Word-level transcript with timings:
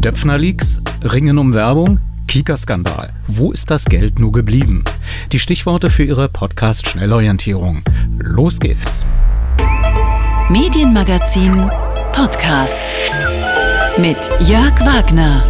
Döpfner-Leaks, 0.00 0.82
Ringen 1.02 1.36
um 1.36 1.52
Werbung, 1.52 2.00
Kika-Skandal. 2.26 3.12
Wo 3.26 3.52
ist 3.52 3.70
das 3.70 3.84
Geld 3.84 4.18
nur 4.18 4.32
geblieben? 4.32 4.84
Die 5.32 5.38
Stichworte 5.38 5.90
für 5.90 6.04
Ihre 6.04 6.28
Podcast-Schnellorientierung. 6.28 7.82
Los 8.18 8.60
geht's. 8.60 9.04
Medienmagazin 10.48 11.70
Podcast 12.12 12.96
mit 13.98 14.16
Jörg 14.48 14.78
Wagner. 14.80 15.44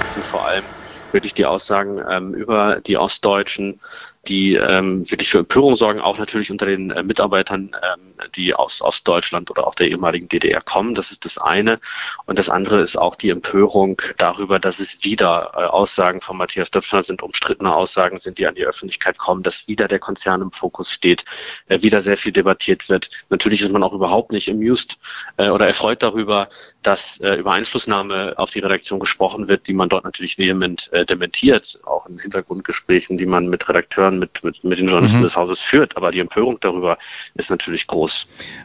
Das 0.00 0.14
sind 0.14 0.24
vor 0.24 0.46
allem 0.46 0.64
wirklich 1.12 1.34
die 1.34 1.44
Aussagen 1.44 2.00
ähm, 2.10 2.34
über 2.34 2.80
die 2.80 2.96
Ostdeutschen, 2.96 3.80
die 4.28 4.54
ähm, 4.54 5.10
wirklich 5.10 5.30
für 5.30 5.38
Empörung 5.38 5.74
sorgen, 5.74 6.00
auch 6.00 6.18
natürlich 6.18 6.50
unter 6.50 6.66
den 6.66 6.90
äh, 6.90 7.02
Mitarbeitern, 7.02 7.70
ähm, 7.74 8.07
die 8.34 8.54
aus 8.54 8.82
Ostdeutschland 8.82 9.50
oder 9.50 9.66
auch 9.66 9.74
der 9.74 9.88
ehemaligen 9.88 10.28
DDR 10.28 10.60
kommen. 10.60 10.94
Das 10.94 11.10
ist 11.10 11.24
das 11.24 11.38
eine. 11.38 11.78
Und 12.26 12.38
das 12.38 12.48
andere 12.48 12.80
ist 12.80 12.96
auch 12.96 13.14
die 13.14 13.30
Empörung 13.30 14.00
darüber, 14.16 14.58
dass 14.58 14.80
es 14.80 15.04
wieder 15.04 15.52
äh, 15.54 15.64
Aussagen 15.64 16.20
von 16.20 16.36
Matthias 16.36 16.70
Döpfner 16.70 17.02
sind, 17.02 17.22
umstrittene 17.22 17.74
Aussagen 17.74 18.18
sind, 18.18 18.38
die 18.38 18.46
an 18.46 18.54
die 18.54 18.64
Öffentlichkeit 18.64 19.18
kommen, 19.18 19.42
dass 19.42 19.68
wieder 19.68 19.88
der 19.88 19.98
Konzern 19.98 20.42
im 20.42 20.52
Fokus 20.52 20.92
steht, 20.92 21.24
äh, 21.68 21.82
wieder 21.82 22.02
sehr 22.02 22.16
viel 22.16 22.32
debattiert 22.32 22.88
wird. 22.88 23.10
Natürlich 23.28 23.62
ist 23.62 23.70
man 23.70 23.82
auch 23.82 23.92
überhaupt 23.92 24.32
nicht 24.32 24.50
amused 24.50 24.98
äh, 25.36 25.50
oder 25.50 25.66
erfreut 25.66 26.02
darüber, 26.02 26.48
dass 26.82 27.18
über 27.18 27.52
Einflussnahme 27.52 28.34
auf 28.38 28.50
die 28.52 28.60
Redaktion 28.60 29.00
gesprochen 29.00 29.48
wird, 29.48 29.66
die 29.66 29.74
man 29.74 29.88
dort 29.88 30.04
natürlich 30.04 30.38
vehement 30.38 30.90
dementiert, 31.10 31.78
auch 31.84 32.06
in 32.06 32.18
Hintergrundgesprächen, 32.18 33.18
die 33.18 33.26
man 33.26 33.48
mit 33.48 33.68
Redakteuren 33.68 34.18
mit, 34.18 34.42
mit, 34.42 34.62
mit 34.64 34.78
den 34.78 34.86
Journalisten 34.86 35.18
mhm. 35.18 35.24
des 35.24 35.36
Hauses 35.36 35.60
führt. 35.60 35.96
Aber 35.96 36.12
die 36.12 36.20
Empörung 36.20 36.58
darüber 36.60 36.96
ist 37.34 37.50
natürlich 37.50 37.86
groß. 37.86 38.07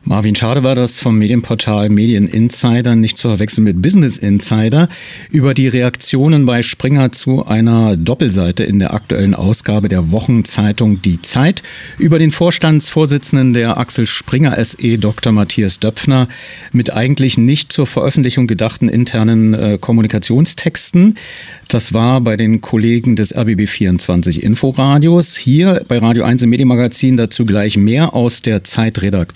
Marvin, 0.06 0.36
schade 0.36 0.64
war 0.64 0.76
das 0.76 1.00
vom 1.00 1.18
Medienportal 1.18 1.90
Medien 1.90 2.28
Insider, 2.28 2.96
nicht 2.96 3.18
zu 3.18 3.30
verwechseln 3.30 3.64
mit 3.64 3.82
Business 3.82 4.18
Insider, 4.18 4.90
über 5.32 5.54
die 5.54 5.68
Reaktionen 5.68 6.46
bei 6.46 6.62
Springer 6.62 7.12
zu 7.12 7.46
einer 7.46 7.96
Doppelseite 7.98 8.64
in 8.64 8.80
der 8.80 8.94
aktuellen 8.94 9.34
Ausgabe 9.34 9.90
der 9.90 10.12
Wochenzeitung 10.12 11.02
Die 11.02 11.22
Zeit 11.22 11.64
über 11.98 12.20
den 12.20 12.32
Vorstandsvorsitzenden 12.32 13.54
der 13.54 13.78
Axel 13.78 14.08
Springer 14.08 14.64
SE, 14.64 14.98
Dr. 14.98 15.32
Matthias 15.32 15.80
Döpfner, 15.80 16.28
mit 16.72 16.94
eigentlich 16.94 17.38
nicht 17.38 17.72
zur 17.72 17.88
Veröffentlichung 17.88 18.48
gedachten 18.48 18.90
internen 18.90 19.54
äh, 19.54 19.78
Kommunikationstexten. 19.80 21.16
Das 21.68 21.94
war 21.94 22.22
bei 22.22 22.38
den 22.38 22.62
Kollegen 22.62 23.16
des 23.16 23.36
RBB 23.36 23.68
24 23.68 24.44
Inforadios 24.44 25.36
hier 25.36 25.84
bei 25.88 25.98
Radio 25.98 26.24
1 26.24 26.44
im 26.44 26.50
Medienmagazin 26.50 27.18
dazu 27.18 27.46
gleich 27.46 27.78
mehr 27.78 28.14
aus 28.14 28.42
der 28.42 28.64
Zeitredaktion. 28.64 29.33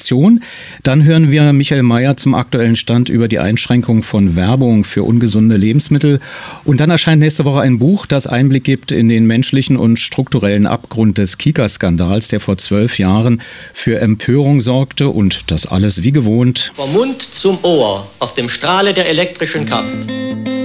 Dann 0.83 1.03
hören 1.03 1.31
wir 1.31 1.53
Michael 1.53 1.83
Mayer 1.83 2.17
zum 2.17 2.33
aktuellen 2.33 2.75
Stand 2.75 3.09
über 3.09 3.27
die 3.27 3.39
Einschränkung 3.39 4.03
von 4.03 4.35
Werbung 4.35 4.83
für 4.83 5.03
ungesunde 5.03 5.57
Lebensmittel. 5.57 6.19
Und 6.63 6.79
dann 6.79 6.89
erscheint 6.89 7.21
nächste 7.21 7.45
Woche 7.45 7.61
ein 7.61 7.79
Buch, 7.79 8.05
das 8.05 8.27
Einblick 8.27 8.63
gibt 8.63 8.91
in 8.91 9.09
den 9.09 9.25
menschlichen 9.27 9.77
und 9.77 9.97
strukturellen 9.99 10.67
Abgrund 10.67 11.17
des 11.17 11.37
Kika-Skandals, 11.37 12.27
der 12.29 12.39
vor 12.39 12.57
zwölf 12.57 12.99
Jahren 12.99 13.41
für 13.73 13.99
Empörung 13.99 14.61
sorgte 14.61 15.09
und 15.09 15.51
das 15.51 15.65
alles 15.65 16.03
wie 16.03 16.11
gewohnt. 16.11 16.71
Vom 16.75 16.93
Mund 16.93 17.21
zum 17.21 17.57
Ohr 17.63 18.07
auf 18.19 18.33
dem 18.33 18.49
Strahle 18.49 18.93
der 18.93 19.09
elektrischen 19.09 19.65
Kraft. 19.65 20.56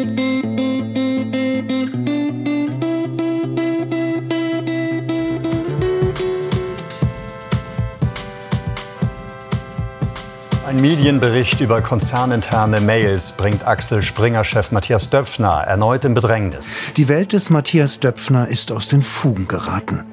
Ein 10.72 10.80
Medienbericht 10.80 11.60
über 11.60 11.82
konzerninterne 11.82 12.80
Mails 12.80 13.32
bringt 13.32 13.66
Axel 13.66 14.00
Springer-Chef 14.00 14.70
Matthias 14.70 15.10
Döpfner 15.10 15.64
erneut 15.66 16.06
in 16.06 16.14
Bedrängnis. 16.14 16.78
Die 16.96 17.08
Welt 17.08 17.34
des 17.34 17.50
Matthias 17.50 18.00
Döpfner 18.00 18.48
ist 18.48 18.72
aus 18.72 18.88
den 18.88 19.02
Fugen 19.02 19.46
geraten. 19.48 20.06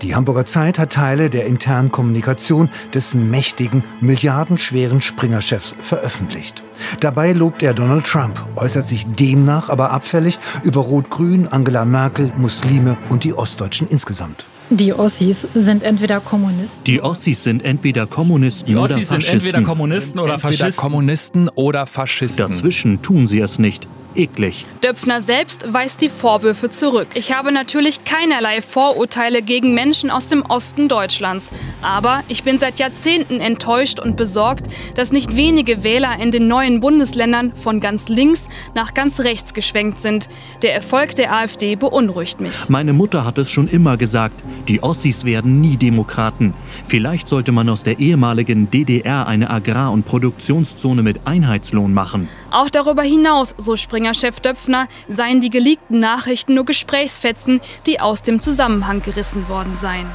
Die 0.00 0.14
Hamburger 0.14 0.46
Zeit 0.46 0.78
hat 0.78 0.94
Teile 0.94 1.28
der 1.28 1.44
internen 1.44 1.90
Kommunikation 1.90 2.70
des 2.94 3.12
mächtigen, 3.12 3.84
milliardenschweren 4.00 5.02
Springer-Chefs 5.02 5.76
veröffentlicht. 5.82 6.62
Dabei 7.00 7.32
lobt 7.32 7.62
er 7.62 7.74
Donald 7.74 8.06
Trump, 8.06 8.42
äußert 8.56 8.88
sich 8.88 9.06
demnach 9.06 9.68
aber 9.68 9.90
abfällig 9.90 10.38
über 10.62 10.80
Rot-Grün, 10.80 11.46
Angela 11.48 11.84
Merkel, 11.84 12.32
Muslime 12.38 12.96
und 13.10 13.24
die 13.24 13.34
Ostdeutschen 13.34 13.86
insgesamt. 13.86 14.46
Die 14.72 14.92
Ossis 14.92 15.48
sind 15.52 15.82
entweder 15.82 16.20
Kommunisten. 16.20 16.84
Die 16.84 17.00
Ossis 17.00 17.42
sind 17.42 17.64
entweder 17.64 18.06
Kommunisten 18.06 18.76
oder 18.76 18.88
Faschisten. 18.88 19.20
sind 19.20 19.32
entweder 19.32 19.62
Kommunisten 19.62 20.18
oder 20.20 20.38
Faschisten. 20.38 20.76
Kommunisten 20.76 21.48
oder 21.48 21.86
Faschisten. 21.86 22.48
Dazwischen 22.48 23.02
tun 23.02 23.26
sie 23.26 23.40
es 23.40 23.58
nicht 23.58 23.88
eklig. 24.14 24.64
Döpfner 24.82 25.20
selbst 25.20 25.72
weist 25.72 26.00
die 26.00 26.08
Vorwürfe 26.08 26.70
zurück. 26.70 27.08
Ich 27.14 27.32
habe 27.32 27.52
natürlich 27.52 28.04
keinerlei 28.04 28.60
Vorurteile 28.62 29.42
gegen 29.42 29.74
Menschen 29.74 30.10
aus 30.10 30.28
dem 30.28 30.42
Osten 30.42 30.88
Deutschlands. 30.88 31.50
Aber 31.82 32.22
ich 32.28 32.44
bin 32.44 32.58
seit 32.58 32.78
Jahrzehnten 32.78 33.40
enttäuscht 33.40 34.00
und 34.00 34.16
besorgt, 34.16 34.66
dass 34.94 35.12
nicht 35.12 35.36
wenige 35.36 35.82
Wähler 35.82 36.18
in 36.18 36.30
den 36.30 36.48
neuen 36.48 36.80
Bundesländern 36.80 37.52
von 37.54 37.80
ganz 37.80 38.08
links 38.08 38.44
nach 38.74 38.94
ganz 38.94 39.20
rechts 39.20 39.54
geschwenkt 39.54 40.00
sind. 40.00 40.28
Der 40.62 40.74
Erfolg 40.74 41.14
der 41.14 41.32
AfD 41.32 41.76
beunruhigt 41.76 42.40
mich. 42.40 42.68
Meine 42.68 42.92
Mutter 42.92 43.24
hat 43.24 43.38
es 43.38 43.50
schon 43.50 43.68
immer 43.68 43.96
gesagt, 43.96 44.34
die 44.68 44.82
Ossis 44.82 45.24
werden 45.24 45.60
nie 45.60 45.76
Demokraten. 45.76 46.54
Vielleicht 46.84 47.28
sollte 47.28 47.52
man 47.52 47.68
aus 47.68 47.82
der 47.82 47.98
ehemaligen 47.98 48.70
DDR 48.70 49.26
eine 49.26 49.50
Agrar- 49.50 49.92
und 49.92 50.06
Produktionszone 50.06 51.02
mit 51.02 51.26
Einheitslohn 51.26 51.94
machen. 51.94 52.28
Auch 52.50 52.70
darüber 52.70 53.02
hinaus, 53.02 53.54
so 53.58 53.76
Springer-Chef 53.76 54.40
Döpfner, 54.40 54.88
seien 55.08 55.40
die 55.40 55.50
geleakten 55.50 55.98
Nachrichten 55.98 56.54
nur 56.54 56.64
Gesprächsfetzen, 56.64 57.60
die 57.86 58.00
aus 58.00 58.22
dem 58.22 58.40
Zusammenhang 58.40 59.02
gerissen 59.02 59.48
worden 59.48 59.76
seien. 59.76 60.06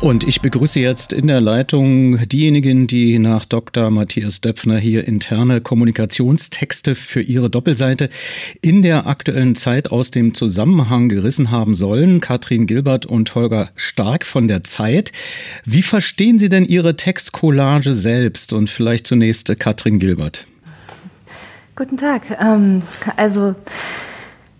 Und 0.00 0.22
ich 0.22 0.40
begrüße 0.40 0.78
jetzt 0.78 1.12
in 1.12 1.26
der 1.26 1.40
Leitung 1.40 2.18
diejenigen, 2.28 2.86
die 2.86 3.18
nach 3.18 3.44
Dr. 3.44 3.90
Matthias 3.90 4.40
Döpfner 4.40 4.78
hier 4.78 5.08
interne 5.08 5.60
Kommunikationstexte 5.60 6.94
für 6.94 7.20
ihre 7.20 7.50
Doppelseite 7.50 8.08
in 8.62 8.82
der 8.82 9.08
aktuellen 9.08 9.56
Zeit 9.56 9.90
aus 9.90 10.12
dem 10.12 10.34
Zusammenhang 10.34 11.08
gerissen 11.08 11.50
haben 11.50 11.74
sollen. 11.74 12.20
Katrin 12.20 12.68
Gilbert 12.68 13.06
und 13.06 13.34
Holger 13.34 13.70
Stark 13.74 14.24
von 14.24 14.46
der 14.46 14.62
Zeit. 14.62 15.10
Wie 15.64 15.82
verstehen 15.82 16.38
Sie 16.38 16.48
denn 16.48 16.64
Ihre 16.64 16.94
Textcollage 16.94 17.92
selbst? 17.92 18.52
Und 18.52 18.70
vielleicht 18.70 19.04
zunächst 19.04 19.52
Katrin 19.58 19.98
Gilbert. 19.98 20.46
Guten 21.78 21.96
Tag. 21.96 22.22
Ähm, 22.40 22.82
also 23.16 23.54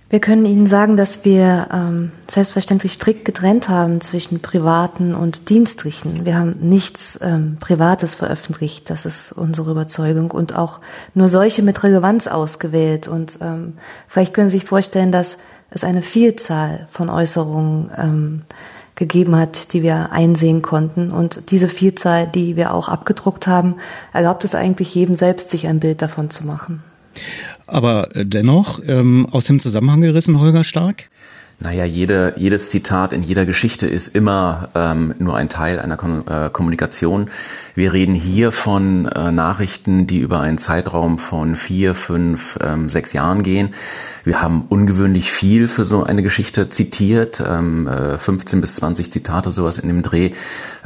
wir 0.09 0.21
können 0.21 0.45
Ihnen 0.45 0.69
sagen, 0.69 0.97
dass 0.97 1.25
wir 1.25 1.67
ähm, 1.73 2.12
selbstverständlich 2.29 2.93
strikt 2.93 3.25
getrennt 3.25 3.69
haben 3.69 4.01
zwischen 4.01 4.39
privaten 4.39 5.17
und 5.17 5.49
dienstlichen. 5.49 6.25
Wir 6.25 6.39
haben 6.39 6.55
nichts 6.61 7.19
ähm, 7.21 7.56
Privates 7.59 8.15
veröffentlicht, 8.15 8.89
das 8.89 9.05
ist 9.05 9.33
unsere 9.33 9.73
Überzeugung, 9.73 10.31
und 10.31 10.55
auch 10.55 10.79
nur 11.12 11.29
solche 11.29 11.62
mit 11.62 11.83
Relevanz 11.83 12.29
ausgewählt. 12.29 13.09
Und 13.09 13.41
ähm, 13.43 13.79
vielleicht 14.06 14.33
können 14.33 14.49
Sie 14.49 14.59
sich 14.59 14.69
vorstellen, 14.69 15.11
dass 15.11 15.39
es 15.71 15.83
eine 15.83 16.03
Vielzahl 16.03 16.87
von 16.89 17.11
Äußerungen 17.11 17.91
ähm, 17.99 18.43
gegeben 18.95 19.35
hat, 19.35 19.73
die 19.73 19.83
wir 19.83 20.12
einsehen 20.12 20.62
konnten. 20.62 21.11
Und 21.11 21.50
diese 21.50 21.67
Vielzahl, 21.67 22.29
die 22.29 22.55
wir 22.55 22.73
auch 22.73 22.89
abgedruckt 22.89 23.49
haben, 23.49 23.75
erlaubt 24.12 24.45
es 24.45 24.55
eigentlich 24.55 24.95
jedem 24.95 25.17
selbst, 25.17 25.50
sich 25.50 25.67
ein 25.67 25.81
Bild 25.81 26.00
davon 26.00 26.31
zu 26.31 26.47
machen. 26.47 26.85
Aber 27.67 28.09
dennoch 28.15 28.81
ähm, 28.87 29.27
aus 29.31 29.47
dem 29.47 29.59
Zusammenhang 29.61 30.01
gerissen, 30.01 30.41
Holger 30.41 30.65
Stark? 30.65 31.11
Naja, 31.60 31.84
jede, 31.84 32.34
jedes 32.36 32.70
Zitat 32.70 33.12
in 33.12 33.24
jeder 33.24 33.44
Geschichte 33.44 33.88
ist 33.88 34.14
immer 34.14 34.69
ähm, 34.76 35.12
nur 35.19 35.36
ein 35.36 35.48
Teil 35.48 35.80
einer 35.80 35.96
Kon 35.96 36.24
äh, 36.28 36.50
Kommunikation. 36.52 37.30
Wir 37.74 37.92
reden 37.92 38.14
hier 38.14 38.52
von 38.52 39.06
äh, 39.06 39.32
Nachrichten, 39.32 40.06
die 40.06 40.20
über 40.20 40.38
einen 40.38 40.58
Zeitraum 40.58 41.19
von 41.19 41.56
vier, 41.56 41.96
fünf, 41.96 42.60
ähm, 42.62 42.88
sechs 42.88 43.12
Jahren 43.12 43.43
gehen. 43.43 43.70
Wir 44.22 44.40
haben 44.40 44.66
ungewöhnlich 44.69 45.32
viel 45.32 45.66
für 45.66 45.84
so 45.84 46.05
eine 46.05 46.22
Geschichte 46.22 46.69
zitiert, 46.69 47.43
ähm, 47.44 47.88
äh, 47.88 48.19
15 48.19 48.61
bis 48.61 48.76
20 48.76 49.11
Zitate, 49.11 49.50
sowas 49.50 49.81
in 49.81 49.88
dem 49.88 50.02
Dreh. 50.02 50.31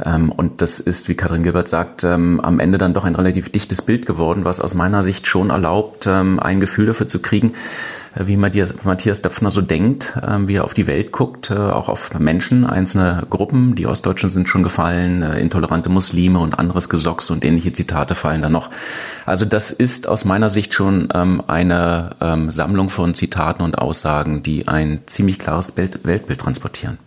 Ähm, 0.03 0.31
und 0.31 0.63
das 0.63 0.79
ist, 0.79 1.07
wie 1.07 1.13
Katrin 1.13 1.43
Gilbert 1.43 1.67
sagt, 1.67 2.03
ähm, 2.03 2.39
am 2.39 2.59
Ende 2.59 2.79
dann 2.79 2.95
doch 2.95 3.05
ein 3.05 3.15
relativ 3.15 3.51
dichtes 3.51 3.83
Bild 3.83 4.07
geworden, 4.07 4.43
was 4.43 4.59
aus 4.59 4.73
meiner 4.73 5.03
Sicht 5.03 5.27
schon 5.27 5.51
erlaubt, 5.51 6.07
ähm, 6.07 6.39
ein 6.39 6.59
Gefühl 6.59 6.87
dafür 6.87 7.07
zu 7.07 7.19
kriegen, 7.19 7.53
wie 8.15 8.37
Matthias, 8.37 8.73
Matthias 8.83 9.21
Döpfner 9.21 9.51
so 9.51 9.61
denkt, 9.61 10.13
ähm, 10.25 10.47
wie 10.47 10.55
er 10.55 10.65
auf 10.65 10.73
die 10.73 10.87
Welt 10.87 11.11
guckt, 11.11 11.49
äh, 11.49 11.55
auch 11.55 11.89
auf 11.89 12.17
Menschen, 12.19 12.65
einzelne 12.65 13.25
Gruppen. 13.29 13.75
Die 13.75 13.87
Ostdeutschen 13.87 14.29
sind 14.29 14.47
schon 14.47 14.63
gefallen, 14.63 15.23
äh, 15.23 15.39
intolerante 15.39 15.89
Muslime 15.89 16.39
und 16.39 16.59
anderes 16.59 16.89
Gesocks 16.89 17.29
und 17.31 17.43
ähnliche 17.43 17.73
Zitate 17.73 18.15
fallen 18.15 18.41
da 18.41 18.49
noch. 18.49 18.69
Also 19.25 19.45
das 19.45 19.71
ist 19.71 20.07
aus 20.07 20.25
meiner 20.25 20.49
Sicht 20.49 20.73
schon 20.73 21.09
ähm, 21.13 21.41
eine 21.47 22.15
ähm, 22.21 22.51
Sammlung 22.51 22.89
von 22.89 23.13
Zitaten 23.13 23.63
und 23.63 23.77
Aussagen, 23.77 24.43
die 24.43 24.67
ein 24.67 24.99
ziemlich 25.07 25.39
klares 25.39 25.73
Weltbild 25.75 26.39
transportieren. 26.39 26.99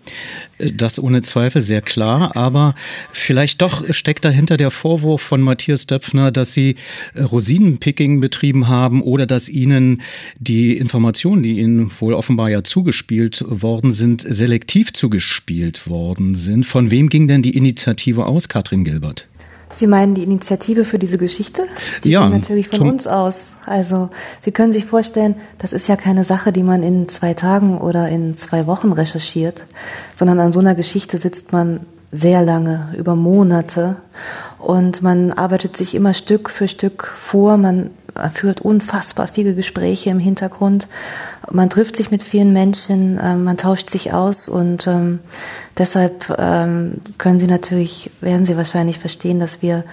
Das 0.59 0.99
ohne 0.99 1.21
Zweifel 1.21 1.61
sehr 1.61 1.83
klar, 1.83 2.35
aber 2.35 2.75
vielleicht 3.13 3.61
doch 3.61 3.85
steckt 3.93 4.25
dahinter 4.25 4.57
der 4.57 4.71
Vorwurf 4.71 5.21
von 5.21 5.43
Matthias 5.43 5.87
Döpfner, 5.87 6.31
dass 6.31 6.55
Sie 6.55 6.77
äh, 7.15 7.23
Rosinenpicking 7.23 8.21
betrieben 8.21 8.69
haben 8.69 9.03
oder 9.03 9.27
dass 9.27 9.49
Ihnen 9.51 10.01
die 10.39 10.77
Informationen, 10.77 11.43
die 11.43 11.61
Ihnen 11.61 11.91
wohl 12.01 12.15
offenbar 12.15 12.49
ja 12.49 12.65
zugespielt 12.65 13.45
worden 13.47 13.93
sind, 13.93 14.23
selektiv 14.23 14.93
zugespielt 14.95 15.89
worden 15.89 16.35
sind. 16.35 16.65
Von 16.65 16.91
wem 16.91 17.11
ging 17.11 17.29
denn 17.29 17.43
die 17.43 17.57
Initiative 17.57 18.25
aus, 18.25 18.49
Katrin 18.49 18.85
Gilbert? 18.85 19.29
Sie 19.77 19.87
meinen 19.87 20.15
die 20.15 20.23
Initiative 20.23 20.85
für 20.85 20.99
diese 20.99 21.19
Geschichte? 21.19 21.67
Die 22.03 22.11
ja, 22.11 22.29
natürlich 22.29 22.69
von 22.69 22.89
uns 22.89 23.07
aus. 23.07 23.53
Also 23.67 24.09
Sie 24.41 24.51
können 24.51 24.73
sich 24.73 24.87
vorstellen, 24.87 25.35
das 25.59 25.73
ist 25.73 25.87
ja 25.87 25.97
keine 25.97 26.25
Sache, 26.25 26.53
die 26.53 26.63
man 26.63 26.83
in 26.83 27.09
zwei 27.09 27.35
Tagen 27.35 27.79
oder 27.79 28.09
in 28.09 28.37
zwei 28.37 28.67
Wochen 28.67 28.93
recherchiert, 28.93 29.65
sondern 30.15 30.41
an 30.41 30.53
so 30.53 30.61
einer 30.61 30.75
Geschichte 30.75 31.19
sitzt 31.19 31.53
man 31.53 31.81
sehr 32.11 32.43
lange, 32.43 32.95
über 32.97 33.15
Monate. 33.17 33.97
Und 34.59 35.03
man 35.03 35.33
arbeitet 35.33 35.77
sich 35.77 35.95
immer 35.95 36.15
Stück 36.15 36.51
für 36.51 36.69
Stück 36.69 37.07
vor. 37.07 37.57
Man 37.57 37.91
führt 38.33 38.61
unfassbar 38.61 39.29
viele 39.29 39.55
Gespräche 39.55 40.11
im 40.11 40.19
Hintergrund. 40.19 40.89
Man 41.51 41.71
trifft 41.71 41.97
sich 41.97 42.11
mit 42.11 42.23
vielen 42.23 42.53
Menschen, 42.53 43.19
äh, 43.19 43.37
man 43.37 43.57
tauscht 43.57 43.91
sich 43.91 44.13
aus 44.13 44.49
und 44.49 44.87
ähm, 44.87 45.21
deshalb 45.79 46.35
ähm, 46.39 47.01
können 47.19 47.39
Sie 47.39 47.47
natürlich, 47.47 48.11
werden 48.21 48.45
Sie 48.45 48.57
wahrscheinlich 48.57 48.99
verstehen, 48.99 49.39
dass 49.39 49.63
wir 49.63 49.85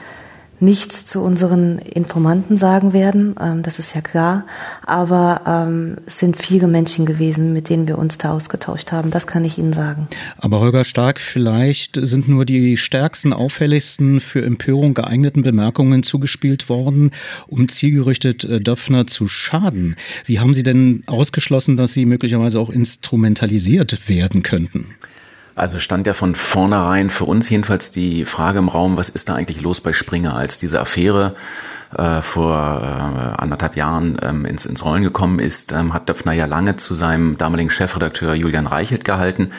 nichts 0.63 1.05
zu 1.05 1.21
unseren 1.21 1.79
Informanten 1.79 2.57
sagen 2.57 2.93
werden, 2.93 3.35
ähm, 3.39 3.63
das 3.63 3.79
ist 3.79 3.95
ja 3.95 4.01
klar. 4.01 4.45
Aber 4.85 5.41
ähm, 5.45 5.97
es 6.05 6.19
sind 6.19 6.37
viele 6.37 6.67
Menschen 6.67 7.05
gewesen, 7.05 7.53
mit 7.53 7.69
denen 7.69 7.87
wir 7.87 7.97
uns 7.97 8.17
da 8.17 8.31
ausgetauscht 8.33 8.91
haben. 8.91 9.11
Das 9.11 9.27
kann 9.27 9.45
ich 9.45 9.57
Ihnen 9.57 9.73
sagen. 9.73 10.07
Aber 10.37 10.59
Holger 10.59 10.83
Stark, 10.83 11.19
vielleicht 11.19 11.99
sind 12.01 12.27
nur 12.27 12.45
die 12.45 12.77
stärksten, 12.77 13.33
auffälligsten, 13.33 14.19
für 14.19 14.43
Empörung 14.43 14.93
geeigneten 14.93 15.43
Bemerkungen 15.43 16.03
zugespielt 16.03 16.69
worden, 16.69 17.11
um 17.47 17.67
zielgerichtet 17.67 18.43
äh, 18.43 18.59
Döpfner 18.59 19.07
zu 19.07 19.27
schaden. 19.27 19.95
Wie 20.25 20.39
haben 20.39 20.53
Sie 20.53 20.63
denn 20.63 21.03
ausgeschlossen, 21.07 21.77
dass 21.77 21.93
sie 21.93 22.05
möglicherweise 22.05 22.59
auch 22.59 22.69
instrumentalisiert 22.69 24.09
werden 24.09 24.43
könnten? 24.43 24.95
Also 25.55 25.79
stand 25.79 26.07
ja 26.07 26.13
von 26.13 26.35
vornherein 26.35 27.09
für 27.09 27.25
uns 27.25 27.49
jedenfalls 27.49 27.91
die 27.91 28.25
Frage 28.25 28.59
im 28.59 28.69
Raum, 28.69 28.97
was 28.97 29.09
ist 29.09 29.29
da 29.29 29.35
eigentlich 29.35 29.61
los 29.61 29.81
bei 29.81 29.93
Springer, 29.93 30.35
als 30.35 30.57
diese 30.57 30.79
Affäre 30.79 31.35
äh, 31.95 32.21
vor 32.21 32.55
äh, 32.81 33.41
anderthalb 33.41 33.75
Jahren 33.75 34.17
ähm, 34.21 34.45
ins, 34.45 34.65
ins 34.65 34.83
Rollen 34.83 35.03
gekommen 35.03 35.39
ist, 35.39 35.71
ähm, 35.71 35.93
hat 35.93 36.09
Döpfner 36.09 36.33
ja 36.33 36.45
lange 36.45 36.75
zu 36.77 36.95
seinem 36.95 37.37
damaligen 37.37 37.69
Chefredakteur 37.69 38.33
Julian 38.33 38.65
Reichelt 38.65 39.05
gehalten. 39.05 39.51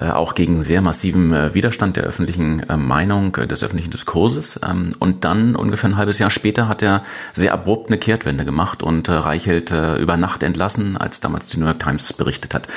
Äh, 0.00 0.10
auch 0.10 0.34
gegen 0.34 0.62
sehr 0.62 0.82
massiven 0.82 1.32
äh, 1.32 1.54
Widerstand 1.54 1.96
der 1.96 2.04
öffentlichen 2.04 2.60
äh, 2.68 2.76
Meinung, 2.76 3.32
des 3.32 3.62
öffentlichen 3.62 3.90
Diskurses. 3.90 4.60
Ähm, 4.66 4.94
und 4.98 5.24
dann 5.24 5.56
ungefähr 5.56 5.90
ein 5.90 5.96
halbes 5.96 6.18
Jahr 6.18 6.30
später 6.30 6.68
hat 6.68 6.82
er 6.82 7.02
sehr 7.32 7.52
abrupt 7.52 7.88
eine 7.88 7.98
Kehrtwende 7.98 8.44
gemacht 8.44 8.82
und 8.82 9.08
Reichelt 9.08 9.70
über 9.70 10.16
Nacht 10.16 10.42
entlassen, 10.42 10.96
als 10.96 11.20
damals 11.20 11.48
die 11.48 11.58
New 11.58 11.66
York 11.66 11.80
Times 11.80 12.12
berichtet 12.12 12.54
hat. 12.54 12.68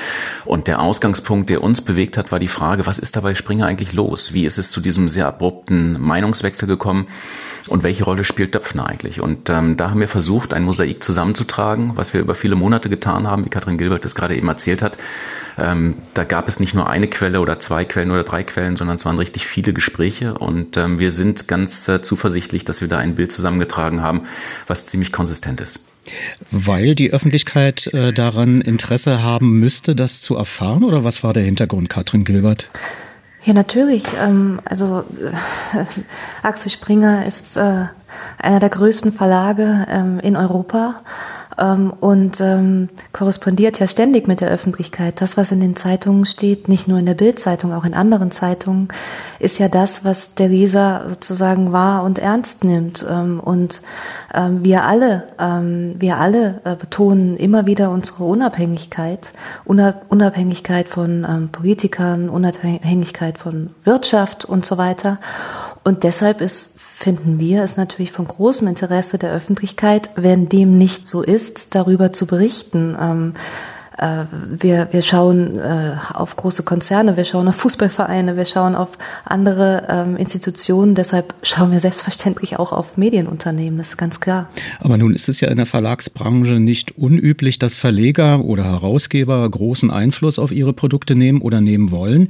Und 0.44 0.66
der 0.66 0.80
Ausgangspunkt, 0.80 1.50
der 1.50 1.62
uns 1.62 1.80
bewegt 1.80 2.16
hat, 2.16 2.32
war 2.32 2.38
die 2.38 2.48
Frage, 2.48 2.86
was 2.86 2.98
ist 2.98 3.16
da 3.16 3.20
bei 3.20 3.34
Springer 3.34 3.66
eigentlich 3.66 3.92
los? 3.92 4.32
Wie 4.32 4.44
ist 4.44 4.58
es 4.58 4.70
zu 4.70 4.80
diesem 4.80 5.08
sehr 5.08 5.26
abrupten 5.26 6.00
Meinungswechsel 6.00 6.68
gekommen? 6.68 7.06
Und 7.68 7.82
welche 7.82 8.04
Rolle 8.04 8.24
spielt 8.24 8.54
Döpfner 8.54 8.86
eigentlich? 8.86 9.20
Und 9.20 9.50
ähm, 9.50 9.76
da 9.76 9.90
haben 9.90 10.00
wir 10.00 10.08
versucht, 10.08 10.52
ein 10.52 10.62
Mosaik 10.62 11.04
zusammenzutragen, 11.04 11.92
was 11.96 12.14
wir 12.14 12.20
über 12.20 12.34
viele 12.34 12.56
Monate 12.56 12.88
getan 12.88 13.26
haben, 13.26 13.44
wie 13.44 13.50
Katrin 13.50 13.78
Gilbert 13.78 14.04
das 14.04 14.14
gerade 14.14 14.36
eben 14.36 14.48
erzählt 14.48 14.82
hat. 14.82 14.96
Ähm, 15.60 15.96
da 16.14 16.24
gab 16.24 16.48
es 16.48 16.58
nicht 16.58 16.74
nur 16.74 16.88
eine 16.88 17.06
Quelle 17.06 17.40
oder 17.40 17.60
zwei 17.60 17.84
Quellen 17.84 18.10
oder 18.10 18.24
drei 18.24 18.42
Quellen, 18.42 18.76
sondern 18.76 18.96
es 18.96 19.04
waren 19.04 19.18
richtig 19.18 19.46
viele 19.46 19.72
Gespräche 19.72 20.34
und 20.34 20.76
ähm, 20.76 20.98
wir 20.98 21.12
sind 21.12 21.48
ganz 21.48 21.86
äh, 21.88 22.00
zuversichtlich, 22.00 22.64
dass 22.64 22.80
wir 22.80 22.88
da 22.88 22.98
ein 22.98 23.14
Bild 23.14 23.30
zusammengetragen 23.30 24.00
haben, 24.02 24.22
was 24.66 24.86
ziemlich 24.86 25.12
konsistent 25.12 25.60
ist. 25.60 25.86
Weil 26.50 26.94
die 26.94 27.12
Öffentlichkeit 27.12 27.88
äh, 27.88 28.12
daran 28.12 28.62
Interesse 28.62 29.22
haben 29.22 29.60
müsste, 29.60 29.94
das 29.94 30.22
zu 30.22 30.34
erfahren 30.34 30.82
oder 30.82 31.04
was 31.04 31.22
war 31.22 31.34
der 31.34 31.42
Hintergrund, 31.42 31.90
Katrin 31.90 32.24
Gilbert? 32.24 32.70
Ja, 33.44 33.52
natürlich. 33.52 34.04
Ähm, 34.18 34.60
also 34.64 35.04
äh, 35.20 35.84
Axel 36.42 36.70
Springer 36.70 37.26
ist 37.26 37.56
äh, 37.56 37.84
einer 38.38 38.60
der 38.60 38.70
größten 38.70 39.12
Verlage 39.12 39.86
ähm, 39.90 40.20
in 40.20 40.36
Europa 40.36 41.02
ähm, 41.58 41.92
und 42.00 42.40
ähm, 42.40 42.88
korrespondiert 43.12 43.78
ja 43.80 43.86
ständig 43.86 44.28
mit 44.28 44.40
der 44.40 44.50
Öffentlichkeit. 44.50 45.20
Das, 45.20 45.36
was 45.36 45.52
in 45.52 45.60
den 45.60 45.76
Zeitungen 45.76 46.24
steht, 46.24 46.68
nicht 46.68 46.88
nur 46.88 46.98
in 46.98 47.06
der 47.06 47.14
Bildzeitung, 47.14 47.72
auch 47.72 47.84
in 47.84 47.94
anderen 47.94 48.30
Zeitungen, 48.30 48.88
ist 49.38 49.58
ja 49.58 49.68
das, 49.68 50.04
was 50.04 50.34
der 50.34 50.48
Leser 50.48 51.06
sozusagen 51.08 51.72
wahr 51.72 52.04
und 52.04 52.18
ernst 52.18 52.64
nimmt. 52.64 53.04
Ähm, 53.08 53.40
und 53.40 53.82
ähm, 54.34 54.64
wir 54.64 54.84
alle, 54.84 55.24
ähm, 55.38 55.96
wir 55.98 56.18
alle 56.18 56.60
äh, 56.64 56.76
betonen 56.76 57.36
immer 57.36 57.66
wieder 57.66 57.90
unsere 57.90 58.24
Unabhängigkeit, 58.24 59.32
Unabhängigkeit 59.64 60.88
von 60.88 61.26
ähm, 61.28 61.48
Politikern, 61.50 62.28
Unabhängigkeit 62.28 63.38
von 63.38 63.70
Wirtschaft 63.84 64.44
und 64.44 64.64
so 64.64 64.78
weiter. 64.78 65.18
Und 65.82 66.04
deshalb 66.04 66.40
ist 66.40 66.74
finden 67.00 67.38
wir, 67.38 67.64
ist 67.64 67.78
natürlich 67.78 68.12
von 68.12 68.26
großem 68.26 68.68
Interesse 68.68 69.16
der 69.16 69.32
Öffentlichkeit, 69.32 70.10
wenn 70.16 70.50
dem 70.50 70.76
nicht 70.76 71.08
so 71.08 71.22
ist, 71.22 71.74
darüber 71.74 72.12
zu 72.12 72.26
berichten. 72.26 72.94
Ähm, 73.00 73.34
äh, 74.00 74.24
wir, 74.50 74.88
wir 74.92 75.02
schauen 75.02 75.58
äh, 75.58 75.92
auf 76.14 76.34
große 76.34 76.62
Konzerne, 76.62 77.16
wir 77.18 77.24
schauen 77.24 77.46
auf 77.48 77.56
Fußballvereine, 77.56 78.36
wir 78.36 78.46
schauen 78.46 78.74
auf 78.74 78.96
andere 79.24 79.86
ähm, 79.88 80.16
Institutionen. 80.16 80.94
Deshalb 80.94 81.34
schauen 81.42 81.70
wir 81.70 81.80
selbstverständlich 81.80 82.58
auch 82.58 82.72
auf 82.72 82.96
Medienunternehmen, 82.96 83.78
das 83.78 83.90
ist 83.90 83.96
ganz 83.98 84.20
klar. 84.20 84.48
Aber 84.80 84.96
nun 84.96 85.14
ist 85.14 85.28
es 85.28 85.40
ja 85.40 85.48
in 85.48 85.58
der 85.58 85.66
Verlagsbranche 85.66 86.60
nicht 86.60 86.96
unüblich, 86.96 87.58
dass 87.58 87.76
Verleger 87.76 88.42
oder 88.42 88.64
Herausgeber 88.64 89.48
großen 89.48 89.90
Einfluss 89.90 90.38
auf 90.38 90.50
ihre 90.50 90.72
Produkte 90.72 91.14
nehmen 91.14 91.42
oder 91.42 91.60
nehmen 91.60 91.90
wollen. 91.90 92.28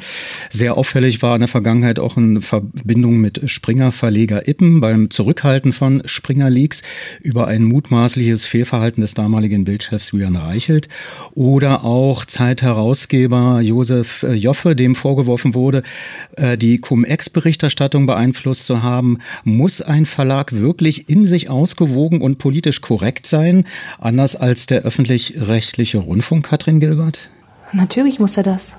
Sehr 0.50 0.76
auffällig 0.76 1.22
war 1.22 1.36
in 1.36 1.40
der 1.40 1.48
Vergangenheit 1.48 2.00
auch 2.00 2.16
in 2.16 2.42
Verbindung 2.42 3.18
mit 3.18 3.48
Springer 3.48 3.92
Verleger 3.92 4.48
Ippen 4.48 4.80
beim 4.80 5.10
Zurückhalten 5.10 5.72
von 5.72 6.02
Springer 6.04 6.50
Leaks 6.50 6.82
über 7.20 7.46
ein 7.46 7.62
mutmaßliches 7.62 8.46
Fehlverhalten 8.46 9.02
des 9.02 9.14
damaligen 9.14 9.64
Bildchefs 9.64 10.10
Julian 10.10 10.34
Reichelt. 10.34 10.88
Oder 11.34 11.59
oder 11.60 11.84
auch 11.84 12.24
Zeitherausgeber 12.24 13.60
Josef 13.60 14.22
äh, 14.22 14.32
Joffe, 14.32 14.74
dem 14.74 14.94
vorgeworfen 14.94 15.52
wurde, 15.54 15.82
äh, 16.38 16.56
die 16.56 16.78
Cum-Ex-Berichterstattung 16.78 18.06
beeinflusst 18.06 18.64
zu 18.64 18.82
haben. 18.82 19.18
Muss 19.44 19.82
ein 19.82 20.06
Verlag 20.06 20.52
wirklich 20.52 21.10
in 21.10 21.26
sich 21.26 21.50
ausgewogen 21.50 22.22
und 22.22 22.38
politisch 22.38 22.80
korrekt 22.80 23.26
sein, 23.26 23.64
anders 23.98 24.36
als 24.36 24.68
der 24.68 24.80
öffentlich-rechtliche 24.84 25.98
Rundfunk, 25.98 26.46
Katrin 26.46 26.80
Gilbert? 26.80 27.28
Natürlich 27.74 28.18
muss 28.18 28.38
er 28.38 28.44
das. 28.44 28.72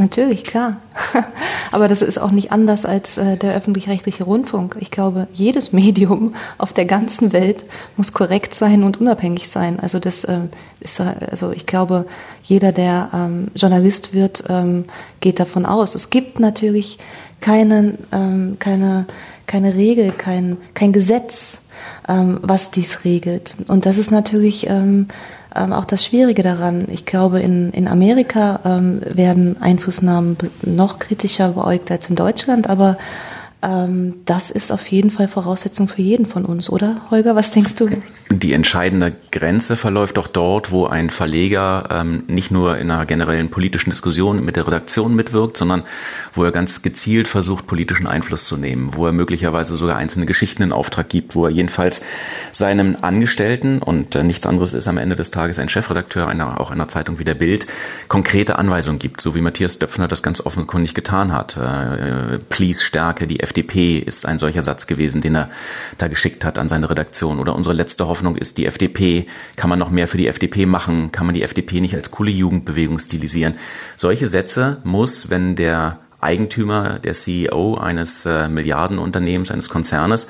Natürlich, 0.00 0.44
klar. 0.44 0.78
Aber 1.72 1.86
das 1.86 2.00
ist 2.00 2.16
auch 2.16 2.30
nicht 2.30 2.52
anders 2.52 2.86
als 2.86 3.18
äh, 3.18 3.36
der 3.36 3.54
öffentlich-rechtliche 3.54 4.24
Rundfunk. 4.24 4.78
Ich 4.80 4.90
glaube, 4.90 5.28
jedes 5.30 5.72
Medium 5.74 6.34
auf 6.56 6.72
der 6.72 6.86
ganzen 6.86 7.34
Welt 7.34 7.66
muss 7.98 8.14
korrekt 8.14 8.54
sein 8.54 8.82
und 8.82 8.98
unabhängig 8.98 9.50
sein. 9.50 9.78
Also 9.78 9.98
das 9.98 10.26
ähm, 10.26 10.48
ist, 10.80 11.02
also 11.02 11.52
ich 11.52 11.66
glaube, 11.66 12.06
jeder, 12.42 12.72
der 12.72 13.10
ähm, 13.12 13.48
Journalist 13.54 14.14
wird, 14.14 14.44
ähm, 14.48 14.86
geht 15.20 15.38
davon 15.38 15.66
aus. 15.66 15.94
Es 15.94 16.08
gibt 16.08 16.40
natürlich 16.40 16.98
keinen, 17.42 17.96
keine, 18.58 19.06
keine 19.46 19.74
Regel, 19.74 20.12
kein, 20.12 20.58
kein 20.74 20.92
Gesetz, 20.92 21.56
was 22.06 22.70
dies 22.70 23.06
regelt. 23.06 23.54
Und 23.66 23.86
das 23.86 23.96
ist 23.96 24.10
natürlich 24.10 24.68
ähm, 25.54 25.72
auch 25.72 25.84
das 25.84 26.04
Schwierige 26.04 26.42
daran. 26.42 26.86
Ich 26.90 27.04
glaube, 27.04 27.40
in, 27.40 27.70
in 27.70 27.88
Amerika 27.88 28.60
ähm, 28.64 29.00
werden 29.04 29.60
Einflussnahmen 29.60 30.36
noch 30.62 30.98
kritischer 30.98 31.50
beäugt 31.50 31.90
als 31.90 32.08
in 32.08 32.16
Deutschland, 32.16 32.68
aber 32.68 32.96
das 33.62 34.50
ist 34.50 34.72
auf 34.72 34.86
jeden 34.86 35.10
Fall 35.10 35.28
Voraussetzung 35.28 35.86
für 35.86 36.00
jeden 36.00 36.24
von 36.24 36.46
uns, 36.46 36.70
oder 36.70 37.02
Holger? 37.10 37.36
Was 37.36 37.50
denkst 37.50 37.74
du? 37.76 37.90
Die 38.30 38.52
entscheidende 38.52 39.12
Grenze 39.32 39.76
verläuft 39.76 40.16
doch 40.16 40.28
dort, 40.28 40.70
wo 40.70 40.86
ein 40.86 41.10
Verleger 41.10 41.88
ähm, 41.90 42.22
nicht 42.28 42.50
nur 42.50 42.78
in 42.78 42.90
einer 42.90 43.04
generellen 43.04 43.50
politischen 43.50 43.90
Diskussion 43.90 44.44
mit 44.44 44.56
der 44.56 44.66
Redaktion 44.66 45.16
mitwirkt, 45.16 45.56
sondern 45.56 45.82
wo 46.32 46.44
er 46.44 46.52
ganz 46.52 46.80
gezielt 46.80 47.26
versucht, 47.26 47.66
politischen 47.66 48.06
Einfluss 48.06 48.44
zu 48.44 48.56
nehmen, 48.56 48.94
wo 48.94 49.04
er 49.04 49.12
möglicherweise 49.12 49.76
sogar 49.76 49.96
einzelne 49.96 50.26
Geschichten 50.26 50.62
in 50.62 50.72
Auftrag 50.72 51.08
gibt, 51.08 51.34
wo 51.34 51.44
er 51.44 51.50
jedenfalls 51.50 52.02
seinem 52.52 52.96
Angestellten, 53.00 53.82
und 53.82 54.14
äh, 54.14 54.22
nichts 54.22 54.46
anderes 54.46 54.74
ist 54.74 54.86
am 54.86 54.96
Ende 54.96 55.16
des 55.16 55.32
Tages 55.32 55.58
ein 55.58 55.68
Chefredakteur 55.68 56.28
einer, 56.28 56.60
auch 56.60 56.70
einer 56.70 56.88
Zeitung 56.88 57.18
wie 57.18 57.24
der 57.24 57.34
Bild, 57.34 57.66
konkrete 58.08 58.58
Anweisungen 58.58 59.00
gibt, 59.00 59.20
so 59.20 59.34
wie 59.34 59.40
Matthias 59.40 59.80
Döpfner 59.80 60.08
das 60.08 60.22
ganz 60.22 60.40
offenkundig 60.40 60.94
getan 60.94 61.32
hat. 61.32 61.56
Äh, 61.56 62.38
please 62.48 62.84
stärke 62.84 63.26
die 63.26 63.40
FDP 63.50 63.98
ist 63.98 64.26
ein 64.26 64.38
solcher 64.38 64.62
Satz 64.62 64.86
gewesen, 64.86 65.20
den 65.20 65.34
er 65.34 65.50
da 65.98 66.06
geschickt 66.06 66.44
hat 66.44 66.56
an 66.56 66.68
seine 66.68 66.88
Redaktion. 66.88 67.40
Oder 67.40 67.56
unsere 67.56 67.74
letzte 67.74 68.06
Hoffnung 68.06 68.36
ist 68.36 68.58
die 68.58 68.66
FDP. 68.66 69.26
Kann 69.56 69.68
man 69.68 69.78
noch 69.78 69.90
mehr 69.90 70.06
für 70.06 70.18
die 70.18 70.28
FDP 70.28 70.66
machen? 70.66 71.10
Kann 71.10 71.26
man 71.26 71.34
die 71.34 71.42
FDP 71.42 71.80
nicht 71.80 71.96
als 71.96 72.12
coole 72.12 72.30
Jugendbewegung 72.30 72.98
stilisieren? 73.00 73.54
Solche 73.96 74.28
Sätze 74.28 74.78
muss, 74.84 75.30
wenn 75.30 75.56
der 75.56 75.98
Eigentümer, 76.20 76.98
der 77.00 77.14
CEO 77.14 77.76
eines 77.76 78.24
äh, 78.26 78.48
Milliardenunternehmens, 78.48 79.50
eines 79.50 79.68
Konzernes, 79.68 80.28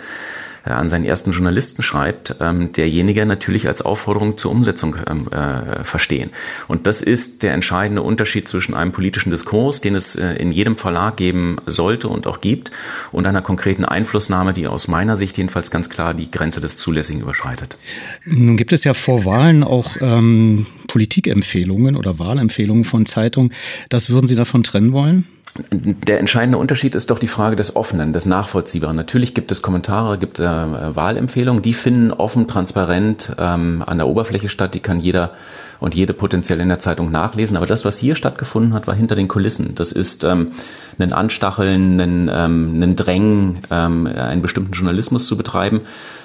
äh, 0.64 0.70
an 0.70 0.88
seinen 0.88 1.04
ersten 1.04 1.32
Journalisten 1.32 1.82
schreibt, 1.82 2.36
ähm, 2.40 2.72
derjenige 2.72 3.26
natürlich 3.26 3.66
als 3.66 3.82
Aufforderung 3.82 4.36
zur 4.36 4.50
Umsetzung 4.50 4.96
ähm, 5.08 5.28
äh, 5.30 5.84
verstehen. 5.84 6.30
Und 6.68 6.86
das 6.86 7.02
ist 7.02 7.42
der 7.42 7.54
entscheidende 7.54 8.02
Unterschied 8.02 8.48
zwischen 8.48 8.74
einem 8.74 8.92
politischen 8.92 9.30
Diskurs, 9.30 9.80
den 9.80 9.94
es 9.94 10.16
äh, 10.16 10.34
in 10.34 10.52
jedem 10.52 10.76
Verlag 10.76 11.16
geben 11.16 11.56
sollte 11.66 12.08
und 12.08 12.26
auch 12.26 12.40
gibt, 12.40 12.70
und 13.12 13.26
einer 13.26 13.42
konkreten 13.42 13.84
Einflussnahme, 13.84 14.52
die 14.52 14.66
aus 14.66 14.88
meiner 14.88 15.16
Sicht 15.16 15.36
jedenfalls 15.38 15.70
ganz 15.70 15.88
klar 15.88 16.14
die 16.14 16.30
Grenze 16.30 16.60
des 16.60 16.76
Zulässigen 16.76 17.20
überschreitet. 17.20 17.76
Nun 18.24 18.56
gibt 18.56 18.72
es 18.72 18.84
ja 18.84 18.94
vor 18.94 19.24
Wahlen 19.24 19.64
auch 19.64 19.96
ähm, 20.00 20.66
Politikempfehlungen 20.86 21.96
oder 21.96 22.18
Wahlempfehlungen 22.18 22.84
von 22.84 23.06
Zeitungen. 23.06 23.52
Das 23.88 24.10
würden 24.10 24.26
Sie 24.26 24.34
davon 24.34 24.62
trennen 24.62 24.92
wollen? 24.92 25.26
Der 25.70 26.20
entscheidende 26.20 26.58
Unterschied 26.58 26.94
ist 26.94 27.10
doch 27.10 27.18
die 27.18 27.26
Frage 27.26 27.56
des 27.56 27.74
Offenen, 27.74 28.12
des 28.12 28.24
Nachvollziehbaren. 28.24 28.94
Natürlich 28.94 29.34
gibt 29.34 29.50
es 29.50 29.62
Kommentare, 29.62 30.16
gibt 30.16 30.38
äh, 30.38 30.44
Wahlempfehlungen, 30.44 31.60
die 31.62 31.74
finden 31.74 32.12
offen, 32.12 32.46
transparent 32.46 33.32
ähm, 33.36 33.82
an 33.84 33.98
der 33.98 34.06
Oberfläche 34.06 34.48
statt. 34.48 34.74
Die 34.74 34.80
kann 34.80 35.00
jeder 35.00 35.32
und 35.80 35.94
jede 35.94 36.12
potenziell 36.12 36.60
in 36.60 36.68
der 36.68 36.78
Zeitung 36.78 37.10
nachlesen. 37.10 37.56
Aber 37.56 37.66
das, 37.66 37.84
was 37.84 37.98
hier 37.98 38.14
stattgefunden 38.14 38.74
hat, 38.74 38.86
war 38.86 38.94
hinter 38.94 39.16
den 39.16 39.28
Kulissen. 39.28 39.74
Das 39.74 39.92
ist 39.92 40.24
ähm, 40.24 40.52
ein 40.98 41.12
Anstacheln, 41.12 42.00
ein, 42.00 42.30
ähm, 42.32 42.82
ein 42.82 42.96
Drängen, 42.96 43.58
ähm, 43.70 44.06
einen 44.06 44.42
bestimmten 44.42 44.72
Journalismus 44.72 45.26
zu 45.26 45.36
betreiben, 45.36 45.80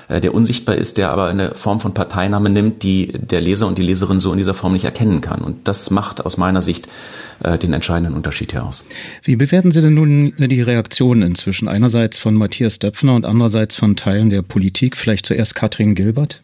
äh, 0.10 0.20
der 0.20 0.34
unsichtbar 0.34 0.76
ist, 0.76 0.98
der 0.98 1.12
aber 1.12 1.28
eine 1.28 1.56
Form 1.56 1.80
von 1.80 1.94
Parteinahme 1.94 2.50
nimmt, 2.50 2.84
die 2.84 3.14
der 3.14 3.42
Leser 3.42 3.68
und 3.68 3.78
die 3.78 3.84
Leserin 3.84 4.20
so 4.20 4.32
in 4.32 4.38
dieser 4.38 4.54
Form 4.54 4.74
nicht 4.74 4.86
erkennen 4.86 5.22
kann. 5.22 5.42
Und 5.42 5.68
das 5.68 5.90
macht 5.90 6.26
aus 6.26 6.38
meiner 6.38 6.62
Sicht 6.62 6.88
äh, 7.44 7.58
den 7.58 7.74
entscheidenden 7.74 8.14
Unterschied 8.14 8.52
hier 8.52 8.66
aus. 8.66 8.84
Wie 9.24 9.36
bewerten 9.36 9.72
Sie 9.72 9.82
denn 9.82 9.94
nun 9.94 10.34
die 10.38 10.62
Reaktionen 10.62 11.22
inzwischen? 11.22 11.68
Einerseits 11.68 12.18
von 12.18 12.36
Matthias 12.36 12.80
Döpfner 12.80 13.16
und 13.16 13.26
andererseits 13.26 13.76
von 13.76 13.96
Teilen 13.96 14.30
der 14.30 14.42
Politik, 14.42 14.98
vielleicht 14.98 15.26
zuerst 15.26 15.56
Katrin 15.56 15.96
Gilbert? 15.96 16.42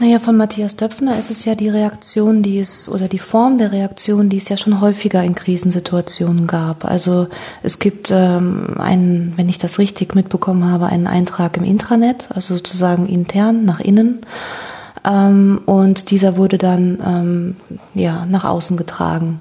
Naja, 0.00 0.20
von 0.20 0.36
Matthias 0.36 0.76
Döpfner 0.76 1.18
ist 1.18 1.28
es 1.28 1.44
ja 1.44 1.56
die 1.56 1.68
Reaktion, 1.68 2.40
die 2.42 2.60
es, 2.60 2.88
oder 2.88 3.08
die 3.08 3.18
Form 3.18 3.58
der 3.58 3.72
Reaktion, 3.72 4.28
die 4.28 4.36
es 4.36 4.48
ja 4.48 4.56
schon 4.56 4.80
häufiger 4.80 5.24
in 5.24 5.34
Krisensituationen 5.34 6.46
gab. 6.46 6.84
Also 6.84 7.26
es 7.64 7.80
gibt 7.80 8.12
ähm, 8.12 8.76
einen, 8.78 9.32
wenn 9.34 9.48
ich 9.48 9.58
das 9.58 9.80
richtig 9.80 10.14
mitbekommen 10.14 10.70
habe, 10.70 10.86
einen 10.86 11.08
Eintrag 11.08 11.56
im 11.56 11.64
Intranet, 11.64 12.28
also 12.32 12.54
sozusagen 12.54 13.08
intern, 13.08 13.64
nach 13.64 13.80
innen. 13.80 14.20
Ähm, 15.04 15.62
und 15.66 16.12
dieser 16.12 16.36
wurde 16.36 16.58
dann 16.58 16.98
ähm, 17.04 17.56
ja 17.94 18.24
nach 18.24 18.44
außen 18.44 18.76
getragen. 18.76 19.40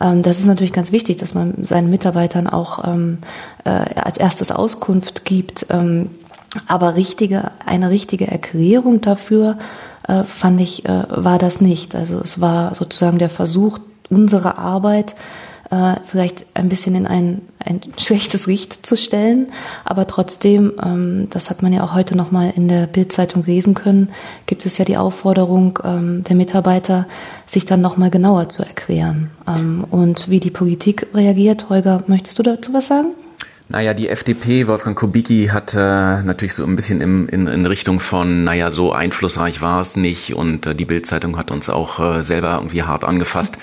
Ähm, 0.00 0.22
das 0.22 0.38
ist 0.38 0.46
natürlich 0.46 0.72
ganz 0.72 0.92
wichtig, 0.92 1.16
dass 1.16 1.34
man 1.34 1.64
seinen 1.64 1.90
Mitarbeitern 1.90 2.46
auch 2.46 2.86
ähm, 2.86 3.18
äh, 3.64 3.70
als 3.70 4.18
erstes 4.18 4.52
Auskunft 4.52 5.24
gibt. 5.24 5.66
Ähm, 5.70 6.10
aber 6.66 6.94
richtige, 6.94 7.50
eine 7.64 7.90
richtige 7.90 8.28
Erklärung 8.28 9.00
dafür, 9.00 9.58
äh, 10.08 10.24
fand 10.24 10.60
ich, 10.60 10.84
äh, 10.84 11.04
war 11.08 11.38
das 11.38 11.60
nicht. 11.60 11.94
Also 11.94 12.18
es 12.20 12.40
war 12.40 12.74
sozusagen 12.74 13.18
der 13.18 13.30
Versuch, 13.30 13.78
unsere 14.08 14.58
Arbeit 14.58 15.14
äh, 15.70 15.96
vielleicht 16.04 16.46
ein 16.54 16.68
bisschen 16.68 16.94
in 16.94 17.06
ein, 17.06 17.42
ein 17.58 17.80
schlechtes 17.98 18.46
Licht 18.46 18.86
zu 18.86 18.96
stellen. 18.96 19.48
Aber 19.84 20.06
trotzdem, 20.06 20.72
ähm, 20.82 21.28
das 21.30 21.50
hat 21.50 21.62
man 21.62 21.72
ja 21.72 21.82
auch 21.82 21.94
heute 21.94 22.16
nochmal 22.16 22.52
in 22.54 22.68
der 22.68 22.86
Bildzeitung 22.86 23.44
lesen 23.44 23.74
können, 23.74 24.10
gibt 24.46 24.66
es 24.66 24.78
ja 24.78 24.84
die 24.84 24.96
Aufforderung 24.96 25.78
ähm, 25.84 26.24
der 26.24 26.36
Mitarbeiter, 26.36 27.06
sich 27.46 27.64
dann 27.64 27.80
nochmal 27.80 28.10
genauer 28.10 28.48
zu 28.48 28.62
erklären. 28.62 29.30
Ähm, 29.46 29.84
und 29.90 30.28
wie 30.30 30.40
die 30.40 30.50
Politik 30.50 31.08
reagiert, 31.14 31.68
Holger, 31.68 32.04
möchtest 32.06 32.38
du 32.38 32.42
dazu 32.42 32.72
was 32.72 32.86
sagen? 32.86 33.08
Naja, 33.68 33.94
die 33.94 34.08
FDP, 34.08 34.68
Wolfgang 34.68 34.96
Kubicki, 34.96 35.48
hat 35.52 35.74
äh, 35.74 35.78
natürlich 36.22 36.54
so 36.54 36.64
ein 36.64 36.76
bisschen 36.76 37.00
im, 37.00 37.28
in, 37.28 37.48
in 37.48 37.66
Richtung 37.66 37.98
von, 37.98 38.44
naja, 38.44 38.70
so 38.70 38.92
einflussreich 38.92 39.60
war 39.60 39.80
es 39.80 39.96
nicht 39.96 40.34
und 40.34 40.66
äh, 40.66 40.74
die 40.76 40.84
Bildzeitung 40.84 41.36
hat 41.36 41.50
uns 41.50 41.68
auch 41.68 41.98
äh, 41.98 42.22
selber 42.22 42.54
irgendwie 42.54 42.84
hart 42.84 43.02
angefasst 43.02 43.58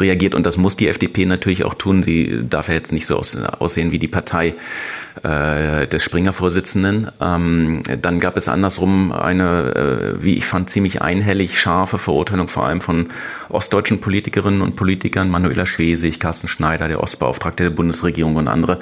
reagiert 0.00 0.34
und 0.34 0.44
das 0.44 0.56
muss 0.56 0.76
die 0.76 0.88
FDP 0.88 1.26
natürlich 1.26 1.64
auch 1.64 1.74
tun. 1.74 2.02
Sie 2.02 2.40
darf 2.48 2.68
ja 2.68 2.74
jetzt 2.74 2.92
nicht 2.92 3.06
so 3.06 3.16
aus, 3.16 3.36
aussehen 3.36 3.92
wie 3.92 3.98
die 3.98 4.08
Partei 4.08 4.54
äh, 5.22 5.86
des 5.86 6.02
Springer-Vorsitzenden. 6.02 7.10
Ähm, 7.20 7.82
dann 8.00 8.20
gab 8.20 8.36
es 8.36 8.48
andersrum 8.48 9.12
eine, 9.12 10.14
äh, 10.18 10.22
wie 10.22 10.36
ich 10.36 10.46
fand, 10.46 10.70
ziemlich 10.70 11.02
einhellig 11.02 11.60
scharfe 11.60 11.98
Verurteilung 11.98 12.48
vor 12.48 12.66
allem 12.66 12.80
von 12.80 13.10
ostdeutschen 13.48 14.00
Politikerinnen 14.00 14.60
und 14.60 14.76
Politikern, 14.76 15.30
Manuela 15.30 15.66
Schwesig, 15.66 16.20
Carsten 16.20 16.48
Schneider, 16.48 16.88
der 16.88 17.02
Ostbeauftragte 17.02 17.64
der 17.64 17.70
Bundesregierung 17.70 18.36
und 18.36 18.48
andere 18.48 18.80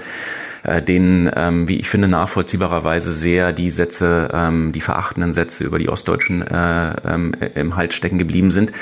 äh, 0.62 0.82
denen, 0.82 1.30
ähm, 1.34 1.68
wie 1.68 1.78
ich 1.78 1.88
finde, 1.88 2.08
nachvollziehbarerweise 2.08 3.12
sehr 3.12 3.52
die 3.52 3.70
Sätze, 3.70 4.28
ähm, 4.32 4.72
die 4.72 4.80
verachtenden 4.80 5.32
Sätze 5.32 5.64
über 5.64 5.78
die 5.78 5.88
Ostdeutschen 5.88 6.42
äh, 6.42 6.94
ähm, 7.04 7.32
im 7.54 7.76
Halt 7.76 7.92
stecken 7.92 8.18
geblieben 8.18 8.50
sind. 8.50 8.72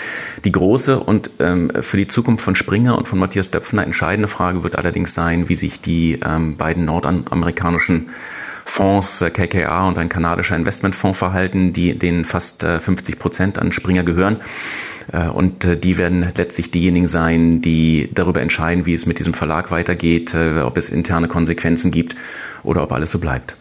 Die 0.44 0.52
große 0.52 1.00
und 1.00 1.30
ähm, 1.38 1.70
für 1.80 1.96
die 1.96 2.06
Zukunft 2.06 2.19
von 2.22 2.54
Springer 2.54 2.96
und 2.96 3.08
von 3.08 3.18
Matthias 3.18 3.50
Döpfner 3.50 3.84
entscheidende 3.84 4.28
Frage 4.28 4.62
wird 4.62 4.76
allerdings 4.76 5.14
sein, 5.14 5.48
wie 5.48 5.56
sich 5.56 5.80
die 5.80 6.20
ähm, 6.24 6.56
beiden 6.56 6.84
nordamerikanischen 6.84 8.10
Fonds, 8.64 9.20
äh, 9.20 9.30
KKA 9.30 9.88
und 9.88 9.98
ein 9.98 10.08
kanadischer 10.08 10.56
Investmentfonds 10.56 11.18
verhalten, 11.18 11.72
die 11.72 11.98
denen 11.98 12.24
fast 12.24 12.62
50 12.64 13.14
äh, 13.14 13.18
Prozent 13.18 13.58
an 13.58 13.72
Springer 13.72 14.04
gehören. 14.04 14.36
Äh, 15.12 15.28
und 15.28 15.66
die 15.84 15.98
werden 15.98 16.32
letztlich 16.36 16.70
diejenigen 16.70 17.08
sein, 17.08 17.60
die 17.60 18.10
darüber 18.14 18.40
entscheiden, 18.40 18.86
wie 18.86 18.94
es 18.94 19.06
mit 19.06 19.18
diesem 19.18 19.34
Verlag 19.34 19.70
weitergeht, 19.70 20.34
ob 20.34 20.76
es 20.76 20.88
interne 20.88 21.28
Konsequenzen 21.28 21.90
gibt 21.90 22.16
oder 22.62 22.82
ob 22.82 22.92
alles 22.92 23.10
so 23.10 23.18
bleibt. 23.18 23.56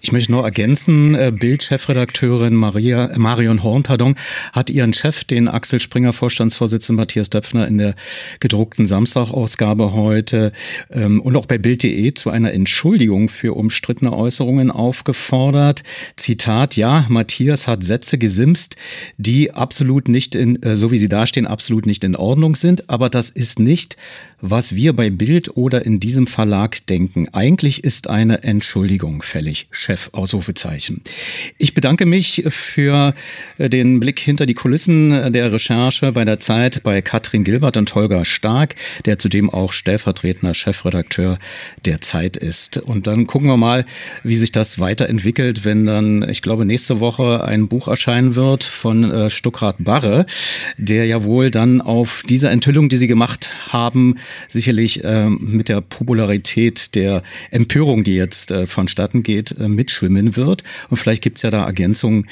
Ich 0.00 0.12
möchte 0.12 0.32
nur 0.32 0.44
ergänzen, 0.44 1.14
äh, 1.14 1.32
Bild-Chefredakteurin 1.34 2.54
Maria, 2.54 3.10
Marion 3.16 3.62
Horn 3.62 3.82
pardon, 3.82 4.16
hat 4.52 4.70
ihren 4.70 4.92
Chef, 4.92 5.24
den 5.24 5.48
Axel 5.48 5.80
Springer 5.80 6.12
Vorstandsvorsitzenden 6.12 6.96
Matthias 6.96 7.30
Döpfner, 7.30 7.66
in 7.66 7.78
der 7.78 7.94
gedruckten 8.40 8.86
Samstagausgabe 8.86 9.92
heute 9.92 10.52
ähm, 10.90 11.20
und 11.20 11.36
auch 11.36 11.46
bei 11.46 11.58
Bild.de 11.58 12.14
zu 12.14 12.30
einer 12.30 12.52
Entschuldigung 12.52 13.28
für 13.28 13.54
umstrittene 13.56 14.12
Äußerungen 14.12 14.70
aufgefordert. 14.70 15.82
Zitat, 16.16 16.76
ja, 16.76 17.06
Matthias 17.08 17.66
hat 17.66 17.84
Sätze 17.84 18.18
gesimst, 18.18 18.76
die 19.16 19.52
absolut 19.52 20.08
nicht 20.08 20.34
in, 20.34 20.62
äh, 20.62 20.76
so 20.76 20.90
wie 20.90 20.98
sie 20.98 21.08
dastehen, 21.08 21.46
absolut 21.46 21.86
nicht 21.86 22.04
in 22.04 22.16
Ordnung 22.16 22.54
sind, 22.54 22.88
aber 22.88 23.10
das 23.10 23.30
ist 23.30 23.58
nicht, 23.58 23.96
was 24.40 24.74
wir 24.74 24.92
bei 24.92 25.10
Bild 25.10 25.56
oder 25.56 25.84
in 25.84 26.00
diesem 26.00 26.26
Verlag 26.26 26.86
denken. 26.86 27.28
Eigentlich 27.32 27.84
ist 27.84 28.08
eine 28.08 28.42
Entschuldigung 28.42 29.22
fällig. 29.22 29.57
Chef, 29.70 30.10
Ausrufezeichen. 30.12 31.02
Ich 31.58 31.74
bedanke 31.74 32.06
mich 32.06 32.44
für 32.48 33.14
äh, 33.58 33.68
den 33.68 34.00
Blick 34.00 34.20
hinter 34.20 34.46
die 34.46 34.54
Kulissen 34.54 35.32
der 35.32 35.52
Recherche 35.52 36.12
bei 36.12 36.24
der 36.24 36.40
Zeit 36.40 36.82
bei 36.82 37.02
Katrin 37.02 37.44
Gilbert 37.44 37.76
und 37.76 37.94
Holger 37.94 38.24
Stark, 38.24 38.74
der 39.04 39.18
zudem 39.18 39.50
auch 39.50 39.72
stellvertretender 39.72 40.54
Chefredakteur 40.54 41.38
der 41.84 42.00
Zeit 42.00 42.36
ist. 42.36 42.78
Und 42.78 43.06
dann 43.06 43.26
gucken 43.26 43.48
wir 43.48 43.56
mal, 43.56 43.84
wie 44.22 44.36
sich 44.36 44.52
das 44.52 44.78
weiterentwickelt, 44.78 45.64
wenn 45.64 45.86
dann, 45.86 46.28
ich 46.28 46.42
glaube, 46.42 46.64
nächste 46.64 47.00
Woche 47.00 47.44
ein 47.44 47.68
Buch 47.68 47.88
erscheinen 47.88 48.34
wird 48.34 48.64
von 48.64 49.10
äh, 49.10 49.30
Stuckrad 49.30 49.76
Barre, 49.78 50.26
der 50.76 51.06
ja 51.06 51.24
wohl 51.24 51.50
dann 51.50 51.80
auf 51.80 52.22
diese 52.28 52.48
Enthüllung, 52.50 52.88
die 52.88 52.96
sie 52.96 53.06
gemacht 53.06 53.50
haben, 53.72 54.16
sicherlich 54.48 55.04
äh, 55.04 55.28
mit 55.28 55.68
der 55.68 55.80
Popularität 55.80 56.94
der 56.94 57.22
Empörung, 57.50 58.04
die 58.04 58.14
jetzt 58.14 58.50
äh, 58.50 58.66
vonstatten 58.66 59.22
geht, 59.22 59.47
äh, 59.52 59.68
mitschwimmen 59.68 60.36
wird. 60.36 60.64
Und 60.90 60.96
vielleicht 60.96 61.22
gibt's 61.22 61.42
ja 61.42 61.50
da 61.50 61.64
Ergänzungen, 61.64 62.28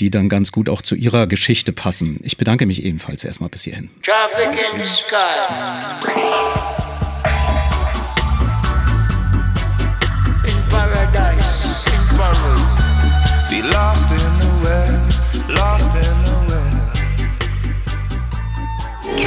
die 0.00 0.10
dann 0.10 0.28
ganz 0.28 0.52
gut 0.52 0.68
auch 0.68 0.82
zu 0.82 0.94
Ihrer 0.94 1.26
Geschichte 1.26 1.72
passen. 1.72 2.18
Ich 2.22 2.36
bedanke 2.36 2.66
mich 2.66 2.84
ebenfalls 2.84 3.24
erstmal 3.24 3.50
bis 3.50 3.64
hierhin. 3.64 3.90
Traffic 4.02 4.58
in 4.74 4.82
sky. 4.82 5.16
In 10.44 10.68
paradise, 10.68 11.84
in 11.92 12.16
paradise. 12.16 12.60
Be 13.50 13.62
lost 13.62 14.10
in 14.12 14.39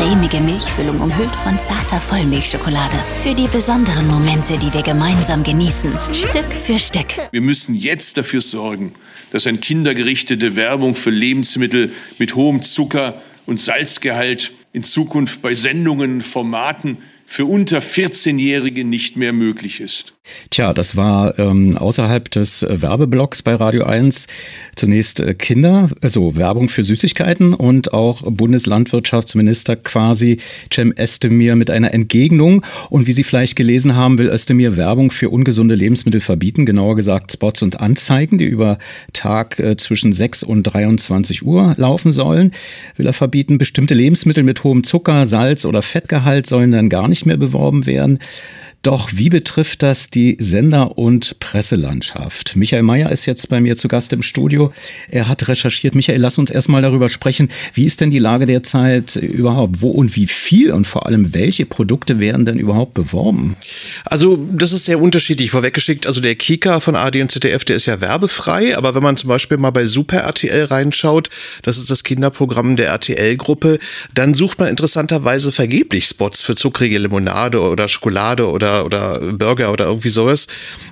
Cremige 0.03 0.41
Milchfüllung 0.41 1.00
umhüllt 1.00 1.33
von 1.33 1.57
zarter 1.57 2.01
Vollmilchschokolade. 2.01 2.98
Für 3.22 3.33
die 3.33 3.48
besonderen 3.48 4.05
Momente, 4.05 4.57
die 4.57 4.74
wir 4.74 4.81
gemeinsam 4.81 5.43
genießen. 5.43 5.93
Stück 6.12 6.51
für 6.51 6.77
Stück. 6.77 7.29
Wir 7.31 7.39
müssen 7.39 7.74
jetzt 7.74 8.17
dafür 8.17 8.41
sorgen, 8.41 8.95
dass 9.31 9.48
an 9.48 9.62
kindergerichtete 9.62 10.57
Werbung 10.57 10.95
für 10.95 11.10
Lebensmittel 11.10 11.93
mit 12.19 12.36
hohem 12.36 12.62
Zucker- 12.62 13.22
und 13.45 13.62
Salzgehalt 13.62 14.51
in 14.74 14.83
Zukunft 14.83 15.41
bei 15.41 15.55
Sendungen, 15.55 16.22
Formaten 16.22 16.98
für 17.25 17.45
unter 17.45 17.79
14-Jährige 17.79 18.83
nicht 18.83 19.15
mehr 19.15 19.31
möglich 19.31 19.79
ist. 19.79 20.15
Tja, 20.50 20.72
das 20.74 20.96
war 20.96 21.38
ähm, 21.38 21.77
außerhalb 21.77 22.32
des 22.32 22.63
äh, 22.63 22.82
Werbeblocks 22.82 23.42
bei 23.42 23.56
Radio 23.56 23.84
1 23.84 24.27
zunächst 24.75 25.20
äh, 25.20 25.34
Kinder, 25.34 25.89
also 26.01 26.38
Werbung 26.38 26.70
für 26.70 26.86
Süßigkeiten 26.86 27.53
und 27.53 27.94
auch 27.94 28.22
Bundeslandwirtschaftsminister 28.22 29.75
quasi 29.75 30.38
Cem 30.72 30.94
Özdemir 30.98 31.58
mit 31.58 31.70
einer 31.70 31.94
Entgegnung. 31.94 32.63
Und 32.89 33.06
wie 33.06 33.12
Sie 33.12 33.25
vielleicht 33.25 33.58
gelesen 33.58 33.96
haben, 33.96 34.18
will 34.18 34.30
Özdemir 34.30 34.77
Werbung 34.77 35.12
für 35.12 35.30
ungesunde 35.30 35.75
Lebensmittel 35.75 36.22
verbieten, 36.22 36.65
genauer 36.65 36.96
gesagt 36.96 37.34
Spots 37.34 37.62
und 37.62 37.82
Anzeigen, 37.82 38.38
die 38.38 38.46
über 38.46 38.77
Tag 39.12 39.60
äh, 39.60 39.75
zwischen 39.75 40.13
6 40.13 40.44
und 40.44 40.63
23 40.63 41.46
Uhr 41.46 41.74
laufen 41.77 42.13
sollen. 42.13 42.53
Will 42.96 43.08
er 43.08 43.13
verbieten, 43.13 43.58
bestimmte 43.58 43.94
Lebensmittel 43.94 44.46
mit 44.46 44.63
hohem 44.63 44.86
Zucker, 44.86 45.25
Salz 45.25 45.65
oder 45.65 45.82
Fettgehalt 45.82 46.48
sollen 46.48 46.72
dann 46.72 46.88
gar 46.88 47.10
nicht 47.10 47.25
mehr 47.25 47.38
beworben 47.38 47.86
werden. 47.86 48.20
Doch 48.84 49.12
wie 49.13 49.30
betrifft 49.30 49.82
das 49.82 50.10
die 50.10 50.36
Sender- 50.42 50.98
und 50.98 51.40
Presselandschaft? 51.40 52.58
Michael 52.58 52.84
Mayer 52.84 53.13
ist 53.13 53.25
jetzt 53.25 53.48
bei 53.48 53.62
mir 53.62 53.78
zu 53.78 53.88
Gast 53.88 54.12
im 54.12 54.22
Studio. 54.22 54.74
Er 55.10 55.30
hat 55.30 55.48
recherchiert. 55.48 55.96
Michael, 55.96 56.20
lass 56.20 56.38
uns 56.38 56.52
erstmal 56.52 56.82
darüber 56.82 57.08
sprechen. 57.08 57.50
Wie 57.74 57.86
ist 57.86 58.02
denn 58.02 58.12
die 58.12 58.20
Lage 58.20 58.46
derzeit 58.46 59.16
überhaupt? 59.16 59.82
Wo 59.82 59.90
und 59.90 60.18
wie 60.18 60.28
viel 60.28 60.74
und 60.74 60.86
vor 60.86 61.06
allem 61.06 61.34
welche 61.34 61.66
Produkte 61.66 62.20
werden 62.20 62.46
denn 62.46 62.60
überhaupt 62.60 62.94
beworben? 62.94 63.56
Also, 64.04 64.36
das 64.52 64.74
ist 64.74 64.84
sehr 64.84 65.00
unterschiedlich 65.02 65.52
vorweggeschickt. 65.52 66.06
Also, 66.06 66.20
der 66.20 66.36
Kika 66.36 66.82
von 66.82 66.98
AD 66.98 67.22
und 67.22 67.32
ZDF, 67.32 67.63
der 67.63 67.78
ist 67.78 67.86
ja 67.86 68.02
werbefrei. 68.02 68.78
Aber 68.78 68.96
wenn 68.96 69.04
man 69.04 69.16
zum 69.16 69.30
Beispiel 69.30 69.56
mal 69.56 69.72
bei 69.72 69.86
Super 69.86 70.18
RTL 70.18 70.66
reinschaut, 70.66 71.30
das 71.62 71.78
ist 71.78 71.90
das 71.90 72.04
Kinderprogramm 72.04 72.75
der 72.75 72.88
RTL-Gruppe, 72.88 73.80
dann 74.13 74.34
sucht 74.34 74.60
man 74.60 74.68
interessanterweise 74.68 75.54
vergeblich 75.54 76.06
Spots 76.06 76.42
für 76.42 76.56
zuckrige 76.56 76.98
Limonade 76.98 77.62
oder 77.62 77.88
Schokolade 77.88 78.50
oder 78.50 78.73
oder, 78.82 79.20
Burger 79.20 79.72
oder 79.72 79.86
irgendwie 79.86 80.10
sowas. 80.10 80.48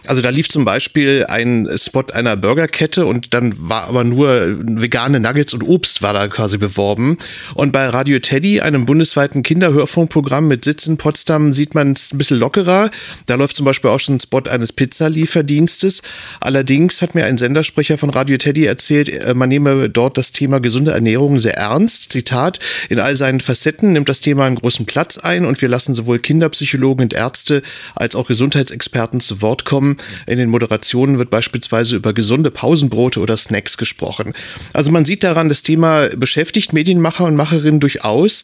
Also 0.08 0.22
da 0.22 0.30
lief 0.30 0.50
zum 0.50 0.66
Beispiel 0.66 1.26
ein 1.28 1.70
Spot 1.76 2.06
einer 2.14 2.36
Burgerkette 2.36 3.06
und 3.06 3.34
dann 3.34 3.54
war 3.70 3.86
aber 3.86 4.04
nur 4.04 4.42
vegane 4.60 5.20
Nuggets 5.20 5.54
und 5.54 5.64
Obst 5.64 6.02
war 6.02 6.14
da 6.14 6.28
quasi 6.28 6.58
beworben. 6.58 7.18
Und 7.56 7.72
bei 7.72 7.88
Radio 7.88 8.20
Teddy, 8.20 8.62
einem 8.62 8.86
bundesweiten 8.86 9.44
Kinderhörfunkprogramm 9.44 10.48
mit 10.48 10.66
Sitz 10.66 10.88
in 10.88 10.98
Potsdam, 10.98 11.54
sieht 11.54 11.76
man 11.76 11.94
es 11.94 12.14
ein 12.14 12.18
bisschen 12.18 12.40
lockerer. 12.40 12.92
Da 13.26 13.36
läuft 13.36 13.56
zum 13.56 13.66
Beispiel 13.66 13.90
auch 13.90 14.00
schon 14.00 14.16
ein 14.16 14.20
Spot 14.20 14.44
eines 14.50 14.74
Pizzalieferdienstes. 14.74 16.02
Allerdings 16.40 17.02
hat 17.02 17.16
mir 17.16 17.26
ein 17.26 17.38
Sendersprecher 17.38 17.98
von 17.98 18.10
Radio 18.10 18.38
Teddy 18.38 18.66
erzählt, 18.66 19.10
äh, 19.10 19.34
man 19.34 19.50
nehme 19.50 19.90
dort 19.90 20.18
das 20.18 20.32
Thema 20.32 20.60
gesunde 20.60 20.92
Ernährung 20.92 21.40
sehr 21.40 21.58
ernst. 21.58 22.12
Zitat, 22.12 22.60
in 22.90 23.00
all 23.00 23.16
seinen 23.16 23.40
Facetten 23.40 23.94
nimmt 23.94 24.10
das 24.10 24.20
Thema 24.20 24.46
einen 24.46 24.56
großen 24.56 24.86
Platz 24.86 25.18
ein 25.18 25.46
und 25.46 25.62
wir 25.62 25.70
lassen 25.70 25.96
sowohl 25.96 26.20
Kinderpsychologen 26.20 27.04
und 27.04 27.14
Ärzte 27.14 27.62
als 27.96 28.16
auch 28.16 28.28
Gesundheitsexperten 28.28 29.20
zu 29.20 29.42
Wort 29.42 29.66
kommen. 29.66 29.98
In 30.28 30.38
den 30.38 30.50
Moderationen 30.50 31.18
wird 31.18 31.30
beispielsweise 31.30 31.96
über 31.96 32.14
gesunde 32.14 32.52
Pausenbrote 32.52 33.20
oder 33.20 33.38
Snacks 33.38 33.78
gesprochen. 33.78 34.34
Also 34.74 34.92
man 34.92 35.06
sieht 35.06 35.24
daran, 35.24 35.50
das 35.50 35.64
Thema 35.64 36.10
beschäftigt 36.10 36.74
Medienmacher 36.74 37.26
und 37.26 37.36
Macherinnen 37.36 37.80
durchaus, 37.80 38.44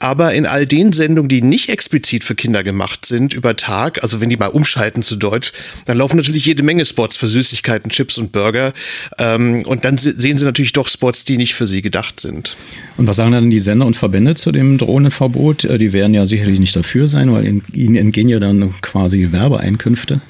aber 0.00 0.34
in 0.34 0.46
all 0.46 0.66
den 0.66 0.92
Sendungen, 0.92 1.28
die 1.28 1.42
nicht 1.42 1.68
explizit 1.68 2.24
für 2.24 2.34
Kinder 2.34 2.62
gemacht 2.62 3.06
sind, 3.06 3.34
über 3.34 3.56
Tag, 3.56 4.02
also 4.02 4.20
wenn 4.20 4.30
die 4.30 4.36
mal 4.36 4.46
umschalten 4.46 5.02
zu 5.02 5.16
Deutsch, 5.16 5.52
dann 5.84 5.98
laufen 5.98 6.16
natürlich 6.16 6.46
jede 6.46 6.62
Menge 6.62 6.84
Spots 6.84 7.16
für 7.16 7.26
Süßigkeiten, 7.26 7.90
Chips 7.90 8.18
und 8.18 8.32
Burger. 8.32 8.72
Ähm, 9.18 9.62
und 9.66 9.84
dann 9.84 9.98
sehen 9.98 10.36
sie 10.36 10.44
natürlich 10.44 10.72
doch 10.72 10.88
Spots, 10.88 11.24
die 11.24 11.36
nicht 11.36 11.54
für 11.54 11.66
sie 11.66 11.82
gedacht 11.82 12.20
sind. 12.20 12.56
Und 12.96 13.06
was 13.06 13.16
sagen 13.16 13.32
dann 13.32 13.50
die 13.50 13.60
Sender 13.60 13.86
und 13.86 13.96
Verbände 13.96 14.34
zu 14.34 14.52
dem 14.52 14.78
Drohnenverbot? 14.78 15.64
Äh, 15.64 15.78
die 15.78 15.92
werden 15.92 16.14
ja 16.14 16.26
sicherlich 16.26 16.58
nicht 16.58 16.74
dafür 16.76 17.06
sein, 17.06 17.32
weil 17.32 17.60
ihnen 17.72 17.96
entgehen 17.96 18.28
ja 18.28 18.38
dann 18.38 18.65
quasi 18.82 19.32
Werbeeinkünfte. 19.32 20.20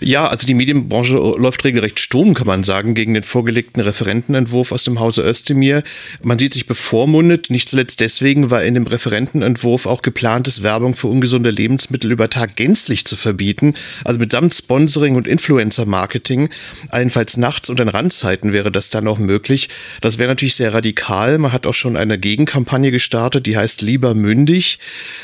Ja, 0.00 0.28
also 0.28 0.46
die 0.46 0.54
Medienbranche 0.54 1.16
läuft 1.16 1.64
regelrecht 1.64 2.00
Sturm, 2.00 2.34
kann 2.34 2.46
man 2.46 2.64
sagen, 2.64 2.94
gegen 2.94 3.14
den 3.14 3.22
vorgelegten 3.22 3.82
Referentenentwurf 3.82 4.72
aus 4.72 4.84
dem 4.84 5.00
Hause 5.00 5.22
Özdemir. 5.22 5.82
Man 6.22 6.38
sieht 6.38 6.52
sich 6.52 6.66
bevormundet, 6.66 7.50
nicht 7.50 7.68
zuletzt 7.68 8.00
deswegen, 8.00 8.50
weil 8.50 8.66
in 8.66 8.74
dem 8.74 8.86
Referentenentwurf 8.86 9.86
auch 9.86 10.02
geplant 10.02 10.48
ist, 10.48 10.62
Werbung 10.62 10.94
für 10.94 11.08
ungesunde 11.08 11.50
Lebensmittel 11.50 12.12
über 12.12 12.30
Tag 12.30 12.56
gänzlich 12.56 13.04
zu 13.04 13.16
verbieten. 13.16 13.74
Also 14.04 14.18
mitsamt 14.18 14.54
Sponsoring 14.54 15.16
und 15.16 15.28
Influencer-Marketing. 15.28 16.50
Allenfalls 16.88 17.36
nachts 17.36 17.70
und 17.70 17.80
an 17.80 17.88
Randzeiten 17.88 18.52
wäre 18.52 18.70
das 18.70 18.90
dann 18.90 19.08
auch 19.08 19.18
möglich. 19.18 19.68
Das 20.00 20.18
wäre 20.18 20.28
natürlich 20.28 20.54
sehr 20.54 20.74
radikal. 20.74 21.38
Man 21.38 21.52
hat 21.52 21.66
auch 21.66 21.74
schon 21.74 21.96
eine 21.96 22.18
Gegenkampagne 22.18 22.90
gestartet, 22.90 23.46
die 23.46 23.56
heißt 23.56 23.82
Lieber 23.82 24.14
mündig. 24.14 24.78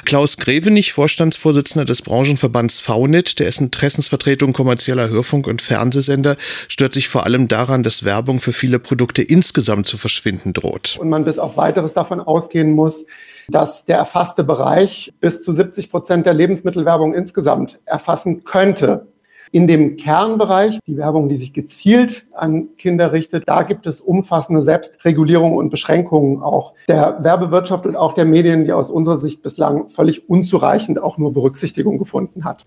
Klaus 0.05 0.37
Grevenich, 0.37 0.93
Vorstandsvorsitzender 0.93 1.85
des 1.85 2.03
Branchenverbands 2.03 2.81
VNet, 2.81 3.39
der 3.39 3.49
ist 3.49 3.61
Interessensvertretung 4.43 4.53
kommerzieller 4.53 5.09
Hörfunk- 5.09 5.47
und 5.47 5.63
Fernsehsender, 5.63 6.37
stört 6.69 6.95
sich 6.95 7.09
vor 7.09 7.25
allem 7.25 7.49
daran, 7.49 7.83
dass 7.83 8.05
Werbung 8.05 8.41
für 8.41 8.53
viele 8.53 8.79
Produkte 8.79 9.23
insgesamt 9.23 9.87
zu 9.87 9.97
verschwinden 9.97 10.53
droht. 10.53 10.99
Und 11.01 11.09
man 11.09 11.25
bis 11.25 11.39
auf 11.39 11.57
weiteres 11.57 11.95
davon 11.95 12.21
ausgehen 12.21 12.73
muss, 12.73 13.07
dass 13.49 13.85
der 13.85 13.99
erfasste 13.99 14.45
Bereich 14.45 15.13
bis 15.21 15.43
zu 15.43 15.53
70 15.53 15.91
Prozent 15.91 16.27
der 16.27 16.35
Lebensmittelwerbung 16.35 17.15
insgesamt 17.15 17.81
erfassen 17.85 18.45
könnte. 18.45 19.07
In 19.55 19.67
dem 19.67 19.99
Kernbereich, 19.99 20.79
die 20.87 20.97
Werbung, 20.97 21.29
die 21.29 21.37
sich 21.37 21.53
gezielt 21.53 22.25
an 22.33 22.69
Kinder 22.79 23.13
richtet, 23.13 23.45
da 23.47 23.65
gibt 23.65 23.87
es 23.87 24.01
umfassende 24.01 24.63
Selbstregulierung 24.63 25.55
und 25.55 25.69
Beschränkungen 25.69 26.43
auch 26.43 26.73
der 26.89 27.19
Werbewirtschaft 27.21 27.85
und 27.85 27.95
auch 27.95 28.15
der 28.15 28.25
Medien, 28.25 28.65
die 28.65 28.73
aus 28.73 28.89
unserer 28.89 29.19
Sicht 29.19 29.43
bislang 29.43 29.91
völlig 29.91 30.27
unzureichend 30.31 30.99
auch 31.03 31.19
nur 31.19 31.35
Berücksichtigung 31.35 31.99
gefunden 31.99 32.47
hat. 32.47 32.65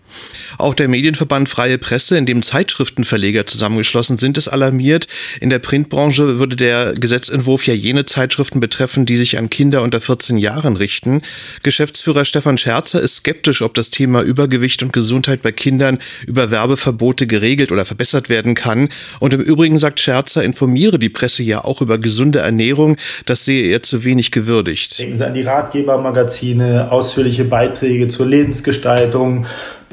Auch 0.60 0.76
der 0.76 0.88
Medienverband 0.88 1.50
Freie 1.50 1.80
Presse, 1.80 2.20
in 2.20 2.28
dem 2.28 2.44
Zeitschriftenverleger 2.44 3.48
zusammengeschlossen 3.48 4.20
sind, 4.20 4.38
ist 4.38 4.48
alarmiert. 4.48 5.08
In 5.42 5.50
der 5.50 5.58
Printbranche 5.58 6.38
würde 6.38 6.56
der 6.56 6.94
Gesetzentwurf 6.94 7.66
ja 7.66 7.74
jene 7.74 8.06
Zeitschriften 8.06 8.60
betreffen, 8.60 9.08
die 9.08 9.18
sich 9.18 9.40
an 9.40 9.50
Kinder 9.50 9.82
unter 9.82 10.02
14 10.02 10.38
Jahren 10.38 10.76
richten. 10.76 11.24
Geschäftsführer 11.64 12.26
Stefan 12.26 12.60
Scherzer 12.60 13.02
ist 13.02 13.16
skeptisch, 13.16 13.64
ob 13.64 13.74
das 13.74 13.90
Thema 13.90 14.22
Übergewicht 14.22 14.84
und 14.84 14.94
Gesundheit 14.94 15.42
bei 15.42 15.52
Kindern 15.52 15.98
über 16.28 16.52
Werbe 16.52 16.75
Werbeverbote 16.76 17.28
geregelt 17.28 17.72
oder 17.72 17.86
verbessert 17.86 18.30
werden 18.30 18.54
kann. 18.56 18.90
Und 19.20 19.34
im 19.34 19.42
Übrigen 19.42 19.80
sagt 19.80 20.00
Scherzer, 20.00 20.44
informiere 20.44 21.00
die 21.00 21.10
Presse 21.10 21.44
ja 21.44 21.64
auch 21.64 21.82
über 21.82 21.98
gesunde 21.98 22.40
Ernährung. 22.40 22.98
Das 23.26 23.46
sehe 23.46 23.68
er 23.72 23.82
zu 23.82 24.04
wenig 24.04 24.32
gewürdigt. 24.32 25.00
Denken 25.00 25.16
Sie 25.16 25.26
an 25.26 25.34
die 25.34 25.44
Ratgebermagazine, 25.44 26.92
ausführliche 26.92 27.46
Beiträge 27.46 28.08
zur 28.08 28.26
Lebensgestaltung, 28.26 29.46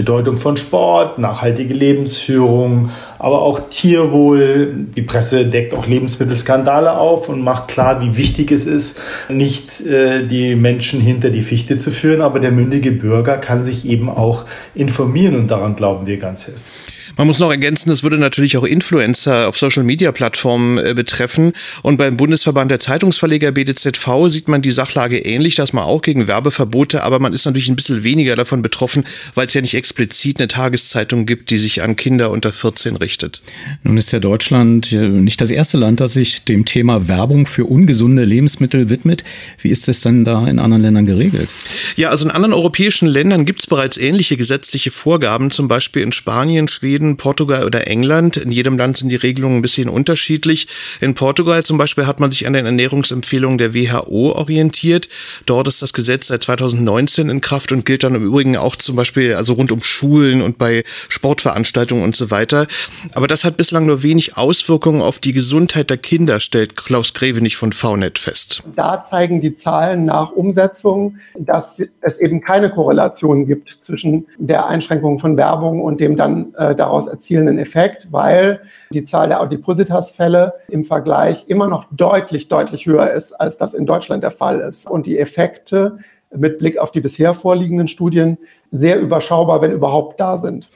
Bedeutung 0.02 0.36
von 0.36 0.56
Sport, 0.56 1.18
nachhaltige 1.18 1.72
Lebensführung, 1.72 2.90
aber 3.20 3.42
auch 3.42 3.60
Tierwohl. 3.70 4.74
Die 4.96 5.02
Presse 5.02 5.46
deckt 5.46 5.74
auch 5.74 5.86
Lebensmittelskandale 5.86 6.98
auf 6.98 7.28
und 7.28 7.40
macht 7.40 7.68
klar, 7.68 8.02
wie 8.02 8.16
wichtig 8.16 8.50
es 8.50 8.66
ist, 8.66 9.00
nicht 9.28 9.80
äh, 9.86 10.26
die 10.26 10.56
Menschen 10.56 11.00
hinter 11.00 11.30
die 11.30 11.42
Fichte 11.42 11.78
zu 11.78 11.92
führen, 11.92 12.20
aber 12.20 12.40
der 12.40 12.50
mündige 12.50 12.90
Bürger 12.90 13.38
kann 13.38 13.64
sich 13.64 13.88
eben 13.88 14.08
auch 14.08 14.44
informieren 14.74 15.36
und 15.36 15.48
daran 15.52 15.76
glauben 15.76 16.08
wir 16.08 16.16
ganz 16.16 16.42
fest. 16.42 16.72
Man 17.16 17.27
muss 17.27 17.38
noch 17.38 17.51
ergänzen, 17.51 17.90
das 17.90 18.03
würde 18.03 18.18
natürlich 18.18 18.57
auch 18.57 18.64
Influencer 18.64 19.48
auf 19.48 19.59
Social-Media-Plattformen 19.59 20.79
äh, 20.79 20.94
betreffen. 20.94 21.53
Und 21.83 21.96
beim 21.96 22.16
Bundesverband 22.16 22.70
der 22.70 22.79
Zeitungsverleger 22.79 23.53
BDZV 23.53 24.29
sieht 24.29 24.48
man 24.48 24.62
die 24.62 24.70
Sachlage 24.70 25.18
ähnlich, 25.18 25.55
dass 25.55 25.72
man 25.72 25.85
auch 25.85 26.03
gegen 26.03 26.27
Werbeverbote, 26.27 27.03
aber 27.03 27.18
man 27.18 27.33
ist 27.33 27.44
natürlich 27.44 27.68
ein 27.68 27.77
bisschen 27.77 28.03
weniger 28.05 28.37
davon 28.37 28.62
betroffen, 28.62 29.05
weil 29.35 29.46
es 29.46 29.55
ja 29.55 29.61
nicht 29.61 29.75
explizit 29.75 30.40
eine 30.40 30.48
Tageszeitung 30.48 31.27
gibt, 31.27 31.51
die 31.51 31.59
sich 31.59 31.83
an 31.83 31.96
Kinder 31.96 32.31
unter 32.31 32.53
14 32.53 32.96
richtet. 32.96 33.42
Nun 33.83 33.96
ist 33.96 34.12
ja 34.12 34.18
Deutschland 34.18 34.92
nicht 34.92 35.40
das 35.40 35.51
erste 35.51 35.79
Land, 35.79 36.01
das 36.01 36.14
sich 36.14 36.44
dem 36.44 36.64
Thema 36.64 37.09
Werbung 37.09 37.46
für 37.46 37.64
ungesunde 37.64 38.25
Lebensmittel 38.25 38.88
widmet. 38.88 39.25
Wie 39.61 39.70
ist 39.70 39.88
es 39.88 40.01
denn 40.01 40.25
da 40.25 40.46
in 40.46 40.59
anderen 40.59 40.83
Ländern 40.83 41.07
geregelt? 41.07 41.51
Ja, 41.96 42.11
also 42.11 42.25
in 42.25 42.31
anderen 42.31 42.53
europäischen 42.53 43.09
Ländern 43.09 43.44
gibt 43.44 43.61
es 43.61 43.66
bereits 43.66 43.96
ähnliche 43.96 44.37
gesetzliche 44.37 44.90
Vorgaben, 44.90 45.51
zum 45.51 45.68
Beispiel 45.68 46.03
in 46.03 46.12
Spanien, 46.12 46.68
Schweden, 46.68 47.01
Schweden, 47.02 47.16
Portugal 47.16 47.64
oder 47.64 47.86
England. 47.88 48.36
In 48.36 48.52
jedem 48.52 48.78
Land 48.78 48.96
sind 48.96 49.08
die 49.08 49.16
Regelungen 49.16 49.56
ein 49.56 49.62
bisschen 49.62 49.88
unterschiedlich. 49.88 50.68
In 51.00 51.14
Portugal 51.14 51.64
zum 51.64 51.78
Beispiel 51.78 52.06
hat 52.06 52.20
man 52.20 52.30
sich 52.30 52.46
an 52.46 52.52
den 52.52 52.66
Ernährungsempfehlungen 52.66 53.58
der 53.58 53.74
WHO 53.74 54.32
orientiert. 54.32 55.08
Dort 55.46 55.68
ist 55.68 55.82
das 55.82 55.92
Gesetz 55.92 56.28
seit 56.28 56.42
2019 56.42 57.28
in 57.28 57.40
Kraft 57.40 57.72
und 57.72 57.84
gilt 57.84 58.04
dann 58.04 58.14
im 58.14 58.24
Übrigen 58.24 58.56
auch 58.56 58.76
zum 58.76 58.96
Beispiel 58.96 59.34
also 59.34 59.54
rund 59.54 59.72
um 59.72 59.82
Schulen 59.82 60.42
und 60.42 60.58
bei 60.58 60.84
Sportveranstaltungen 61.08 62.04
und 62.04 62.14
so 62.14 62.30
weiter. 62.30 62.66
Aber 63.14 63.26
das 63.26 63.44
hat 63.44 63.56
bislang 63.56 63.86
nur 63.86 64.02
wenig 64.02 64.36
Auswirkungen 64.36 65.02
auf 65.02 65.18
die 65.18 65.32
Gesundheit 65.32 65.90
der 65.90 65.98
Kinder, 65.98 66.38
stellt 66.40 66.76
Klaus 66.76 67.14
Grevenich 67.14 67.56
von 67.56 67.72
VNet 67.72 68.18
fest. 68.18 68.62
Da 68.76 69.02
zeigen 69.02 69.40
die 69.40 69.54
Zahlen 69.54 70.04
nach 70.04 70.30
Umsetzung, 70.30 71.16
dass 71.36 71.82
es 72.00 72.18
eben 72.18 72.40
keine 72.40 72.70
Korrelation 72.70 73.46
gibt 73.46 73.72
zwischen 73.72 74.26
der 74.38 74.66
Einschränkung 74.66 75.18
von 75.18 75.36
Werbung 75.36 75.82
und 75.82 76.00
dem 76.00 76.16
dann 76.16 76.54
äh, 76.54 76.74
daraus 76.74 76.91
daraus 76.92 77.07
erzielenden 77.07 77.59
Effekt, 77.59 78.12
weil 78.12 78.61
die 78.90 79.05
Zahl 79.05 79.28
der 79.28 79.40
Adipositas-Fälle 79.40 80.52
im 80.68 80.85
Vergleich 80.85 81.44
immer 81.48 81.66
noch 81.66 81.87
deutlich, 81.90 82.48
deutlich 82.48 82.87
höher 82.87 83.11
ist, 83.12 83.33
als 83.33 83.57
das 83.57 83.72
in 83.72 83.87
Deutschland 83.87 84.22
der 84.22 84.31
Fall 84.31 84.61
ist. 84.61 84.88
Und 84.88 85.07
die 85.07 85.18
Effekte 85.18 85.98
mit 86.35 86.59
Blick 86.59 86.78
auf 86.78 86.92
die 86.92 87.00
bisher 87.00 87.35
vorliegenden 87.35 87.88
Studien 87.88 88.38
sehr 88.70 89.00
überschaubar, 89.00 89.61
wenn 89.62 89.72
überhaupt 89.72 90.20
da 90.20 90.37
sind. 90.37 90.68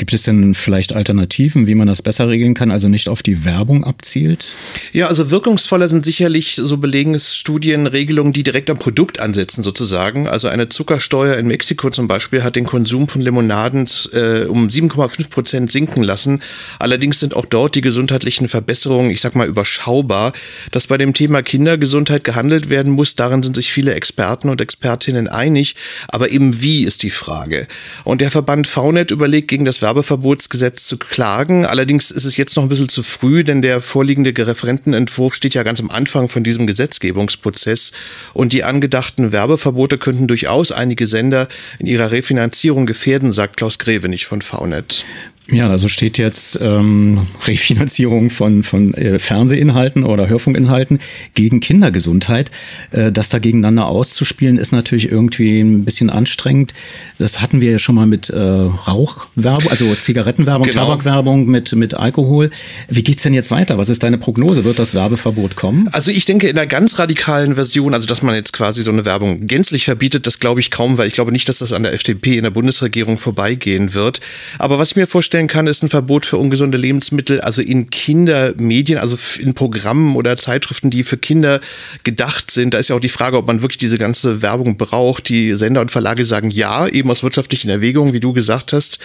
Gibt 0.00 0.14
es 0.14 0.22
denn 0.22 0.54
vielleicht 0.54 0.94
Alternativen, 0.94 1.66
wie 1.66 1.74
man 1.74 1.86
das 1.86 2.00
besser 2.00 2.26
regeln 2.26 2.54
kann, 2.54 2.70
also 2.70 2.88
nicht 2.88 3.06
auf 3.10 3.22
die 3.22 3.44
Werbung 3.44 3.84
abzielt? 3.84 4.48
Ja, 4.94 5.08
also 5.08 5.30
wirkungsvoller 5.30 5.90
sind 5.90 6.06
sicherlich, 6.06 6.54
so 6.54 6.78
belegen 6.78 7.20
Studien, 7.20 7.86
Regelungen, 7.86 8.32
die 8.32 8.42
direkt 8.42 8.70
am 8.70 8.78
Produkt 8.78 9.20
ansetzen 9.20 9.62
sozusagen. 9.62 10.26
Also 10.26 10.48
eine 10.48 10.70
Zuckersteuer 10.70 11.36
in 11.36 11.48
Mexiko 11.48 11.90
zum 11.90 12.08
Beispiel 12.08 12.42
hat 12.42 12.56
den 12.56 12.64
Konsum 12.64 13.08
von 13.08 13.20
Limonaden 13.20 13.86
äh, 14.14 14.44
um 14.44 14.68
7,5 14.68 15.28
Prozent 15.28 15.70
sinken 15.70 16.02
lassen. 16.02 16.40
Allerdings 16.78 17.20
sind 17.20 17.36
auch 17.36 17.44
dort 17.44 17.74
die 17.74 17.82
gesundheitlichen 17.82 18.48
Verbesserungen, 18.48 19.10
ich 19.10 19.20
sag 19.20 19.34
mal, 19.34 19.48
überschaubar. 19.48 20.32
Dass 20.70 20.86
bei 20.86 20.96
dem 20.96 21.12
Thema 21.12 21.42
Kindergesundheit 21.42 22.24
gehandelt 22.24 22.70
werden 22.70 22.94
muss, 22.94 23.16
darin 23.16 23.42
sind 23.42 23.54
sich 23.54 23.70
viele 23.70 23.92
Experten 23.92 24.48
und 24.48 24.62
Expertinnen 24.62 25.28
einig. 25.28 25.76
Aber 26.08 26.30
eben 26.30 26.62
wie 26.62 26.84
ist 26.84 27.02
die 27.02 27.10
Frage. 27.10 27.66
Und 28.04 28.22
der 28.22 28.30
Verband 28.30 28.66
VNet 28.66 29.10
überlegt 29.10 29.48
gegen 29.48 29.66
das 29.66 29.82
Werbeverbotsgesetz 29.90 30.86
zu 30.86 30.98
klagen. 30.98 31.66
Allerdings 31.66 32.12
ist 32.12 32.24
es 32.24 32.36
jetzt 32.36 32.54
noch 32.54 32.62
ein 32.62 32.68
bisschen 32.68 32.88
zu 32.88 33.02
früh, 33.02 33.42
denn 33.42 33.60
der 33.60 33.80
vorliegende 33.80 34.32
Referentenentwurf 34.46 35.34
steht 35.34 35.54
ja 35.54 35.64
ganz 35.64 35.80
am 35.80 35.90
Anfang 35.90 36.28
von 36.28 36.44
diesem 36.44 36.68
Gesetzgebungsprozess. 36.68 37.90
Und 38.32 38.52
die 38.52 38.62
angedachten 38.62 39.32
Werbeverbote 39.32 39.98
könnten 39.98 40.28
durchaus 40.28 40.70
einige 40.70 41.08
Sender 41.08 41.48
in 41.80 41.86
ihrer 41.86 42.12
Refinanzierung 42.12 42.86
gefährden, 42.86 43.32
sagt 43.32 43.56
Klaus 43.56 43.80
Grevenich 43.80 44.26
von 44.26 44.42
VNet. 44.42 45.04
Ja, 45.52 45.68
also 45.68 45.88
steht 45.88 46.18
jetzt 46.18 46.58
ähm, 46.62 47.26
Refinanzierung 47.46 48.30
von, 48.30 48.62
von 48.62 48.94
äh, 48.94 49.18
Fernsehinhalten 49.18 50.04
oder 50.04 50.28
Hörfunkinhalten 50.28 51.00
gegen 51.34 51.60
Kindergesundheit. 51.60 52.50
Äh, 52.92 53.10
das 53.10 53.30
da 53.30 53.38
gegeneinander 53.38 53.86
auszuspielen, 53.86 54.58
ist 54.58 54.72
natürlich 54.72 55.10
irgendwie 55.10 55.60
ein 55.60 55.84
bisschen 55.84 56.08
anstrengend. 56.08 56.72
Das 57.18 57.40
hatten 57.40 57.60
wir 57.60 57.72
ja 57.72 57.78
schon 57.78 57.96
mal 57.96 58.06
mit 58.06 58.30
äh, 58.30 58.38
Rauchwerbung, 58.38 59.70
also 59.70 59.92
Zigarettenwerbung, 59.94 60.66
genau. 60.66 60.86
Tabakwerbung 60.86 61.46
mit, 61.46 61.74
mit 61.74 61.94
Alkohol. 61.94 62.50
Wie 62.88 63.02
geht's 63.02 63.24
denn 63.24 63.34
jetzt 63.34 63.50
weiter? 63.50 63.76
Was 63.76 63.88
ist 63.88 64.02
deine 64.04 64.18
Prognose? 64.18 64.64
Wird 64.64 64.78
das 64.78 64.94
Werbeverbot 64.94 65.56
kommen? 65.56 65.88
Also 65.90 66.12
ich 66.12 66.26
denke 66.26 66.48
in 66.48 66.56
einer 66.56 66.66
ganz 66.66 66.98
radikalen 66.98 67.56
Version, 67.56 67.92
also 67.94 68.06
dass 68.06 68.22
man 68.22 68.36
jetzt 68.36 68.52
quasi 68.52 68.82
so 68.82 68.92
eine 68.92 69.04
Werbung 69.04 69.46
gänzlich 69.46 69.84
verbietet, 69.84 70.26
das 70.26 70.38
glaube 70.38 70.60
ich 70.60 70.70
kaum, 70.70 70.96
weil 70.96 71.08
ich 71.08 71.14
glaube 71.14 71.32
nicht, 71.32 71.48
dass 71.48 71.58
das 71.58 71.72
an 71.72 71.82
der 71.82 71.92
FDP 71.92 72.36
in 72.36 72.44
der 72.44 72.50
Bundesregierung 72.50 73.18
vorbeigehen 73.18 73.94
wird. 73.94 74.20
Aber 74.58 74.78
was 74.78 74.90
ich 74.90 74.96
mir 74.96 75.08
vorstelle, 75.08 75.39
vorstellen 75.40 75.48
kann, 75.48 75.66
ist 75.66 75.82
ein 75.82 75.88
Verbot 75.88 76.26
für 76.26 76.36
ungesunde 76.36 76.76
Lebensmittel, 76.76 77.40
also 77.40 77.62
in 77.62 77.88
Kindermedien, 77.90 78.98
also 78.98 79.16
in 79.38 79.54
Programmen 79.54 80.16
oder 80.16 80.36
Zeitschriften, 80.36 80.90
die 80.90 81.02
für 81.02 81.16
Kinder 81.16 81.60
gedacht 82.04 82.50
sind. 82.50 82.74
Da 82.74 82.78
ist 82.78 82.88
ja 82.88 82.96
auch 82.96 83.00
die 83.00 83.08
Frage, 83.08 83.36
ob 83.36 83.46
man 83.46 83.62
wirklich 83.62 83.78
diese 83.78 83.98
ganze 83.98 84.42
Werbung 84.42 84.76
braucht. 84.76 85.28
Die 85.28 85.54
Sender 85.54 85.80
und 85.80 85.90
Verlage 85.90 86.24
sagen 86.24 86.50
ja, 86.50 86.86
eben 86.86 87.10
aus 87.10 87.22
wirtschaftlichen 87.22 87.70
Erwägungen, 87.70 88.12
wie 88.12 88.20
du 88.20 88.32
gesagt 88.32 88.72
hast. 88.72 88.98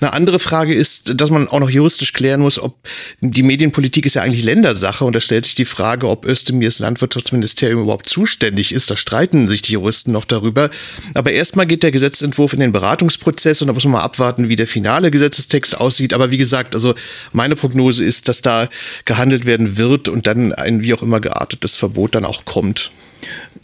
Eine 0.00 0.12
andere 0.12 0.38
Frage 0.38 0.74
ist, 0.74 1.20
dass 1.20 1.30
man 1.30 1.48
auch 1.48 1.60
noch 1.60 1.70
juristisch 1.70 2.12
klären 2.12 2.40
muss, 2.40 2.58
ob 2.58 2.76
die 3.20 3.42
Medienpolitik 3.42 4.06
ist 4.06 4.14
ja 4.14 4.22
eigentlich 4.22 4.44
Ländersache 4.44 5.04
und 5.04 5.14
da 5.14 5.20
stellt 5.20 5.44
sich 5.44 5.54
die 5.54 5.64
Frage, 5.64 6.08
ob 6.08 6.24
Özdemirs 6.24 6.78
Landwirtschaftsministerium 6.78 7.82
überhaupt 7.82 8.08
zuständig 8.08 8.72
ist. 8.72 8.90
Da 8.90 8.96
streiten 8.96 9.48
sich 9.48 9.62
die 9.62 9.72
Juristen 9.72 10.12
noch 10.12 10.24
darüber. 10.24 10.70
Aber 11.14 11.32
erstmal 11.32 11.66
geht 11.66 11.82
der 11.82 11.92
Gesetzentwurf 11.92 12.52
in 12.52 12.60
den 12.60 12.72
Beratungsprozess 12.72 13.60
und 13.60 13.68
da 13.68 13.74
muss 13.74 13.84
man 13.84 13.92
mal 13.92 14.02
abwarten, 14.02 14.48
wie 14.48 14.56
der 14.56 14.66
finale 14.66 15.10
Gesetzestext 15.10 15.71
Aussieht. 15.74 16.14
Aber 16.14 16.30
wie 16.30 16.38
gesagt, 16.38 16.74
also 16.74 16.94
meine 17.32 17.56
Prognose 17.56 18.04
ist, 18.04 18.28
dass 18.28 18.42
da 18.42 18.68
gehandelt 19.04 19.44
werden 19.44 19.76
wird 19.76 20.08
und 20.08 20.26
dann 20.26 20.52
ein 20.52 20.82
wie 20.82 20.94
auch 20.94 21.02
immer 21.02 21.20
geartetes 21.20 21.76
Verbot 21.76 22.14
dann 22.14 22.24
auch 22.24 22.44
kommt. 22.44 22.92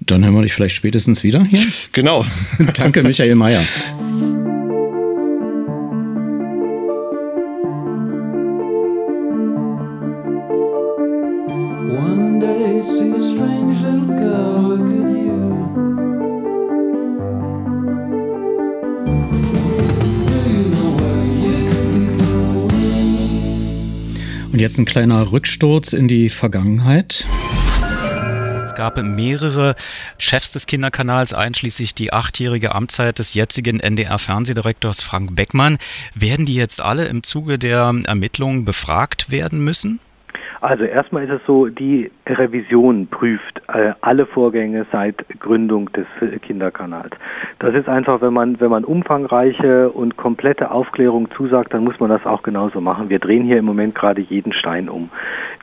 Dann 0.01 0.25
hören 0.25 0.35
wir 0.35 0.42
dich 0.42 0.53
vielleicht 0.53 0.77
spätestens 0.77 1.25
wieder 1.25 1.44
hier. 1.44 1.64
Genau. 1.92 2.25
Danke, 2.77 3.03
Michael 3.03 3.35
Mayer. 3.35 3.64
Jetzt 24.68 24.78
ein 24.78 24.85
kleiner 24.85 25.33
Rücksturz 25.33 25.94
in 25.94 26.09
die 26.09 26.28
Vergangenheit. 26.28 27.26
Es 28.62 28.74
gab 28.74 29.02
mehrere 29.02 29.74
Chefs 30.18 30.52
des 30.52 30.66
Kinderkanals, 30.66 31.33
einschließlich 31.33 31.94
die 31.94 32.12
achtjährige 32.12 32.74
Amtszeit 32.74 33.18
des 33.18 33.33
jetzigen 33.33 33.81
NDR-Fernsehdirektors 33.81 35.02
Frank 35.02 35.35
Beckmann. 35.35 35.78
Werden 36.14 36.44
die 36.44 36.54
jetzt 36.54 36.83
alle 36.83 37.07
im 37.07 37.22
Zuge 37.22 37.59
der 37.59 37.94
Ermittlungen 38.04 38.66
befragt 38.66 39.31
werden 39.31 39.64
müssen? 39.64 40.00
Also 40.61 40.84
erstmal 40.84 41.24
ist 41.24 41.30
es 41.30 41.40
so, 41.46 41.66
die 41.66 42.11
Revision 42.26 43.06
prüft 43.06 43.62
äh, 43.68 43.92
alle 44.00 44.26
Vorgänge 44.26 44.87
seit 44.92 45.24
Gründung 45.40 45.90
des 45.92 46.06
Kinderkanals. 46.42 47.11
Das 47.58 47.74
ist 47.74 47.88
einfach, 47.88 48.20
wenn 48.20 48.32
man, 48.32 48.61
wenn 48.61 48.70
man 48.70 48.84
umfangreiche 48.84 49.90
und 49.90 50.16
komplette 50.16 50.70
Aufklärung 50.70 51.30
zusagt, 51.32 51.74
dann 51.74 51.84
muss 51.84 51.98
man 52.00 52.11
das 52.11 52.24
auch 52.26 52.42
genauso 52.42 52.80
machen. 52.80 53.08
Wir 53.08 53.18
drehen 53.18 53.44
hier 53.44 53.58
im 53.58 53.64
Moment 53.64 53.94
gerade 53.94 54.20
jeden 54.20 54.52
Stein 54.52 54.88
um. 54.88 55.11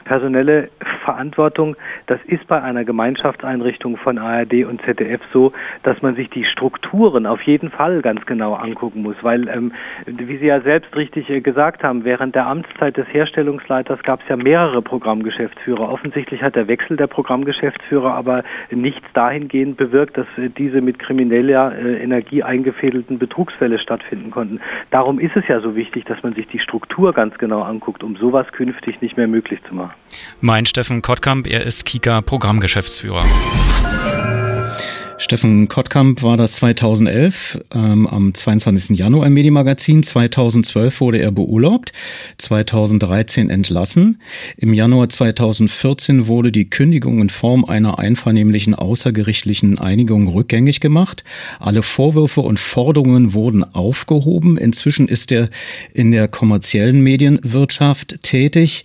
Personelle 0.06 0.70
Verantwortung, 1.04 1.76
das 2.08 2.20
ist 2.26 2.48
bei 2.48 2.62
einer 2.62 2.84
Gemeinschaftseinrichtung 2.84 3.98
von 3.98 4.18
ARD 4.18 4.66
und 4.66 4.82
ZDF 4.84 5.22
so, 5.34 5.52
dass 5.84 6.02
man 6.02 6.16
sich 6.16 6.30
die 6.30 6.46
Strukturen 6.46 7.26
auf 7.26 7.42
jeden 7.42 7.70
Fall 7.70 8.02
ganz 8.02 8.26
genau 8.26 8.54
angucken 8.54 9.02
muss, 9.02 9.16
weil, 9.22 9.48
ähm, 9.48 9.72
wie 10.06 10.38
Sie 10.38 10.46
ja 10.46 10.62
selbst 10.62 10.96
richtig 10.96 11.30
äh, 11.30 11.42
gesagt 11.42 11.84
haben, 11.84 12.06
während 12.06 12.36
der 12.36 12.48
Amtszeit 12.48 12.98
des 12.98 13.08
Herstellungsleiters 13.12 14.04
gab 14.04 14.22
es 14.22 14.30
ja 14.30 14.36
mehrere 14.36 14.82
Programmgeschäftsführer. 14.82 15.90
Offensichtlich 15.90 16.42
hat 16.44 16.56
der 16.56 16.68
Wechsel 16.68 16.98
der 16.98 17.08
Programmgeschäftsführer 17.08 18.14
aber 18.14 18.44
nichts 18.72 19.08
dahingehend 19.14 19.78
bewirkt, 19.78 20.18
dass 20.18 20.28
äh, 20.38 20.50
diese 20.50 20.82
mit 20.82 21.00
krimineller 21.00 21.74
äh, 21.76 22.04
Energie 22.04 22.44
eingefädelten 22.44 23.20
Betrugsfälle 23.20 23.80
stattfinden 23.80 24.32
konnten. 24.32 24.60
Darum 24.92 25.20
ist 25.20 25.36
es 25.36 25.48
ja 25.48 25.60
so 25.60 25.76
wichtig, 25.76 26.06
dass 26.06 26.22
man 26.24 26.34
sich 26.34 26.48
die 26.48 26.60
Struktur 26.60 27.14
ganz 27.14 27.38
genau 27.38 27.62
anguckt, 27.62 28.04
um 28.04 28.16
sowas 28.16 28.48
künftig 28.52 29.02
nicht 29.02 29.18
mehr 29.18 29.28
möglich 29.28 29.62
zu 29.64 29.76
machen. 29.76 29.95
Mein 30.42 30.66
Steffen 30.66 31.02
Kottkamp, 31.02 31.48
er 31.48 31.64
ist 31.64 31.86
Kika 31.86 32.22
Programmgeschäftsführer. 32.22 33.26
Steffen 35.18 35.70
Kottkamp 35.70 36.24
war 36.24 36.36
das 36.36 36.58
2011 36.58 37.60
ähm, 37.74 38.06
am 38.06 38.34
22. 38.34 38.98
Januar 38.98 39.28
im 39.28 39.34
Medienmagazin. 39.34 40.04
2012 40.04 41.00
wurde 41.00 41.20
er 41.20 41.32
beurlaubt, 41.32 41.94
2013 42.38 43.50
entlassen. 43.50 44.22
Im 44.58 44.74
Januar 44.74 45.08
2014 45.08 46.28
wurde 46.28 46.52
die 46.52 46.70
Kündigung 46.70 47.22
in 47.22 47.30
Form 47.30 47.64
einer 47.66 47.98
einvernehmlichen 47.98 48.76
außergerichtlichen 48.76 49.80
Einigung 49.80 50.28
rückgängig 50.28 50.82
gemacht. 50.82 51.24
Alle 51.60 51.82
Vorwürfe 51.82 52.42
und 52.42 52.60
Forderungen 52.60 53.34
wurden 53.34 53.64
aufgehoben. 53.64 54.58
Inzwischen 54.58 55.08
ist 55.08 55.32
er 55.32 55.50
in 55.94 56.12
der 56.12 56.28
kommerziellen 56.28 57.02
Medienwirtschaft 57.02 58.22
tätig. 58.22 58.84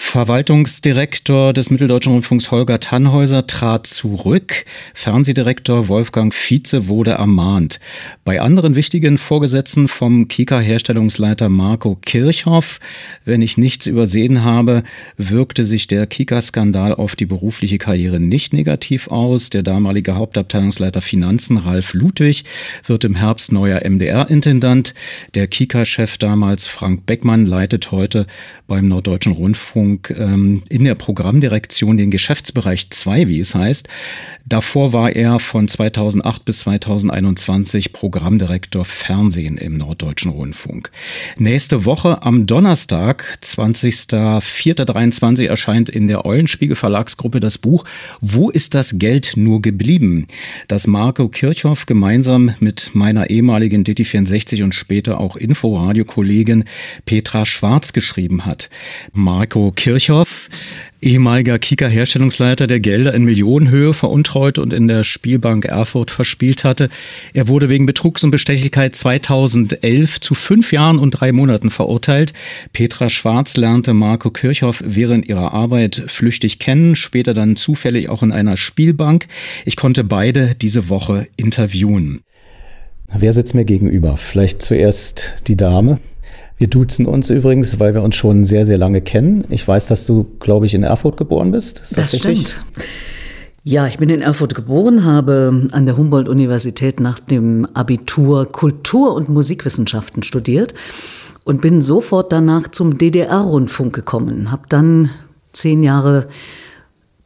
Verwaltungsdirektor 0.00 1.52
des 1.52 1.70
Mitteldeutschen 1.70 2.12
Rundfunks 2.12 2.50
Holger 2.52 2.78
Tannhäuser 2.80 3.46
trat 3.46 3.86
zurück. 3.86 4.64
Fernsehdirektor 4.94 5.88
Wolfgang 5.88 6.32
Vize 6.32 6.86
wurde 6.86 7.10
ermahnt. 7.10 7.78
Bei 8.24 8.40
anderen 8.40 8.76
wichtigen 8.76 9.18
Vorgesetzten 9.18 9.86
vom 9.86 10.28
Kika-Herstellungsleiter 10.28 11.48
Marco 11.50 11.96
Kirchhoff, 11.96 12.78
wenn 13.26 13.42
ich 13.42 13.58
nichts 13.58 13.86
übersehen 13.86 14.44
habe, 14.44 14.84
wirkte 15.18 15.64
sich 15.64 15.88
der 15.88 16.06
Kika-Skandal 16.06 16.94
auf 16.94 17.16
die 17.16 17.26
berufliche 17.26 17.78
Karriere 17.78 18.20
nicht 18.20 18.54
negativ 18.54 19.08
aus. 19.08 19.50
Der 19.50 19.64
damalige 19.64 20.14
Hauptabteilungsleiter 20.14 21.02
Finanzen 21.02 21.58
Ralf 21.58 21.92
Ludwig 21.92 22.44
wird 22.86 23.04
im 23.04 23.16
Herbst 23.16 23.52
neuer 23.52 23.80
MDR-Intendant. 23.84 24.94
Der 25.34 25.48
Kika-Chef 25.48 26.18
damals 26.18 26.66
Frank 26.68 27.04
Beckmann 27.04 27.44
leitet 27.46 27.90
heute 27.90 28.26
beim 28.68 28.88
Norddeutschen 28.88 29.32
Rundfunk 29.32 29.87
Leitung 29.88 30.00
ähm, 30.16 30.62
in 30.68 30.84
der 30.84 30.94
Programmdirektion 30.94 31.96
den 31.96 32.10
Geschäftsbereich 32.10 32.90
2, 32.90 33.28
wie 33.28 33.40
es 33.40 33.54
heißt. 33.54 33.88
Davor 34.44 34.92
war 34.92 35.14
er 35.14 35.38
von 35.38 35.68
2008 35.68 36.44
bis 36.44 36.58
2021 36.60 37.92
Programmdirektor 37.92 38.84
Fernsehen 38.84 39.56
im 39.58 39.76
Norddeutschen 39.76 40.30
Rundfunk. 40.30 40.90
Nächste 41.36 41.84
Woche 41.84 42.22
am 42.22 42.46
Donnerstag, 42.46 43.38
20.04.23, 43.42 45.46
erscheint 45.46 45.90
in 45.90 46.08
der 46.08 46.24
Eulenspiegel 46.24 46.76
Verlagsgruppe 46.76 47.40
das 47.40 47.58
Buch 47.58 47.84
Wo 48.20 48.50
ist 48.50 48.74
das 48.74 48.98
Geld 48.98 49.32
nur 49.36 49.60
geblieben? 49.60 50.28
Das 50.66 50.86
Marco 50.86 51.28
Kirchhoff 51.28 51.84
gemeinsam 51.86 52.54
mit 52.60 52.94
meiner 52.94 53.28
ehemaligen 53.28 53.84
DT64 53.84 54.64
und 54.64 54.74
später 54.74 55.20
auch 55.20 55.36
Inforadio-Kollegin 55.36 56.64
Petra 57.04 57.44
Schwarz 57.44 57.92
geschrieben 57.92 58.46
hat. 58.46 58.70
Marco 59.12 59.72
Kirchhoff, 59.78 60.50
ehemaliger 61.00 61.60
Kika-Herstellungsleiter, 61.60 62.66
der 62.66 62.80
Gelder 62.80 63.14
in 63.14 63.24
Millionenhöhe 63.24 63.94
veruntreut 63.94 64.58
und 64.58 64.72
in 64.72 64.88
der 64.88 65.04
Spielbank 65.04 65.66
Erfurt 65.66 66.10
verspielt 66.10 66.64
hatte. 66.64 66.88
Er 67.32 67.46
wurde 67.46 67.68
wegen 67.68 67.86
Betrugs 67.86 68.24
und 68.24 68.32
Bestechlichkeit 68.32 68.96
2011 68.96 70.20
zu 70.20 70.34
fünf 70.34 70.72
Jahren 70.72 70.98
und 70.98 71.12
drei 71.12 71.30
Monaten 71.30 71.70
verurteilt. 71.70 72.32
Petra 72.72 73.08
Schwarz 73.08 73.56
lernte 73.56 73.94
Marco 73.94 74.32
Kirchhoff 74.32 74.82
während 74.84 75.28
ihrer 75.28 75.54
Arbeit 75.54 76.02
flüchtig 76.08 76.58
kennen, 76.58 76.96
später 76.96 77.32
dann 77.32 77.54
zufällig 77.54 78.08
auch 78.08 78.24
in 78.24 78.32
einer 78.32 78.56
Spielbank. 78.56 79.28
Ich 79.64 79.76
konnte 79.76 80.02
beide 80.02 80.56
diese 80.56 80.88
Woche 80.88 81.28
interviewen. 81.36 82.22
Wer 83.16 83.32
sitzt 83.32 83.54
mir 83.54 83.64
gegenüber? 83.64 84.16
Vielleicht 84.16 84.60
zuerst 84.60 85.36
die 85.46 85.56
Dame. 85.56 86.00
Wir 86.58 86.66
duzen 86.66 87.06
uns 87.06 87.30
übrigens, 87.30 87.78
weil 87.78 87.94
wir 87.94 88.02
uns 88.02 88.16
schon 88.16 88.44
sehr, 88.44 88.66
sehr 88.66 88.78
lange 88.78 89.00
kennen. 89.00 89.44
Ich 89.48 89.66
weiß, 89.66 89.86
dass 89.86 90.06
du, 90.06 90.26
glaube 90.40 90.66
ich, 90.66 90.74
in 90.74 90.82
Erfurt 90.82 91.16
geboren 91.16 91.52
bist. 91.52 91.80
Ist 91.80 91.96
das, 91.96 92.10
das 92.10 92.14
richtig? 92.14 92.48
stimmt. 92.48 92.64
Ja, 93.62 93.86
ich 93.86 93.98
bin 93.98 94.08
in 94.08 94.22
Erfurt 94.22 94.54
geboren, 94.54 95.04
habe 95.04 95.68
an 95.72 95.86
der 95.86 95.96
Humboldt-Universität 95.96 97.00
nach 97.00 97.20
dem 97.20 97.66
Abitur 97.74 98.50
Kultur- 98.50 99.14
und 99.14 99.28
Musikwissenschaften 99.28 100.22
studiert 100.22 100.74
und 101.44 101.60
bin 101.60 101.80
sofort 101.80 102.32
danach 102.32 102.68
zum 102.68 102.98
DDR-Rundfunk 102.98 103.94
gekommen. 103.94 104.50
Habe 104.50 104.62
dann 104.68 105.10
zehn 105.52 105.82
Jahre 105.82 106.26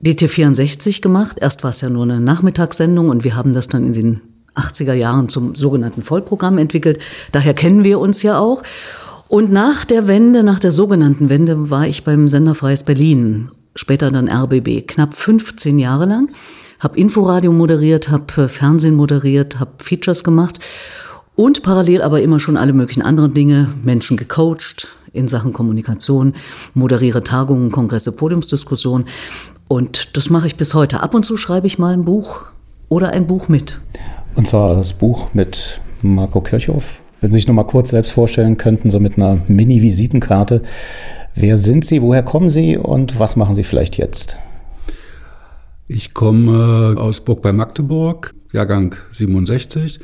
DT64 0.04 1.00
gemacht. 1.00 1.36
Erst 1.40 1.62
war 1.62 1.70
es 1.70 1.80
ja 1.80 1.88
nur 1.88 2.02
eine 2.02 2.20
Nachmittagssendung 2.20 3.08
und 3.08 3.24
wir 3.24 3.36
haben 3.36 3.54
das 3.54 3.68
dann 3.68 3.86
in 3.86 3.92
den 3.92 4.20
80er 4.54 4.94
Jahren 4.94 5.28
zum 5.28 5.54
sogenannten 5.54 6.02
Vollprogramm 6.02 6.58
entwickelt. 6.58 6.98
Daher 7.30 7.54
kennen 7.54 7.84
wir 7.84 7.98
uns 7.98 8.22
ja 8.22 8.38
auch. 8.38 8.62
Und 9.32 9.50
nach 9.50 9.86
der 9.86 10.08
Wende, 10.08 10.44
nach 10.44 10.58
der 10.58 10.72
sogenannten 10.72 11.30
Wende, 11.30 11.70
war 11.70 11.86
ich 11.86 12.04
beim 12.04 12.28
Sender 12.28 12.54
Freies 12.54 12.84
Berlin, 12.84 13.50
später 13.74 14.10
dann 14.10 14.28
RBB, 14.28 14.86
knapp 14.86 15.14
15 15.14 15.78
Jahre 15.78 16.04
lang. 16.04 16.28
Habe 16.80 16.98
Inforadio 16.98 17.50
moderiert, 17.50 18.10
habe 18.10 18.42
äh, 18.42 18.48
Fernsehen 18.48 18.94
moderiert, 18.94 19.58
habe 19.58 19.70
Features 19.78 20.22
gemacht 20.22 20.58
und 21.34 21.62
parallel 21.62 22.02
aber 22.02 22.20
immer 22.20 22.40
schon 22.40 22.58
alle 22.58 22.74
möglichen 22.74 23.00
anderen 23.00 23.32
Dinge, 23.32 23.68
Menschen 23.82 24.18
gecoacht 24.18 24.88
in 25.14 25.28
Sachen 25.28 25.54
Kommunikation, 25.54 26.34
moderiere 26.74 27.22
Tagungen, 27.22 27.72
Kongresse, 27.72 28.12
Podiumsdiskussionen. 28.12 29.06
Und 29.66 30.14
das 30.14 30.28
mache 30.28 30.46
ich 30.46 30.56
bis 30.56 30.74
heute. 30.74 31.00
Ab 31.00 31.14
und 31.14 31.24
zu 31.24 31.38
schreibe 31.38 31.66
ich 31.66 31.78
mal 31.78 31.94
ein 31.94 32.04
Buch 32.04 32.42
oder 32.90 33.12
ein 33.12 33.26
Buch 33.26 33.48
mit. 33.48 33.80
Und 34.34 34.46
zwar 34.46 34.74
das 34.74 34.92
Buch 34.92 35.32
mit 35.32 35.80
Marco 36.02 36.42
Kirchhoff, 36.42 37.00
wenn 37.22 37.30
Sie 37.30 37.36
sich 37.36 37.46
noch 37.46 37.54
mal 37.54 37.64
kurz 37.64 37.90
selbst 37.90 38.12
vorstellen 38.12 38.56
könnten, 38.56 38.90
so 38.90 38.98
mit 38.98 39.16
einer 39.16 39.40
Mini-Visitenkarte. 39.46 40.62
Wer 41.36 41.56
sind 41.56 41.84
Sie, 41.84 42.02
woher 42.02 42.24
kommen 42.24 42.50
Sie 42.50 42.76
und 42.76 43.18
was 43.18 43.36
machen 43.36 43.54
Sie 43.54 43.62
vielleicht 43.62 43.96
jetzt? 43.96 44.36
Ich 45.86 46.14
komme 46.14 46.96
aus 46.98 47.24
Burg 47.24 47.40
bei 47.40 47.52
Magdeburg, 47.52 48.34
Jahrgang 48.52 48.96
67. 49.12 50.00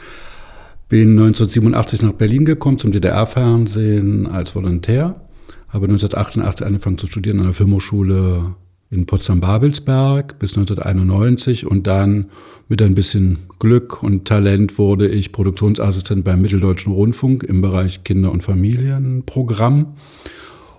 Bin 0.88 1.10
1987 1.10 2.02
nach 2.02 2.12
Berlin 2.12 2.44
gekommen 2.44 2.78
zum 2.78 2.92
DDR-Fernsehen 2.92 4.26
als 4.28 4.54
Volontär. 4.54 5.20
Habe 5.68 5.86
1988 5.86 6.66
angefangen 6.66 6.98
zu 6.98 7.08
studieren 7.08 7.40
an 7.40 7.46
der 7.46 7.52
Filmhochschule 7.52 8.54
in 8.90 9.06
Potsdam-Babelsberg 9.06 10.38
bis 10.38 10.56
1991 10.56 11.66
und 11.66 11.86
dann 11.86 12.30
mit 12.68 12.80
ein 12.80 12.94
bisschen 12.94 13.38
Glück 13.58 14.02
und 14.02 14.26
Talent 14.26 14.78
wurde 14.78 15.08
ich 15.08 15.32
Produktionsassistent 15.32 16.24
beim 16.24 16.40
Mitteldeutschen 16.40 16.92
Rundfunk 16.92 17.42
im 17.42 17.60
Bereich 17.60 18.02
Kinder- 18.04 18.32
und 18.32 18.42
Familienprogramm 18.42 19.94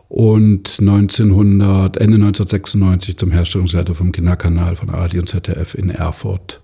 und 0.08 0.80
1900, 0.80 1.98
Ende 1.98 2.15
1996 2.15 3.17
zum 3.17 3.32
Herstellungsleiter 3.32 3.93
vom 3.93 4.12
Kinderkanal 4.12 4.76
von 4.76 4.89
ARD 4.89 5.15
und 5.15 5.30
ZDF 5.30 5.76
in 5.76 5.91
Erfurt 5.91 6.62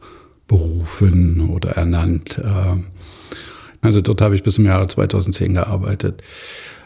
berufen 0.48 1.50
oder 1.50 1.72
ernannt. 1.72 2.42
Ähm, 2.44 2.86
also 3.82 4.02
dort 4.02 4.22
habe 4.22 4.36
ich 4.36 4.42
bis 4.42 4.56
zum 4.56 4.66
Jahre 4.66 4.88
2010 4.88 5.54
gearbeitet. 5.54 6.24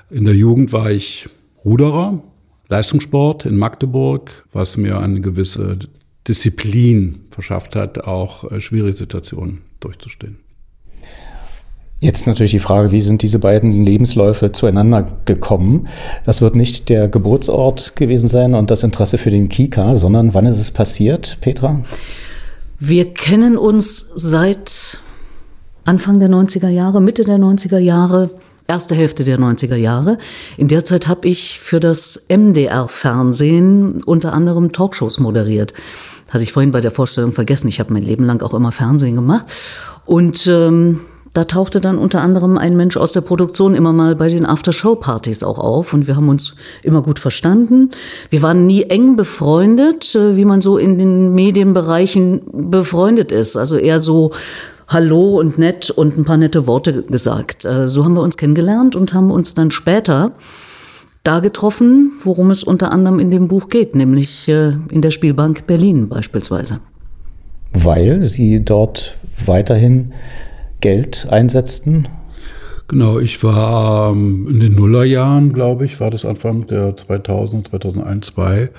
In 0.10 0.26
der 0.26 0.36
Jugend 0.36 0.74
war 0.74 0.92
ich 0.92 1.30
Ruderer, 1.64 2.22
Leistungssport 2.70 3.46
in 3.46 3.58
Magdeburg, 3.58 4.46
was 4.52 4.78
mir 4.78 5.00
eine 5.00 5.22
gewisse 5.22 5.80
Disziplin 6.28 7.22
verschafft 7.32 7.76
hat, 7.76 8.06
auch 8.06 8.50
äh, 8.52 8.62
schwierige 8.62 8.96
Situationen 8.96 9.64
durchzustehen. 9.80 10.38
Jetzt 12.02 12.28
natürlich 12.28 12.52
die 12.52 12.60
Frage, 12.60 12.92
wie 12.94 13.02
sind 13.02 13.24
diese 13.24 13.40
beiden 13.40 13.84
Lebensläufe 13.84 14.54
zueinander 14.54 15.18
gekommen? 15.26 15.90
Das 16.24 16.42
wird 16.42 16.56
nicht 16.56 16.88
der 16.88 17.10
Geburtsort 17.10 17.98
gewesen 17.98 18.30
sein 18.30 18.54
und 18.54 18.72
das 18.72 18.84
Interesse 18.84 19.18
für 19.18 19.32
den 19.32 19.50
Kika, 19.50 19.96
sondern 19.96 20.34
wann 20.34 20.46
ist 20.46 20.60
es 20.60 20.72
passiert, 20.72 21.40
Petra? 21.42 21.84
Wir 22.80 23.14
kennen 23.14 23.58
uns 23.58 24.12
seit 24.16 25.02
Anfang 25.84 26.22
der 26.22 26.30
90er 26.30 26.70
Jahre, 26.70 27.02
Mitte 27.02 27.26
der 27.26 27.38
90er 27.38 27.80
Jahre 27.80 28.30
erste 28.70 28.96
Hälfte 28.96 29.24
der 29.24 29.40
90er 29.40 29.76
Jahre. 29.76 30.18
In 30.56 30.68
der 30.68 30.86
Zeit 30.86 31.08
habe 31.08 31.28
ich 31.28 31.60
für 31.60 31.80
das 31.80 32.28
MDR-Fernsehen 32.30 34.04
unter 34.04 34.32
anderem 34.32 34.72
Talkshows 34.72 35.20
moderiert. 35.20 35.74
Hatte 36.30 36.44
ich 36.44 36.54
vorhin 36.54 36.72
bei 36.72 36.80
der 36.80 36.92
Vorstellung 36.92 37.34
vergessen. 37.34 37.68
Ich 37.68 37.80
habe 37.80 37.92
mein 37.92 38.04
Leben 38.04 38.24
lang 38.24 38.44
auch 38.44 38.54
immer 38.54 38.72
Fernsehen 38.72 39.16
gemacht. 39.16 39.46
Und 40.06 40.46
ähm, 40.46 41.02
da 41.34 41.46
tauchte 41.46 41.82
dann 41.82 41.98
unter 41.98 42.22
anderem 42.22 42.60
ein 42.60 42.78
Mensch 42.78 42.96
aus 42.96 43.12
der 43.12 43.22
Produktion 43.22 43.74
immer 43.74 43.94
mal 43.94 44.16
bei 44.16 44.30
den 44.30 44.46
After-Show-Partys 44.46 45.44
auch 45.44 45.58
auf 45.58 45.94
und 45.94 46.08
wir 46.08 46.16
haben 46.16 46.30
uns 46.30 46.56
immer 46.84 47.02
gut 47.02 47.20
verstanden. 47.20 47.92
Wir 48.30 48.42
waren 48.44 48.68
nie 48.68 48.84
eng 48.84 49.16
befreundet, 49.16 50.14
äh, 50.16 50.36
wie 50.36 50.46
man 50.46 50.62
so 50.62 50.78
in 50.78 51.00
den 51.00 51.34
Medienbereichen 51.34 52.70
befreundet 52.70 53.32
ist. 53.32 53.58
Also 53.58 53.78
eher 53.78 54.00
so 54.00 54.32
Hallo 54.92 55.40
und 55.40 55.60
nett 55.60 55.92
und 55.92 56.18
ein 56.18 56.26
paar 56.26 56.38
nette 56.38 56.66
Worte 56.66 57.04
gesagt. 57.04 57.64
Äh, 57.64 57.88
so 57.88 58.04
haben 58.04 58.16
wir 58.16 58.24
uns 58.24 58.38
kennengelernt 58.38 58.96
und 58.96 59.14
haben 59.14 59.30
uns 59.30 59.54
dann 59.54 59.70
später 59.70 60.32
da 61.24 61.42
getroffen, 61.42 62.14
worum 62.24 62.50
es 62.50 62.64
unter 62.64 62.92
anderem 62.92 63.20
in 63.20 63.30
dem 63.30 63.48
Buch 63.48 63.70
geht, 63.70 63.94
nämlich 63.94 64.48
äh, 64.48 64.74
in 64.90 65.04
der 65.04 65.12
Spielbank 65.12 65.68
Berlin 65.68 66.10
beispielsweise. 66.10 66.80
Weil 67.72 68.22
Sie 68.22 68.66
dort 68.66 69.16
weiterhin 69.46 70.12
Geld 70.82 71.28
einsetzten? 71.30 72.08
Genau, 72.88 73.20
ich 73.20 73.44
war 73.44 74.12
ähm, 74.12 74.48
in 74.50 74.60
den 74.60 74.74
Nullerjahren, 74.74 75.54
glaube 75.54 75.86
ich, 75.86 76.00
war 76.00 76.10
das 76.10 76.26
Anfang 76.26 76.66
der 76.66 76.98
2000, 76.98 77.68
2001, 77.68 78.26
2002, 78.28 78.70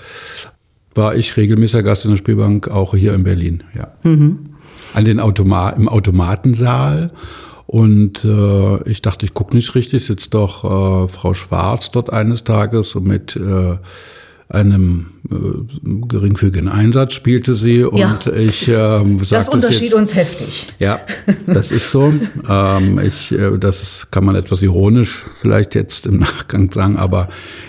war 0.97 1.15
ich 1.15 1.37
regelmäßiger 1.37 1.85
Gast 1.85 2.05
in 2.05 2.11
der 2.11 2.19
Spielbank, 2.19 2.67
auch 2.67 2.97
hier 2.97 3.15
in 3.15 3.23
Berlin, 3.23 3.63
ja. 3.77 3.93
Mhm 4.03 4.51
an 4.95 5.05
den 5.05 5.21
Automa 5.21 5.71
im 5.71 5.89
Automatensaal. 5.89 7.11
Und 7.67 8.25
äh, 8.25 8.91
ich 8.91 9.01
dachte, 9.01 9.25
ich 9.25 9.33
gucke 9.33 9.55
nicht 9.55 9.75
richtig, 9.77 10.05
sitzt 10.05 10.35
doch 10.35 10.65
äh, 10.65 11.09
Frau 11.09 11.35
Schwarz 11.35 11.93
dort 11.93 12.13
eines 12.13 12.43
Tages 12.43 12.97
mit 12.97 13.37
äh, 13.37 13.77
einem 14.51 15.07
äh, 15.31 15.35
geringfügigen 16.09 16.69
Einsatz 16.69 17.15
spielte 17.15 17.55
sie 17.55 17.85
und 17.85 17.99
ja. 17.99 18.19
ich 18.37 18.69
äh, 18.69 18.73
sagte 18.73 19.27
das 19.31 19.49
unterschied 19.49 19.83
jetzt, 19.83 19.95
uns 19.95 20.15
heftig. 20.17 20.67
Ja, 20.79 21.01
das 21.47 21.71
ist 21.71 21.91
so. 21.91 22.13
ähm, 22.49 22.99
ich, 22.99 23.33
äh, 23.33 23.57
das 23.59 24.09
kann 24.11 24.25
man 24.25 24.35
etwas 24.35 24.63
ironisch 24.63 25.25
vielleicht 25.37 25.75
jetzt 25.75 26.07
im 26.07 26.19
Nachgang 26.19 26.71
sagen, 26.73 26.97
aber 26.97 27.29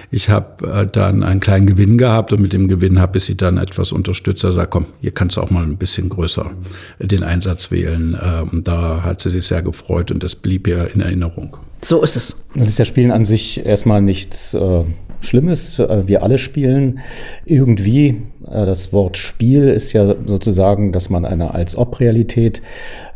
ich 0.09 0.29
habe 0.29 0.67
äh, 0.67 0.87
dann 0.87 1.23
einen 1.23 1.39
kleinen 1.39 1.67
Gewinn 1.67 1.97
gehabt 1.97 2.33
und 2.33 2.41
mit 2.41 2.51
dem 2.51 2.67
Gewinn 2.67 2.99
habe 2.99 3.19
ich 3.19 3.25
sie 3.25 3.37
dann 3.37 3.57
etwas 3.57 3.91
unterstützt. 3.91 4.43
Also 4.43 4.61
komm, 4.69 4.87
hier 4.99 5.11
kannst 5.11 5.37
du 5.37 5.41
auch 5.41 5.51
mal 5.51 5.63
ein 5.63 5.77
bisschen 5.77 6.09
größer 6.09 6.51
den 6.99 7.23
Einsatz 7.23 7.71
wählen. 7.71 8.17
Ähm, 8.21 8.63
da 8.63 9.03
hat 9.03 9.21
sie 9.21 9.29
sich 9.29 9.45
sehr 9.45 9.61
gefreut 9.61 10.11
und 10.11 10.21
das 10.23 10.35
blieb 10.35 10.67
ihr 10.67 10.93
in 10.93 11.01
Erinnerung. 11.01 11.57
So 11.81 12.01
ist 12.01 12.17
es. 12.17 12.47
Und 12.55 12.65
ist 12.65 12.77
ja 12.77 12.85
Spielen 12.85 13.11
an 13.11 13.23
sich 13.23 13.65
erstmal 13.65 14.01
nichts 14.01 14.53
äh, 14.53 14.83
Schlimmes. 15.21 15.79
Äh, 15.79 16.07
wir 16.07 16.23
alle 16.23 16.37
spielen 16.37 16.99
irgendwie. 17.45 18.23
Äh, 18.47 18.65
das 18.65 18.91
Wort 18.91 19.17
Spiel 19.17 19.67
ist 19.69 19.93
ja 19.93 20.15
sozusagen, 20.25 20.91
dass 20.91 21.09
man 21.09 21.25
eine 21.25 21.53
Als-Ob-Realität 21.53 22.61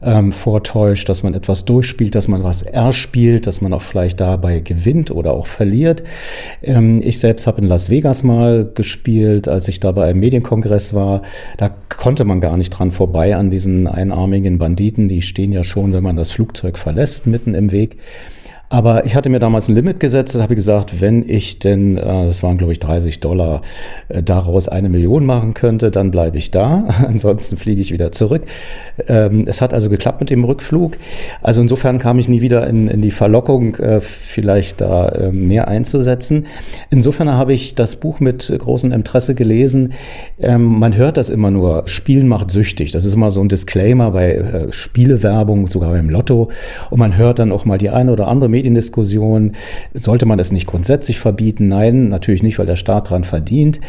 ähm, 0.02 0.32
vortäuscht, 0.32 1.10
dass 1.10 1.24
man 1.24 1.34
etwas 1.34 1.66
durchspielt, 1.66 2.16
dass 2.16 2.28
man 2.28 2.44
was 2.44 2.62
erspielt, 2.62 3.48
dass 3.48 3.62
man 3.62 3.74
auch 3.74 3.82
vielleicht 3.82 4.22
dabei 4.22 4.60
gewinnt 4.60 5.12
oder 5.12 5.34
auch 5.34 5.48
verliert. 5.48 6.04
Ähm, 6.62 7.02
ich 7.04 7.20
selbst 7.20 7.48
habe 7.48 7.62
in 7.62 7.68
Las 7.68 7.90
Vegas 7.90 8.24
mal 8.24 8.70
gespielt, 8.74 9.48
als 9.48 9.68
ich 9.68 9.80
da 9.80 9.92
bei 9.92 10.06
einem 10.06 10.20
Medienkongress 10.20 10.94
war. 10.94 11.22
Da 11.58 11.70
konnte 11.90 12.24
man 12.24 12.42
gar 12.42 12.58
nicht 12.58 12.70
dran 12.70 12.92
vorbei 12.92 13.36
an 13.36 13.50
diesen 13.50 13.88
einarmigen 13.88 14.58
Banditen. 14.58 15.10
Die 15.10 15.22
stehen 15.22 15.52
ja 15.52 15.64
schon, 15.64 15.94
wenn 15.94 16.04
man 16.04 16.16
das 16.16 16.32
Flugzeug 16.32 16.78
verlässt, 16.78 17.28
mitten 17.28 17.56
im 17.56 17.72
Weg. 17.72 17.98
Aber 18.70 19.06
ich 19.06 19.16
hatte 19.16 19.30
mir 19.30 19.40
damals 19.40 19.70
ein 19.70 19.76
Limit 19.76 20.00
gesetzt, 20.00 20.40
habe 20.40 20.56
gesagt, 20.56 21.00
wenn 21.00 21.28
ich 21.28 21.60
denn, 21.60 21.98
äh, 21.98 22.26
das 22.26 22.42
waren 22.42 22.58
glaube 22.58 22.74
ich 22.74 22.80
30 22.80 23.20
Dollar, 23.20 23.62
äh, 24.10 24.24
daraus 24.24 24.68
eine 24.68 24.90
Million 24.90 25.26
machen 25.26 25.54
könnte, 25.54 25.92
dann 25.92 26.12
bleibe 26.12 26.38
ich 26.38 26.52
da. 26.52 26.86
Ansonsten 27.08 27.58
fliege 27.58 27.82
ich 27.82 27.92
wieder 27.92 28.12
zurück. 28.12 28.44
Ähm, 29.08 29.46
es 29.48 29.62
hat 29.62 29.74
also 29.74 29.90
geklappt 29.90 30.20
mit 30.20 30.30
dem 30.30 30.44
Rückflug. 30.44 30.98
Also 31.42 31.62
insofern 31.62 32.00
kam 32.00 32.18
ich 32.18 32.28
nie 32.28 32.42
wieder 32.42 32.68
in, 32.68 32.88
in 32.88 33.02
die 33.02 33.12
Verlockung, 33.12 33.76
äh, 33.76 34.02
vielleicht 34.02 34.82
da 34.82 35.30
mehr 35.32 35.68
einzusetzen. 35.68 36.48
Insofern 36.90 37.32
habe 37.32 37.54
ich 37.54 37.76
das 37.76 37.98
Buch 37.98 38.20
mit 38.20 38.54
großem 38.58 38.92
Interesse 38.92 39.36
gelesen. 39.36 39.94
Ähm, 40.40 40.80
man 40.80 40.96
hört 40.96 41.18
das 41.18 41.30
immer 41.30 41.52
nur, 41.52 41.84
Spielen 41.88 42.28
macht 42.28 42.50
süchtig. 42.50 42.92
Das 42.92 43.06
ist 43.06 43.14
immer 43.14 43.32
so 43.32 43.42
ein 43.42 43.50
Disclaimer 43.50 44.12
bei 44.12 44.68
Spielewerbung, 44.72 45.68
sogar 45.68 45.92
beim 45.92 46.10
Lotto. 46.10 46.50
Und 46.90 47.00
man 47.00 47.18
hört 47.18 47.40
dann 47.40 47.52
auch 47.52 47.66
mal 47.66 47.78
die 47.78 47.90
eine 47.90 48.12
oder 48.12 48.28
andere 48.28 48.50
Mediendiskussion. 48.56 49.52
Sollte 49.94 50.26
man 50.26 50.38
das 50.38 50.52
nicht 50.52 50.66
grundsätzlich 50.66 51.20
verbieten? 51.20 51.68
Nein, 51.68 52.10
natürlich 52.10 52.42
nicht, 52.42 52.58
weil 52.58 52.66
der 52.66 52.78
Staat 52.78 53.08
daran 53.08 53.26
verdient 53.26 53.82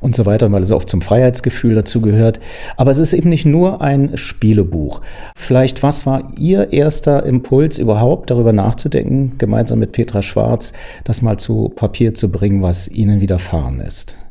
und 0.00 0.16
so 0.16 0.24
weiter, 0.24 0.50
weil 0.50 0.62
es 0.62 0.72
auch 0.72 0.84
zum 0.84 1.02
Freiheitsgefühl 1.02 1.74
dazu 1.74 2.00
gehört. 2.00 2.40
Aber 2.76 2.90
es 2.90 2.98
ist 2.98 3.12
eben 3.12 3.28
nicht 3.28 3.44
nur 3.44 3.82
ein 3.82 4.16
Spielebuch. 4.16 5.02
Vielleicht, 5.36 5.82
was 5.82 6.06
war 6.06 6.32
Ihr 6.38 6.72
erster 6.72 7.26
Impuls 7.26 7.78
überhaupt, 7.78 8.30
darüber 8.30 8.52
nachzudenken, 8.52 9.32
gemeinsam 9.36 9.78
mit 9.78 9.92
Petra 9.92 10.22
Schwarz, 10.22 10.72
das 11.04 11.20
mal 11.20 11.38
zu 11.38 11.68
Papier 11.68 12.14
zu 12.14 12.30
bringen, 12.30 12.62
was 12.62 12.88
Ihnen 12.88 13.20
widerfahren 13.20 13.80
ist? 13.80 14.23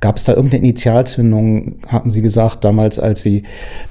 Gab 0.00 0.16
es 0.16 0.24
da 0.24 0.34
irgendeine 0.34 0.64
Initialzündung, 0.64 1.78
haben 1.88 2.12
Sie 2.12 2.22
gesagt, 2.22 2.64
damals, 2.64 2.98
als 2.98 3.22
Sie 3.22 3.42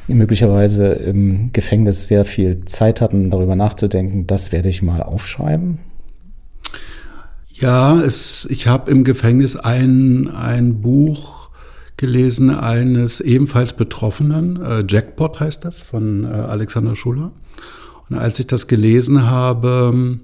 möglicherweise 0.08 0.88
im 0.88 1.52
Gefängnis 1.54 2.08
sehr 2.08 2.26
viel 2.26 2.65
Zeit 2.65 3.02
hatten, 3.02 3.32
darüber 3.32 3.56
nachzudenken, 3.56 4.28
das 4.28 4.52
werde 4.52 4.69
ich 4.69 4.82
mal 4.82 5.02
aufschreiben? 5.04 5.80
Ja, 7.54 8.00
es, 8.00 8.47
ich 8.50 8.67
habe 8.67 8.91
im 8.91 9.04
Gefängnis 9.04 9.56
ein, 9.56 10.30
ein 10.30 10.82
Buch 10.82 11.50
gelesen 11.97 12.52
eines 12.52 13.19
ebenfalls 13.19 13.73
Betroffenen, 13.73 14.62
äh, 14.62 14.84
Jackpot 14.88 15.39
heißt 15.39 15.65
das, 15.65 15.82
von 15.82 16.23
äh, 16.23 16.28
Alexander 16.28 16.95
Schuller. 16.95 17.32
Und 18.10 18.17
als 18.17 18.39
ich 18.39 18.47
das 18.47 18.67
gelesen 18.67 19.26
habe, 19.26 20.19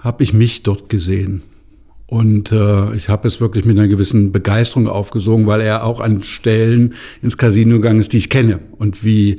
habe 0.00 0.22
ich 0.22 0.32
mich 0.32 0.62
dort 0.62 0.88
gesehen. 0.88 1.42
Und 2.08 2.52
äh, 2.52 2.94
ich 2.94 3.10
habe 3.10 3.28
es 3.28 3.38
wirklich 3.38 3.66
mit 3.66 3.78
einer 3.78 3.86
gewissen 3.86 4.32
Begeisterung 4.32 4.88
aufgesogen, 4.88 5.46
weil 5.46 5.60
er 5.60 5.84
auch 5.84 6.00
an 6.00 6.22
Stellen 6.22 6.94
ins 7.20 7.36
Casino 7.36 7.76
gegangen 7.76 8.00
ist, 8.00 8.14
die 8.14 8.16
ich 8.16 8.30
kenne. 8.30 8.60
Und 8.78 9.04
wie, 9.04 9.36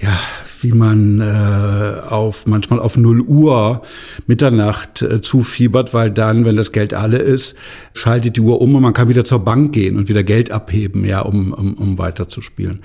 ja, 0.00 0.18
wie 0.62 0.72
man 0.72 1.20
äh, 1.20 2.00
auf 2.08 2.46
manchmal 2.46 2.80
auf 2.80 2.96
0 2.96 3.20
Uhr 3.20 3.82
Mitternacht 4.26 5.02
äh, 5.02 5.20
zufiebert, 5.20 5.94
weil 5.94 6.10
dann, 6.10 6.44
wenn 6.44 6.56
das 6.56 6.72
Geld 6.72 6.92
alle 6.92 7.18
ist, 7.18 7.54
schaltet 7.94 8.36
die 8.36 8.40
Uhr 8.40 8.60
um 8.60 8.74
und 8.74 8.82
man 8.82 8.92
kann 8.92 9.08
wieder 9.08 9.24
zur 9.24 9.44
Bank 9.44 9.72
gehen 9.72 9.96
und 9.96 10.08
wieder 10.08 10.24
Geld 10.24 10.50
abheben, 10.50 11.04
ja, 11.04 11.20
um, 11.20 11.52
um, 11.52 11.74
um 11.74 11.98
weiterzuspielen. 11.98 12.80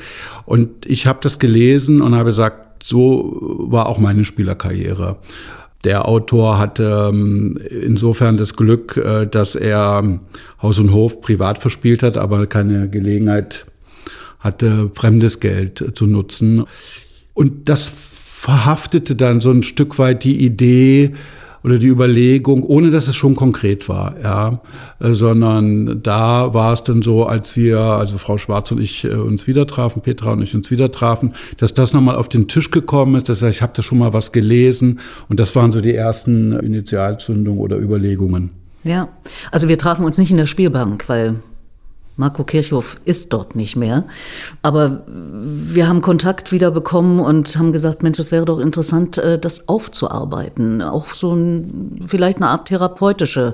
Und 0.46 0.86
ich 0.86 1.08
habe 1.08 1.20
das 1.24 1.40
gelesen 1.40 2.04
und 2.04 2.14
habe 2.14 2.30
gesagt, 2.30 2.84
so 2.84 3.58
war 3.68 3.88
auch 3.88 3.98
meine 3.98 4.26
Spielerkarriere. 4.26 5.18
Der 5.86 6.08
Autor 6.08 6.58
hatte 6.58 7.10
ähm, 7.14 7.58
insofern 7.70 8.38
das 8.38 8.56
Glück, 8.56 8.98
äh, 8.98 9.28
dass 9.28 9.56
er 9.56 10.20
Haus 10.62 10.80
und 10.80 10.92
Hof 10.92 11.22
privat 11.22 11.60
verspielt 11.60 12.04
hat, 12.04 12.18
aber 12.18 12.48
keine 12.48 12.90
Gelegenheit 12.90 13.66
hatte, 14.40 14.90
fremdes 14.94 15.40
Geld 15.40 15.92
zu 15.94 16.08
nutzen. 16.08 16.66
Und 17.34 17.70
das 17.70 17.92
verhaftete 18.46 19.16
dann 19.16 19.42
so 19.42 19.52
ein 19.52 19.64
Stück 19.64 19.98
weit 20.00 20.24
die 20.24 20.44
Idee, 20.44 21.14
oder 21.66 21.80
die 21.80 21.88
Überlegung, 21.88 22.64
ohne 22.64 22.92
dass 22.92 23.08
es 23.08 23.16
schon 23.16 23.36
konkret 23.36 23.90
war, 23.90 24.14
ja, 24.22 24.62
äh, 25.00 25.14
sondern 25.14 26.04
da 26.04 26.54
war 26.54 26.72
es 26.72 26.84
dann 26.84 27.02
so, 27.02 27.26
als 27.26 27.58
wir, 27.58 27.80
also 27.80 28.20
Frau 28.20 28.38
Schwarz 28.38 28.72
und 28.72 28.80
ich 28.80 29.04
äh, 29.04 29.16
uns 29.16 29.48
wieder 29.48 29.66
trafen, 29.66 30.04
Petra 30.04 30.34
und 30.34 30.44
ich 30.44 30.54
uns 30.54 30.70
wieder 30.70 30.92
trafen, 30.92 31.34
dass 31.58 31.74
das 31.74 31.92
nochmal 31.92 32.18
auf 32.18 32.30
den 32.30 32.48
Tisch 32.48 32.70
gekommen 32.70 33.16
ist, 33.16 33.30
dass 33.30 33.42
ich 33.42 33.64
habe 33.64 33.74
da 33.76 33.82
schon 33.82 33.98
mal 33.98 34.14
was 34.14 34.32
gelesen 34.32 35.00
und 35.28 35.40
das 35.40 35.56
waren 35.56 35.72
so 35.72 35.82
die 35.82 35.96
ersten 35.96 36.54
Initialzündungen 36.54 37.60
oder 37.60 37.78
Überlegungen. 37.78 38.52
Ja, 38.84 39.08
also 39.52 39.68
wir 39.68 39.80
trafen 39.80 40.06
uns 40.06 40.20
nicht 40.20 40.30
in 40.30 40.38
der 40.38 40.46
Spielbank, 40.46 41.10
weil 41.10 41.38
Marco 42.18 42.46
Kirchhoff 42.46 43.00
ist 43.04 43.34
dort 43.34 43.56
nicht 43.56 43.76
mehr. 43.76 44.06
Aber 44.62 45.04
wir 45.08 45.88
haben 45.88 46.02
Kontakt 46.02 46.52
wieder 46.52 46.72
bekommen 46.72 47.20
und 47.20 47.58
haben 47.58 47.74
gesagt, 47.74 48.04
Mensch, 48.04 48.20
es 48.20 48.32
wäre 48.32 48.46
doch 48.46 48.60
interessant, 48.60 49.18
äh, 49.18 49.38
das 49.38 49.68
aufzuarbeiten. 49.68 50.82
Auch 50.82 51.08
so 51.14 51.34
ein, 51.34 52.02
vielleicht 52.06 52.38
eine 52.38 52.48
Art 52.48 52.68
therapeutische, 52.68 53.54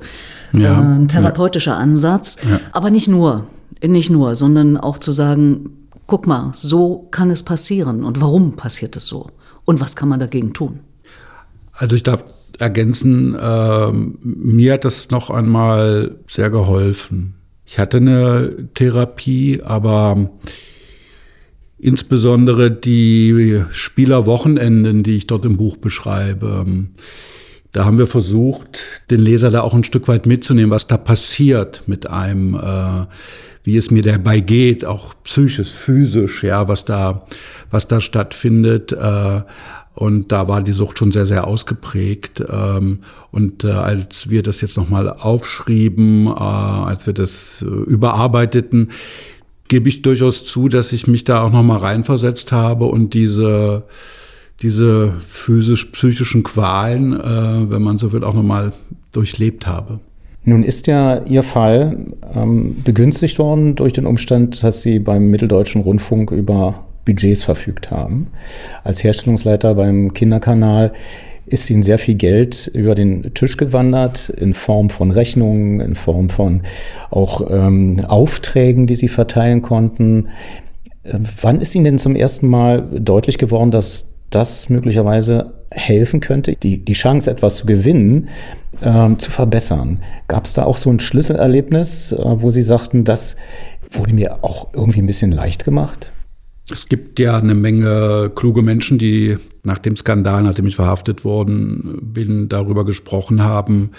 ja, 0.54 0.96
äh, 0.96 1.08
therapeutischer 1.08 1.72
ja. 1.72 1.78
Ansatz. 1.78 2.38
Ja. 2.48 2.60
Aber 2.72 2.92
nicht 2.92 3.08
nur, 3.08 3.46
nicht 3.84 4.12
nur, 4.12 4.36
sondern 4.36 4.78
auch 4.78 5.00
zu 5.00 5.12
sagen, 5.12 5.88
guck 6.06 6.28
mal, 6.28 6.52
so 6.54 7.08
kann 7.10 7.32
es 7.32 7.42
passieren. 7.42 8.04
Und 8.04 8.22
warum 8.22 8.58
passiert 8.58 8.96
es 8.96 9.08
so? 9.08 9.30
Und 9.66 9.82
was 9.82 9.96
kann 9.96 10.10
man 10.10 10.20
dagegen 10.20 10.54
tun? 10.54 10.82
Also 11.74 11.96
ich 11.96 12.04
darf 12.04 12.24
ergänzen, 12.60 13.34
äh, 13.34 13.92
mir 13.92 14.74
hat 14.74 14.86
das 14.86 15.10
noch 15.10 15.32
einmal 15.32 16.16
sehr 16.28 16.52
geholfen 16.52 17.41
ich 17.72 17.80
hatte 17.80 17.98
eine 17.98 18.68
Therapie, 18.74 19.62
aber 19.64 20.30
insbesondere 21.80 22.70
die 22.70 23.64
Spielerwochenenden, 23.72 25.04
die 25.04 25.16
ich 25.16 25.28
dort 25.28 25.46
im 25.46 25.56
Buch 25.56 25.78
beschreibe, 25.78 26.66
da 27.72 27.86
haben 27.86 27.98
wir 27.98 28.08
versucht, 28.08 29.10
den 29.10 29.22
Leser 29.22 29.52
da 29.52 29.62
auch 29.62 29.74
ein 29.74 29.86
Stück 29.86 30.10
weit 30.10 30.26
mitzunehmen, 30.26 30.70
was 30.70 30.88
da 30.88 30.98
passiert 30.98 31.84
mit 31.86 32.10
einem, 32.10 32.56
äh, 32.56 33.06
wie 33.64 33.78
es 33.78 33.90
mir 33.90 34.02
dabei 34.02 34.42
geht, 34.42 34.84
auch 34.84 35.14
psychisch, 35.24 35.72
physisch, 35.72 36.44
ja, 36.44 36.68
was 36.68 36.84
da, 36.84 37.24
was 37.70 37.88
da 37.88 38.02
stattfindet. 38.02 38.92
Äh, 38.92 39.44
und 39.94 40.32
da 40.32 40.48
war 40.48 40.64
die 40.64 40.72
Sucht 40.72 41.00
schon 41.00 41.12
sehr, 41.12 41.26
sehr 41.26 41.48
ausgeprägt. 41.48 42.44
Ähm, 42.50 43.00
und 43.32 43.64
äh, 43.64 43.72
als 43.72 44.30
wir 44.30 44.42
das 44.42 44.62
jetzt 44.62 44.78
nochmal 44.78 45.10
aufschrieben, 45.10 46.28
äh, 46.28 46.32
als 46.32 47.08
wir 47.08 47.14
das 47.14 47.62
äh, 47.62 47.66
überarbeiteten, 47.66 48.92
gebe 49.68 49.90
ich 49.90 50.02
durchaus 50.02 50.46
zu, 50.46 50.70
dass 50.70 50.94
ich 50.94 51.08
mich 51.08 51.24
da 51.24 51.44
auch 51.44 51.52
nochmal 51.52 51.78
reinversetzt 51.78 52.52
habe 52.52 52.86
und 52.86 53.14
diese, 53.14 53.84
diese 54.62 55.14
physisch-psychischen 55.26 56.44
Qualen, 56.44 57.14
wenn 57.14 57.82
man 57.82 57.98
so 57.98 58.12
will, 58.12 58.26
auch 58.26 58.34
nochmal 58.34 58.74
durchlebt 59.14 59.68
habe. 59.68 60.02
Nun 60.44 60.64
ist 60.64 60.88
ja 60.88 61.24
Ihr 61.26 61.44
Fall 61.44 62.06
ähm, 62.36 62.82
begünstigt 62.84 63.40
worden 63.40 63.76
durch 63.76 63.94
den 63.94 64.06
Umstand, 64.06 64.62
dass 64.62 64.82
Sie 64.82 65.00
beim 65.00 65.28
Mitteldeutschen 65.28 65.82
Rundfunk 65.82 66.32
über 66.32 66.86
Budgets 67.06 67.44
verfügt 67.44 67.92
haben. 67.92 68.28
Als 68.84 69.04
Herstellungsleiter 69.04 69.76
beim 69.76 70.14
Kinderkanal 70.14 70.92
ist 71.46 71.70
ihnen 71.70 71.84
sehr 71.84 71.98
viel 71.98 72.16
Geld 72.16 72.68
über 72.74 72.96
den 72.96 73.34
Tisch 73.34 73.58
gewandert 73.58 74.30
in 74.30 74.54
Form 74.54 74.90
von 74.90 75.12
Rechnungen, 75.12 75.82
in 75.82 75.96
Form 75.96 76.30
von 76.30 76.62
auch 77.10 77.50
ähm, 77.50 78.04
Aufträgen, 78.08 78.88
die 78.88 78.96
sie 78.96 79.08
verteilen 79.08 79.62
konnten. 79.62 80.30
Äh, 81.04 81.20
wann 81.42 81.60
ist 81.60 81.76
Ihnen 81.76 81.86
denn 81.86 81.98
zum 81.98 82.16
ersten 82.16 82.48
Mal 82.48 82.82
deutlich 82.82 83.38
geworden, 83.38 83.72
dass 83.72 84.08
das 84.30 84.70
möglicherweise 84.70 85.54
helfen 85.72 86.22
könnte, 86.22 86.56
die, 86.56 86.86
die 86.86 86.94
Chance, 86.94 87.30
etwas 87.30 87.58
zu 87.58 87.66
gewinnen, 87.66 88.30
ähm, 88.82 89.20
zu 89.20 89.32
verbessern? 89.32 90.02
Gab 90.28 90.46
es 90.46 90.54
da 90.54 90.64
auch 90.64 90.78
so 90.78 90.90
ein 90.90 91.00
Schlüsselerlebnis, 91.00 92.14
äh, 92.14 92.18
wo 92.24 92.50
Sie 92.50 92.62
sagten, 92.62 93.04
das 93.04 93.36
wurde 93.90 94.14
mir 94.14 94.44
auch 94.44 94.70
irgendwie 94.74 95.02
ein 95.02 95.08
bisschen 95.08 95.32
leicht 95.32 95.66
gemacht? 95.66 96.12
Es 96.70 96.88
gibt 96.88 97.20
ja 97.20 97.38
eine 97.38 97.56
Menge 97.56 98.32
kluge 98.34 98.62
Menschen, 98.62 98.98
die 98.98 99.38
nach 99.64 99.78
dem 99.78 99.96
Skandal, 99.96 100.44
nachdem 100.44 100.68
ich 100.68 100.76
verhaftet 100.76 101.24
worden 101.26 102.00
bin, 102.02 102.50
darüber 102.50 102.86
gesprochen 102.86 103.44
haben, 103.44 103.92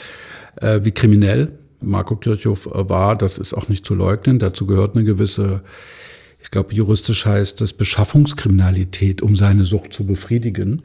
äh, 0.56 0.80
wie 0.82 0.92
kriminell 0.92 1.58
Marco 1.80 2.16
Kirchhoff 2.16 2.68
war. 2.72 3.16
Das 3.16 3.38
ist 3.38 3.54
auch 3.54 3.68
nicht 3.68 3.84
zu 3.84 3.94
leugnen. 3.94 4.38
Dazu 4.38 4.66
gehört 4.66 4.96
eine 4.96 5.04
gewisse, 5.04 5.62
ich 6.42 6.50
glaube, 6.50 6.74
juristisch 6.74 7.26
heißt 7.26 7.60
das 7.60 7.72
Beschaffungskriminalität, 7.72 9.22
um 9.22 9.36
seine 9.36 9.64
Sucht 9.64 9.92
zu 9.92 10.06
befriedigen. 10.06 10.82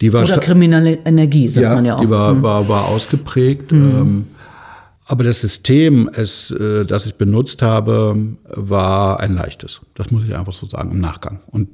Die 0.00 0.12
war 0.12 0.24
Oder 0.24 0.38
kriminelle 0.38 0.98
Energie, 1.04 1.48
sagt 1.48 1.64
ja, 1.64 1.74
man 1.74 1.84
ja 1.84 1.96
auch. 1.96 2.00
Die 2.00 2.10
war, 2.10 2.32
hm. 2.32 2.42
war, 2.42 2.68
war 2.68 2.88
ausgeprägt. 2.88 3.72
Mhm. 3.72 3.78
Ähm, 3.78 4.24
aber 5.06 5.24
das 5.24 5.40
System, 5.40 6.08
es, 6.14 6.50
äh, 6.50 6.84
das 6.84 7.06
ich 7.06 7.16
benutzt 7.16 7.62
habe, 7.62 8.16
war 8.48 9.20
ein 9.20 9.34
leichtes. 9.34 9.80
Das 9.94 10.10
muss 10.10 10.24
ich 10.24 10.34
einfach 10.34 10.52
so 10.52 10.66
sagen 10.66 10.90
im 10.92 11.00
Nachgang. 11.00 11.40
Und 11.46 11.68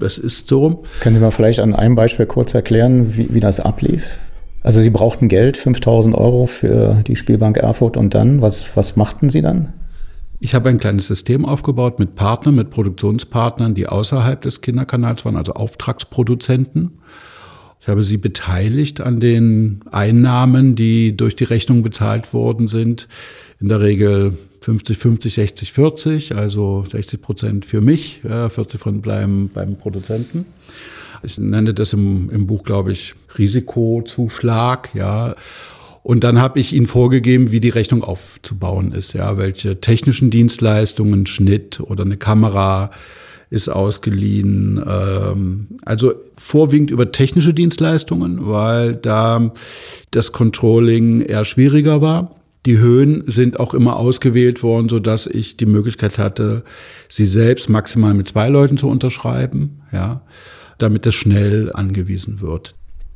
es 0.00 0.18
ist 0.18 0.48
so. 0.48 0.84
Können 1.00 1.16
Sie 1.16 1.22
mal 1.22 1.30
vielleicht 1.30 1.60
an 1.60 1.74
einem 1.74 1.94
Beispiel 1.94 2.26
kurz 2.26 2.54
erklären, 2.54 3.16
wie, 3.16 3.32
wie 3.34 3.40
das 3.40 3.60
ablief? 3.60 4.18
Also 4.62 4.80
Sie 4.80 4.90
brauchten 4.90 5.28
Geld, 5.28 5.56
5000 5.56 6.16
Euro 6.16 6.46
für 6.46 7.02
die 7.06 7.16
Spielbank 7.16 7.56
Erfurt 7.56 7.96
und 7.96 8.14
dann, 8.14 8.40
was, 8.40 8.76
was 8.76 8.96
machten 8.96 9.28
Sie 9.28 9.42
dann? 9.42 9.72
Ich 10.38 10.54
habe 10.54 10.68
ein 10.68 10.78
kleines 10.78 11.06
System 11.06 11.44
aufgebaut 11.44 11.98
mit 11.98 12.16
Partnern, 12.16 12.56
mit 12.56 12.70
Produktionspartnern, 12.70 13.74
die 13.74 13.86
außerhalb 13.86 14.40
des 14.40 14.60
Kinderkanals 14.60 15.24
waren, 15.24 15.36
also 15.36 15.52
Auftragsproduzenten. 15.52 16.98
Ich 17.82 17.88
habe 17.88 18.04
sie 18.04 18.16
beteiligt 18.16 19.00
an 19.00 19.18
den 19.18 19.80
Einnahmen, 19.90 20.76
die 20.76 21.16
durch 21.16 21.34
die 21.34 21.42
Rechnung 21.42 21.82
bezahlt 21.82 22.32
worden 22.32 22.68
sind. 22.68 23.08
In 23.60 23.68
der 23.68 23.80
Regel 23.80 24.38
50, 24.60 24.96
50, 24.96 25.34
60, 25.34 25.72
40, 25.72 26.36
also 26.36 26.84
60 26.88 27.20
Prozent 27.20 27.64
für 27.66 27.80
mich, 27.80 28.20
40 28.22 28.80
von 28.80 29.02
bleiben 29.02 29.50
beim 29.52 29.76
Produzenten. 29.76 30.46
Ich 31.24 31.38
nenne 31.38 31.74
das 31.74 31.92
im, 31.92 32.30
im 32.30 32.46
Buch, 32.46 32.62
glaube 32.62 32.92
ich, 32.92 33.14
Risikozuschlag, 33.36 34.90
ja. 34.94 35.34
Und 36.04 36.22
dann 36.22 36.40
habe 36.40 36.60
ich 36.60 36.72
ihnen 36.74 36.86
vorgegeben, 36.86 37.50
wie 37.50 37.60
die 37.60 37.68
Rechnung 37.68 38.04
aufzubauen 38.04 38.92
ist, 38.92 39.12
ja, 39.12 39.38
welche 39.38 39.80
technischen 39.80 40.30
Dienstleistungen, 40.30 41.26
Schnitt 41.26 41.80
oder 41.80 42.04
eine 42.04 42.16
Kamera 42.16 42.92
ist 43.52 43.68
ausgeliehen. 43.68 44.82
Ähm, 44.84 45.66
also 45.84 46.14
vorwiegend 46.38 46.90
über 46.90 47.12
technische 47.12 47.52
Dienstleistungen, 47.52 48.46
weil 48.46 48.96
da 48.96 49.52
das 50.10 50.32
Controlling 50.32 51.20
eher 51.20 51.44
schwieriger 51.44 52.00
war. 52.00 52.34
Die 52.64 52.78
Höhen 52.78 53.24
sind 53.26 53.60
auch 53.60 53.74
immer 53.74 53.96
ausgewählt 53.96 54.62
worden, 54.62 54.88
so 54.88 55.00
dass 55.00 55.26
ich 55.26 55.56
die 55.56 55.66
Möglichkeit 55.66 56.16
hatte, 56.18 56.62
sie 57.08 57.26
selbst 57.26 57.68
maximal 57.68 58.14
mit 58.14 58.28
zwei 58.28 58.48
Leuten 58.48 58.78
zu 58.78 58.88
unterschreiben, 58.88 59.82
ja, 59.92 60.22
damit 60.78 61.04
es 61.06 61.14
schnell 61.14 61.72
angewiesen 61.74 62.40
wird. 62.40 62.72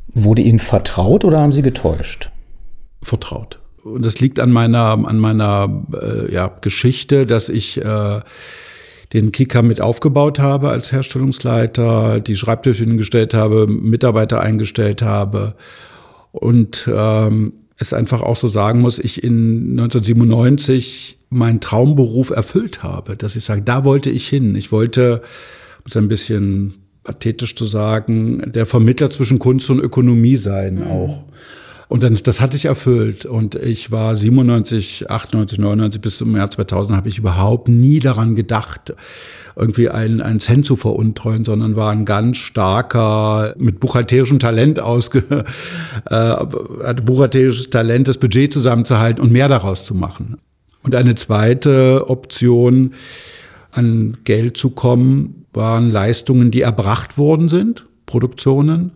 Wurde 0.09 0.43
Ihnen 0.43 0.59
vertraut 0.59 1.25
oder 1.25 1.41
haben 1.41 1.53
Sie 1.53 1.63
getäuscht? 1.63 2.31
Vertraut. 3.03 3.61
Und 3.85 4.05
das 4.05 4.19
liegt 4.19 4.41
an 4.41 4.51
meiner, 4.51 4.99
an 5.07 5.19
meiner 5.19 5.85
äh, 5.95 6.33
ja, 6.35 6.51
Geschichte, 6.61 7.25
dass 7.25 7.49
ich 7.49 7.83
äh, 7.83 8.21
den 9.13 9.33
Kika 9.33 9.63
mit 9.63 9.81
aufgebaut 9.81 10.39
habe 10.39 10.71
als 10.71 10.93
Herstellungsleiter, 10.93 12.21
die 12.21 12.37
Schreibtische 12.37 12.85
hingestellt 12.85 13.35
habe, 13.35 13.67
Mitarbeiter 13.67 14.41
eingestellt 14.41 15.03
habe 15.03 15.55
und 16.33 16.89
ähm, 16.93 17.53
es 17.79 17.93
einfach 17.93 18.23
auch 18.23 18.37
so 18.37 18.49
sagen 18.49 18.81
muss, 18.81 18.99
ich 18.99 19.23
in 19.23 19.79
1997 19.79 21.19
meinen 21.29 21.61
Traumberuf 21.61 22.31
erfüllt 22.31 22.83
habe, 22.83 23.17
dass 23.17 23.37
ich 23.37 23.45
sage, 23.45 23.63
da 23.63 23.85
wollte 23.85 24.11
ich 24.11 24.27
hin. 24.27 24.55
Ich 24.57 24.73
wollte, 24.73 25.23
um 25.79 25.91
es 25.91 25.97
ein 25.97 26.09
bisschen 26.09 26.75
pathetisch 27.05 27.55
zu 27.55 27.67
sagen, 27.67 28.43
der 28.53 28.67
Vermittler 28.67 29.11
zwischen 29.11 29.39
Kunst 29.39 29.71
und 29.71 29.81
Ökonomie 29.81 30.37
sein 30.37 30.77
mhm. 30.77 30.91
auch. 30.91 31.25
Und 31.89 32.03
dann, 32.03 32.19
das 32.25 32.41
hatte 32.41 32.57
ich 32.57 32.65
erfüllt. 32.65 33.27
Und 33.27 33.55
ich 33.55 33.93
war 33.93 34.17
97, 34.17 35.09
98, 35.09 35.59
99 35.59 36.01
bis 36.01 36.19
zum 36.19 36.35
Jahr 36.37 36.51
2000 36.51 36.97
habe 36.97 37.09
ich 37.09 37.19
überhaupt 37.19 37.69
nie 37.69 38.01
daran 38.01 38.35
gedacht, 38.35 38.95
irgendwie 39.55 39.89
einen, 39.89 40.21
einen 40.21 40.41
Cent 40.41 40.67
zu 40.67 40.77
veruntreuen, 40.77 41.45
sondern 41.45 41.77
war 41.77 41.93
ein 41.93 42.05
ganz 42.05 42.39
starker, 42.39 43.55
mit 43.59 43.79
buchhalterischem 43.79 44.39
Talent 44.39 44.81
ausge, 44.81 45.23
äh, 46.07 46.15
hatte 46.15 47.03
buchhalterisches 47.03 47.71
Talent, 47.71 48.09
das 48.09 48.19
Budget 48.19 48.53
zusammenzuhalten 48.53 49.23
und 49.23 49.33
mehr 49.33 49.49
daraus 49.49 49.87
zu 49.87 49.95
machen. 49.95 50.37
Und 50.83 50.95
eine 50.95 51.15
zweite 51.15 52.05
Option, 52.09 52.95
an 53.73 54.17
Geld 54.25 54.57
zu 54.57 54.71
kommen, 54.71 55.47
waren 55.53 55.91
Leistungen, 55.91 56.51
die 56.51 56.63
erbracht 56.63 57.19
worden 57.19 57.49
sind, 57.49 57.87
Produktionen, 58.07 58.93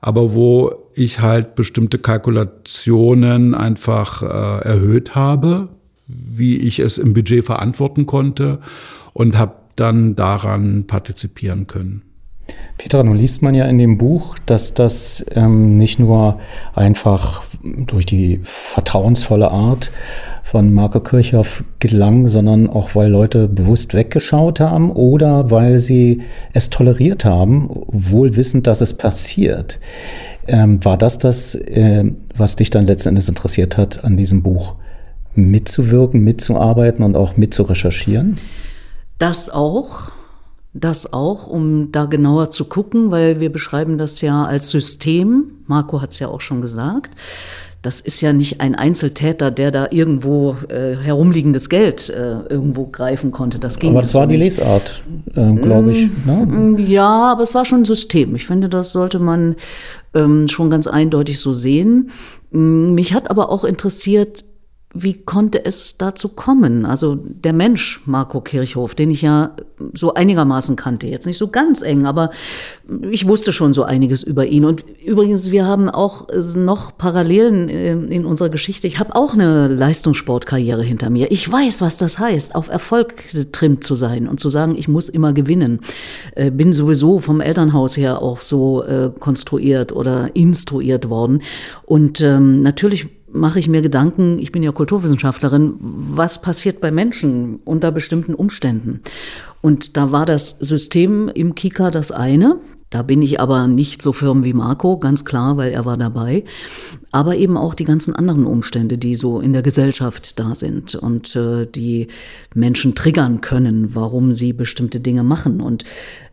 aber 0.00 0.34
wo 0.34 0.83
ich 0.94 1.20
halt 1.20 1.54
bestimmte 1.54 1.98
Kalkulationen 1.98 3.54
einfach 3.54 4.22
äh, 4.22 4.68
erhöht 4.68 5.14
habe, 5.14 5.68
wie 6.06 6.58
ich 6.58 6.78
es 6.78 6.98
im 6.98 7.14
Budget 7.14 7.44
verantworten 7.44 8.06
konnte 8.06 8.60
und 9.12 9.38
habe 9.38 9.54
dann 9.76 10.16
daran 10.16 10.86
partizipieren 10.86 11.66
können. 11.66 12.02
Petra, 12.76 13.02
nun 13.02 13.16
liest 13.16 13.42
man 13.42 13.54
ja 13.54 13.64
in 13.66 13.78
dem 13.78 13.96
Buch, 13.96 14.36
dass 14.44 14.74
das 14.74 15.24
ähm, 15.34 15.78
nicht 15.78 15.98
nur 15.98 16.40
einfach 16.74 17.42
durch 17.86 18.06
die 18.06 18.40
vertrauensvolle 18.42 19.50
Art 19.50 19.90
von 20.42 20.72
Marco 20.72 21.00
Kirchhoff 21.00 21.64
gelang, 21.78 22.26
sondern 22.26 22.68
auch 22.68 22.94
weil 22.94 23.10
Leute 23.10 23.48
bewusst 23.48 23.94
weggeschaut 23.94 24.60
haben 24.60 24.90
oder 24.90 25.50
weil 25.50 25.78
sie 25.78 26.22
es 26.52 26.70
toleriert 26.70 27.24
haben, 27.24 27.68
wohl 27.88 28.36
wissend, 28.36 28.66
dass 28.66 28.80
es 28.80 28.94
passiert. 28.94 29.80
Ähm, 30.46 30.84
war 30.84 30.98
das 30.98 31.18
das, 31.18 31.54
äh, 31.54 32.04
was 32.36 32.56
dich 32.56 32.70
dann 32.70 32.86
letzten 32.86 33.10
Endes 33.10 33.28
interessiert 33.28 33.78
hat, 33.78 34.04
an 34.04 34.16
diesem 34.16 34.42
Buch 34.42 34.76
mitzuwirken, 35.34 36.22
mitzuarbeiten 36.22 37.04
und 37.04 37.16
auch 37.16 37.36
mitzurecherchieren? 37.36 38.36
Das 39.18 39.48
auch. 39.50 40.12
Das 40.76 41.12
auch, 41.12 41.46
um 41.46 41.92
da 41.92 42.06
genauer 42.06 42.50
zu 42.50 42.64
gucken, 42.64 43.12
weil 43.12 43.38
wir 43.38 43.50
beschreiben 43.50 43.96
das 43.96 44.20
ja 44.20 44.44
als 44.44 44.70
System. 44.70 45.52
Marco 45.66 46.02
hat 46.02 46.10
es 46.10 46.18
ja 46.18 46.28
auch 46.28 46.40
schon 46.40 46.60
gesagt. 46.60 47.12
Das 47.80 48.00
ist 48.00 48.22
ja 48.22 48.32
nicht 48.32 48.62
ein 48.62 48.74
Einzeltäter, 48.74 49.50
der 49.50 49.70
da 49.70 49.88
irgendwo 49.90 50.56
äh, 50.68 50.96
herumliegendes 50.96 51.68
Geld 51.68 52.08
äh, 52.08 52.38
irgendwo 52.48 52.86
greifen 52.86 53.30
konnte. 53.30 53.58
Das 53.58 53.78
ging 53.78 53.90
aber 53.90 54.00
das 54.00 54.14
war 54.14 54.26
die 54.26 54.36
Lesart, 54.36 55.02
äh, 55.34 55.54
glaube 55.56 55.92
ich. 55.92 56.08
Ne? 56.24 56.46
Mm, 56.46 56.78
ja, 56.78 57.32
aber 57.32 57.42
es 57.42 57.54
war 57.54 57.66
schon 57.66 57.82
ein 57.82 57.84
System. 57.84 58.34
Ich 58.34 58.46
finde, 58.46 58.70
das 58.70 58.92
sollte 58.92 59.18
man 59.18 59.56
ähm, 60.14 60.48
schon 60.48 60.70
ganz 60.70 60.86
eindeutig 60.86 61.38
so 61.38 61.52
sehen. 61.52 62.08
Mm, 62.52 62.94
mich 62.94 63.12
hat 63.12 63.30
aber 63.30 63.50
auch 63.50 63.64
interessiert, 63.64 64.44
wie 64.94 65.14
konnte 65.24 65.64
es 65.64 65.98
dazu 65.98 66.28
kommen? 66.28 66.86
Also 66.86 67.16
der 67.16 67.52
Mensch 67.52 68.02
Marco 68.06 68.40
Kirchhoff, 68.40 68.94
den 68.94 69.10
ich 69.10 69.22
ja 69.22 69.56
so 69.92 70.14
einigermaßen 70.14 70.76
kannte, 70.76 71.08
jetzt 71.08 71.26
nicht 71.26 71.36
so 71.36 71.48
ganz 71.48 71.82
eng, 71.82 72.06
aber 72.06 72.30
ich 73.10 73.26
wusste 73.26 73.52
schon 73.52 73.74
so 73.74 73.82
einiges 73.82 74.22
über 74.22 74.46
ihn. 74.46 74.64
Und 74.64 74.84
übrigens, 75.04 75.50
wir 75.50 75.66
haben 75.66 75.90
auch 75.90 76.28
noch 76.54 76.96
Parallelen 76.96 77.68
äh, 77.68 77.92
in 77.92 78.24
unserer 78.24 78.50
Geschichte. 78.50 78.86
Ich 78.86 79.00
habe 79.00 79.16
auch 79.16 79.34
eine 79.34 79.66
Leistungssportkarriere 79.66 80.84
hinter 80.84 81.10
mir. 81.10 81.32
Ich 81.32 81.50
weiß, 81.50 81.80
was 81.80 81.96
das 81.96 82.20
heißt, 82.20 82.54
auf 82.54 82.68
Erfolg 82.68 83.30
getrimmt 83.32 83.82
zu 83.82 83.96
sein 83.96 84.28
und 84.28 84.38
zu 84.38 84.48
sagen, 84.48 84.76
ich 84.78 84.86
muss 84.86 85.08
immer 85.08 85.32
gewinnen. 85.32 85.80
Äh, 86.36 86.52
bin 86.52 86.72
sowieso 86.72 87.18
vom 87.18 87.40
Elternhaus 87.40 87.96
her 87.96 88.22
auch 88.22 88.38
so 88.38 88.84
äh, 88.84 89.10
konstruiert 89.18 89.90
oder 89.90 90.36
instruiert 90.36 91.10
worden. 91.10 91.42
Und 91.84 92.20
ähm, 92.20 92.62
natürlich 92.62 93.08
mache 93.34 93.58
ich 93.58 93.68
mir 93.68 93.82
Gedanken, 93.82 94.38
ich 94.38 94.52
bin 94.52 94.62
ja 94.62 94.72
Kulturwissenschaftlerin, 94.72 95.74
was 95.80 96.40
passiert 96.40 96.80
bei 96.80 96.90
Menschen 96.90 97.60
unter 97.64 97.90
bestimmten 97.92 98.34
Umständen? 98.34 99.00
Und 99.60 99.96
da 99.96 100.12
war 100.12 100.24
das 100.24 100.50
System 100.60 101.28
im 101.28 101.54
Kika 101.54 101.90
das 101.90 102.12
eine. 102.12 102.58
Da 102.94 103.02
bin 103.02 103.22
ich 103.22 103.40
aber 103.40 103.66
nicht 103.66 104.02
so 104.02 104.12
firm 104.12 104.44
wie 104.44 104.52
Marco, 104.52 104.98
ganz 104.98 105.24
klar, 105.24 105.56
weil 105.56 105.72
er 105.72 105.84
war 105.84 105.96
dabei. 105.96 106.44
Aber 107.10 107.34
eben 107.34 107.56
auch 107.56 107.74
die 107.74 107.82
ganzen 107.82 108.14
anderen 108.14 108.46
Umstände, 108.46 108.98
die 108.98 109.16
so 109.16 109.40
in 109.40 109.52
der 109.52 109.62
Gesellschaft 109.62 110.38
da 110.38 110.54
sind 110.54 110.94
und 110.94 111.34
äh, 111.34 111.66
die 111.66 112.06
Menschen 112.54 112.94
triggern 112.94 113.40
können, 113.40 113.96
warum 113.96 114.36
sie 114.36 114.52
bestimmte 114.52 115.00
Dinge 115.00 115.24
machen. 115.24 115.60
Und 115.60 115.82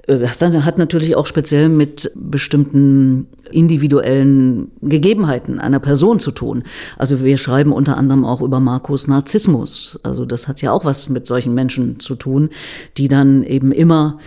äh, 0.06 0.20
das 0.20 0.40
hat 0.40 0.78
natürlich 0.78 1.16
auch 1.16 1.26
speziell 1.26 1.68
mit 1.68 2.12
bestimmten 2.14 3.26
individuellen 3.50 4.70
Gegebenheiten 4.84 5.58
einer 5.58 5.80
Person 5.80 6.20
zu 6.20 6.30
tun. 6.30 6.62
Also 6.96 7.24
wir 7.24 7.40
schreiben 7.40 7.74
unter 7.74 7.98
anderem 7.98 8.24
auch 8.24 8.40
über 8.40 8.60
Markus 8.60 9.08
Narzissmus. 9.08 10.00
Also 10.04 10.26
das 10.26 10.48
hat 10.48 10.62
ja 10.62 10.74
auch 10.74 10.86
was 10.86 11.10
mit 11.10 11.26
solchen 11.26 11.56
Menschen 11.56 12.00
zu 12.00 12.14
tun, 12.14 12.52
die 12.98 13.08
dann 13.08 13.44
eben 13.44 13.72
immer 13.72 14.20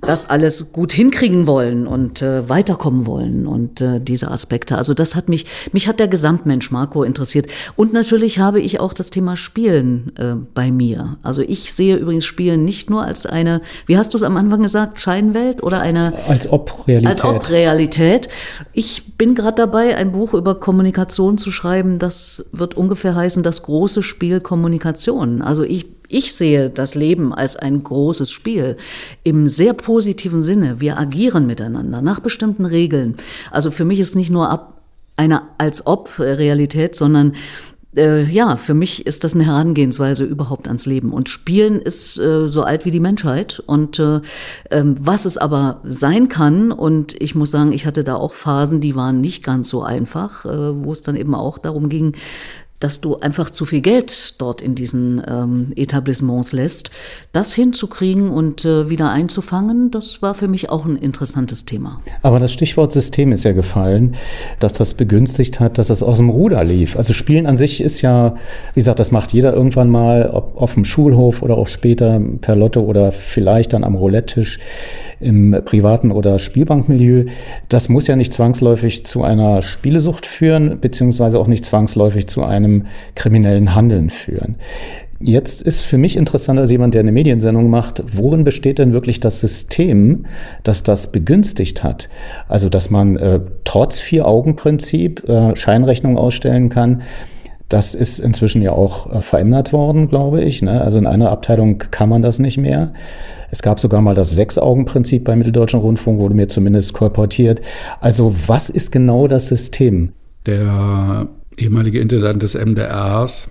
das 0.00 0.30
alles 0.30 0.72
gut 0.72 0.92
hinkriegen 0.92 1.46
wollen 1.46 1.86
und 1.86 2.22
äh, 2.22 2.48
weiterkommen 2.48 3.06
wollen 3.06 3.46
und 3.46 3.80
äh, 3.80 4.00
diese 4.00 4.30
Aspekte. 4.30 4.76
Also 4.76 4.94
das 4.94 5.14
hat 5.14 5.28
mich, 5.28 5.46
mich 5.72 5.88
hat 5.88 6.00
der 6.00 6.08
Gesamtmensch 6.08 6.70
Marco 6.70 7.02
interessiert. 7.02 7.46
Und 7.76 7.92
natürlich 7.92 8.38
habe 8.38 8.60
ich 8.60 8.80
auch 8.80 8.92
das 8.92 9.10
Thema 9.10 9.36
Spielen 9.36 10.12
äh, 10.16 10.34
bei 10.54 10.70
mir. 10.70 11.18
Also 11.22 11.42
ich 11.42 11.72
sehe 11.72 11.96
übrigens 11.96 12.24
Spielen 12.24 12.64
nicht 12.64 12.90
nur 12.90 13.04
als 13.04 13.26
eine, 13.26 13.60
wie 13.86 13.96
hast 13.96 14.14
du 14.14 14.18
es 14.18 14.22
am 14.22 14.36
Anfang 14.36 14.62
gesagt, 14.62 15.00
Scheinwelt 15.00 15.62
oder 15.62 15.80
eine 15.80 16.12
als 16.28 16.50
ob 16.50 16.86
Realität. 16.86 17.10
Als 17.10 17.24
ob 17.24 17.50
Realität. 17.50 18.28
Ich 18.72 19.16
bin 19.16 19.34
gerade 19.34 19.56
dabei, 19.56 19.96
ein 19.96 20.12
Buch 20.12 20.34
über 20.34 20.54
Kommunikation 20.56 21.38
zu 21.38 21.50
schreiben. 21.50 21.98
Das 21.98 22.50
wird 22.52 22.74
ungefähr 22.74 23.14
heißen, 23.14 23.42
das 23.42 23.62
große 23.62 24.02
Spiel 24.02 24.40
Kommunikation. 24.40 25.42
Also 25.42 25.64
ich 25.64 25.95
ich 26.08 26.34
sehe 26.34 26.70
das 26.70 26.94
Leben 26.94 27.32
als 27.32 27.56
ein 27.56 27.82
großes 27.82 28.30
Spiel 28.30 28.76
im 29.24 29.46
sehr 29.46 29.72
positiven 29.72 30.42
Sinne. 30.42 30.80
Wir 30.80 30.98
agieren 30.98 31.46
miteinander 31.46 32.02
nach 32.02 32.20
bestimmten 32.20 32.64
Regeln. 32.64 33.16
Also 33.50 33.70
für 33.70 33.84
mich 33.84 33.98
ist 33.98 34.16
nicht 34.16 34.30
nur 34.30 34.50
ab 34.50 34.74
eine 35.16 35.42
als 35.58 35.86
ob 35.86 36.18
Realität, 36.18 36.94
sondern 36.94 37.32
äh, 37.96 38.24
ja, 38.24 38.56
für 38.56 38.74
mich 38.74 39.06
ist 39.06 39.24
das 39.24 39.34
eine 39.34 39.46
Herangehensweise 39.46 40.24
überhaupt 40.24 40.68
ans 40.68 40.86
Leben. 40.86 41.12
Und 41.12 41.28
Spielen 41.28 41.80
ist 41.80 42.18
äh, 42.18 42.48
so 42.48 42.62
alt 42.62 42.84
wie 42.84 42.90
die 42.90 43.00
Menschheit. 43.00 43.62
Und 43.66 43.98
äh, 43.98 44.20
ähm, 44.70 44.96
was 45.00 45.24
es 45.24 45.38
aber 45.38 45.80
sein 45.84 46.28
kann, 46.28 46.72
und 46.72 47.20
ich 47.20 47.34
muss 47.34 47.50
sagen, 47.50 47.72
ich 47.72 47.86
hatte 47.86 48.04
da 48.04 48.16
auch 48.16 48.32
Phasen, 48.32 48.80
die 48.80 48.94
waren 48.94 49.20
nicht 49.20 49.42
ganz 49.42 49.68
so 49.68 49.82
einfach, 49.82 50.44
äh, 50.44 50.84
wo 50.84 50.92
es 50.92 51.02
dann 51.02 51.16
eben 51.16 51.34
auch 51.34 51.58
darum 51.58 51.88
ging, 51.88 52.14
dass 52.80 53.00
du 53.00 53.18
einfach 53.20 53.50
zu 53.50 53.64
viel 53.64 53.80
Geld 53.80 54.40
dort 54.40 54.60
in 54.60 54.74
diesen 54.74 55.22
ähm, 55.26 55.68
Etablissements 55.76 56.52
lässt. 56.52 56.90
Das 57.32 57.54
hinzukriegen 57.54 58.30
und 58.30 58.64
äh, 58.64 58.90
wieder 58.90 59.10
einzufangen, 59.10 59.90
das 59.90 60.22
war 60.22 60.34
für 60.34 60.48
mich 60.48 60.70
auch 60.70 60.84
ein 60.84 60.96
interessantes 60.96 61.64
Thema. 61.64 62.00
Aber 62.22 62.40
das 62.40 62.52
Stichwort 62.52 62.92
System 62.92 63.32
ist 63.32 63.44
ja 63.44 63.52
gefallen, 63.52 64.16
dass 64.60 64.74
das 64.74 64.94
begünstigt 64.94 65.60
hat, 65.60 65.78
dass 65.78 65.90
es 65.90 66.02
aus 66.02 66.18
dem 66.18 66.30
Ruder 66.30 66.64
lief. 66.64 66.96
Also 66.96 67.12
Spielen 67.12 67.46
an 67.46 67.56
sich 67.56 67.80
ist 67.80 68.02
ja, 68.02 68.34
wie 68.74 68.80
gesagt, 68.80 69.00
das 69.00 69.10
macht 69.10 69.32
jeder 69.32 69.54
irgendwann 69.54 69.90
mal, 69.90 70.30
ob 70.32 70.60
auf 70.60 70.74
dem 70.74 70.84
Schulhof 70.84 71.42
oder 71.42 71.56
auch 71.56 71.68
später 71.68 72.20
per 72.40 72.56
Lotto 72.56 72.80
oder 72.80 73.12
vielleicht 73.12 73.72
dann 73.72 73.84
am 73.84 73.94
Roulette-Tisch 73.94 74.58
im 75.20 75.62
privaten 75.64 76.12
oder 76.12 76.38
Spielbankmilieu. 76.38 77.26
Das 77.68 77.88
muss 77.88 78.06
ja 78.06 78.16
nicht 78.16 78.34
zwangsläufig 78.34 79.06
zu 79.06 79.22
einer 79.22 79.62
Spielesucht 79.62 80.26
führen, 80.26 80.78
beziehungsweise 80.80 81.38
auch 81.38 81.46
nicht 81.46 81.64
zwangsläufig 81.64 82.26
zu 82.26 82.44
einem 82.44 82.75
kriminellen 83.14 83.74
Handeln 83.74 84.10
führen. 84.10 84.56
Jetzt 85.18 85.62
ist 85.62 85.82
für 85.82 85.96
mich 85.96 86.16
interessant 86.16 86.58
als 86.58 86.70
jemand, 86.70 86.92
der 86.92 87.00
eine 87.00 87.12
Mediensendung 87.12 87.70
macht, 87.70 88.02
worin 88.12 88.44
besteht 88.44 88.78
denn 88.78 88.92
wirklich 88.92 89.18
das 89.18 89.40
System, 89.40 90.26
das 90.62 90.82
das 90.82 91.10
begünstigt 91.10 91.82
hat? 91.82 92.10
Also, 92.48 92.68
dass 92.68 92.90
man 92.90 93.16
äh, 93.16 93.40
trotz 93.64 94.00
Vier-Augen-Prinzip 94.00 95.26
äh, 95.28 95.56
Scheinrechnung 95.56 96.18
ausstellen 96.18 96.68
kann. 96.68 97.02
Das 97.68 97.94
ist 97.94 98.20
inzwischen 98.20 98.62
ja 98.62 98.72
auch 98.72 99.12
äh, 99.12 99.22
verändert 99.22 99.72
worden, 99.72 100.08
glaube 100.08 100.42
ich. 100.42 100.62
Ne? 100.62 100.82
Also 100.82 100.98
in 100.98 101.06
einer 101.06 101.30
Abteilung 101.30 101.78
kann 101.78 102.08
man 102.08 102.22
das 102.22 102.38
nicht 102.38 102.58
mehr. 102.58 102.92
Es 103.50 103.62
gab 103.62 103.80
sogar 103.80 104.02
mal 104.02 104.14
das 104.14 104.32
Sechs-Augen-Prinzip 104.32 105.24
beim 105.24 105.38
Mitteldeutschen 105.38 105.80
Rundfunk, 105.80 106.20
wurde 106.20 106.34
mir 106.34 106.48
zumindest 106.48 106.92
kolportiert. 106.92 107.60
Also 108.00 108.34
was 108.46 108.70
ist 108.70 108.92
genau 108.92 109.26
das 109.28 109.48
System? 109.48 110.12
Der 110.46 111.26
ehemalige 111.56 112.00
Intendant 112.00 112.42
des 112.42 112.54
MDRs, 112.54 113.48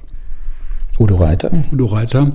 Udo 0.98 1.16
Reiter. 1.18 1.52
Udo 1.72 1.86
Reiter 1.88 2.32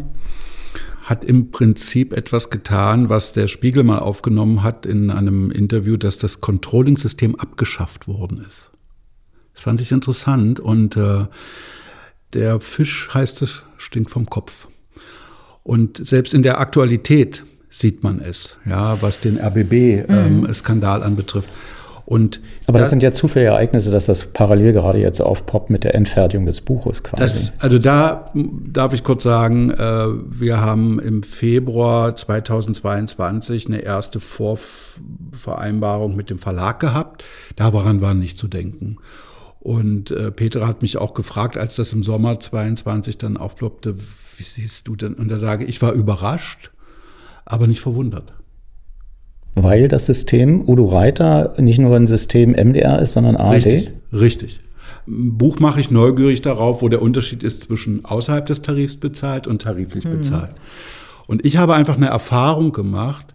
hat 1.05 1.25
im 1.25 1.51
Prinzip 1.51 2.13
etwas 2.13 2.51
getan, 2.51 3.09
was 3.09 3.33
der 3.33 3.49
Spiegel 3.49 3.83
mal 3.83 3.99
aufgenommen 3.99 4.63
hat 4.63 4.87
in 4.87 5.11
einem 5.11 5.51
Interview, 5.51 5.97
dass 5.97 6.19
das 6.19 6.41
Controlling-System 6.41 7.35
abgeschafft 7.35 8.07
worden 8.07 8.45
ist. 8.47 8.71
Das 9.55 9.65
fand 9.65 9.81
ich 9.81 9.91
interessant 9.91 10.61
und 10.61 10.97
äh, 10.97 11.27
der 12.33 12.61
Fisch, 12.61 13.09
heißt 13.13 13.43
es, 13.43 13.63
stinkt 13.77 14.11
vom 14.11 14.27
Kopf. 14.27 14.69
Und 15.65 16.07
selbst 16.07 16.33
in 16.33 16.43
der 16.43 16.61
Aktualität 16.61 17.45
sieht 17.69 18.03
man 18.03 18.21
es, 18.21 18.57
ja, 18.65 19.01
was 19.03 19.21
den 19.21 19.39
RBB-Skandal 19.39 20.99
mhm. 20.99 21.03
ähm, 21.03 21.09
anbetrifft. 21.09 21.49
Und 22.11 22.41
Aber 22.67 22.81
das, 22.81 22.87
das 22.87 22.91
sind 22.91 23.05
ja 23.05 23.13
zufällige 23.13 23.53
Ereignisse, 23.53 23.93
dass 23.93 24.07
das 24.07 24.25
parallel 24.33 24.73
gerade 24.73 24.99
jetzt 24.99 25.21
aufpoppt 25.21 25.71
mit 25.71 25.85
der 25.85 25.95
Endfertigung 25.95 26.45
des 26.45 26.61
Buches 26.61 27.05
quasi. 27.05 27.23
Das, 27.23 27.53
also 27.61 27.79
da 27.79 28.33
darf 28.35 28.95
ich 28.95 29.05
kurz 29.05 29.23
sagen, 29.23 29.71
äh, 29.71 30.07
wir 30.29 30.61
haben 30.61 30.99
im 30.99 31.23
Februar 31.23 32.17
2022 32.17 33.69
eine 33.69 33.83
erste 33.83 34.19
Vorvereinbarung 34.19 36.17
mit 36.17 36.31
dem 36.31 36.41
Verlag 36.41 36.81
gehabt. 36.81 37.23
Daran 37.55 38.01
war 38.01 38.15
nicht 38.15 38.41
zu 38.41 38.49
denken. 38.49 38.97
Und 39.61 40.11
äh, 40.11 40.33
Petra 40.33 40.67
hat 40.67 40.83
mich 40.83 40.97
auch 40.97 41.15
gefragt, 41.15 41.57
als 41.57 41.77
das 41.77 41.93
im 41.93 42.03
Sommer 42.03 42.41
22 42.41 43.19
dann 43.19 43.37
aufploppte, 43.37 43.95
wie 44.37 44.43
siehst 44.43 44.89
du 44.89 44.97
denn? 44.97 45.15
Und 45.15 45.29
da 45.29 45.39
sage 45.39 45.63
ich, 45.63 45.71
ich 45.71 45.83
war 45.83 45.93
überrascht, 45.93 46.73
aber 47.45 47.69
nicht 47.69 47.81
verwundert. 47.81 48.33
Weil 49.55 49.89
das 49.89 50.07
System 50.07 50.69
Udo 50.69 50.85
Reiter 50.85 51.55
nicht 51.59 51.81
nur 51.81 51.95
ein 51.97 52.07
System 52.07 52.53
MDR 52.53 53.01
ist, 53.01 53.13
sondern 53.13 53.37
ARD? 53.37 53.67
Richtig, 53.67 53.91
richtig. 54.13 54.61
Buch 55.07 55.59
mache 55.59 55.81
ich 55.81 55.91
neugierig 55.91 56.41
darauf, 56.43 56.83
wo 56.83 56.89
der 56.89 57.03
Unterschied 57.03 57.43
ist 57.43 57.65
zwischen 57.65 58.05
außerhalb 58.05 58.47
des 58.47 58.63
Tarifs 58.63 58.97
bezahlt 58.97 59.47
und 59.47 59.63
tariflich 59.63 60.05
mhm. 60.05 60.19
bezahlt. 60.19 60.53
Und 61.27 61.45
ich 61.45 61.57
habe 61.57 61.75
einfach 61.75 61.97
eine 61.97 62.07
Erfahrung 62.07 62.73
gemacht, 62.73 63.27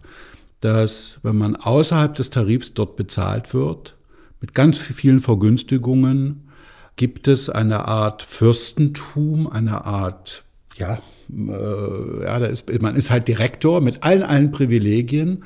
dass 0.60 1.18
wenn 1.22 1.36
man 1.36 1.56
außerhalb 1.56 2.14
des 2.14 2.30
Tarifs 2.30 2.72
dort 2.74 2.96
bezahlt 2.96 3.52
wird, 3.52 3.96
mit 4.40 4.54
ganz 4.54 4.78
vielen 4.78 5.20
Vergünstigungen, 5.20 6.48
gibt 6.96 7.28
es 7.28 7.50
eine 7.50 7.86
Art 7.86 8.22
Fürstentum, 8.22 9.46
eine 9.46 9.84
Art 9.84 10.44
ja, 10.76 10.98
äh, 11.30 12.24
ja, 12.24 12.38
da 12.38 12.46
ist, 12.46 12.70
man 12.82 12.96
ist 12.96 13.10
halt 13.10 13.28
Direktor 13.28 13.80
mit 13.80 14.02
allen, 14.02 14.22
allen 14.22 14.50
Privilegien 14.50 15.44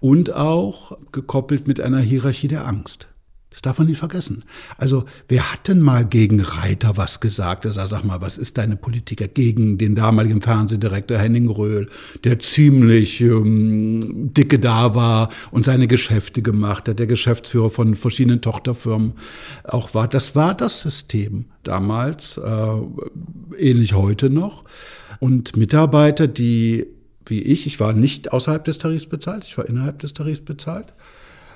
und 0.00 0.34
auch 0.34 0.98
gekoppelt 1.12 1.68
mit 1.68 1.80
einer 1.80 2.00
Hierarchie 2.00 2.48
der 2.48 2.66
Angst. 2.66 3.10
Das 3.50 3.62
darf 3.62 3.78
man 3.78 3.88
nicht 3.88 3.98
vergessen. 3.98 4.44
Also, 4.78 5.04
wer 5.26 5.52
hat 5.52 5.66
denn 5.66 5.82
mal 5.82 6.04
gegen 6.04 6.40
Reiter 6.40 6.96
was 6.96 7.18
gesagt? 7.18 7.64
Sagt, 7.64 7.90
sag 7.90 8.04
mal, 8.04 8.20
was 8.20 8.38
ist 8.38 8.58
deine 8.58 8.76
Politiker 8.76 9.26
gegen 9.26 9.76
den 9.76 9.96
damaligen 9.96 10.40
Fernsehdirektor 10.40 11.18
Henning 11.18 11.48
Röhl, 11.48 11.88
der 12.22 12.38
ziemlich 12.38 13.20
ähm, 13.20 14.32
dicke 14.32 14.60
da 14.60 14.94
war 14.94 15.30
und 15.50 15.64
seine 15.64 15.88
Geschäfte 15.88 16.42
gemacht 16.42 16.88
hat, 16.88 17.00
der 17.00 17.08
Geschäftsführer 17.08 17.70
von 17.70 17.96
verschiedenen 17.96 18.40
Tochterfirmen 18.40 19.14
auch 19.64 19.94
war. 19.94 20.06
Das 20.06 20.36
war 20.36 20.54
das 20.54 20.82
System 20.82 21.46
damals, 21.64 22.38
äh, 22.38 22.80
ähnlich 23.58 23.94
heute 23.94 24.30
noch. 24.30 24.62
Und 25.18 25.56
Mitarbeiter, 25.56 26.28
die 26.28 26.86
wie 27.30 27.40
ich, 27.40 27.66
ich 27.66 27.80
war 27.80 27.92
nicht 27.92 28.32
außerhalb 28.32 28.64
des 28.64 28.78
Tarifs 28.78 29.06
bezahlt, 29.06 29.44
ich 29.44 29.56
war 29.56 29.68
innerhalb 29.68 30.00
des 30.00 30.12
Tarifs 30.12 30.40
bezahlt, 30.40 30.92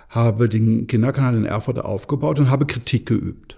habe 0.09 0.49
den 0.49 0.87
Kinderkanal 0.87 1.37
in 1.37 1.45
Erfurt 1.45 1.79
aufgebaut 1.79 2.39
und 2.39 2.51
habe 2.51 2.66
Kritik 2.66 3.07
geübt 3.07 3.57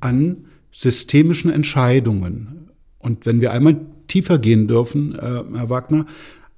an 0.00 0.44
systemischen 0.72 1.50
Entscheidungen. 1.50 2.70
Und 2.98 3.26
wenn 3.26 3.40
wir 3.40 3.52
einmal 3.52 3.80
tiefer 4.06 4.38
gehen 4.38 4.68
dürfen, 4.68 5.14
äh, 5.14 5.42
Herr 5.54 5.70
Wagner, 5.70 6.06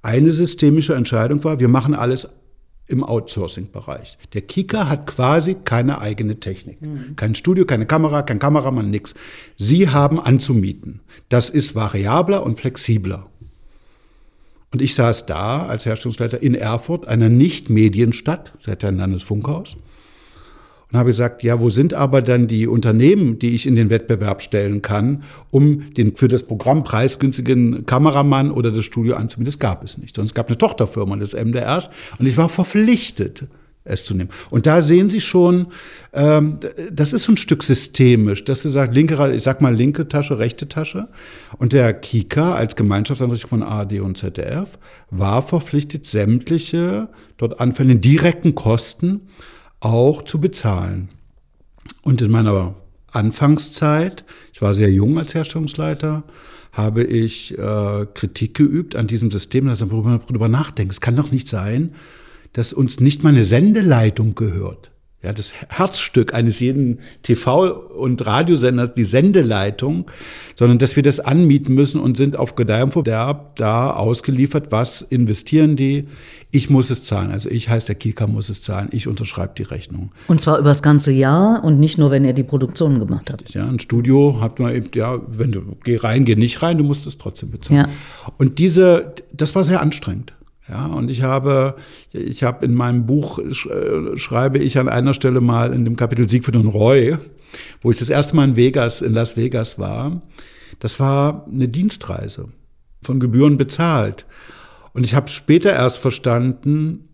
eine 0.01 0.31
systemische 0.31 0.95
Entscheidung 0.95 1.43
war, 1.43 1.59
wir 1.59 1.67
machen 1.67 1.93
alles 1.93 2.27
im 2.87 3.03
Outsourcing-Bereich. 3.03 4.17
Der 4.33 4.41
Kika 4.41 4.89
hat 4.89 5.07
quasi 5.07 5.55
keine 5.55 6.01
eigene 6.01 6.39
Technik. 6.39 6.81
Mhm. 6.81 7.15
Kein 7.15 7.35
Studio, 7.35 7.65
keine 7.65 7.85
Kamera, 7.85 8.21
kein 8.21 8.39
Kameramann, 8.39 8.89
nix. 8.89 9.13
Sie 9.57 9.89
haben 9.89 10.19
anzumieten. 10.19 10.99
Das 11.29 11.49
ist 11.49 11.73
variabler 11.73 12.43
und 12.43 12.59
flexibler. 12.59 13.30
Und 14.71 14.81
ich 14.81 14.95
saß 14.95 15.25
da 15.25 15.65
als 15.65 15.85
Herstellungsleiter 15.85 16.41
in 16.41 16.55
Erfurt, 16.55 17.07
einer 17.07 17.29
Nicht-Medienstadt, 17.29 18.53
seit 18.57 18.83
ein 18.83 18.97
Landesfunkhaus, 18.97 19.75
und 20.91 20.99
habe 20.99 21.11
gesagt, 21.11 21.41
ja, 21.43 21.59
wo 21.61 21.69
sind 21.69 21.93
aber 21.93 22.21
dann 22.21 22.47
die 22.47 22.67
Unternehmen, 22.67 23.39
die 23.39 23.55
ich 23.55 23.65
in 23.65 23.75
den 23.75 23.89
Wettbewerb 23.89 24.41
stellen 24.41 24.81
kann, 24.81 25.23
um 25.49 25.93
den 25.93 26.17
für 26.17 26.27
das 26.27 26.43
Programm 26.43 26.83
preisgünstigen 26.83 27.85
Kameramann 27.85 28.51
oder 28.51 28.71
das 28.71 28.83
Studio 28.83 29.15
anzumieten? 29.15 29.45
Das 29.45 29.59
gab 29.59 29.83
es 29.83 29.97
nicht. 29.97 30.15
Sondern 30.15 30.27
es 30.27 30.33
gab 30.33 30.47
eine 30.47 30.57
Tochterfirma 30.57 31.15
des 31.15 31.33
MDRs 31.33 31.89
und 32.19 32.25
ich 32.25 32.35
war 32.35 32.49
verpflichtet, 32.49 33.47
es 33.83 34.05
zu 34.05 34.13
nehmen. 34.13 34.29
Und 34.49 34.65
da 34.65 34.81
sehen 34.81 35.09
Sie 35.09 35.21
schon, 35.21 35.67
ähm, 36.13 36.59
das 36.91 37.13
ist 37.13 37.23
so 37.23 37.33
ein 37.33 37.37
Stück 37.37 37.63
systemisch, 37.63 38.43
dass 38.43 38.61
du 38.61 38.69
sagst, 38.69 38.95
linke, 38.95 39.33
ich 39.33 39.43
sag 39.43 39.61
mal 39.61 39.73
linke 39.73 40.07
Tasche, 40.07 40.37
rechte 40.37 40.67
Tasche. 40.67 41.07
Und 41.57 41.73
der 41.73 41.93
Kika 41.93 42.53
als 42.53 42.75
Gemeinschaftseinrichtung 42.75 43.49
von 43.49 43.63
ARD 43.63 43.99
und 44.01 44.17
ZDF 44.17 44.77
war 45.09 45.41
verpflichtet, 45.41 46.05
sämtliche 46.05 47.09
dort 47.37 47.59
anfallenden 47.59 48.01
direkten 48.01 48.53
Kosten 48.53 49.21
auch 49.79 50.23
zu 50.23 50.39
bezahlen. 50.39 51.09
Und 52.03 52.21
in 52.21 52.29
meiner 52.29 52.75
Anfangszeit, 53.11 54.23
ich 54.53 54.61
war 54.61 54.73
sehr 54.73 54.91
jung 54.91 55.17
als 55.17 55.33
Herstellungsleiter, 55.33 56.23
habe 56.71 57.03
ich 57.03 57.57
äh, 57.57 58.05
Kritik 58.13 58.53
geübt 58.53 58.95
an 58.95 59.07
diesem 59.07 59.31
System, 59.31 59.65
dass 59.67 59.81
man 59.81 59.89
darüber 59.89 60.47
nachdenkt. 60.47 60.93
Es 60.93 61.01
kann 61.01 61.15
doch 61.15 61.31
nicht 61.31 61.49
sein, 61.49 61.93
dass 62.53 62.73
uns 62.73 62.99
nicht 62.99 63.23
mal 63.23 63.29
eine 63.29 63.43
Sendeleitung 63.43 64.35
gehört. 64.35 64.91
Ja, 65.23 65.33
das 65.33 65.53
Herzstück 65.69 66.33
eines 66.33 66.59
jeden 66.61 66.97
TV- 67.23 67.69
und 67.69 68.25
Radiosenders, 68.25 68.95
die 68.95 69.03
Sendeleitung, 69.03 70.09
sondern 70.55 70.79
dass 70.79 70.95
wir 70.95 71.03
das 71.03 71.19
anmieten 71.19 71.75
müssen 71.75 72.01
und 72.01 72.17
sind 72.17 72.35
auf 72.35 72.55
Gedeih 72.55 72.81
und 72.83 72.93
Verderb 72.93 73.55
da 73.55 73.91
ausgeliefert. 73.91 74.71
Was 74.71 75.03
investieren 75.03 75.75
die? 75.75 76.07
Ich 76.49 76.71
muss 76.71 76.89
es 76.89 77.05
zahlen. 77.05 77.29
Also 77.29 77.49
ich 77.49 77.69
heißt, 77.69 77.87
der 77.87 77.95
Kika 77.95 78.25
muss 78.25 78.49
es 78.49 78.63
zahlen. 78.63 78.89
Ich 78.91 79.07
unterschreibe 79.07 79.53
die 79.55 79.63
Rechnung. 79.63 80.11
Und 80.27 80.41
zwar 80.41 80.57
über 80.57 80.69
das 80.69 80.81
ganze 80.81 81.11
Jahr 81.11 81.63
und 81.63 81.79
nicht 81.79 81.99
nur, 81.99 82.09
wenn 82.09 82.25
er 82.25 82.33
die 82.33 82.43
Produktion 82.43 82.99
gemacht 82.99 83.31
hat. 83.31 83.47
Ja, 83.51 83.67
ein 83.67 83.79
Studio 83.79 84.41
hat 84.41 84.59
man 84.59 84.73
eben, 84.73 84.89
ja, 84.95 85.21
wenn 85.27 85.51
du 85.51 85.77
geh 85.83 85.97
rein, 85.97 86.25
geh 86.25 86.35
nicht 86.35 86.63
rein, 86.63 86.79
du 86.79 86.83
musst 86.83 87.05
es 87.05 87.19
trotzdem 87.19 87.51
bezahlen. 87.51 87.81
Ja. 87.81 87.89
Und 88.39 88.57
diese, 88.57 89.13
das 89.31 89.53
war 89.53 89.63
sehr 89.63 89.81
anstrengend. 89.81 90.33
Ja, 90.71 90.85
und 90.85 91.11
ich 91.11 91.21
habe, 91.21 91.75
ich 92.13 92.43
habe 92.43 92.65
in 92.65 92.73
meinem 92.73 93.05
Buch 93.05 93.39
äh, 93.39 94.17
schreibe 94.17 94.57
ich 94.57 94.79
an 94.79 94.87
einer 94.87 95.13
Stelle 95.13 95.41
mal 95.41 95.73
in 95.73 95.83
dem 95.83 95.97
Kapitel 95.97 96.29
Siegfried 96.29 96.55
und 96.55 96.69
Roy, 96.69 97.17
wo 97.81 97.91
ich 97.91 97.99
das 97.99 98.07
erste 98.07 98.37
Mal 98.37 98.45
in 98.45 98.55
Vegas, 98.55 99.01
in 99.01 99.13
Las 99.13 99.35
Vegas 99.35 99.77
war. 99.79 100.21
Das 100.79 100.97
war 101.01 101.45
eine 101.51 101.67
Dienstreise 101.67 102.47
von 103.03 103.19
Gebühren 103.19 103.57
bezahlt. 103.57 104.25
Und 104.93 105.03
ich 105.03 105.13
habe 105.13 105.27
später 105.27 105.73
erst 105.73 105.97
verstanden, 105.97 107.09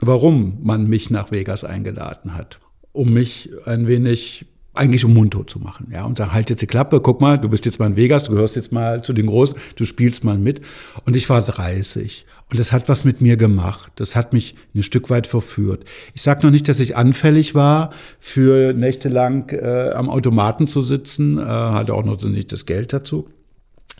warum 0.00 0.58
man 0.62 0.86
mich 0.86 1.10
nach 1.10 1.32
Vegas 1.32 1.64
eingeladen 1.64 2.36
hat. 2.36 2.60
Um 2.92 3.12
mich 3.12 3.50
ein 3.66 3.88
wenig 3.88 4.46
eigentlich 4.78 5.04
um 5.04 5.14
mundtot 5.14 5.50
zu 5.50 5.58
machen. 5.58 5.88
Ja, 5.92 6.04
und 6.04 6.18
da 6.18 6.32
halt 6.32 6.50
jetzt 6.50 6.62
die 6.62 6.66
Klappe, 6.66 7.00
guck 7.00 7.20
mal, 7.20 7.38
du 7.38 7.48
bist 7.48 7.66
jetzt 7.66 7.78
mal 7.78 7.86
in 7.86 7.96
Vegas, 7.96 8.24
du 8.24 8.32
gehörst 8.32 8.56
jetzt 8.56 8.72
mal 8.72 9.02
zu 9.02 9.12
den 9.12 9.26
Großen, 9.26 9.56
du 9.76 9.84
spielst 9.84 10.24
mal 10.24 10.38
mit. 10.38 10.60
Und 11.04 11.16
ich 11.16 11.28
war 11.28 11.42
30. 11.42 12.26
Und 12.50 12.58
das 12.58 12.72
hat 12.72 12.88
was 12.88 13.04
mit 13.04 13.20
mir 13.20 13.36
gemacht. 13.36 13.92
Das 13.96 14.16
hat 14.16 14.32
mich 14.32 14.54
ein 14.74 14.82
Stück 14.82 15.10
weit 15.10 15.26
verführt. 15.26 15.84
Ich 16.14 16.22
sage 16.22 16.46
noch 16.46 16.50
nicht, 16.50 16.68
dass 16.68 16.80
ich 16.80 16.96
anfällig 16.96 17.54
war, 17.54 17.90
für 18.18 18.72
nächtelang 18.72 19.50
äh, 19.50 19.90
am 19.90 20.08
Automaten 20.08 20.66
zu 20.66 20.82
sitzen, 20.82 21.38
äh, 21.38 21.42
hatte 21.42 21.94
auch 21.94 22.04
noch 22.04 22.22
nicht 22.22 22.52
das 22.52 22.66
Geld 22.66 22.92
dazu. 22.92 23.28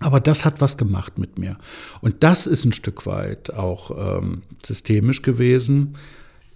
Aber 0.00 0.20
das 0.20 0.44
hat 0.44 0.60
was 0.60 0.76
gemacht 0.76 1.18
mit 1.18 1.38
mir. 1.38 1.56
Und 2.00 2.22
das 2.22 2.46
ist 2.46 2.64
ein 2.64 2.72
Stück 2.72 3.06
weit 3.06 3.52
auch 3.52 4.18
ähm, 4.18 4.42
systemisch 4.64 5.22
gewesen, 5.22 5.96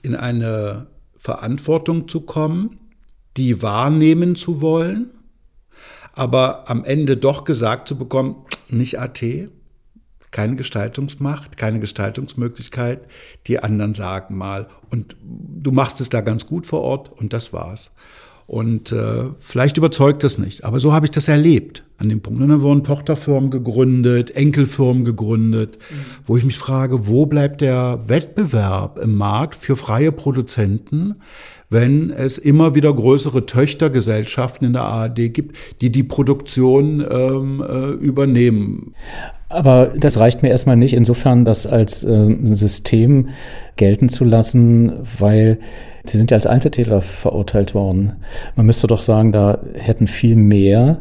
in 0.02 0.14
eine 0.14 0.86
Verantwortung 1.18 2.08
zu 2.08 2.20
kommen, 2.22 2.78
die 3.36 3.62
wahrnehmen 3.62 4.36
zu 4.36 4.60
wollen, 4.60 5.10
aber 6.14 6.68
am 6.70 6.84
Ende 6.84 7.16
doch 7.16 7.44
gesagt 7.44 7.88
zu 7.88 7.96
bekommen, 7.96 8.36
nicht 8.68 8.98
AT, 8.98 9.22
keine 10.30 10.56
Gestaltungsmacht, 10.56 11.56
keine 11.56 11.78
Gestaltungsmöglichkeit, 11.78 13.02
die 13.46 13.62
anderen 13.62 13.94
sagen 13.94 14.36
mal, 14.36 14.68
und 14.90 15.14
du 15.22 15.70
machst 15.72 16.00
es 16.00 16.08
da 16.08 16.20
ganz 16.22 16.46
gut 16.46 16.66
vor 16.66 16.80
Ort 16.80 17.12
und 17.12 17.32
das 17.32 17.52
war's. 17.52 17.90
Und 18.46 18.92
äh, 18.92 19.30
vielleicht 19.40 19.76
überzeugt 19.76 20.24
das 20.24 20.36
nicht, 20.36 20.64
aber 20.64 20.80
so 20.80 20.92
habe 20.92 21.06
ich 21.06 21.10
das 21.10 21.28
erlebt 21.28 21.84
an 21.96 22.08
dem 22.08 22.20
Punkt. 22.20 22.40
Und 22.40 22.48
dann 22.48 22.60
wurden 22.60 22.82
Tochterfirmen 22.82 23.50
gegründet, 23.50 24.34
Enkelfirmen 24.34 25.04
gegründet, 25.04 25.78
mhm. 25.78 25.94
wo 26.26 26.36
ich 26.36 26.44
mich 26.44 26.58
frage, 26.58 27.06
wo 27.06 27.26
bleibt 27.26 27.60
der 27.60 28.00
Wettbewerb 28.08 28.98
im 28.98 29.14
Markt 29.14 29.54
für 29.54 29.76
freie 29.76 30.12
Produzenten, 30.12 31.16
wenn 31.72 32.10
es 32.10 32.38
immer 32.38 32.74
wieder 32.74 32.92
größere 32.92 33.46
Töchtergesellschaften 33.46 34.66
in 34.66 34.72
der 34.74 34.82
ARD 34.82 35.32
gibt, 35.32 35.56
die 35.80 35.90
die 35.90 36.02
Produktion 36.02 37.04
ähm, 37.10 37.64
äh, 37.66 37.90
übernehmen. 37.92 38.94
Aber 39.48 39.92
das 39.96 40.18
reicht 40.18 40.42
mir 40.42 40.50
erstmal 40.50 40.76
nicht, 40.76 40.94
insofern 40.94 41.44
das 41.44 41.66
als 41.66 42.04
äh, 42.04 42.36
System 42.54 43.28
gelten 43.76 44.08
zu 44.08 44.24
lassen, 44.24 44.92
weil 45.18 45.58
Sie 46.04 46.18
sind 46.18 46.32
ja 46.32 46.36
als 46.36 46.46
Einzeltäter 46.46 47.00
verurteilt 47.00 47.74
worden. 47.74 48.14
Man 48.56 48.66
müsste 48.66 48.88
doch 48.88 49.02
sagen, 49.02 49.30
da 49.30 49.60
hätten 49.78 50.08
viel 50.08 50.34
mehr 50.34 50.98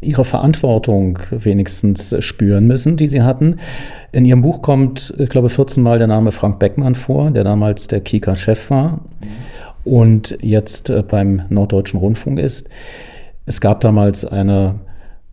ihre 0.00 0.24
Verantwortung 0.24 1.18
wenigstens 1.32 2.14
spüren 2.20 2.68
müssen, 2.68 2.96
die 2.96 3.08
sie 3.08 3.22
hatten. 3.22 3.56
In 4.12 4.24
ihrem 4.24 4.42
Buch 4.42 4.62
kommt, 4.62 5.12
ich 5.18 5.28
glaube, 5.28 5.48
14 5.48 5.82
Mal 5.82 5.98
der 5.98 6.06
Name 6.06 6.30
Frank 6.30 6.60
Beckmann 6.60 6.94
vor, 6.94 7.32
der 7.32 7.42
damals 7.42 7.88
der 7.88 8.00
Kika-Chef 8.00 8.70
war. 8.70 9.00
Mhm 9.24 9.47
und 9.84 10.38
jetzt 10.42 10.90
äh, 10.90 11.02
beim 11.02 11.42
Norddeutschen 11.48 12.00
Rundfunk 12.00 12.38
ist. 12.38 12.68
Es 13.46 13.60
gab 13.60 13.80
damals 13.80 14.24
eine 14.24 14.80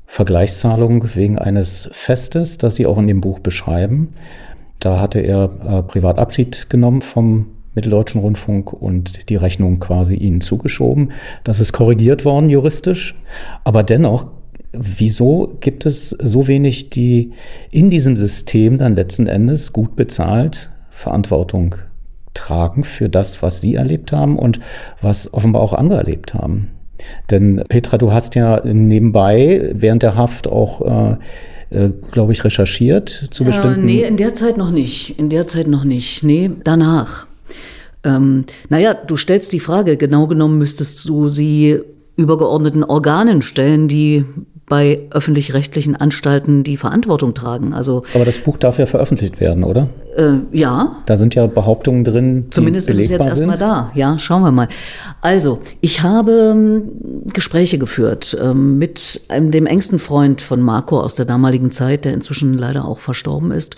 Vergleichszahlung 0.05 1.15
wegen 1.15 1.37
eines 1.37 1.89
Festes, 1.91 2.57
das 2.57 2.75
Sie 2.75 2.85
auch 2.85 2.97
in 2.97 3.07
dem 3.07 3.21
Buch 3.21 3.39
beschreiben. 3.39 4.13
Da 4.79 4.99
hatte 4.99 5.19
er 5.19 5.49
äh, 5.65 5.83
privat 5.83 6.19
Abschied 6.19 6.69
genommen 6.69 7.01
vom 7.01 7.47
Mitteldeutschen 7.73 8.21
Rundfunk 8.21 8.71
und 8.71 9.29
die 9.29 9.35
Rechnung 9.35 9.79
quasi 9.79 10.15
ihnen 10.15 10.41
zugeschoben. 10.41 11.11
Das 11.43 11.59
ist 11.59 11.73
korrigiert 11.73 12.23
worden 12.23 12.49
juristisch. 12.49 13.15
Aber 13.65 13.83
dennoch, 13.83 14.27
wieso 14.71 15.57
gibt 15.59 15.85
es 15.85 16.09
so 16.11 16.47
wenig, 16.47 16.89
die 16.89 17.31
in 17.71 17.89
diesem 17.89 18.15
System 18.15 18.77
dann 18.77 18.95
letzten 18.95 19.27
Endes 19.27 19.73
gut 19.73 19.95
bezahlt 19.95 20.69
Verantwortung 20.89 21.75
tragen 22.35 22.83
für 22.83 23.09
das, 23.09 23.41
was 23.41 23.61
Sie 23.61 23.75
erlebt 23.75 24.11
haben 24.11 24.37
und 24.37 24.59
was 25.01 25.33
offenbar 25.33 25.61
auch 25.61 25.73
andere 25.73 25.99
erlebt 25.99 26.33
haben. 26.33 26.69
Denn 27.31 27.63
Petra, 27.67 27.97
du 27.97 28.11
hast 28.13 28.35
ja 28.35 28.61
nebenbei 28.63 29.71
während 29.73 30.03
der 30.03 30.15
Haft 30.15 30.47
auch 30.47 30.81
äh, 31.11 31.17
äh, 31.69 31.89
glaube 32.11 32.31
ich, 32.31 32.43
recherchiert 32.43 33.09
zu 33.31 33.43
äh, 33.43 33.47
bestimmten. 33.47 33.85
Nee, 33.85 34.03
in 34.03 34.17
der 34.17 34.33
Zeit 34.33 34.57
noch 34.57 34.71
nicht. 34.71 35.17
In 35.19 35.29
der 35.29 35.47
Zeit 35.47 35.67
noch 35.67 35.83
nicht. 35.83 36.23
Nee, 36.23 36.51
danach. 36.63 37.27
Ähm, 38.03 38.45
naja, 38.69 38.93
du 38.93 39.17
stellst 39.17 39.51
die 39.51 39.59
Frage, 39.59 39.97
genau 39.97 40.27
genommen 40.27 40.57
müsstest 40.57 41.07
du 41.09 41.27
sie 41.27 41.81
übergeordneten 42.17 42.83
Organen 42.83 43.41
stellen, 43.41 43.87
die 43.87 44.25
bei 44.67 45.01
öffentlich-rechtlichen 45.11 45.95
Anstalten 45.95 46.63
die 46.63 46.77
Verantwortung 46.77 47.33
tragen. 47.33 47.73
Also, 47.73 48.03
Aber 48.13 48.25
das 48.25 48.37
Buch 48.37 48.57
darf 48.57 48.79
ja 48.79 48.85
veröffentlicht 48.85 49.39
werden, 49.39 49.63
oder? 49.63 49.89
Äh, 50.15 50.39
ja. 50.53 50.95
Da 51.05 51.17
sind 51.17 51.35
ja 51.35 51.45
Behauptungen 51.45 52.05
drin. 52.05 52.45
Zumindest 52.49 52.89
ist 52.89 52.99
es 52.99 53.09
jetzt 53.09 53.25
erstmal 53.25 53.57
da. 53.57 53.91
Ja, 53.95 54.17
schauen 54.17 54.43
wir 54.43 54.51
mal. 54.51 54.69
Also, 55.19 55.59
ich 55.81 56.03
habe 56.03 56.53
ähm, 56.53 56.83
Gespräche 57.33 57.77
geführt 57.77 58.37
ähm, 58.41 58.77
mit 58.77 59.21
einem, 59.27 59.51
dem 59.51 59.65
engsten 59.65 59.99
Freund 59.99 60.39
von 60.41 60.61
Marco 60.61 60.99
aus 61.01 61.15
der 61.15 61.25
damaligen 61.25 61.71
Zeit, 61.71 62.05
der 62.05 62.13
inzwischen 62.13 62.57
leider 62.57 62.85
auch 62.85 62.99
verstorben 62.99 63.51
ist. 63.51 63.75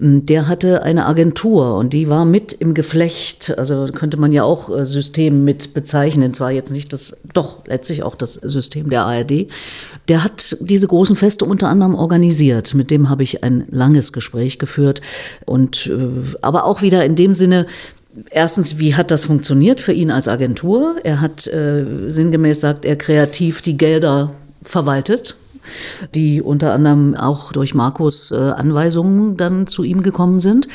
Ähm, 0.00 0.26
der 0.26 0.48
hatte 0.48 0.82
eine 0.82 1.06
Agentur 1.06 1.76
und 1.76 1.92
die 1.92 2.08
war 2.08 2.24
mit 2.24 2.52
im 2.52 2.74
Geflecht. 2.74 3.56
Also 3.56 3.86
könnte 3.94 4.16
man 4.16 4.32
ja 4.32 4.42
auch 4.42 4.76
äh, 4.76 4.84
System 4.84 5.44
mit 5.44 5.72
bezeichnen. 5.72 6.34
Zwar 6.34 6.50
jetzt 6.50 6.72
nicht 6.72 6.92
das, 6.92 7.20
doch 7.32 7.64
letztlich 7.66 8.02
auch 8.02 8.16
das 8.16 8.34
System 8.34 8.90
der 8.90 9.04
ARD. 9.04 9.46
Der 10.08 10.24
hat 10.24 10.56
diese 10.60 10.88
großen 10.88 11.14
Feste 11.14 11.44
unter 11.44 11.68
anderem 11.68 11.94
organisiert. 11.94 12.74
Mit 12.74 12.90
dem 12.90 13.08
habe 13.08 13.22
ich 13.22 13.44
ein 13.44 13.66
langes 13.70 14.12
Gespräch 14.12 14.58
geführt 14.58 15.00
und 15.44 15.75
äh, 15.86 16.36
aber 16.42 16.64
auch 16.64 16.82
wieder 16.82 17.04
in 17.04 17.16
dem 17.16 17.32
Sinne, 17.32 17.66
Erstens, 18.30 18.78
wie 18.78 18.94
hat 18.94 19.10
das 19.10 19.26
funktioniert 19.26 19.78
für 19.78 19.92
ihn 19.92 20.10
als 20.10 20.26
Agentur? 20.26 20.96
Er 21.04 21.20
hat 21.20 21.46
äh, 21.48 21.84
sinngemäß 22.08 22.60
sagt 22.60 22.86
er 22.86 22.96
kreativ 22.96 23.60
die 23.60 23.76
Gelder 23.76 24.32
verwaltet, 24.62 25.36
die 26.14 26.42
unter 26.42 26.72
anderem 26.72 27.14
auch 27.14 27.52
durch 27.52 27.74
Markus 27.74 28.32
äh, 28.32 28.36
Anweisungen 28.36 29.36
dann 29.36 29.66
zu 29.66 29.82
ihm 29.82 30.02
gekommen 30.02 30.40
sind. 30.40 30.68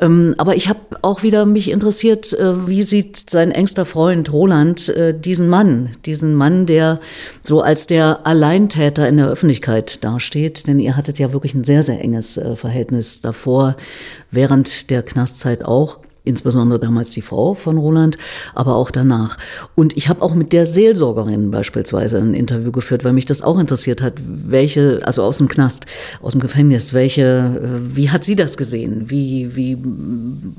Ähm, 0.00 0.34
aber 0.38 0.56
ich 0.56 0.68
habe 0.68 0.80
auch 1.02 1.22
wieder 1.22 1.46
mich 1.46 1.70
interessiert, 1.70 2.32
äh, 2.32 2.66
wie 2.66 2.82
sieht 2.82 3.30
sein 3.30 3.52
engster 3.52 3.84
Freund 3.84 4.32
Roland 4.32 4.88
äh, 4.88 5.18
diesen 5.18 5.48
Mann, 5.48 5.90
diesen 6.04 6.34
Mann, 6.34 6.66
der 6.66 7.00
so 7.42 7.60
als 7.60 7.86
der 7.86 8.26
Alleintäter 8.26 9.08
in 9.08 9.16
der 9.16 9.28
Öffentlichkeit 9.28 10.02
dasteht, 10.02 10.66
denn 10.66 10.80
ihr 10.80 10.96
hattet 10.96 11.18
ja 11.18 11.32
wirklich 11.32 11.54
ein 11.54 11.64
sehr, 11.64 11.82
sehr 11.82 12.00
enges 12.00 12.40
Verhältnis 12.56 13.20
davor, 13.20 13.76
während 14.30 14.90
der 14.90 15.02
Knastzeit 15.02 15.64
auch 15.64 15.98
insbesondere 16.24 16.78
damals 16.78 17.10
die 17.10 17.22
Frau 17.22 17.54
von 17.54 17.76
Roland, 17.76 18.16
aber 18.54 18.76
auch 18.76 18.90
danach. 18.90 19.36
Und 19.74 19.96
ich 19.96 20.08
habe 20.08 20.22
auch 20.22 20.34
mit 20.34 20.52
der 20.52 20.66
Seelsorgerin 20.66 21.50
beispielsweise 21.50 22.18
ein 22.18 22.34
Interview 22.34 22.72
geführt, 22.72 23.04
weil 23.04 23.12
mich 23.12 23.26
das 23.26 23.42
auch 23.42 23.58
interessiert 23.58 24.00
hat, 24.02 24.14
welche, 24.26 25.00
also 25.04 25.22
aus 25.22 25.38
dem 25.38 25.48
Knast, 25.48 25.86
aus 26.22 26.32
dem 26.32 26.40
Gefängnis, 26.40 26.94
welche, 26.94 27.22
äh, 27.22 27.96
wie 27.96 28.10
hat 28.10 28.24
sie 28.24 28.36
das 28.36 28.56
gesehen? 28.56 29.10
Wie, 29.10 29.54
wie 29.54 29.76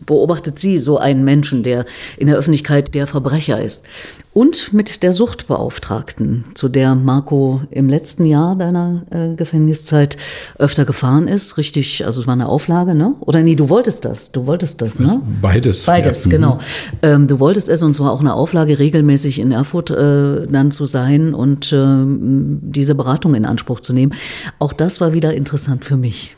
beobachtet 0.06 0.60
sie 0.60 0.78
so 0.78 0.98
einen 0.98 1.24
Menschen, 1.24 1.64
der 1.64 1.86
in 2.18 2.28
der 2.28 2.38
Öffentlichkeit 2.38 2.94
der 2.94 3.08
Verbrecher 3.08 3.62
ist? 3.62 3.86
Und 4.34 4.74
mit 4.74 5.02
der 5.02 5.14
Suchtbeauftragten, 5.14 6.44
zu 6.56 6.68
der 6.68 6.94
Marco 6.94 7.62
im 7.72 7.88
letzten 7.88 8.26
Jahr 8.26 8.58
deiner 8.58 9.04
äh, 9.10 9.34
Gefängniszeit 9.34 10.18
öfter 10.60 10.84
gefahren 10.84 11.30
ist. 11.30 11.58
Richtig, 11.58 12.06
also 12.06 12.20
es 12.20 12.28
war 12.28 12.34
eine 12.34 12.50
Auflage, 12.50 12.96
ne? 12.96 13.16
Oder 13.22 13.44
nee, 13.44 13.56
du 13.56 13.70
wolltest 13.70 14.04
das, 14.04 14.34
du 14.34 14.46
wolltest 14.46 14.82
das, 14.82 15.00
ne? 15.00 15.22
Beides. 15.56 15.84
Beides, 15.84 16.26
ja. 16.26 16.32
genau. 16.32 16.60
Ähm, 17.02 17.28
du 17.28 17.40
wolltest 17.40 17.70
es 17.70 17.84
und 17.84 17.94
zwar 17.94 18.12
auch 18.12 18.20
eine 18.20 18.34
Auflage, 18.34 18.80
regelmäßig 18.80 19.40
in 19.40 19.52
Erfurt 19.52 19.92
äh, 19.92 20.48
dann 20.48 20.72
zu 20.72 20.86
sein 20.86 21.34
und 21.34 21.72
äh, 21.72 21.86
diese 22.06 22.96
Beratung 22.96 23.36
in 23.36 23.46
Anspruch 23.46 23.80
zu 23.80 23.94
nehmen. 23.94 24.14
Auch 24.60 24.74
das 24.74 25.02
war 25.02 25.14
wieder 25.14 25.34
interessant 25.34 25.86
für 25.86 25.98
mich. 25.98 26.36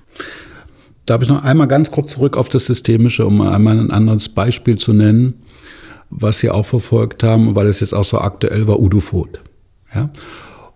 Darf 1.06 1.22
ich 1.22 1.30
noch 1.30 1.44
einmal 1.44 1.68
ganz 1.68 1.92
kurz 1.92 2.14
zurück 2.14 2.36
auf 2.36 2.50
das 2.50 2.66
Systemische, 2.66 3.26
um 3.26 3.42
einmal 3.42 3.80
ein 3.80 3.92
anderes 3.92 4.30
Beispiel 4.30 4.78
zu 4.78 4.94
nennen? 4.94 5.36
was 6.10 6.40
sie 6.40 6.50
auch 6.50 6.66
verfolgt 6.66 7.24
haben, 7.24 7.56
weil 7.56 7.68
es 7.68 7.80
jetzt 7.80 7.94
auch 7.94 8.06
so 8.06 8.20
aktuell 8.20 8.68
war, 8.68 8.80
Udo 8.80 9.00
Voth. 9.00 9.42
Ja? 9.94 10.10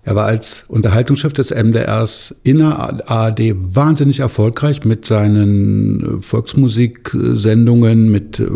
Er 0.04 0.16
war 0.16 0.26
als 0.26 0.66
Unterhaltungschef 0.68 1.32
des 1.34 1.52
MDRs 1.52 2.34
in 2.44 2.58
der 2.58 3.10
ARD 3.10 3.54
wahnsinnig 3.56 4.20
erfolgreich 4.20 4.84
mit 4.84 5.06
seinen 5.06 6.24
Volksmusiksendungen, 6.24 8.10
mit 8.10 8.40
äh, 8.40 8.48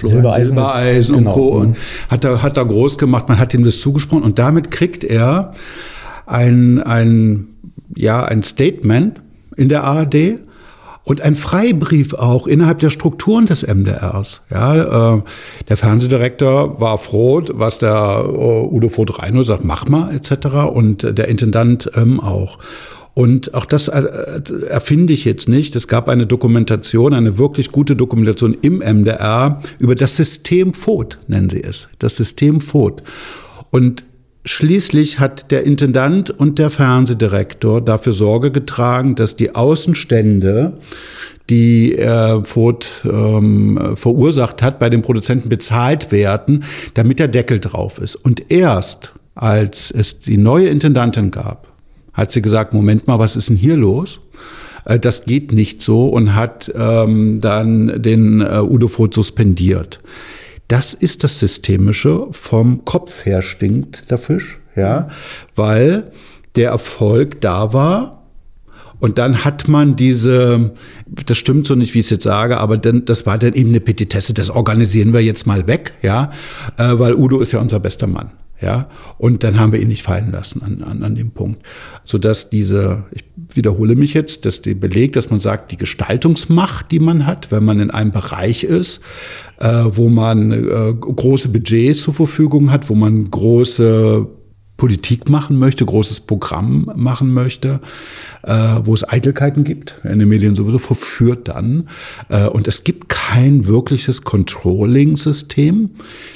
Silbereisen, 0.00 0.58
Silbereisen 0.58 1.14
und 1.16 1.24
genau. 1.24 1.34
Co. 1.34 1.48
Und 1.58 1.76
hat 2.08 2.22
er, 2.22 2.42
hat 2.42 2.56
er 2.56 2.64
groß 2.66 2.98
gemacht, 2.98 3.28
man 3.28 3.38
hat 3.38 3.52
ihm 3.52 3.64
das 3.64 3.80
zugesprochen 3.80 4.22
und 4.22 4.38
damit 4.38 4.70
kriegt 4.70 5.02
er 5.02 5.54
ein, 6.26 6.80
ein, 6.80 7.48
ja, 7.96 8.24
ein 8.24 8.44
Statement 8.44 9.20
in 9.56 9.68
der 9.68 9.82
ARD, 9.82 10.38
und 11.04 11.20
ein 11.20 11.34
Freibrief 11.34 12.14
auch 12.14 12.46
innerhalb 12.46 12.78
der 12.78 12.90
Strukturen 12.90 13.46
des 13.46 13.66
MDRs. 13.66 14.42
Ja, 14.50 15.16
äh, 15.16 15.22
der 15.68 15.76
Fernsehdirektor 15.76 16.80
war 16.80 16.98
froh, 16.98 17.42
was 17.52 17.78
der 17.78 18.24
äh, 18.24 18.30
Udo 18.30 18.88
Vogt 18.88 19.18
Reino 19.18 19.42
sagt, 19.42 19.64
mach 19.64 19.88
mal 19.88 20.14
etc. 20.14 20.46
Und 20.72 21.18
der 21.18 21.28
Intendant 21.28 21.90
ähm, 21.96 22.20
auch. 22.20 22.58
Und 23.14 23.52
auch 23.52 23.66
das 23.66 23.88
äh, 23.88 24.04
erfinde 24.68 25.12
ich 25.12 25.24
jetzt 25.24 25.48
nicht. 25.48 25.76
Es 25.76 25.88
gab 25.88 26.08
eine 26.08 26.26
Dokumentation, 26.26 27.12
eine 27.12 27.36
wirklich 27.36 27.70
gute 27.70 27.94
Dokumentation 27.94 28.56
im 28.62 28.78
MDR 28.78 29.60
über 29.78 29.94
das 29.94 30.16
System 30.16 30.72
FOD, 30.72 31.18
nennen 31.26 31.50
sie 31.50 31.62
es. 31.62 31.88
Das 31.98 32.16
System 32.16 32.60
FOD. 32.60 33.02
Und 33.70 34.04
Schließlich 34.44 35.20
hat 35.20 35.52
der 35.52 35.64
Intendant 35.64 36.30
und 36.30 36.58
der 36.58 36.70
Fernsehdirektor 36.70 37.80
dafür 37.80 38.12
Sorge 38.12 38.50
getragen, 38.50 39.14
dass 39.14 39.36
die 39.36 39.54
Außenstände, 39.54 40.78
die 41.48 41.94
er 41.94 42.42
Ford 42.42 43.04
ähm, 43.04 43.92
verursacht 43.94 44.60
hat, 44.60 44.80
bei 44.80 44.90
den 44.90 45.02
Produzenten 45.02 45.48
bezahlt 45.48 46.10
werden, 46.10 46.64
damit 46.94 47.20
der 47.20 47.28
Deckel 47.28 47.60
drauf 47.60 47.98
ist. 47.98 48.16
Und 48.16 48.50
erst 48.50 49.12
als 49.34 49.90
es 49.90 50.20
die 50.20 50.36
neue 50.36 50.68
Intendantin 50.68 51.30
gab, 51.30 51.70
hat 52.12 52.32
sie 52.32 52.42
gesagt, 52.42 52.74
Moment 52.74 53.06
mal, 53.06 53.18
was 53.18 53.36
ist 53.36 53.48
denn 53.48 53.56
hier 53.56 53.76
los? 53.76 54.20
Äh, 54.84 54.98
das 54.98 55.24
geht 55.24 55.52
nicht 55.52 55.82
so 55.82 56.08
und 56.08 56.34
hat 56.34 56.70
ähm, 56.74 57.40
dann 57.40 58.02
den 58.02 58.40
äh, 58.40 58.60
Udo 58.60 58.88
Voth 58.88 59.14
suspendiert. 59.14 60.00
Das 60.72 60.94
ist 60.94 61.22
das 61.22 61.38
Systemische. 61.38 62.28
Vom 62.30 62.86
Kopf 62.86 63.26
her 63.26 63.42
stinkt 63.42 64.10
der 64.10 64.16
Fisch, 64.16 64.58
ja, 64.74 65.08
weil 65.54 66.10
der 66.56 66.70
Erfolg 66.70 67.42
da 67.42 67.74
war. 67.74 68.22
Und 68.98 69.18
dann 69.18 69.44
hat 69.44 69.68
man 69.68 69.96
diese, 69.96 70.70
das 71.26 71.36
stimmt 71.36 71.66
so 71.66 71.74
nicht, 71.74 71.92
wie 71.92 71.98
ich 71.98 72.06
es 72.06 72.10
jetzt 72.10 72.24
sage, 72.24 72.56
aber 72.56 72.78
dann, 72.78 73.04
das 73.04 73.26
war 73.26 73.36
dann 73.36 73.52
eben 73.52 73.68
eine 73.68 73.80
Petitesse, 73.80 74.32
das 74.32 74.48
organisieren 74.48 75.12
wir 75.12 75.20
jetzt 75.20 75.46
mal 75.46 75.66
weg, 75.66 75.92
ja, 76.00 76.30
äh, 76.78 76.98
weil 76.98 77.16
Udo 77.16 77.40
ist 77.40 77.52
ja 77.52 77.60
unser 77.60 77.78
bester 77.78 78.06
Mann. 78.06 78.30
Ja, 78.62 78.88
und 79.18 79.42
dann 79.42 79.58
haben 79.58 79.72
wir 79.72 79.80
ihn 79.80 79.88
nicht 79.88 80.04
fallen 80.04 80.30
lassen 80.30 80.62
an, 80.62 80.84
an, 80.84 81.02
an 81.02 81.16
dem 81.16 81.32
Punkt. 81.32 81.66
Sodass 82.04 82.48
diese, 82.48 83.04
ich 83.10 83.24
wiederhole 83.56 83.96
mich 83.96 84.14
jetzt, 84.14 84.46
dass 84.46 84.62
die 84.62 84.74
belegt, 84.74 85.16
dass 85.16 85.30
man 85.30 85.40
sagt, 85.40 85.72
die 85.72 85.76
Gestaltungsmacht, 85.76 86.92
die 86.92 87.00
man 87.00 87.26
hat, 87.26 87.50
wenn 87.50 87.64
man 87.64 87.80
in 87.80 87.90
einem 87.90 88.12
Bereich 88.12 88.62
ist, 88.62 89.00
äh, 89.58 89.84
wo 89.88 90.08
man 90.08 90.52
äh, 90.52 90.94
große 90.94 91.48
Budgets 91.48 92.02
zur 92.02 92.14
Verfügung 92.14 92.70
hat, 92.70 92.88
wo 92.88 92.94
man 92.94 93.28
große 93.28 94.28
Politik 94.76 95.28
machen 95.28 95.58
möchte, 95.58 95.84
großes 95.84 96.20
Programm 96.20 96.90
machen 96.96 97.32
möchte, 97.32 97.80
äh, 98.42 98.52
wo 98.82 98.94
es 98.94 99.08
Eitelkeiten 99.08 99.62
gibt, 99.62 99.96
in 100.02 100.18
den 100.18 100.28
Medien 100.28 100.56
sowieso, 100.56 100.78
verführt 100.78 101.48
dann. 101.48 101.88
Äh, 102.28 102.48
und 102.48 102.66
es 102.66 102.82
gibt 102.82 103.08
kein 103.08 103.66
wirkliches 103.68 104.22
Controlling-System, 104.22 105.90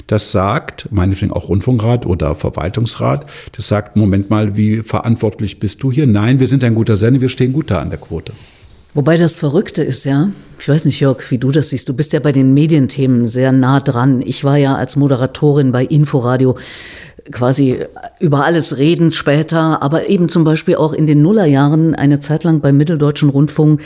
das 0.07 0.31
sagt, 0.31 0.87
meinetwegen 0.91 1.31
auch 1.31 1.49
Rundfunkrat 1.49 2.05
oder 2.05 2.35
Verwaltungsrat, 2.35 3.25
das 3.51 3.67
sagt, 3.67 3.97
Moment 3.97 4.29
mal, 4.29 4.55
wie 4.55 4.77
verantwortlich 4.77 5.59
bist 5.59 5.83
du 5.83 5.91
hier? 5.91 6.07
Nein, 6.07 6.39
wir 6.39 6.47
sind 6.47 6.63
ein 6.63 6.75
guter 6.75 6.95
Sender, 6.95 7.19
wir 7.19 7.29
stehen 7.29 7.51
gut 7.51 7.69
da 7.69 7.79
an 7.81 7.89
der 7.89 7.99
Quote. 7.99 8.31
Wobei 8.93 9.15
das 9.15 9.37
Verrückte 9.37 9.83
ist 9.83 10.05
ja, 10.05 10.29
ich 10.59 10.67
weiß 10.67 10.85
nicht, 10.85 10.99
Jörg, 10.99 11.19
wie 11.29 11.37
du 11.37 11.51
das 11.51 11.69
siehst, 11.69 11.87
du 11.87 11.95
bist 11.95 12.13
ja 12.13 12.19
bei 12.19 12.31
den 12.31 12.55
Medienthemen 12.55 13.27
sehr 13.27 13.51
nah 13.51 13.79
dran. 13.79 14.23
Ich 14.25 14.43
war 14.43 14.57
ja 14.57 14.73
als 14.75 14.95
Moderatorin 14.95 15.71
bei 15.71 15.85
Inforadio 15.85 16.57
quasi 17.31 17.79
über 18.19 18.45
alles 18.45 18.77
reden 18.77 19.11
später, 19.11 19.81
aber 19.81 20.09
eben 20.09 20.29
zum 20.29 20.43
Beispiel 20.43 20.75
auch 20.75 20.93
in 20.93 21.07
den 21.07 21.21
Nullerjahren 21.21 21.95
eine 21.95 22.19
Zeit 22.19 22.43
lang 22.43 22.61
beim 22.61 22.77
Mitteldeutschen 22.77 23.29
Rundfunk 23.29 23.81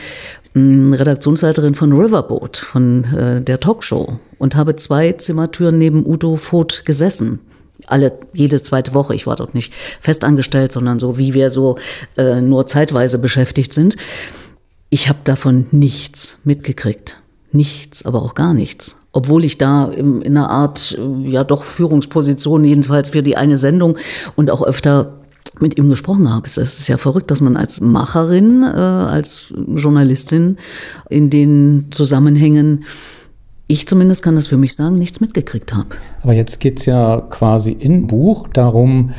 hm, 0.54 0.94
Redaktionsleiterin 0.94 1.76
von 1.76 1.94
Riverboat, 1.94 2.58
von 2.58 3.04
äh, 3.14 3.42
der 3.42 3.60
Talkshow 3.60 4.20
und 4.38 4.56
habe 4.56 4.76
zwei 4.76 5.14
Zimmertüren 5.14 5.78
neben 5.78 6.06
Udo 6.06 6.36
Voth 6.36 6.86
gesessen 6.86 7.40
alle 7.88 8.18
jede 8.34 8.62
zweite 8.62 8.94
Woche. 8.94 9.16
Ich 9.16 9.28
war 9.28 9.36
dort 9.36 9.54
nicht 9.54 9.74
festangestellt, 10.00 10.72
sondern 10.72 11.00
so, 11.00 11.18
wie 11.18 11.34
wir 11.34 11.50
so 11.50 11.78
äh, 12.18 12.42
nur 12.42 12.66
zeitweise 12.66 13.20
beschäftigt 13.20 13.74
sind. 13.74 13.98
Ich 14.90 15.10
habe 15.10 15.20
davon 15.24 15.68
nichts 15.72 16.40
mitgekriegt. 16.44 17.22
Nichts, 17.52 18.06
aber 18.06 18.22
auch 18.22 18.34
gar 18.34 18.54
nichts 18.54 19.02
obwohl 19.14 19.44
ich 19.44 19.58
da 19.58 19.86
in, 19.86 20.24
einer 20.26 20.50
Art, 20.50 20.98
äh, 20.98 21.30
ja 21.30 21.44
doch 21.44 21.64
Führungsposition, 21.64 22.64
jedenfalls 22.64 23.10
für 23.10 23.24
die 23.24 23.38
eine 23.38 23.58
Sendung 23.58 23.98
und 24.36 24.50
auch 24.50 24.64
öfter 24.64 25.14
mit 25.60 25.78
ihm 25.78 25.90
gesprochen 25.90 26.34
habe. 26.34 26.48
Es 26.48 26.58
ist 26.58 26.88
ja 26.88 26.98
verrückt, 26.98 27.30
dass 27.30 27.42
man 27.42 27.58
als 27.58 27.82
Macherin, 27.82 28.64
äh, 28.64 28.68
als 28.68 29.54
Journalistin 29.76 30.58
in 31.10 31.30
den 31.30 31.88
Zusammenhängen 31.92 32.86
ich 33.68 33.88
zumindest 33.88 34.22
kann 34.22 34.36
das 34.36 34.48
für 34.48 34.58
mich 34.58 34.76
sagen, 34.76 35.00
nichts 35.00 35.22
mitgekriegt 35.22 35.74
habe. 35.74 35.88
Aber 36.24 36.34
jetzt 36.34 36.60
geht 36.60 36.80
es 36.80 36.86
ja 36.86 37.22
quasi 37.22 37.72
im 37.72 38.06
Buch 38.06 38.50
darum, 38.50 39.12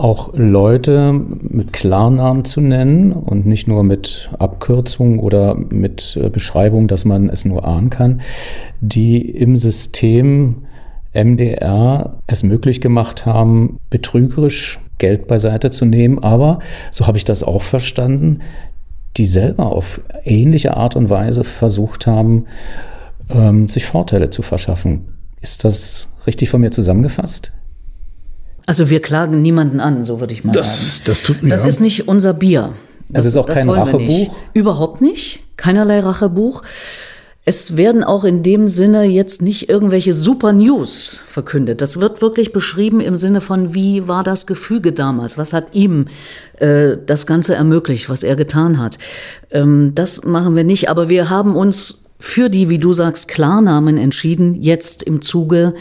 auch 0.00 0.32
Leute 0.34 1.12
mit 1.12 1.72
Klarnamen 1.72 2.44
zu 2.44 2.60
nennen 2.60 3.12
und 3.12 3.46
nicht 3.46 3.68
nur 3.68 3.84
mit 3.84 4.30
Abkürzungen 4.38 5.18
oder 5.18 5.54
mit 5.54 6.18
äh, 6.20 6.30
Beschreibung, 6.30 6.88
dass 6.88 7.04
man 7.04 7.28
es 7.28 7.44
nur 7.44 7.64
ahnen 7.64 7.90
kann, 7.90 8.20
die 8.80 9.20
im 9.20 9.56
System 9.56 10.62
MDR 11.12 12.16
es 12.26 12.42
möglich 12.42 12.80
gemacht 12.80 13.26
haben, 13.26 13.78
betrügerisch 13.90 14.80
Geld 14.98 15.26
beiseite 15.26 15.70
zu 15.70 15.84
nehmen, 15.84 16.18
aber, 16.18 16.60
so 16.90 17.06
habe 17.06 17.18
ich 17.18 17.24
das 17.24 17.42
auch 17.42 17.62
verstanden, 17.62 18.40
die 19.16 19.26
selber 19.26 19.72
auf 19.72 20.00
ähnliche 20.24 20.76
Art 20.76 20.96
und 20.96 21.10
Weise 21.10 21.42
versucht 21.42 22.06
haben, 22.06 22.44
ähm, 23.28 23.68
sich 23.68 23.86
Vorteile 23.86 24.30
zu 24.30 24.42
verschaffen. 24.42 25.16
Ist 25.40 25.64
das 25.64 26.06
richtig 26.26 26.48
von 26.50 26.60
mir 26.60 26.70
zusammengefasst? 26.70 27.52
Also 28.70 28.88
wir 28.88 29.02
klagen 29.02 29.42
niemanden 29.42 29.80
an, 29.80 30.04
so 30.04 30.20
würde 30.20 30.32
ich 30.32 30.44
mal 30.44 30.52
das, 30.52 30.98
sagen. 30.98 31.02
Das 31.06 31.22
tut 31.24 31.42
mir 31.42 31.48
Das 31.48 31.64
ist 31.64 31.80
nicht 31.80 32.06
unser 32.06 32.32
Bier. 32.32 32.72
Das, 33.08 33.24
das 33.24 33.26
ist 33.26 33.36
auch 33.36 33.46
kein 33.46 33.68
Rachebuch? 33.68 34.36
Überhaupt 34.54 35.00
nicht. 35.00 35.40
Keinerlei 35.56 35.98
Rachebuch. 35.98 36.62
Es 37.44 37.76
werden 37.76 38.04
auch 38.04 38.22
in 38.22 38.44
dem 38.44 38.68
Sinne 38.68 39.02
jetzt 39.02 39.42
nicht 39.42 39.68
irgendwelche 39.68 40.12
Super 40.12 40.52
News 40.52 41.20
verkündet. 41.26 41.80
Das 41.80 41.98
wird 41.98 42.22
wirklich 42.22 42.52
beschrieben 42.52 43.00
im 43.00 43.16
Sinne 43.16 43.40
von, 43.40 43.74
wie 43.74 44.06
war 44.06 44.22
das 44.22 44.46
Gefüge 44.46 44.92
damals? 44.92 45.36
Was 45.36 45.52
hat 45.52 45.74
ihm 45.74 46.06
äh, 46.60 46.96
das 47.04 47.26
Ganze 47.26 47.56
ermöglicht, 47.56 48.08
was 48.08 48.22
er 48.22 48.36
getan 48.36 48.78
hat? 48.78 48.98
Ähm, 49.50 49.96
das 49.96 50.22
machen 50.22 50.54
wir 50.54 50.62
nicht, 50.62 50.88
aber 50.88 51.08
wir 51.08 51.28
haben 51.28 51.56
uns 51.56 52.09
für 52.20 52.48
die, 52.48 52.68
wie 52.68 52.78
du 52.78 52.92
sagst, 52.92 53.28
Klarnamen 53.28 53.98
entschieden, 53.98 54.54
jetzt 54.54 55.02
im 55.02 55.22
Zuge 55.22 55.74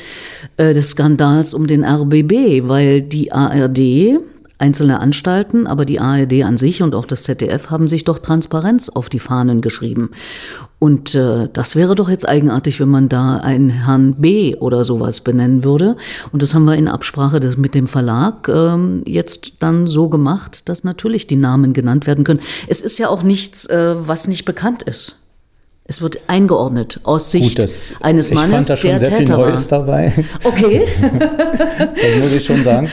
äh, 0.58 0.74
des 0.74 0.92
Skandals 0.92 1.54
um 1.54 1.68
den 1.68 1.84
RBB, 1.84 2.68
weil 2.68 3.02
die 3.02 3.32
ARD, 3.32 4.20
einzelne 4.60 5.00
Anstalten, 5.00 5.68
aber 5.68 5.86
die 5.86 6.00
ARD 6.00 6.44
an 6.44 6.58
sich 6.58 6.82
und 6.82 6.94
auch 6.94 7.06
das 7.06 7.24
ZDF 7.24 7.70
haben 7.70 7.88
sich 7.88 8.04
doch 8.04 8.20
Transparenz 8.20 8.90
auf 8.90 9.08
die 9.10 9.20
Fahnen 9.20 9.62
geschrieben. 9.62 10.12
Und 10.80 11.16
äh, 11.16 11.50
das 11.52 11.76
wäre 11.76 11.96
doch 11.96 12.10
jetzt 12.10 12.28
eigenartig, 12.28 12.80
wenn 12.80 12.90
man 12.90 13.10
da 13.10 13.38
einen 13.38 13.70
Herrn 13.70 14.16
B 14.16 14.56
oder 14.56 14.84
sowas 14.84 15.22
benennen 15.22 15.64
würde. 15.64 15.98
Und 16.32 16.42
das 16.42 16.54
haben 16.54 16.66
wir 16.66 16.76
in 16.76 16.88
Absprache 16.88 17.40
mit 17.58 17.76
dem 17.76 17.88
Verlag 17.88 18.48
ähm, 18.50 19.04
jetzt 19.06 19.56
dann 19.60 19.88
so 19.88 20.10
gemacht, 20.10 20.70
dass 20.70 20.84
natürlich 20.84 21.28
die 21.28 21.36
Namen 21.36 21.74
genannt 21.74 22.08
werden 22.08 22.24
können. 22.24 22.42
Es 22.68 22.82
ist 22.82 22.98
ja 22.98 23.10
auch 23.10 23.24
nichts, 23.24 23.66
äh, 23.66 23.96
was 24.00 24.28
nicht 24.28 24.46
bekannt 24.46 24.84
ist. 24.84 25.19
Es 25.90 26.04
wird 26.04 26.20
eingeordnet 26.28 27.00
aus 27.02 27.32
Sicht 27.32 27.56
Gut, 27.56 27.64
das, 27.64 27.94
eines 28.00 28.32
Mannes, 28.32 28.50
ich 28.52 28.54
fand 28.54 28.70
da 28.70 28.78
schon 28.78 28.90
der 28.92 29.00
sehr 29.00 29.10
Täter 29.10 29.36
viel 29.38 29.46
Neues 29.46 29.72
war. 29.72 29.80
dabei. 29.80 30.14
Okay. 30.44 30.82
das 31.20 32.22
muss 32.22 32.36
ich 32.36 32.46
schon 32.46 32.62
sagen. 32.62 32.88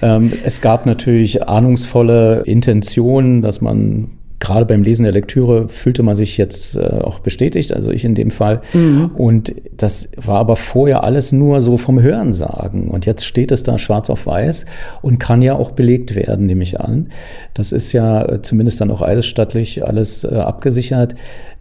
Ähm, 0.00 0.32
es 0.42 0.62
gab 0.62 0.86
natürlich 0.86 1.46
ahnungsvolle 1.46 2.44
Intentionen, 2.46 3.42
dass 3.42 3.60
man 3.60 4.17
gerade 4.40 4.66
beim 4.66 4.82
Lesen 4.82 5.02
der 5.02 5.12
Lektüre 5.12 5.68
fühlte 5.68 6.02
man 6.02 6.16
sich 6.16 6.36
jetzt 6.36 6.76
äh, 6.76 6.80
auch 6.80 7.18
bestätigt, 7.20 7.72
also 7.72 7.90
ich 7.90 8.04
in 8.04 8.14
dem 8.14 8.30
Fall. 8.30 8.60
Mhm. 8.72 9.10
Und 9.16 9.54
das 9.76 10.08
war 10.16 10.38
aber 10.38 10.56
vorher 10.56 11.04
alles 11.04 11.32
nur 11.32 11.60
so 11.60 11.76
vom 11.76 12.00
Hörensagen. 12.00 12.88
Und 12.88 13.06
jetzt 13.06 13.24
steht 13.24 13.50
es 13.52 13.62
da 13.62 13.78
schwarz 13.78 14.10
auf 14.10 14.26
weiß 14.26 14.66
und 15.02 15.18
kann 15.18 15.42
ja 15.42 15.54
auch 15.54 15.72
belegt 15.72 16.14
werden, 16.14 16.46
nehme 16.46 16.62
ich 16.62 16.80
an. 16.80 17.08
Das 17.54 17.72
ist 17.72 17.92
ja 17.92 18.22
äh, 18.22 18.42
zumindest 18.42 18.80
dann 18.80 18.90
auch 18.90 19.02
eidesstattlich 19.02 19.84
alles 19.84 20.24
äh, 20.24 20.36
abgesichert. 20.36 21.14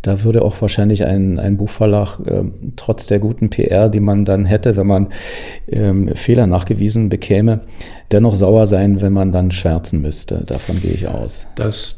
Da 0.03 0.23
würde 0.23 0.43
auch 0.43 0.61
wahrscheinlich 0.61 1.05
ein, 1.05 1.39
ein 1.39 1.57
Buchverlag 1.57 2.19
äh, 2.25 2.43
trotz 2.75 3.07
der 3.07 3.19
guten 3.19 3.49
PR, 3.49 3.89
die 3.89 3.99
man 3.99 4.23
dann 4.23 4.45
hätte, 4.45 4.75
wenn 4.75 4.87
man 4.87 5.07
ähm, 5.67 6.09
Fehler 6.09 6.45
nachgewiesen 6.45 7.09
bekäme, 7.09 7.61
dennoch 8.11 8.35
sauer 8.35 8.67
sein, 8.67 9.01
wenn 9.01 9.13
man 9.13 9.31
dann 9.31 9.51
schwärzen 9.51 10.01
müsste. 10.01 10.43
Davon 10.45 10.79
gehe 10.79 10.91
ich 10.91 11.07
aus. 11.07 11.47
Das 11.55 11.95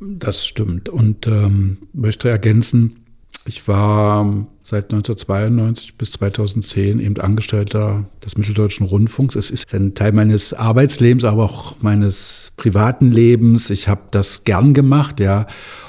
das 0.00 0.46
stimmt. 0.46 0.88
Und 0.88 1.26
ähm, 1.26 1.78
möchte 1.92 2.28
ergänzen, 2.28 2.96
ich 3.44 3.68
war 3.68 4.46
seit 4.62 4.92
1992 4.92 5.96
bis 5.96 6.12
2010 6.12 6.98
eben 6.98 7.16
Angestellter 7.18 8.04
des 8.24 8.36
Mitteldeutschen 8.36 8.86
Rundfunks. 8.86 9.36
Es 9.36 9.50
ist 9.50 9.72
ein 9.72 9.94
Teil 9.94 10.12
meines 10.12 10.52
Arbeitslebens, 10.52 11.24
aber 11.24 11.44
auch 11.44 11.76
meines 11.80 12.52
privaten 12.56 13.12
Lebens. 13.12 13.70
Ich 13.70 13.86
habe 13.86 14.02
das 14.10 14.42
gern 14.42 14.74
gemacht, 14.74 15.20
ja. 15.20 15.46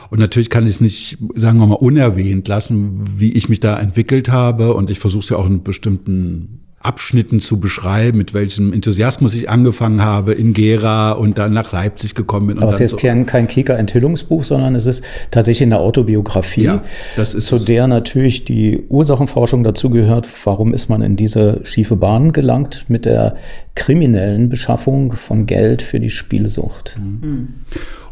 Und 0.09 0.19
natürlich 0.19 0.49
kann 0.49 0.65
ich 0.65 0.75
es 0.75 0.81
nicht, 0.81 1.17
sagen 1.35 1.59
wir 1.59 1.65
mal, 1.65 1.75
unerwähnt 1.75 2.47
lassen, 2.47 3.19
wie 3.19 3.33
ich 3.33 3.49
mich 3.49 3.59
da 3.59 3.77
entwickelt 3.79 4.29
habe. 4.29 4.73
Und 4.73 4.91
ich 4.91 4.99
versuche 4.99 5.23
es 5.23 5.29
ja 5.29 5.37
auch 5.37 5.47
in 5.47 5.63
bestimmten 5.63 6.66
Abschnitten 6.79 7.39
zu 7.39 7.59
beschreiben, 7.59 8.19
mit 8.19 8.35
welchem 8.35 8.71
Enthusiasmus 8.71 9.33
ich 9.33 9.49
angefangen 9.49 10.03
habe 10.03 10.33
in 10.33 10.53
Gera 10.53 11.13
und 11.13 11.39
dann 11.39 11.51
nach 11.51 11.71
Leipzig 11.71 12.13
gekommen 12.13 12.47
bin. 12.47 12.59
Aber 12.59 12.71
es 12.71 12.79
ist 12.79 12.91
so. 12.91 12.97
kein 12.97 13.47
Kika-Enthüllungsbuch, 13.47 14.43
sondern 14.43 14.75
es 14.75 14.85
ist 14.85 15.03
tatsächlich 15.31 15.65
eine 15.65 15.79
Autobiografie, 15.79 16.63
ja, 16.63 16.83
das 17.15 17.33
ist 17.33 17.47
zu 17.47 17.55
es. 17.55 17.65
der 17.65 17.87
natürlich 17.87 18.45
die 18.45 18.83
Ursachenforschung 18.89 19.63
dazugehört. 19.63 20.27
Warum 20.43 20.73
ist 20.73 20.87
man 20.87 21.01
in 21.01 21.15
diese 21.15 21.61
schiefe 21.63 21.95
Bahn 21.95 22.31
gelangt 22.31 22.85
mit 22.89 23.05
der 23.05 23.37
kriminellen 23.73 24.47
Beschaffung 24.47 25.13
von 25.13 25.47
Geld 25.47 25.81
für 25.81 25.99
die 25.99 26.11
Spielsucht? 26.11 26.99
Mhm. 26.99 27.47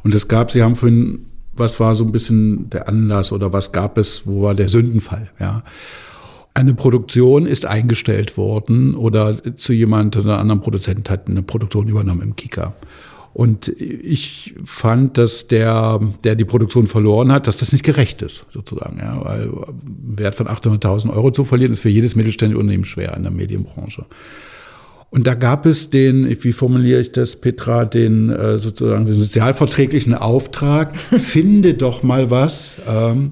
Und 0.04 0.16
es 0.16 0.28
gab, 0.28 0.50
Sie 0.50 0.64
haben 0.64 0.76
vorhin, 0.76 1.20
was 1.54 1.80
war 1.80 1.94
so 1.94 2.04
ein 2.04 2.12
bisschen 2.12 2.70
der 2.72 2.90
Anlass 2.90 3.32
oder 3.32 3.54
was 3.54 3.72
gab 3.72 4.00
es, 4.00 4.26
wo 4.26 4.42
war 4.42 4.56
der 4.56 4.70
Sündenfall? 4.70 5.30
Ja. 5.40 5.62
Eine 6.56 6.74
Produktion 6.74 7.46
ist 7.46 7.66
eingestellt 7.66 8.38
worden 8.38 8.96
oder 8.96 9.36
zu 9.58 9.74
jemand 9.74 10.16
oder 10.16 10.40
anderen 10.40 10.62
Produzent 10.62 11.10
hat 11.10 11.28
eine 11.28 11.44
Produktion 11.44 11.90
übernommen 11.90 12.22
im 12.22 12.36
Kika. 12.38 12.74
Und 13.34 13.68
ich 13.68 14.56
fand, 14.64 15.18
dass 15.18 15.48
der, 15.48 16.00
der 16.24 16.36
die 16.36 16.46
Produktion 16.46 16.88
verloren 16.88 17.34
hat, 17.34 17.48
dass 17.48 17.58
das 17.58 17.74
nicht 17.74 17.84
gerecht 17.84 18.22
ist, 18.22 18.46
sozusagen. 18.50 19.00
Ja, 19.00 19.20
weil 19.26 19.52
Wert 19.84 20.36
von 20.36 20.48
800.000 20.48 21.14
Euro 21.14 21.32
zu 21.32 21.44
verlieren, 21.44 21.74
ist 21.74 21.82
für 21.82 21.90
jedes 21.90 22.16
mittelständische 22.16 22.60
Unternehmen 22.60 22.86
schwer 22.86 23.14
in 23.18 23.24
der 23.24 23.34
Medienbranche. 23.34 24.06
Und 25.10 25.28
da 25.28 25.34
gab 25.34 25.66
es 25.66 25.90
den, 25.90 26.42
wie 26.42 26.54
formuliere 26.54 27.02
ich 27.02 27.12
das, 27.12 27.36
Petra, 27.36 27.84
den 27.84 28.30
äh, 28.30 28.60
sozusagen 28.60 29.06
den 29.06 29.16
sozialverträglichen 29.16 30.14
Auftrag, 30.14 30.96
finde 30.98 31.74
doch 31.74 32.04
mal 32.04 32.32
was. 32.32 32.78
Ähm, 32.88 33.32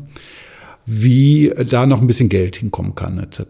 wie 0.86 1.53
da 1.69 1.86
noch 1.86 2.01
ein 2.01 2.07
bisschen 2.07 2.29
Geld 2.29 2.57
hinkommen 2.57 2.95
kann, 2.95 3.19
etc. 3.19 3.41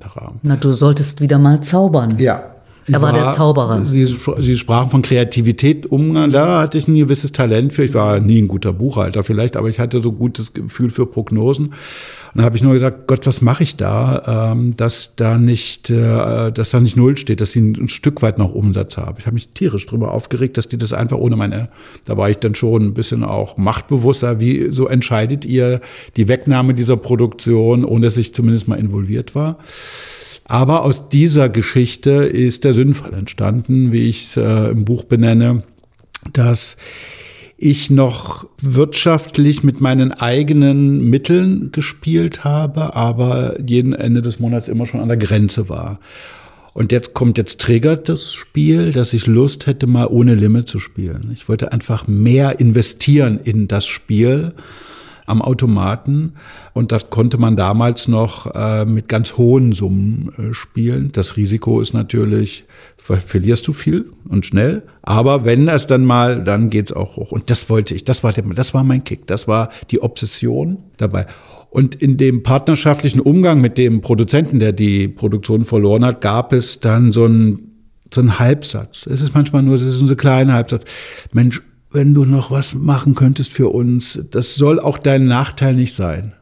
Na, 0.43 0.55
du 0.55 0.71
solltest 0.71 1.21
wieder 1.21 1.39
mal 1.39 1.61
zaubern. 1.61 2.19
Ja. 2.19 2.49
Er 2.87 3.01
war, 3.01 3.13
war, 3.13 3.13
der 3.13 3.29
Zauberer. 3.29 3.85
Sie, 3.85 4.05
Sie, 4.39 4.57
sprachen 4.57 4.89
von 4.91 5.01
Kreativität, 5.01 5.85
Umgang. 5.85 6.31
Da 6.31 6.61
hatte 6.61 6.77
ich 6.77 6.87
ein 6.87 6.95
gewisses 6.95 7.31
Talent 7.31 7.71
für. 7.71 7.85
Ich 7.85 7.93
war 7.93 8.19
nie 8.19 8.41
ein 8.41 8.49
guter 8.49 8.73
Buchhalter 8.73 9.23
vielleicht, 9.23 9.55
aber 9.55 9.69
ich 9.69 9.79
hatte 9.79 10.01
so 10.01 10.11
gutes 10.11 10.51
Gefühl 10.51 10.89
für 10.89 11.05
Prognosen. 11.05 11.73
Und 12.33 12.39
dann 12.39 12.45
habe 12.45 12.55
ich 12.55 12.63
nur 12.63 12.73
gesagt, 12.73 13.05
Gott, 13.05 13.27
was 13.27 13.41
mache 13.41 13.61
ich 13.61 13.75
da, 13.75 14.53
ähm, 14.53 14.75
dass 14.75 15.15
da 15.15 15.37
nicht, 15.37 15.91
äh, 15.91 16.51
dass 16.51 16.71
da 16.71 16.79
nicht 16.79 16.97
null 16.97 17.15
steht, 17.15 17.41
dass 17.41 17.51
sie 17.51 17.61
ein, 17.61 17.89
Stück 17.89 18.23
weit 18.23 18.39
noch 18.39 18.55
Umsatz 18.55 18.97
haben. 18.97 19.17
Ich 19.19 19.27
habe 19.27 19.35
mich 19.35 19.49
tierisch 19.49 19.85
darüber 19.85 20.11
aufgeregt, 20.11 20.57
dass 20.57 20.67
die 20.67 20.79
das 20.79 20.93
einfach 20.93 21.17
ohne 21.17 21.35
meine, 21.35 21.69
da 22.05 22.17
war 22.17 22.31
ich 22.31 22.37
dann 22.37 22.55
schon 22.55 22.81
ein 22.81 22.93
bisschen 22.95 23.23
auch 23.23 23.57
machtbewusster. 23.57 24.39
Wie 24.39 24.69
so 24.71 24.87
entscheidet 24.87 25.45
ihr 25.45 25.79
die 26.17 26.27
Wegnahme 26.27 26.73
dieser 26.73 26.97
Produktion, 26.97 27.85
ohne 27.85 28.07
dass 28.07 28.17
ich 28.17 28.33
zumindest 28.33 28.67
mal 28.67 28.79
involviert 28.79 29.35
war? 29.35 29.59
Aber 30.45 30.85
aus 30.85 31.09
dieser 31.09 31.49
Geschichte 31.49 32.11
ist 32.11 32.63
der 32.63 32.73
Sündenfall 32.73 33.13
entstanden, 33.13 33.91
wie 33.91 34.09
ich 34.09 34.29
es 34.29 34.37
äh, 34.37 34.71
im 34.71 34.85
Buch 34.85 35.03
benenne, 35.03 35.61
dass 36.31 36.77
ich 37.57 37.89
noch 37.89 38.47
wirtschaftlich 38.61 39.63
mit 39.63 39.79
meinen 39.81 40.11
eigenen 40.11 41.09
Mitteln 41.09 41.71
gespielt 41.71 42.43
habe, 42.43 42.95
aber 42.95 43.59
jeden 43.65 43.93
Ende 43.93 44.21
des 44.21 44.39
Monats 44.39 44.67
immer 44.67 44.85
schon 44.85 44.99
an 44.99 45.07
der 45.07 45.17
Grenze 45.17 45.69
war. 45.69 45.99
Und 46.73 46.91
jetzt 46.91 47.13
kommt, 47.13 47.37
jetzt 47.37 47.61
triggert 47.61 48.09
das 48.09 48.33
Spiel, 48.33 48.91
dass 48.91 49.13
ich 49.13 49.27
Lust 49.27 49.67
hätte, 49.67 49.85
mal 49.85 50.07
ohne 50.07 50.33
Limit 50.33 50.67
zu 50.67 50.79
spielen. 50.79 51.29
Ich 51.33 51.47
wollte 51.47 51.71
einfach 51.71 52.07
mehr 52.07 52.59
investieren 52.59 53.39
in 53.43 53.67
das 53.67 53.85
Spiel 53.85 54.53
am 55.25 55.41
Automaten. 55.41 56.33
Und 56.73 56.91
das 56.91 57.09
konnte 57.09 57.37
man 57.37 57.55
damals 57.55 58.07
noch 58.07 58.53
äh, 58.53 58.85
mit 58.85 59.07
ganz 59.07 59.37
hohen 59.37 59.73
Summen 59.73 60.33
äh, 60.37 60.53
spielen. 60.53 61.11
Das 61.11 61.37
Risiko 61.37 61.81
ist 61.81 61.93
natürlich, 61.93 62.65
verlierst 62.97 63.67
du 63.67 63.73
viel 63.73 64.11
und 64.27 64.45
schnell. 64.45 64.83
Aber 65.01 65.45
wenn 65.45 65.67
es 65.67 65.87
dann 65.87 66.05
mal, 66.05 66.43
dann 66.43 66.69
geht's 66.69 66.91
auch 66.91 67.17
hoch. 67.17 67.31
Und 67.31 67.49
das 67.49 67.69
wollte 67.69 67.93
ich, 67.93 68.03
das 68.03 68.23
war, 68.23 68.33
der, 68.33 68.43
das 68.43 68.73
war 68.73 68.83
mein 68.83 69.03
Kick, 69.03 69.27
das 69.27 69.47
war 69.47 69.69
die 69.91 70.01
Obsession 70.01 70.77
dabei. 70.97 71.25
Und 71.69 71.95
in 71.95 72.17
dem 72.17 72.43
partnerschaftlichen 72.43 73.19
Umgang 73.19 73.59
mit 73.59 73.77
dem 73.77 74.01
Produzenten, 74.01 74.59
der 74.59 74.73
die 74.73 75.07
Produktion 75.07 75.65
verloren 75.65 76.05
hat, 76.05 76.21
gab 76.21 76.53
es 76.53 76.79
dann 76.79 77.11
so 77.11 77.25
einen 77.25 77.69
so 78.13 78.21
ein 78.21 78.39
Halbsatz. 78.39 79.07
Es 79.07 79.21
ist 79.21 79.33
manchmal 79.33 79.63
nur, 79.63 79.75
es 79.75 79.83
ist 79.83 79.95
so 79.95 80.05
ein 80.05 80.17
kleiner 80.17 80.53
Halbsatz. 80.53 80.83
Mensch, 81.31 81.61
wenn 81.93 82.13
du 82.13 82.25
noch 82.25 82.51
was 82.51 82.73
machen 82.73 83.15
könntest 83.15 83.53
für 83.53 83.69
uns. 83.69 84.25
Das 84.31 84.55
soll 84.55 84.79
auch 84.79 84.97
dein 84.97 85.25
Nachteil 85.25 85.75
nicht 85.75 85.93
sein. 85.93 86.33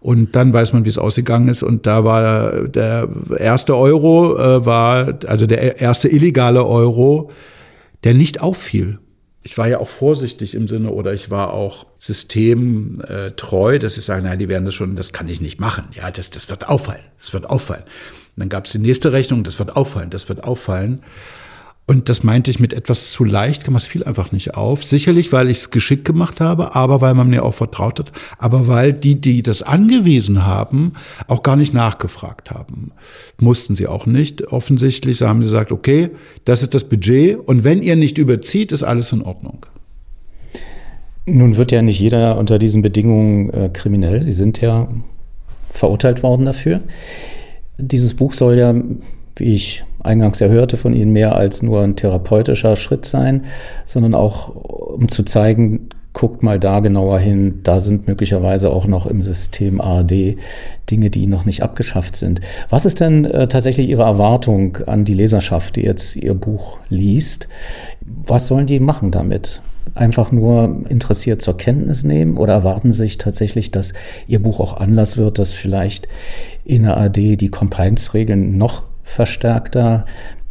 Und 0.00 0.34
dann 0.34 0.52
weiß 0.52 0.72
man, 0.72 0.86
wie 0.86 0.88
es 0.88 0.96
ausgegangen 0.96 1.48
ist. 1.48 1.62
Und 1.62 1.86
da 1.86 2.04
war 2.04 2.68
der 2.68 3.08
erste 3.36 3.76
Euro, 3.76 4.38
äh, 4.38 4.64
war, 4.64 5.18
also 5.26 5.46
der 5.46 5.80
erste 5.80 6.08
illegale 6.08 6.64
Euro, 6.64 7.30
der 8.04 8.14
nicht 8.14 8.40
auffiel. 8.40 8.98
Ich 9.42 9.58
war 9.58 9.68
ja 9.68 9.78
auch 9.78 9.88
vorsichtig 9.88 10.54
im 10.54 10.68
Sinne, 10.68 10.90
oder 10.90 11.12
ich 11.12 11.30
war 11.30 11.52
auch 11.52 11.86
systemtreu, 11.98 13.78
dass 13.78 13.98
ich 13.98 14.04
sage, 14.04 14.22
nein, 14.22 14.38
die 14.38 14.48
werden 14.48 14.64
das 14.64 14.74
schon, 14.74 14.96
das 14.96 15.12
kann 15.12 15.28
ich 15.28 15.40
nicht 15.40 15.60
machen. 15.60 15.84
Ja, 15.92 16.10
das, 16.10 16.30
das 16.30 16.48
wird 16.48 16.68
auffallen. 16.68 17.02
Das 17.20 17.32
wird 17.32 17.48
auffallen. 17.48 17.82
Und 17.84 18.40
dann 18.40 18.48
gab 18.48 18.66
es 18.66 18.72
die 18.72 18.78
nächste 18.78 19.12
Rechnung, 19.12 19.42
das 19.42 19.58
wird 19.58 19.76
auffallen, 19.76 20.08
das 20.08 20.28
wird 20.28 20.44
auffallen. 20.44 21.00
Und 21.90 22.08
das 22.08 22.22
meinte 22.22 22.52
ich 22.52 22.60
mit 22.60 22.72
etwas 22.72 23.10
zu 23.10 23.24
leicht, 23.24 23.64
kam 23.64 23.74
es 23.74 23.84
viel 23.84 24.04
einfach 24.04 24.30
nicht 24.30 24.54
auf. 24.54 24.84
Sicherlich, 24.84 25.32
weil 25.32 25.50
ich 25.50 25.56
es 25.56 25.70
geschickt 25.72 26.04
gemacht 26.04 26.40
habe, 26.40 26.76
aber 26.76 27.00
weil 27.00 27.14
man 27.14 27.28
mir 27.28 27.44
auch 27.44 27.54
vertraut 27.54 27.98
hat, 27.98 28.12
aber 28.38 28.68
weil 28.68 28.92
die, 28.92 29.20
die 29.20 29.42
das 29.42 29.64
angewiesen 29.64 30.46
haben, 30.46 30.92
auch 31.26 31.42
gar 31.42 31.56
nicht 31.56 31.74
nachgefragt 31.74 32.52
haben. 32.52 32.92
Mussten 33.40 33.74
sie 33.74 33.88
auch 33.88 34.06
nicht. 34.06 34.52
Offensichtlich 34.52 35.20
haben 35.22 35.42
sie 35.42 35.46
gesagt, 35.46 35.72
okay, 35.72 36.10
das 36.44 36.62
ist 36.62 36.76
das 36.76 36.84
Budget 36.84 37.36
und 37.36 37.64
wenn 37.64 37.82
ihr 37.82 37.96
nicht 37.96 38.18
überzieht, 38.18 38.70
ist 38.70 38.84
alles 38.84 39.10
in 39.10 39.22
Ordnung. 39.22 39.66
Nun 41.26 41.56
wird 41.56 41.72
ja 41.72 41.82
nicht 41.82 41.98
jeder 41.98 42.38
unter 42.38 42.60
diesen 42.60 42.82
Bedingungen 42.82 43.50
äh, 43.50 43.68
kriminell. 43.68 44.22
Sie 44.22 44.34
sind 44.34 44.60
ja 44.60 44.86
verurteilt 45.72 46.22
worden 46.22 46.46
dafür. 46.46 46.82
Dieses 47.78 48.14
Buch 48.14 48.32
soll 48.32 48.58
ja 48.58 48.72
wie 49.40 49.54
ich 49.54 49.84
eingangs 50.02 50.40
erhörte 50.40 50.76
von 50.76 50.94
Ihnen, 50.94 51.12
mehr 51.12 51.36
als 51.36 51.62
nur 51.62 51.82
ein 51.82 51.96
therapeutischer 51.96 52.76
Schritt 52.76 53.04
sein, 53.04 53.44
sondern 53.84 54.14
auch 54.14 54.54
um 54.54 55.08
zu 55.08 55.22
zeigen, 55.24 55.88
guckt 56.12 56.42
mal 56.42 56.58
da 56.58 56.80
genauer 56.80 57.18
hin, 57.20 57.60
da 57.62 57.80
sind 57.80 58.08
möglicherweise 58.08 58.70
auch 58.70 58.86
noch 58.86 59.06
im 59.06 59.22
System 59.22 59.80
ARD 59.80 60.36
Dinge, 60.90 61.10
die 61.10 61.26
noch 61.26 61.44
nicht 61.44 61.62
abgeschafft 61.62 62.16
sind. 62.16 62.40
Was 62.68 62.84
ist 62.84 63.00
denn 63.00 63.24
äh, 63.24 63.46
tatsächlich 63.46 63.88
Ihre 63.88 64.02
Erwartung 64.02 64.78
an 64.86 65.04
die 65.04 65.14
Leserschaft, 65.14 65.76
die 65.76 65.82
jetzt 65.82 66.16
Ihr 66.16 66.34
Buch 66.34 66.78
liest? 66.88 67.48
Was 68.00 68.48
sollen 68.48 68.66
die 68.66 68.80
machen 68.80 69.12
damit? 69.12 69.60
Einfach 69.94 70.32
nur 70.32 70.82
interessiert 70.88 71.42
zur 71.42 71.56
Kenntnis 71.56 72.04
nehmen 72.04 72.36
oder 72.36 72.54
erwarten 72.54 72.92
sich 72.92 73.18
tatsächlich, 73.18 73.70
dass 73.70 73.92
Ihr 74.26 74.42
Buch 74.42 74.58
auch 74.58 74.76
Anlass 74.78 75.16
wird, 75.16 75.38
dass 75.38 75.52
vielleicht 75.52 76.08
in 76.64 76.82
der 76.82 76.96
ARD 76.96 77.16
die 77.16 77.50
Compliance-Regeln 77.50 78.58
noch 78.58 78.82
verstärkter 79.10 80.04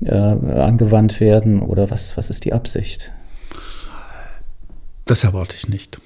äh, 0.04 0.14
angewandt 0.14 1.20
werden 1.20 1.62
oder 1.62 1.90
was, 1.90 2.18
was 2.18 2.30
ist 2.30 2.46
die 2.46 2.54
Absicht? 2.54 3.12
Das 5.06 5.24
erwarte 5.24 5.56
ich 5.58 5.68
nicht. 5.68 6.00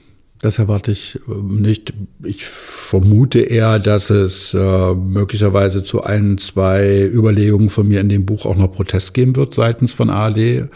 Das 0.44 0.60
erwarte 0.60 0.92
ich 0.92 1.20
ähm, 1.28 1.62
nicht. 1.62 1.94
Ich 2.24 2.46
vermute 2.46 3.40
eher, 3.40 3.80
dass 3.80 4.10
es 4.10 4.54
äh, 4.54 4.94
möglicherweise 4.94 5.84
zu 5.84 6.04
ein, 6.04 6.38
zwei 6.38 7.02
Überlegungen 7.02 7.70
von 7.70 7.88
mir 7.88 8.02
in 8.02 8.10
dem 8.10 8.26
Buch 8.26 8.46
auch 8.46 8.56
noch 8.56 8.72
Protest 8.72 9.14
geben 9.14 9.36
wird 9.36 9.54
seitens 9.54 9.94
von 9.94 10.10
ARD. 10.10 10.70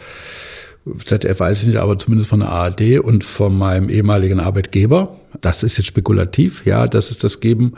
ZDF 1.03 1.39
weiß 1.39 1.61
ich 1.61 1.67
nicht, 1.67 1.77
aber 1.77 1.99
zumindest 1.99 2.29
von 2.29 2.39
der 2.39 2.49
ARD 2.49 2.99
und 2.99 3.25
von 3.25 3.57
meinem 3.57 3.89
ehemaligen 3.89 4.39
Arbeitgeber. 4.39 5.17
Das 5.41 5.63
ist 5.63 5.77
jetzt 5.77 5.87
spekulativ, 5.87 6.65
ja, 6.65 6.87
dass 6.87 7.11
es 7.11 7.17
das 7.17 7.41
geben 7.41 7.73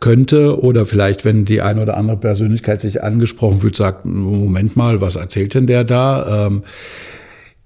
könnte. 0.00 0.60
Oder 0.62 0.86
vielleicht, 0.86 1.24
wenn 1.24 1.44
die 1.44 1.62
eine 1.62 1.82
oder 1.82 1.96
andere 1.96 2.16
Persönlichkeit 2.16 2.80
sich 2.80 3.02
angesprochen 3.02 3.60
fühlt, 3.60 3.76
sagt, 3.76 4.04
Moment 4.04 4.76
mal, 4.76 5.00
was 5.00 5.16
erzählt 5.16 5.54
denn 5.54 5.66
der 5.66 5.84
da? 5.84 6.46
Ähm, 6.46 6.62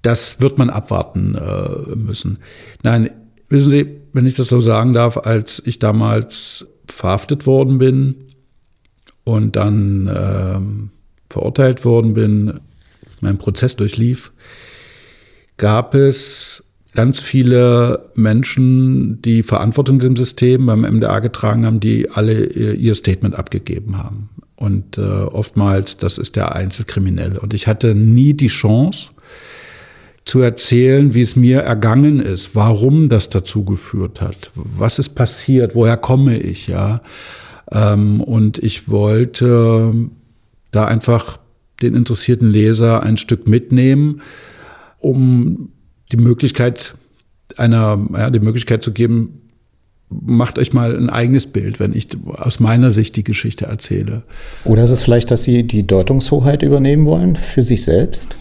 das 0.03 0.41
wird 0.41 0.59
man 0.59 0.71
abwarten 0.71 1.35
äh, 1.35 1.95
müssen. 1.97 2.39
Nein, 2.83 3.11
wissen 3.49 3.71
Sie, 3.71 4.01
wenn 4.13 4.27
ich 4.27 4.35
das 4.35 4.49
so 4.49 4.61
sagen 4.61 4.93
darf, 4.93 5.19
als 5.19 5.63
ich 5.65 5.79
damals 5.79 6.67
verhaftet 6.87 7.47
worden 7.47 7.79
bin 7.79 8.15
und 9.25 9.57
dann 9.57 10.11
ähm, 10.13 10.91
verurteilt 11.29 11.85
worden 11.85 12.15
bin, 12.15 12.61
mein 13.21 13.39
Prozess 13.39 13.77
durchlief, 13.77 14.33
gab 15.59 15.95
es 15.95 16.65
ganz 16.95 17.21
viele 17.21 18.11
Menschen, 18.15 19.23
die 19.23 19.43
Verantwortung 19.43 20.01
im 20.01 20.17
System 20.17 20.67
beim 20.67 20.81
MDA 20.81 21.21
getragen 21.21 21.67
haben, 21.67 21.81
die 21.81 22.11
alle 22.11 22.45
ihr 22.47 22.95
Statement 22.95 23.35
abgegeben 23.35 23.97
haben. 23.99 24.29
Und 24.57 24.99
äh, 24.99 25.01
oftmals, 25.01 25.97
das 25.97 26.19
ist 26.19 26.37
der 26.37 26.55
Einzelkriminelle. 26.55 27.41
Und 27.41 27.55
ich 27.55 27.67
hatte 27.67 27.95
nie 27.95 28.35
die 28.35 28.49
Chance 28.49 29.11
zu 30.25 30.41
erzählen, 30.41 31.15
wie 31.15 31.23
es 31.23 31.35
mir 31.35 31.61
ergangen 31.61 32.21
ist, 32.21 32.55
warum 32.55 33.09
das 33.09 33.31
dazu 33.31 33.65
geführt 33.65 34.21
hat, 34.21 34.53
was 34.55 34.99
ist 34.99 35.11
passiert, 35.11 35.75
woher 35.75 35.97
komme 35.97 36.39
ich, 36.39 36.67
ja. 36.67 37.01
Ähm, 37.73 38.21
und 38.21 38.59
ich 38.59 38.91
wollte 38.91 39.95
da 40.73 40.85
einfach 40.85 41.39
den 41.81 41.95
interessierten 41.95 42.51
Leser 42.51 43.03
ein 43.03 43.17
Stück 43.17 43.49
mitnehmen, 43.49 44.21
um 44.99 45.71
die 46.13 46.17
Möglichkeit 46.17 46.95
einer, 47.57 47.99
ja, 48.13 48.31
die 48.31 48.41
Möglichkeit 48.41 48.83
zu 48.83 48.93
geben, 48.93 49.51
macht 50.09 50.59
euch 50.59 50.73
mal 50.73 50.97
ein 50.97 51.09
eigenes 51.09 51.47
Bild, 51.47 51.79
wenn 51.79 51.95
ich 51.95 52.09
aus 52.27 52.59
meiner 52.59 52.91
Sicht 52.91 53.17
die 53.17 53.25
Geschichte 53.25 53.67
erzähle. 53.67 54.23
Oder 54.65 54.85
ist 54.85 54.91
es 54.91 55.03
vielleicht, 55.03 55.31
dass 55.31 55.45
Sie 55.45 55.63
die 55.63 55.87
Deutungshoheit 55.87 56.63
übernehmen 56.63 57.07
wollen 57.07 57.37
für 57.37 57.63
sich 57.63 57.85
selbst? 57.85 58.37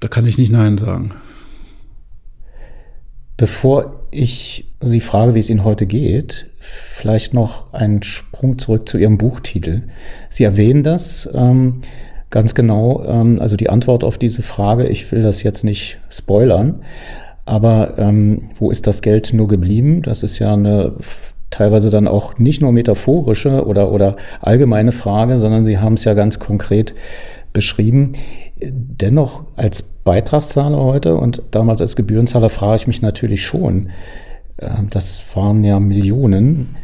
Da 0.00 0.06
kann 0.06 0.26
ich 0.26 0.38
nicht 0.38 0.52
Nein 0.52 0.78
sagen. 0.78 1.10
Bevor 3.36 4.06
ich 4.12 4.66
Sie 4.80 5.00
frage, 5.00 5.34
wie 5.34 5.40
es 5.40 5.50
Ihnen 5.50 5.64
heute 5.64 5.86
geht, 5.86 6.46
vielleicht 6.60 7.34
noch 7.34 7.72
einen 7.72 8.04
Sprung 8.04 8.58
zurück 8.58 8.88
zu 8.88 8.98
Ihrem 8.98 9.18
Buchtitel. 9.18 9.88
Sie 10.30 10.44
erwähnen 10.44 10.84
das 10.84 11.28
ähm, 11.32 11.80
ganz 12.30 12.54
genau, 12.54 13.04
ähm, 13.04 13.40
also 13.40 13.56
die 13.56 13.70
Antwort 13.70 14.04
auf 14.04 14.18
diese 14.18 14.42
Frage, 14.42 14.86
ich 14.86 15.10
will 15.12 15.22
das 15.22 15.42
jetzt 15.42 15.64
nicht 15.64 15.98
spoilern, 16.10 16.82
aber 17.44 17.94
ähm, 17.98 18.50
wo 18.58 18.70
ist 18.70 18.86
das 18.86 19.00
Geld 19.00 19.32
nur 19.32 19.48
geblieben? 19.48 20.02
Das 20.02 20.22
ist 20.22 20.38
ja 20.38 20.52
eine 20.52 20.94
teilweise 21.50 21.88
dann 21.88 22.08
auch 22.08 22.38
nicht 22.38 22.60
nur 22.60 22.72
metaphorische 22.72 23.66
oder, 23.66 23.90
oder 23.90 24.16
allgemeine 24.40 24.92
Frage, 24.92 25.38
sondern 25.38 25.64
Sie 25.64 25.78
haben 25.78 25.94
es 25.94 26.04
ja 26.04 26.12
ganz 26.14 26.38
konkret 26.38 26.94
beschrieben. 27.52 28.12
Dennoch 28.60 29.44
als 29.56 29.82
Beitragszahler 29.82 30.78
heute 30.78 31.16
und 31.16 31.42
damals 31.50 31.80
als 31.80 31.96
Gebührenzahler 31.96 32.50
frage 32.50 32.76
ich 32.76 32.86
mich 32.86 33.02
natürlich 33.02 33.44
schon, 33.44 33.88
äh, 34.58 34.68
das 34.90 35.22
waren 35.34 35.64
ja 35.64 35.80
Millionen, 35.80 36.76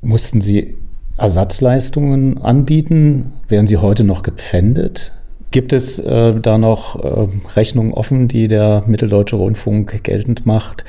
mussten 0.00 0.40
Sie 0.40 0.76
Ersatzleistungen 1.16 2.38
anbieten? 2.38 3.32
Werden 3.48 3.66
sie 3.66 3.76
heute 3.76 4.04
noch 4.04 4.22
gepfändet? 4.22 5.12
Gibt 5.50 5.72
es 5.72 6.00
äh, 6.00 6.34
da 6.40 6.58
noch 6.58 7.02
äh, 7.02 7.28
Rechnungen 7.54 7.92
offen, 7.92 8.26
die 8.26 8.48
der 8.48 8.82
Mitteldeutsche 8.86 9.36
Rundfunk 9.36 10.02
geltend 10.02 10.46
macht? 10.46 10.84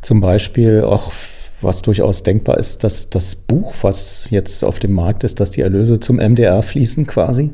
Zum 0.00 0.20
Beispiel 0.20 0.82
auch, 0.82 1.12
was 1.60 1.82
durchaus 1.82 2.24
denkbar 2.24 2.58
ist, 2.58 2.82
dass 2.82 3.10
das 3.10 3.36
Buch, 3.36 3.74
was 3.82 4.26
jetzt 4.30 4.64
auf 4.64 4.80
dem 4.80 4.92
Markt 4.92 5.22
ist, 5.22 5.38
dass 5.38 5.52
die 5.52 5.60
Erlöse 5.60 6.00
zum 6.00 6.16
MDR 6.16 6.62
fließen 6.62 7.06
quasi? 7.06 7.52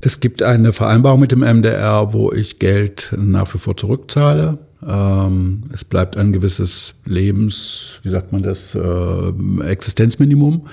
Es 0.00 0.20
gibt 0.20 0.42
eine 0.42 0.72
Vereinbarung 0.72 1.20
mit 1.20 1.30
dem 1.30 1.40
MDR, 1.40 2.12
wo 2.12 2.32
ich 2.32 2.58
Geld 2.58 3.14
nach 3.16 3.52
wie 3.54 3.58
vor 3.58 3.76
zurückzahle. 3.76 4.58
Ähm, 4.86 5.64
es 5.72 5.84
bleibt 5.84 6.16
ein 6.16 6.32
gewisses 6.32 6.94
Lebens, 7.04 8.00
wie 8.02 8.10
sagt 8.10 8.32
man 8.32 8.42
das, 8.42 8.74
äh, 8.74 9.64
Existenzminimum. 9.64 10.66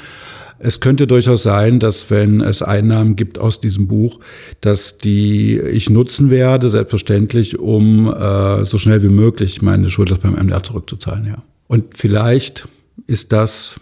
Es 0.59 0.79
könnte 0.79 1.05
durchaus 1.05 1.43
sein, 1.43 1.79
dass 1.79 2.09
wenn 2.09 2.41
es 2.41 2.61
Einnahmen 2.61 3.15
gibt 3.15 3.37
aus 3.37 3.61
diesem 3.61 3.87
Buch, 3.87 4.19
dass 4.61 4.97
die 4.97 5.59
ich 5.59 5.89
nutzen 5.89 6.29
werde, 6.29 6.69
selbstverständlich, 6.69 7.59
um 7.59 8.11
äh, 8.11 8.65
so 8.65 8.77
schnell 8.77 9.03
wie 9.03 9.09
möglich 9.09 9.61
meine 9.61 9.89
Schuld 9.89 10.19
beim 10.19 10.33
MDR 10.33 10.63
zurückzuzahlen, 10.63 11.27
ja. 11.27 11.43
Und 11.67 11.97
vielleicht 11.97 12.67
ist 13.05 13.33
das 13.33 13.79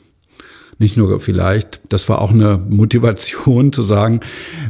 nicht 0.78 0.97
nur 0.97 1.19
vielleicht, 1.19 1.80
das 1.89 2.09
war 2.09 2.21
auch 2.21 2.32
eine 2.32 2.57
Motivation 2.57 3.71
zu 3.71 3.82
sagen, 3.82 4.19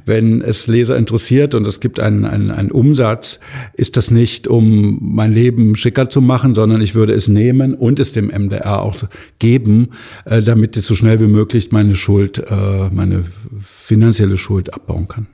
wenn 0.06 0.42
es 0.42 0.68
Leser 0.68 0.98
interessiert 0.98 1.54
und 1.54 1.66
es 1.66 1.80
gibt 1.80 2.00
einen, 2.00 2.26
einen, 2.26 2.52
einen 2.52 2.72
Umsatz, 2.72 3.40
ist 3.74 3.98
das 3.98 4.12
nicht, 4.12 4.48
um 4.48 5.00
mein 5.02 5.34
Leben 5.34 5.76
schicker 5.76 6.10
zu 6.10 6.22
machen, 6.22 6.54
sondern 6.54 6.82
ich 6.82 6.96
würde 6.96 7.14
es 7.14 7.28
nehmen 7.28 7.74
und 7.74 8.00
es 8.00 8.12
dem 8.12 8.28
MDR 8.28 8.82
auch 8.82 8.98
geben, 9.40 9.90
äh, 10.26 10.42
damit 10.42 10.78
ich 10.78 10.86
so 10.86 10.96
schnell 10.96 11.20
wie 11.20 11.28
möglich 11.28 11.72
meine 11.72 11.96
Schuld, 11.96 12.38
äh, 12.38 12.90
meine 12.92 13.24
finanzielle 13.62 14.38
Schuld 14.38 14.74
abbauen 14.74 15.08
kann. 15.08 15.28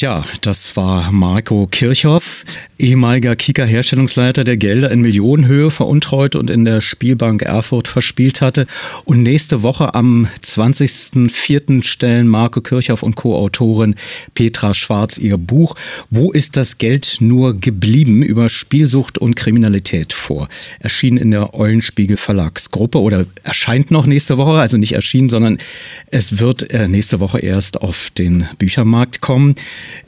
Ja, 0.00 0.22
das 0.42 0.76
war 0.76 1.10
Marco 1.10 1.66
Kirchhoff, 1.68 2.44
ehemaliger 2.78 3.34
Kika-Herstellungsleiter, 3.34 4.44
der 4.44 4.56
Gelder 4.56 4.92
in 4.92 5.00
Millionenhöhe 5.00 5.72
veruntreut 5.72 6.36
und 6.36 6.50
in 6.50 6.64
der 6.64 6.80
Spielbank 6.80 7.42
Erfurt 7.42 7.88
verspielt 7.88 8.40
hatte. 8.40 8.68
Und 9.06 9.24
nächste 9.24 9.64
Woche 9.64 9.96
am 9.96 10.28
20.04. 10.40 11.82
stellen 11.82 12.28
Marco 12.28 12.60
Kirchhoff 12.60 13.02
und 13.02 13.16
Co-Autorin 13.16 13.96
Petra 14.34 14.72
Schwarz 14.72 15.18
ihr 15.18 15.36
Buch 15.36 15.74
Wo 16.10 16.30
ist 16.30 16.56
das 16.56 16.78
Geld 16.78 17.16
nur 17.18 17.58
geblieben? 17.58 18.22
über 18.22 18.50
Spielsucht 18.50 19.18
und 19.18 19.34
Kriminalität 19.34 20.12
vor. 20.12 20.48
Erschienen 20.78 21.18
in 21.18 21.32
der 21.32 21.54
Eulenspiegel 21.54 22.16
Verlagsgruppe 22.16 23.00
oder 23.00 23.26
erscheint 23.42 23.90
noch 23.90 24.06
nächste 24.06 24.38
Woche, 24.38 24.60
also 24.60 24.76
nicht 24.76 24.92
erschienen, 24.92 25.28
sondern 25.28 25.58
es 26.06 26.38
wird 26.38 26.70
äh, 26.70 26.86
nächste 26.86 27.18
Woche 27.18 27.40
erst 27.40 27.82
auf 27.82 28.10
den 28.16 28.46
Büchermarkt 28.58 29.20
kommen 29.20 29.56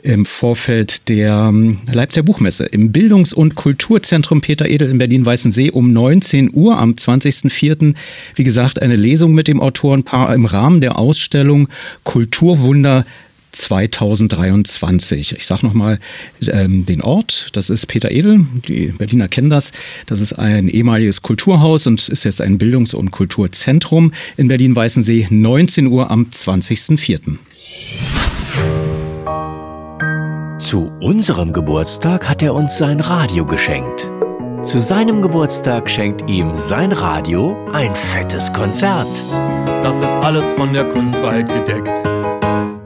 im 0.02 0.26
Vorfeld 0.26 1.08
der 1.08 1.48
ähm, 1.48 1.78
Leipziger 1.90 2.22
Buchmesse 2.22 2.64
im 2.66 2.92
Bildungs- 2.92 3.32
und 3.32 3.54
Kulturzentrum 3.54 4.40
Peter 4.40 4.68
Edel 4.68 4.88
in 4.88 4.98
Berlin-Weißensee 4.98 5.70
um 5.70 5.92
19 5.92 6.50
Uhr 6.52 6.78
am 6.78 6.92
20.04. 6.92 7.94
Wie 8.34 8.44
gesagt, 8.44 8.82
eine 8.82 8.96
Lesung 8.96 9.32
mit 9.32 9.48
dem 9.48 9.60
Autorenpaar 9.60 10.34
im 10.34 10.44
Rahmen 10.44 10.80
der 10.80 10.98
Ausstellung 10.98 11.68
Kulturwunder 12.04 13.04
2023. 13.52 15.36
Ich 15.36 15.46
sage 15.46 15.66
nochmal 15.66 15.98
ähm, 16.48 16.86
den 16.86 17.02
Ort. 17.02 17.48
Das 17.52 17.70
ist 17.70 17.86
Peter 17.86 18.10
Edel. 18.10 18.46
Die 18.68 18.86
Berliner 18.86 19.28
kennen 19.28 19.50
das. 19.50 19.72
Das 20.06 20.20
ist 20.20 20.34
ein 20.34 20.68
ehemaliges 20.68 21.22
Kulturhaus 21.22 21.86
und 21.86 22.08
ist 22.08 22.24
jetzt 22.24 22.40
ein 22.40 22.58
Bildungs- 22.58 22.94
und 22.94 23.10
Kulturzentrum 23.10 24.12
in 24.36 24.48
Berlin-Weißensee. 24.48 25.28
19 25.30 25.86
Uhr 25.88 26.10
am 26.10 26.26
20.04. 26.30 27.38
Zu 30.60 30.92
unserem 31.00 31.54
Geburtstag 31.54 32.28
hat 32.28 32.42
er 32.42 32.52
uns 32.52 32.76
sein 32.76 33.00
Radio 33.00 33.46
geschenkt. 33.46 34.12
Zu 34.62 34.78
seinem 34.78 35.22
Geburtstag 35.22 35.88
schenkt 35.88 36.28
ihm 36.28 36.54
sein 36.54 36.92
Radio 36.92 37.56
ein 37.72 37.94
fettes 37.94 38.52
Konzert. 38.52 39.08
Das 39.82 39.96
ist 39.96 40.04
alles 40.04 40.44
von 40.58 40.74
der 40.74 40.84
Kunstfreiheit 40.84 41.48
gedeckt. 41.48 42.04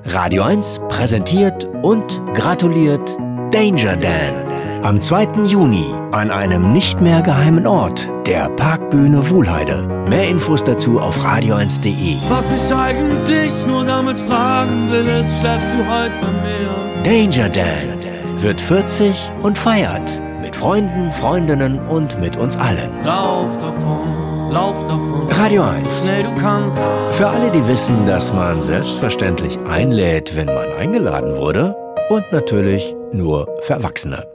Radio 0.06 0.44
1 0.44 0.82
präsentiert 0.88 1.68
und 1.82 2.22
gratuliert 2.34 3.18
Danger 3.50 3.96
Dan. 3.96 4.53
Am 4.84 5.00
2. 5.00 5.44
Juni 5.46 5.86
an 6.12 6.30
einem 6.30 6.74
nicht 6.74 7.00
mehr 7.00 7.22
geheimen 7.22 7.66
Ort, 7.66 8.06
der 8.26 8.50
Parkbühne 8.50 9.30
Wuhlheide. 9.30 9.88
Mehr 10.10 10.28
Infos 10.28 10.62
dazu 10.62 11.00
auf 11.00 11.24
radio1.de. 11.24 12.16
Was 12.28 12.54
ich 12.54 12.74
eigentlich 12.74 13.66
nur 13.66 13.86
damit 13.86 14.20
fragen 14.20 14.90
will, 14.90 15.06
ist, 15.06 15.40
schläfst 15.40 15.72
du 15.72 15.78
heute 15.78 16.12
bei 16.20 16.30
mir? 16.30 17.02
Danger 17.02 17.48
Dan 17.48 18.42
wird 18.42 18.60
40 18.60 19.30
und 19.40 19.56
feiert 19.56 20.22
mit 20.42 20.54
Freunden, 20.54 21.10
Freundinnen 21.12 21.78
und 21.88 22.20
mit 22.20 22.36
uns 22.36 22.54
allen. 22.58 22.90
Lauf 23.04 23.56
davon, 23.56 24.50
lauf 24.50 24.84
davon. 24.84 25.28
Radio 25.30 25.62
1. 25.62 26.02
Schnell 26.02 26.24
du 26.24 26.34
kannst. 26.34 26.76
Für 27.12 27.28
alle, 27.28 27.50
die 27.50 27.66
wissen, 27.68 28.04
dass 28.04 28.34
man 28.34 28.60
selbstverständlich 28.60 29.58
einlädt, 29.66 30.36
wenn 30.36 30.48
man 30.48 30.70
eingeladen 30.78 31.38
wurde. 31.38 31.74
Und 32.10 32.30
natürlich 32.32 32.94
nur 33.12 33.48
für 33.62 33.72
Erwachsene. 33.72 34.33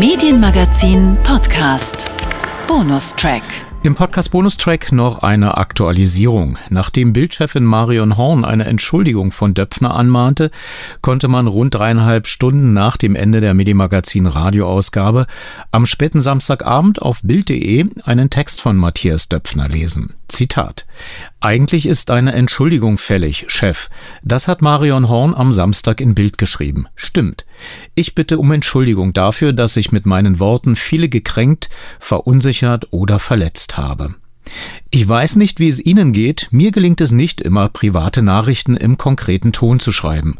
Medienmagazin 0.00 1.18
Podcast. 1.24 2.10
Bonustrack. 2.66 3.42
Im 3.82 3.94
Podcast-Bonustrack 3.94 4.92
noch 4.92 5.18
eine 5.18 5.58
Aktualisierung. 5.58 6.56
Nachdem 6.70 7.12
Bildchefin 7.12 7.64
Marion 7.64 8.16
Horn 8.16 8.46
eine 8.46 8.64
Entschuldigung 8.64 9.30
von 9.30 9.52
Döpfner 9.52 9.94
anmahnte, 9.94 10.50
konnte 11.02 11.28
man 11.28 11.46
rund 11.46 11.74
dreieinhalb 11.74 12.28
Stunden 12.28 12.72
nach 12.72 12.96
dem 12.96 13.14
Ende 13.14 13.42
der 13.42 13.52
Medienmagazin 13.52 14.26
Radioausgabe 14.26 15.26
am 15.70 15.84
späten 15.84 16.22
Samstagabend 16.22 17.02
auf 17.02 17.20
Bild.de 17.22 17.84
einen 18.02 18.30
Text 18.30 18.62
von 18.62 18.78
Matthias 18.78 19.28
Döpfner 19.28 19.68
lesen. 19.68 20.14
Zitat. 20.30 20.86
Eigentlich 21.40 21.86
ist 21.86 22.10
eine 22.10 22.32
Entschuldigung 22.32 22.98
fällig, 22.98 23.44
Chef. 23.48 23.90
Das 24.22 24.48
hat 24.48 24.62
Marion 24.62 25.08
Horn 25.08 25.34
am 25.34 25.52
Samstag 25.52 26.00
in 26.00 26.14
Bild 26.14 26.38
geschrieben. 26.38 26.86
Stimmt. 26.94 27.44
Ich 27.94 28.14
bitte 28.14 28.38
um 28.38 28.50
Entschuldigung 28.52 29.12
dafür, 29.12 29.52
dass 29.52 29.76
ich 29.76 29.92
mit 29.92 30.06
meinen 30.06 30.38
Worten 30.38 30.76
viele 30.76 31.08
gekränkt, 31.08 31.68
verunsichert 31.98 32.88
oder 32.90 33.18
verletzt 33.18 33.76
habe. 33.76 34.14
Ich 34.90 35.08
weiß 35.08 35.36
nicht, 35.36 35.60
wie 35.60 35.68
es 35.68 35.84
Ihnen 35.84 36.12
geht, 36.12 36.48
mir 36.50 36.72
gelingt 36.72 37.00
es 37.00 37.12
nicht 37.12 37.40
immer, 37.40 37.68
private 37.68 38.22
Nachrichten 38.22 38.76
im 38.76 38.98
konkreten 38.98 39.52
Ton 39.52 39.78
zu 39.78 39.92
schreiben. 39.92 40.36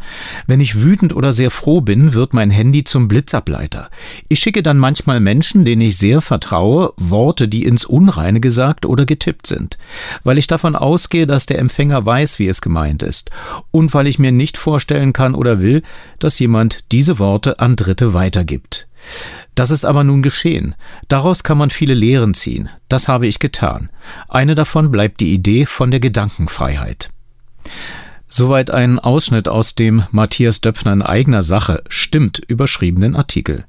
Wenn 0.47 0.61
ich 0.61 0.83
wütend 0.83 1.15
oder 1.15 1.33
sehr 1.33 1.53
froh 1.53 1.81
bin, 1.81 2.15
wird 2.15 2.35
mein 2.35 2.51
Handy 2.51 2.83
zum 2.83 3.07
Blitzableiter. 3.07 3.91
Ich 4.29 4.41
schicke 4.41 4.63
dann 4.65 4.79
manchmal 4.79 5.21
Menschen, 5.21 5.65
denen 5.65 5.83
ich 5.83 5.97
sehr 5.97 6.21
vertraue, 6.21 6.93
Worte, 6.97 7.47
die 7.47 7.65
ins 7.65 7.85
Unreine 7.85 8.41
gesagt 8.41 8.87
oder 8.87 9.07
getippt 9.07 9.47
sind, 9.47 9.79
weil 10.25 10.39
ich 10.39 10.49
davon 10.49 10.75
ausgehe, 10.75 11.27
dass 11.27 11.47
der 11.47 11.61
Empfänger 11.61 12.05
weiß, 12.05 12.41
wie 12.41 12.49
es 12.49 12.61
gemeint 12.61 13.05
ist, 13.05 13.31
und 13.71 13.95
weil 13.95 14.09
ich 14.09 14.19
mir 14.19 14.33
nicht 14.33 14.59
vorstellen 14.59 15.13
kann 15.13 15.35
oder 15.37 15.61
will, 15.61 15.83
dass 16.19 16.39
jemand 16.41 16.91
diese 16.91 17.19
Worte 17.21 17.61
an 17.61 17.77
Dritte 17.77 18.15
weitergibt. 18.15 18.89
Das 19.61 19.71
ist 19.71 19.85
aber 19.85 20.05
nun 20.05 20.23
geschehen. 20.23 20.75
Daraus 21.09 21.45
kann 21.45 21.59
man 21.59 21.69
viele 21.69 21.93
Lehren 21.93 22.33
ziehen. 22.33 22.71
Das 22.89 23.09
habe 23.09 23.27
ich 23.27 23.41
getan. 23.41 23.91
Eine 24.27 24.55
davon 24.55 24.91
bleibt 24.91 25.21
die 25.21 25.35
Idee 25.35 25.67
von 25.67 25.91
der 25.91 26.01
Gedankenfreiheit. 26.01 27.11
Soweit 28.27 28.71
ein 28.71 28.99
Ausschnitt 28.99 29.49
aus 29.49 29.75
dem 29.75 30.05
Matthias 30.13 30.63
Döpfner 30.63 30.95
in 30.95 31.03
eigener 31.03 31.43
Sache 31.43 31.85
stimmt 31.91 32.41
überschriebenen 32.49 33.15
Artikel. 33.15 33.67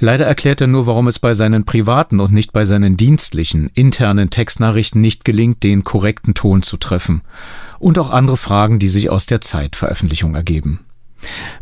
Leider 0.00 0.26
erklärt 0.26 0.60
er 0.60 0.66
nur, 0.66 0.86
warum 0.86 1.08
es 1.08 1.18
bei 1.18 1.32
seinen 1.32 1.64
privaten 1.64 2.20
und 2.20 2.34
nicht 2.34 2.52
bei 2.52 2.66
seinen 2.66 2.98
dienstlichen, 2.98 3.70
internen 3.72 4.28
Textnachrichten 4.28 5.00
nicht 5.00 5.24
gelingt, 5.24 5.62
den 5.62 5.82
korrekten 5.82 6.34
Ton 6.34 6.62
zu 6.62 6.76
treffen. 6.76 7.22
Und 7.78 7.98
auch 7.98 8.10
andere 8.10 8.36
Fragen, 8.36 8.78
die 8.78 8.90
sich 8.90 9.08
aus 9.08 9.24
der 9.24 9.40
Zeitveröffentlichung 9.40 10.34
ergeben. 10.34 10.80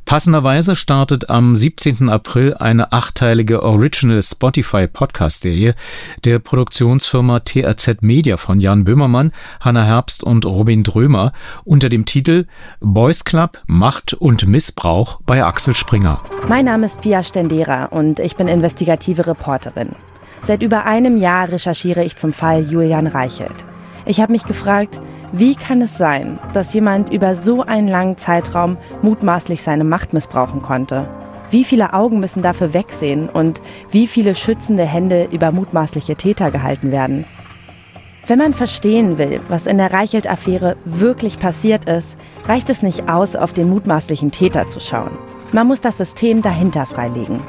Passenderweise 0.05 0.77
startet 0.77 1.31
am 1.31 1.55
17. 1.55 2.09
April 2.09 2.55
eine 2.55 2.93
achteilige 2.93 3.63
Original 3.63 4.23
Spotify 4.23 4.87
Podcast-Serie 4.87 5.75
der 6.25 6.39
Produktionsfirma 6.39 7.41
TRZ 7.41 8.03
Media 8.03 8.37
von 8.37 8.61
Jan 8.61 8.85
Böhmermann, 8.85 9.33
Hanna 9.61 9.85
Herbst 9.85 10.25
und 10.25 10.47
Robin 10.47 10.83
Drömer 10.83 11.33
unter 11.65 11.89
dem 11.89 12.07
Titel 12.07 12.47
Boys 12.81 13.25
Club, 13.25 13.63
Macht 13.67 14.15
und 14.15 14.47
Missbrauch 14.47 15.21
bei 15.27 15.45
Axel 15.45 15.75
Springer. 15.75 16.21
Mein 16.49 16.65
Name 16.65 16.87
ist 16.87 17.03
Pia 17.03 17.23
Stendera 17.23 17.87
und 17.87 18.19
ich 18.19 18.37
bin 18.37 18.49
investigative 18.49 19.27
Reporterin. 19.27 19.95
Seit 20.43 20.63
über 20.63 20.87
einem 20.87 21.17
Jahr 21.17 21.51
recherchiere 21.51 22.03
ich 22.03 22.17
zum 22.17 22.33
Fall 22.33 22.65
Julian 22.65 23.07
Reichelt. 23.07 23.53
Ich 24.07 24.21
habe 24.21 24.33
mich 24.33 24.45
gefragt, 24.45 25.01
wie 25.33 25.55
kann 25.55 25.81
es 25.81 25.97
sein, 25.97 26.39
dass 26.55 26.75
jemand 26.75 27.13
über 27.13 27.37
so 27.37 27.63
einen 27.63 27.89
langen 27.89 28.19
Zeitraum 28.19 28.77
mutmaßlich 29.03 29.63
seine 29.63 29.85
Macht 29.85 30.13
missbrauchen 30.13 30.61
konnte? 30.61 31.09
Wie 31.51 31.65
viele 31.65 31.93
Augen 31.95 32.21
müssen 32.21 32.43
dafür 32.43 32.75
wegsehen 32.75 33.29
und 33.29 33.63
wie 33.91 34.07
viele 34.07 34.35
schützende 34.35 34.85
Hände 34.85 35.29
über 35.31 35.53
mutmaßliche 35.53 36.17
Täter 36.17 36.51
gehalten 36.51 36.91
werden? 36.91 37.25
Wenn 38.27 38.39
man 38.39 38.55
verstehen 38.55 39.19
will, 39.19 39.41
was 39.49 39.67
in 39.67 39.79
der 39.79 39.93
Reichelt-Affäre 39.93 40.77
wirklich 40.85 41.39
passiert 41.39 41.87
ist, 41.87 42.17
reicht 42.47 42.69
es 42.69 42.83
nicht 42.83 43.09
aus, 43.09 43.35
auf 43.35 43.53
den 43.53 43.69
mutmaßlichen 43.69 44.31
Täter 44.31 44.69
zu 44.69 44.79
schauen. 44.79 45.17
Man 45.53 45.67
muss 45.67 45.81
das 45.81 45.97
System 45.97 46.43
dahinter 46.43 46.87
freilegen. 46.87 47.41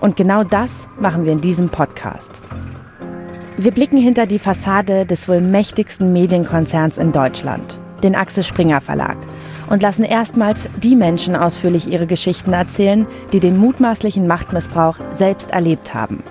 Und 0.00 0.16
genau 0.16 0.44
das 0.44 0.88
machen 0.98 1.24
wir 1.24 1.32
in 1.32 1.40
diesem 1.40 1.68
Podcast. 1.70 2.42
Wir 3.58 3.70
blicken 3.70 3.96
hinter 3.96 4.26
die 4.26 4.38
Fassade 4.38 5.06
des 5.06 5.28
wohl 5.28 5.40
mächtigsten 5.40 6.12
Medienkonzerns 6.12 6.98
in 6.98 7.12
Deutschland, 7.12 7.80
den 8.02 8.14
Axel 8.14 8.44
Springer 8.44 8.82
Verlag, 8.82 9.16
und 9.70 9.80
lassen 9.80 10.04
erstmals 10.04 10.68
die 10.82 10.94
Menschen 10.94 11.34
ausführlich 11.34 11.90
ihre 11.90 12.06
Geschichten 12.06 12.52
erzählen, 12.52 13.06
die 13.32 13.40
den 13.40 13.56
mutmaßlichen 13.56 14.26
Machtmissbrauch 14.26 14.98
selbst 15.10 15.52
erlebt 15.52 15.94
haben. 15.94 16.22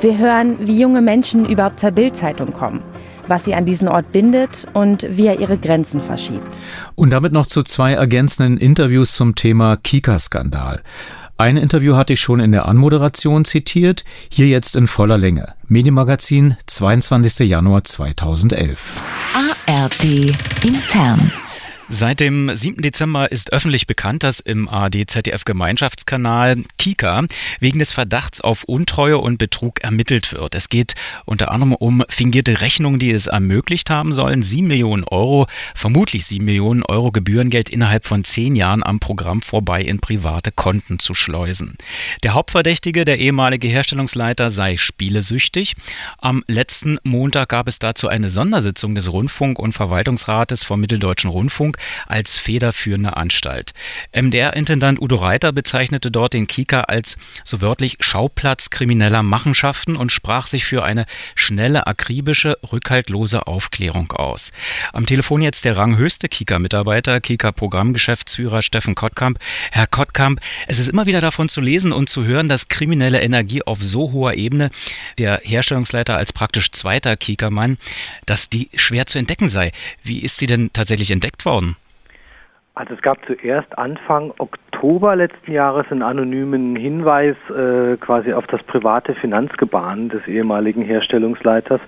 Wir 0.00 0.18
hören, 0.18 0.58
wie 0.60 0.78
junge 0.78 1.00
Menschen 1.00 1.46
überhaupt 1.48 1.80
zur 1.80 1.92
Bildzeitung 1.92 2.52
kommen, 2.52 2.82
was 3.28 3.46
sie 3.46 3.54
an 3.54 3.64
diesen 3.64 3.88
Ort 3.88 4.12
bindet 4.12 4.66
und 4.74 5.06
wie 5.08 5.28
er 5.28 5.40
ihre 5.40 5.56
Grenzen 5.56 6.02
verschiebt. 6.02 6.58
Und 6.96 7.10
damit 7.10 7.32
noch 7.32 7.46
zu 7.46 7.62
zwei 7.62 7.94
ergänzenden 7.94 8.58
Interviews 8.58 9.14
zum 9.14 9.36
Thema 9.36 9.78
Kika-Skandal. 9.78 10.82
Ein 11.38 11.56
Interview 11.56 11.96
hatte 11.96 12.12
ich 12.12 12.20
schon 12.20 12.40
in 12.40 12.52
der 12.52 12.66
Anmoderation 12.66 13.44
zitiert, 13.44 14.04
hier 14.28 14.46
jetzt 14.46 14.76
in 14.76 14.86
voller 14.86 15.18
Länge. 15.18 15.54
Medienmagazin, 15.66 16.56
22. 16.66 17.48
Januar 17.48 17.84
2011. 17.84 19.00
ARD 19.66 20.34
intern. 20.62 21.32
Seit 21.94 22.20
dem 22.20 22.50
7. 22.50 22.80
Dezember 22.80 23.30
ist 23.30 23.52
öffentlich 23.52 23.86
bekannt, 23.86 24.22
dass 24.22 24.40
im 24.40 24.66
ARD-ZDF-Gemeinschaftskanal 24.66 26.64
Kika 26.78 27.26
wegen 27.60 27.80
des 27.80 27.92
Verdachts 27.92 28.40
auf 28.40 28.64
Untreue 28.64 29.18
und 29.18 29.36
Betrug 29.36 29.82
ermittelt 29.82 30.32
wird. 30.32 30.54
Es 30.54 30.70
geht 30.70 30.94
unter 31.26 31.50
anderem 31.50 31.74
um 31.74 32.02
fingierte 32.08 32.62
Rechnungen, 32.62 32.98
die 32.98 33.10
es 33.10 33.26
ermöglicht 33.26 33.90
haben 33.90 34.14
sollen, 34.14 34.42
7 34.42 34.66
Millionen 34.66 35.04
Euro, 35.04 35.46
vermutlich 35.74 36.24
7 36.24 36.42
Millionen 36.42 36.82
Euro 36.82 37.12
Gebührengeld 37.12 37.68
innerhalb 37.68 38.06
von 38.06 38.24
zehn 38.24 38.56
Jahren 38.56 38.82
am 38.82 38.98
Programm 38.98 39.42
vorbei 39.42 39.82
in 39.82 40.00
private 40.00 40.50
Konten 40.50 40.98
zu 40.98 41.12
schleusen. 41.12 41.76
Der 42.22 42.32
Hauptverdächtige, 42.32 43.04
der 43.04 43.18
ehemalige 43.18 43.68
Herstellungsleiter, 43.68 44.50
sei 44.50 44.78
spielesüchtig. 44.78 45.74
Am 46.16 46.42
letzten 46.46 46.96
Montag 47.02 47.50
gab 47.50 47.68
es 47.68 47.78
dazu 47.78 48.08
eine 48.08 48.30
Sondersitzung 48.30 48.94
des 48.94 49.12
Rundfunk- 49.12 49.58
und 49.58 49.72
Verwaltungsrates 49.72 50.64
vom 50.64 50.80
Mitteldeutschen 50.80 51.28
Rundfunk 51.28 51.76
als 52.06 52.38
federführende 52.38 53.16
Anstalt. 53.16 53.72
MDR-Intendant 54.14 55.00
Udo 55.00 55.16
Reiter 55.16 55.52
bezeichnete 55.52 56.10
dort 56.10 56.32
den 56.32 56.46
Kika 56.46 56.82
als 56.82 57.16
so 57.44 57.60
wörtlich 57.60 57.96
Schauplatz 58.00 58.70
krimineller 58.70 59.22
Machenschaften 59.22 59.96
und 59.96 60.12
sprach 60.12 60.46
sich 60.46 60.64
für 60.64 60.84
eine 60.84 61.06
schnelle, 61.34 61.86
akribische, 61.86 62.58
rückhaltlose 62.70 63.46
Aufklärung 63.46 64.12
aus. 64.12 64.52
Am 64.92 65.06
Telefon 65.06 65.42
jetzt 65.42 65.64
der 65.64 65.76
ranghöchste 65.76 66.28
Kika-Mitarbeiter, 66.28 67.20
Kika-Programmgeschäftsführer 67.20 68.62
Steffen 68.62 68.94
Kottkamp. 68.94 69.38
Herr 69.70 69.86
Kottkamp, 69.86 70.40
es 70.66 70.78
ist 70.78 70.88
immer 70.88 71.06
wieder 71.06 71.20
davon 71.20 71.48
zu 71.48 71.60
lesen 71.60 71.92
und 71.92 72.08
zu 72.08 72.24
hören, 72.24 72.48
dass 72.48 72.68
kriminelle 72.68 73.20
Energie 73.20 73.62
auf 73.62 73.82
so 73.82 74.12
hoher 74.12 74.34
Ebene, 74.34 74.70
der 75.18 75.40
Herstellungsleiter 75.44 76.16
als 76.16 76.32
praktisch 76.32 76.70
zweiter 76.72 77.16
Kika-Mann, 77.16 77.78
dass 78.26 78.50
die 78.50 78.68
schwer 78.74 79.06
zu 79.06 79.18
entdecken 79.18 79.48
sei. 79.48 79.72
Wie 80.02 80.20
ist 80.20 80.38
sie 80.38 80.46
denn 80.46 80.70
tatsächlich 80.72 81.10
entdeckt 81.10 81.44
worden? 81.44 81.71
Also 82.74 82.94
es 82.94 83.02
gab 83.02 83.18
zuerst 83.26 83.76
Anfang 83.76 84.32
Oktober 84.38 85.14
letzten 85.14 85.52
Jahres 85.52 85.86
einen 85.90 86.02
anonymen 86.02 86.74
Hinweis 86.74 87.36
äh, 87.50 87.98
quasi 87.98 88.32
auf 88.32 88.46
das 88.46 88.62
private 88.62 89.14
Finanzgebaren 89.14 90.08
des 90.08 90.26
ehemaligen 90.26 90.80
Herstellungsleiters. 90.80 91.82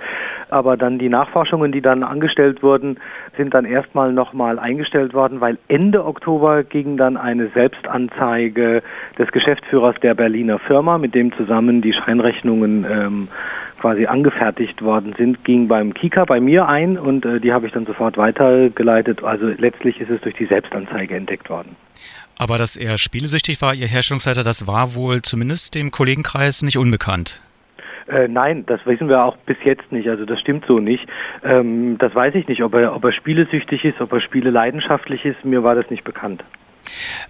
Aber 0.50 0.76
dann 0.76 0.98
die 0.98 1.08
Nachforschungen, 1.08 1.72
die 1.72 1.80
dann 1.80 2.02
angestellt 2.02 2.62
wurden, 2.62 2.98
sind 3.38 3.54
dann 3.54 3.64
erstmal 3.64 4.12
nochmal 4.12 4.58
eingestellt 4.58 5.14
worden, 5.14 5.40
weil 5.40 5.56
Ende 5.68 6.04
Oktober 6.04 6.64
ging 6.64 6.98
dann 6.98 7.16
eine 7.16 7.48
Selbstanzeige 7.48 8.82
des 9.18 9.32
Geschäftsführers 9.32 9.96
der 10.02 10.14
Berliner 10.14 10.58
Firma, 10.58 10.98
mit 10.98 11.14
dem 11.14 11.32
zusammen 11.32 11.80
die 11.80 11.94
Scheinrechnungen 11.94 12.84
ähm, 12.84 13.28
quasi 13.84 14.06
angefertigt 14.06 14.80
worden 14.80 15.14
sind, 15.18 15.44
ging 15.44 15.68
beim 15.68 15.92
Kika 15.92 16.24
bei 16.24 16.40
mir 16.40 16.66
ein 16.66 16.96
und 16.96 17.26
äh, 17.26 17.38
die 17.38 17.52
habe 17.52 17.66
ich 17.66 17.72
dann 17.74 17.84
sofort 17.84 18.16
weitergeleitet. 18.16 19.22
Also 19.22 19.48
letztlich 19.58 20.00
ist 20.00 20.08
es 20.08 20.22
durch 20.22 20.34
die 20.36 20.46
Selbstanzeige 20.46 21.14
entdeckt 21.14 21.50
worden. 21.50 21.76
Aber 22.38 22.56
dass 22.56 22.78
er 22.78 22.96
spielesüchtig 22.96 23.60
war, 23.60 23.74
Ihr 23.74 23.86
Herstellungsleiter, 23.86 24.42
das 24.42 24.66
war 24.66 24.94
wohl 24.94 25.20
zumindest 25.20 25.74
dem 25.74 25.90
Kollegenkreis 25.90 26.62
nicht 26.62 26.78
unbekannt. 26.78 27.42
Äh, 28.08 28.26
nein, 28.26 28.64
das 28.64 28.80
wissen 28.86 29.10
wir 29.10 29.22
auch 29.22 29.36
bis 29.44 29.58
jetzt 29.64 29.92
nicht. 29.92 30.08
Also 30.08 30.24
das 30.24 30.40
stimmt 30.40 30.64
so 30.66 30.78
nicht. 30.78 31.06
Ähm, 31.44 31.98
das 31.98 32.14
weiß 32.14 32.34
ich 32.36 32.48
nicht, 32.48 32.62
ob 32.62 32.72
er, 32.72 32.96
ob 32.96 33.04
er 33.04 33.12
spielesüchtig 33.12 33.84
ist, 33.84 34.00
ob 34.00 34.14
er 34.14 34.22
spieleleidenschaftlich 34.22 35.26
ist. 35.26 35.44
Mir 35.44 35.62
war 35.62 35.74
das 35.74 35.90
nicht 35.90 36.04
bekannt. 36.04 36.42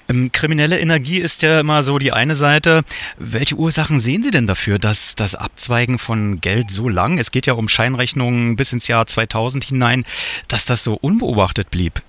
Ähm, 0.09 0.33
kriminelle 0.33 0.79
Energie 0.79 1.19
ist 1.19 1.43
ja 1.43 1.61
immer 1.61 1.83
so 1.83 1.99
die 1.99 2.13
eine 2.13 2.35
Seite. 2.35 2.83
Welche 3.19 3.57
Ursachen 3.57 4.01
sehen 4.01 4.23
Sie 4.23 4.31
denn 4.31 4.47
dafür, 4.47 4.79
dass 4.79 5.15
das 5.15 5.35
Abzweigen 5.35 5.99
von 5.99 6.41
Geld 6.41 6.71
so 6.71 6.89
lang, 6.89 7.19
es 7.19 7.31
geht 7.31 7.47
ja 7.47 7.55
um 7.55 7.69
Scheinrechnungen 7.69 8.57
bis 8.57 8.73
ins 8.73 8.89
Jahr 8.89 9.07
2000 9.07 9.65
hinein, 9.65 10.05
dass 10.49 10.67
das 10.67 10.83
so 10.83 10.95
unbeobachtet 10.95 11.71
blieb? 11.71 12.03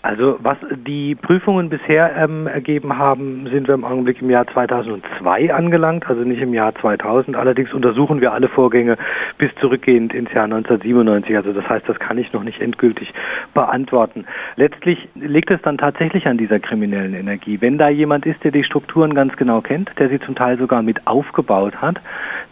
Also 0.00 0.38
was 0.40 0.56
die 0.86 1.16
Prüfungen 1.16 1.70
bisher 1.70 2.14
ähm, 2.16 2.46
ergeben 2.46 2.96
haben, 2.96 3.48
sind 3.50 3.66
wir 3.66 3.74
im 3.74 3.84
Augenblick 3.84 4.22
im 4.22 4.30
Jahr 4.30 4.46
2002 4.46 5.52
angelangt, 5.52 6.08
also 6.08 6.22
nicht 6.22 6.40
im 6.40 6.54
Jahr 6.54 6.72
2000. 6.76 7.36
Allerdings 7.36 7.74
untersuchen 7.74 8.20
wir 8.20 8.32
alle 8.32 8.48
Vorgänge 8.48 8.96
bis 9.38 9.50
zurückgehend 9.56 10.14
ins 10.14 10.32
Jahr 10.32 10.44
1997. 10.44 11.36
Also 11.36 11.52
das 11.52 11.68
heißt, 11.68 11.88
das 11.88 11.98
kann 11.98 12.16
ich 12.16 12.32
noch 12.32 12.44
nicht 12.44 12.60
endgültig 12.60 13.12
beantworten. 13.54 14.24
Letztlich 14.54 15.08
liegt 15.16 15.50
es 15.50 15.60
dann 15.62 15.78
tatsächlich 15.78 16.28
an 16.28 16.38
dieser 16.38 16.60
kriminellen 16.60 17.14
Energie. 17.14 17.60
Wenn 17.60 17.76
da 17.76 17.88
jemand 17.88 18.24
ist, 18.24 18.44
der 18.44 18.52
die 18.52 18.62
Strukturen 18.62 19.14
ganz 19.14 19.36
genau 19.36 19.62
kennt, 19.62 19.90
der 19.98 20.10
sie 20.10 20.20
zum 20.20 20.36
Teil 20.36 20.58
sogar 20.58 20.82
mit 20.82 21.08
aufgebaut 21.08 21.74
hat, 21.82 22.00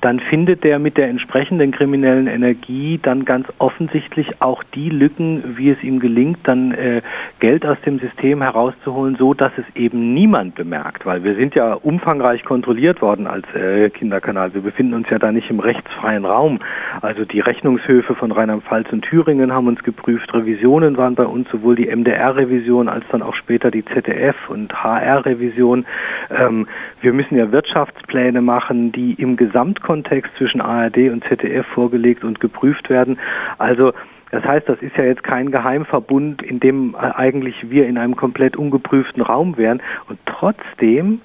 dann 0.01 0.19
findet 0.19 0.65
der 0.65 0.81
mit 0.81 0.97
der 0.97 1.09
entsprechenden 1.09 1.71
kriminellen 1.71 2.27
Energie 2.27 2.99
dann 3.01 3.25
ganz 3.25 3.47
offensichtlich 3.59 4.43
auch 4.43 4.65
die 4.75 4.91
Lücken, 4.91 5.57
wie 5.57 5.71
es 5.71 5.83
ihm 5.85 6.01
gelingt, 6.01 6.41
dann 6.43 6.73
äh, 6.73 7.03
Geld 7.39 7.67
aus 7.67 7.77
dem 7.85 7.99
System 7.99 8.41
herauszuholen, 8.41 9.17
so 9.17 9.35
dass 9.35 9.53
es 9.59 9.65
eben 9.75 10.15
niemand 10.15 10.55
bemerkt, 10.55 11.05
weil 11.05 11.23
wir 11.23 11.35
sind 11.35 11.55
ja 11.55 11.75
umfangreich 11.75 12.45
kontrolliert 12.45 13.03
worden 13.03 13.27
als 13.27 13.45
äh, 13.55 13.91
Kinderkanal. 13.91 14.55
Wir 14.55 14.63
befinden 14.63 14.95
uns 14.95 15.09
ja 15.11 15.19
da 15.19 15.31
nicht 15.33 15.51
im 15.51 15.61
rechtsfreien 15.61 16.25
Raum. 16.25 16.61
Also 17.03 17.27
die 17.27 17.41
Rechnungshöfe 17.41 18.15
von 18.15 18.33
Rheinland-Pfalz 18.33 18.91
und 18.91 19.03
Thüringen 19.03 19.53
haben 19.53 19.67
uns 19.67 19.83
geprüft. 19.83 20.33
Revisionen 20.33 20.97
waren 20.97 21.15
bei 21.15 21.27
uns 21.27 21.49
sowohl 21.51 21.77
die 21.77 21.95
MDR-Revision 21.95 22.89
als 22.89 23.05
dann 23.11 23.21
auch 23.21 23.35
später 23.35 23.71
die 23.71 23.85
ZDF- 23.85 24.49
und 24.49 24.73
HR-Revision. 24.83 25.85
Ähm, 26.31 26.67
wir 27.03 27.13
müssen 27.13 27.37
ja 27.37 27.53
Wirtschaftspläne 27.53 28.41
machen, 28.41 28.93
die 28.93 29.13
im 29.15 29.37
Gesamtkontext 29.37 30.33
zwischen 30.39 30.63
ARD 30.63 31.11
und 31.11 31.23
ZDF 31.25 31.67
vorgelegt 31.67 32.25
und 32.25 32.41
geprüft 32.41 32.89
werden. 32.89 33.19
Also 33.59 33.93
das 34.31 34.45
heißt, 34.45 34.69
das 34.69 34.81
ist 34.81 34.97
ja 34.97 35.05
jetzt 35.05 35.23
kein 35.23 35.51
Geheimverbund, 35.51 36.43
in 36.43 36.61
dem 36.61 36.95
eigentlich 36.97 37.71
wir 37.71 37.87
in 37.87 37.97
einem 37.97 38.17
komplett 38.17 38.57
ungeprüften 38.57 39.23
Raum 39.23 39.57
wären. 39.57 39.81
Und 40.09 40.19
trotzdem 40.27 41.21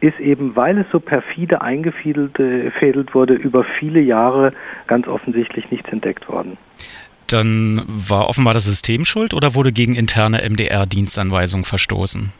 ist 0.00 0.18
eben, 0.18 0.56
weil 0.56 0.78
es 0.78 0.86
so 0.90 0.98
perfide 0.98 1.60
eingefädelt 1.60 2.38
äh, 2.38 3.14
wurde, 3.14 3.34
über 3.34 3.64
viele 3.78 4.00
Jahre 4.00 4.52
ganz 4.86 5.06
offensichtlich 5.06 5.70
nichts 5.70 5.90
entdeckt 5.90 6.28
worden. 6.28 6.56
Dann 7.26 7.82
war 7.86 8.28
offenbar 8.28 8.54
das 8.54 8.64
System 8.64 9.04
schuld 9.04 9.34
oder 9.34 9.54
wurde 9.54 9.72
gegen 9.72 9.94
interne 9.94 10.38
MDR-Dienstanweisungen 10.38 11.64
verstoßen? 11.64 12.32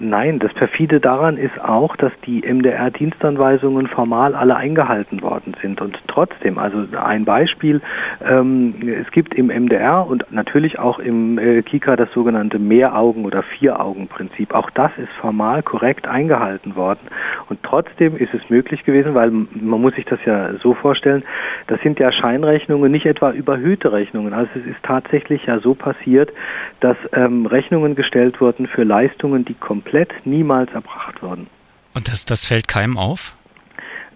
Nein, 0.00 0.40
das 0.40 0.52
perfide 0.54 0.98
daran 0.98 1.36
ist 1.36 1.60
auch, 1.60 1.94
dass 1.94 2.10
die 2.26 2.42
MDR-Dienstanweisungen 2.42 3.86
formal 3.86 4.34
alle 4.34 4.56
eingehalten 4.56 5.22
worden 5.22 5.54
sind. 5.62 5.80
Und 5.80 5.96
trotzdem, 6.08 6.58
also 6.58 6.84
ein 7.00 7.24
Beispiel, 7.24 7.80
ähm, 8.28 8.74
es 9.00 9.08
gibt 9.12 9.34
im 9.34 9.50
MDR 9.50 10.04
und 10.04 10.24
natürlich 10.32 10.80
auch 10.80 10.98
im 10.98 11.38
äh, 11.38 11.62
KIKA 11.62 11.94
das 11.94 12.10
sogenannte 12.12 12.58
Mehraugen- 12.58 13.24
oder 13.24 13.44
Vier-Augen-Prinzip. 13.44 14.52
Auch 14.52 14.68
das 14.70 14.90
ist 14.98 15.12
formal 15.20 15.62
korrekt 15.62 16.08
eingehalten 16.08 16.74
worden. 16.74 17.06
Und 17.48 17.62
trotzdem 17.62 18.16
ist 18.16 18.34
es 18.34 18.50
möglich 18.50 18.84
gewesen, 18.84 19.14
weil 19.14 19.30
man 19.30 19.80
muss 19.80 19.94
sich 19.94 20.06
das 20.06 20.18
ja 20.24 20.54
so 20.54 20.74
vorstellen, 20.74 21.22
das 21.68 21.80
sind 21.82 22.00
ja 22.00 22.10
Scheinrechnungen, 22.10 22.90
nicht 22.90 23.06
etwa 23.06 23.30
überhöhte 23.30 23.92
Rechnungen. 23.92 24.32
Also 24.32 24.50
es 24.56 24.66
ist 24.66 24.82
tatsächlich 24.82 25.46
ja 25.46 25.60
so 25.60 25.74
passiert, 25.74 26.32
dass 26.80 26.96
ähm, 27.12 27.46
Rechnungen 27.46 27.94
gestellt 27.94 28.40
wurden 28.40 28.66
für 28.66 28.82
Leistungen, 28.82 29.44
die 29.44 29.54
komplett 29.54 29.83
komplett 29.84 30.12
niemals 30.24 30.72
erbracht 30.72 31.22
worden. 31.22 31.46
Und 31.94 32.08
das, 32.08 32.24
das 32.24 32.46
fällt 32.46 32.68
keinem 32.68 32.96
auf? 32.96 33.36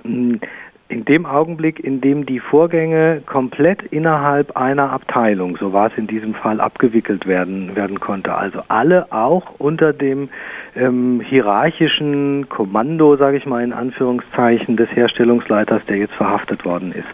In 0.03 0.41
dem 0.89 1.27
Augenblick, 1.27 1.79
in 1.81 2.01
dem 2.01 2.25
die 2.25 2.41
Vorgänge 2.41 3.23
komplett 3.27 3.83
innerhalb 3.83 4.57
einer 4.57 4.91
Abteilung, 4.91 5.59
so 5.59 5.73
war 5.75 5.89
es 5.89 5.99
in 5.99 6.07
diesem 6.07 6.35
Fall, 6.35 6.61
abgewickelt 6.61 7.27
werden, 7.27 7.77
werden 7.77 8.01
konnte, 8.01 8.35
also 8.35 8.63
alle 8.69 9.13
auch 9.13 9.55
unter 9.59 9.93
dem 9.93 10.31
ähm, 10.75 11.21
hierarchischen 11.21 12.49
Kommando, 12.49 13.17
sage 13.17 13.37
ich 13.37 13.45
mal 13.45 13.63
in 13.63 13.75
Anführungszeichen, 13.75 14.79
des 14.79 14.89
Herstellungsleiters, 14.91 15.83
der 15.87 15.99
jetzt 15.99 16.15
verhaftet 16.15 16.65
worden 16.65 16.93
ist, 16.93 17.09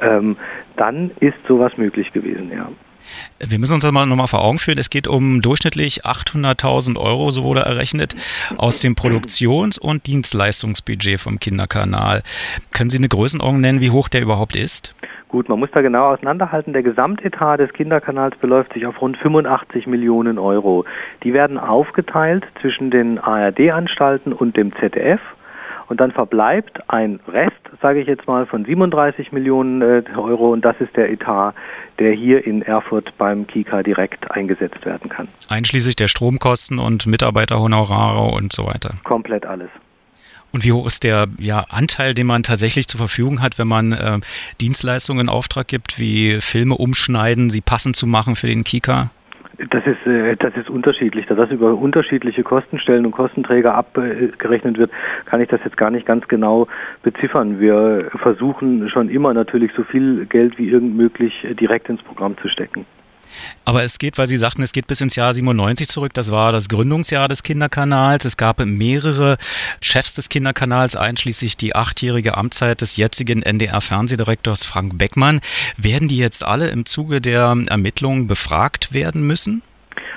ähm, 0.00 0.36
dann 0.76 1.10
ist 1.18 1.38
sowas 1.48 1.76
möglich 1.76 2.12
gewesen, 2.12 2.52
ja. 2.54 2.68
Wir 3.46 3.58
müssen 3.58 3.74
uns 3.74 3.82
das 3.82 3.92
mal 3.92 4.06
nochmal 4.06 4.26
vor 4.26 4.42
Augen 4.42 4.58
führen. 4.58 4.78
Es 4.78 4.90
geht 4.90 5.08
um 5.08 5.42
durchschnittlich 5.42 6.04
800.000 6.04 6.98
Euro, 6.98 7.30
so 7.30 7.44
wurde 7.44 7.60
errechnet, 7.60 8.14
aus 8.56 8.80
dem 8.80 8.94
Produktions- 8.94 9.78
und 9.78 10.06
Dienstleistungsbudget 10.06 11.20
vom 11.20 11.38
Kinderkanal. 11.38 12.22
Können 12.72 12.90
Sie 12.90 12.98
eine 12.98 13.08
Größenordnung 13.08 13.60
nennen, 13.60 13.80
wie 13.80 13.90
hoch 13.90 14.08
der 14.08 14.22
überhaupt 14.22 14.56
ist? 14.56 14.94
Gut, 15.28 15.48
man 15.48 15.58
muss 15.58 15.70
da 15.72 15.82
genau 15.82 16.12
auseinanderhalten. 16.12 16.72
Der 16.72 16.82
Gesamtetat 16.82 17.58
des 17.58 17.72
Kinderkanals 17.72 18.36
beläuft 18.38 18.72
sich 18.72 18.86
auf 18.86 19.00
rund 19.00 19.16
85 19.18 19.86
Millionen 19.86 20.38
Euro. 20.38 20.84
Die 21.24 21.34
werden 21.34 21.58
aufgeteilt 21.58 22.44
zwischen 22.60 22.90
den 22.90 23.18
ARD-Anstalten 23.18 24.32
und 24.32 24.56
dem 24.56 24.74
ZDF 24.76 25.20
und 25.88 26.00
dann 26.00 26.12
verbleibt 26.12 26.78
ein 26.88 27.20
Rest, 27.28 27.52
sage 27.80 28.00
ich 28.00 28.06
jetzt 28.06 28.26
mal, 28.26 28.46
von 28.46 28.64
37 28.64 29.32
Millionen 29.32 29.82
äh, 29.82 30.02
Euro 30.16 30.52
und 30.52 30.64
das 30.64 30.76
ist 30.80 30.96
der 30.96 31.10
Etat, 31.10 31.54
der 31.98 32.12
hier 32.12 32.46
in 32.46 32.62
Erfurt 32.62 33.12
beim 33.18 33.46
KIKA 33.46 33.82
direkt 33.82 34.30
eingesetzt 34.30 34.84
werden 34.84 35.08
kann. 35.08 35.28
Einschließlich 35.48 35.96
der 35.96 36.08
Stromkosten 36.08 36.78
und 36.78 37.06
Mitarbeiterhonorare 37.06 38.34
und 38.34 38.52
so 38.52 38.66
weiter. 38.66 38.94
Komplett 39.04 39.46
alles. 39.46 39.70
Und 40.52 40.64
wie 40.64 40.72
hoch 40.72 40.86
ist 40.86 41.04
der 41.04 41.26
ja, 41.38 41.66
Anteil, 41.68 42.14
den 42.14 42.26
man 42.26 42.42
tatsächlich 42.42 42.86
zur 42.88 42.98
Verfügung 42.98 43.42
hat, 43.42 43.58
wenn 43.58 43.68
man 43.68 43.92
äh, 43.92 44.20
Dienstleistungen 44.60 45.26
in 45.26 45.28
Auftrag 45.28 45.68
gibt, 45.68 45.98
wie 45.98 46.40
Filme 46.40 46.76
umschneiden, 46.76 47.50
sie 47.50 47.60
passend 47.60 47.96
zu 47.96 48.06
machen 48.06 48.36
für 48.36 48.46
den 48.46 48.64
Kika? 48.64 49.10
Das 49.70 49.86
ist, 49.86 50.06
äh, 50.06 50.36
das 50.36 50.54
ist 50.56 50.68
unterschiedlich. 50.68 51.26
Da 51.26 51.34
das 51.34 51.50
über 51.50 51.74
unterschiedliche 51.74 52.42
Kostenstellen 52.42 53.06
und 53.06 53.12
Kostenträger 53.12 53.74
abgerechnet 53.74 54.78
wird, 54.78 54.90
kann 55.24 55.40
ich 55.40 55.48
das 55.48 55.60
jetzt 55.64 55.76
gar 55.76 55.90
nicht 55.90 56.06
ganz 56.06 56.28
genau 56.28 56.66
beziffern. 57.02 57.58
Wir 57.58 58.10
versuchen 58.16 58.88
schon 58.90 59.08
immer 59.08 59.32
natürlich 59.32 59.72
so 59.74 59.82
viel 59.84 60.26
Geld 60.26 60.58
wie 60.58 60.68
irgend 60.68 60.96
möglich 60.96 61.46
direkt 61.58 61.88
ins 61.88 62.02
Programm 62.02 62.36
zu 62.38 62.48
stecken. 62.48 62.84
Aber 63.64 63.82
es 63.82 63.98
geht, 63.98 64.18
weil 64.18 64.26
Sie 64.26 64.36
sagten, 64.36 64.62
es 64.62 64.72
geht 64.72 64.86
bis 64.86 65.00
ins 65.00 65.16
Jahr 65.16 65.34
97 65.34 65.88
zurück. 65.88 66.14
Das 66.14 66.30
war 66.30 66.52
das 66.52 66.68
Gründungsjahr 66.68 67.28
des 67.28 67.42
Kinderkanals. 67.42 68.24
Es 68.24 68.36
gab 68.36 68.64
mehrere 68.64 69.38
Chefs 69.80 70.14
des 70.14 70.28
Kinderkanals, 70.28 70.96
einschließlich 70.96 71.56
die 71.56 71.74
achtjährige 71.74 72.36
Amtszeit 72.36 72.80
des 72.80 72.96
jetzigen 72.96 73.42
NDR-Fernsehdirektors 73.42 74.64
Frank 74.64 74.98
Beckmann. 74.98 75.40
Werden 75.76 76.08
die 76.08 76.18
jetzt 76.18 76.44
alle 76.44 76.68
im 76.68 76.86
Zuge 76.86 77.20
der 77.20 77.56
Ermittlungen 77.68 78.26
befragt 78.26 78.92
werden 78.92 79.26
müssen? 79.26 79.62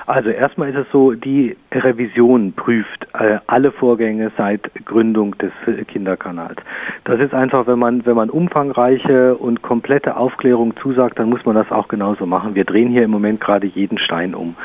Also 0.05 0.29
erstmal 0.29 0.69
ist 0.69 0.77
es 0.77 0.87
so, 0.91 1.13
die 1.13 1.55
Revision 1.71 2.53
prüft 2.53 3.07
äh, 3.13 3.37
alle 3.47 3.71
Vorgänge 3.71 4.31
seit 4.37 4.71
Gründung 4.85 5.37
des 5.37 5.51
äh, 5.67 5.83
Kinderkanals. 5.83 6.57
Das 7.03 7.19
ist 7.19 7.33
einfach, 7.33 7.67
wenn 7.67 7.79
man, 7.79 8.05
wenn 8.05 8.15
man 8.15 8.29
umfangreiche 8.29 9.35
und 9.35 9.61
komplette 9.61 10.17
Aufklärung 10.17 10.75
zusagt, 10.77 11.19
dann 11.19 11.29
muss 11.29 11.45
man 11.45 11.55
das 11.55 11.71
auch 11.71 11.87
genauso 11.87 12.25
machen. 12.25 12.55
Wir 12.55 12.65
drehen 12.65 12.89
hier 12.89 13.03
im 13.03 13.11
Moment 13.11 13.39
gerade 13.41 13.67
jeden 13.67 13.97
Stein 13.97 14.33
um. 14.35 14.55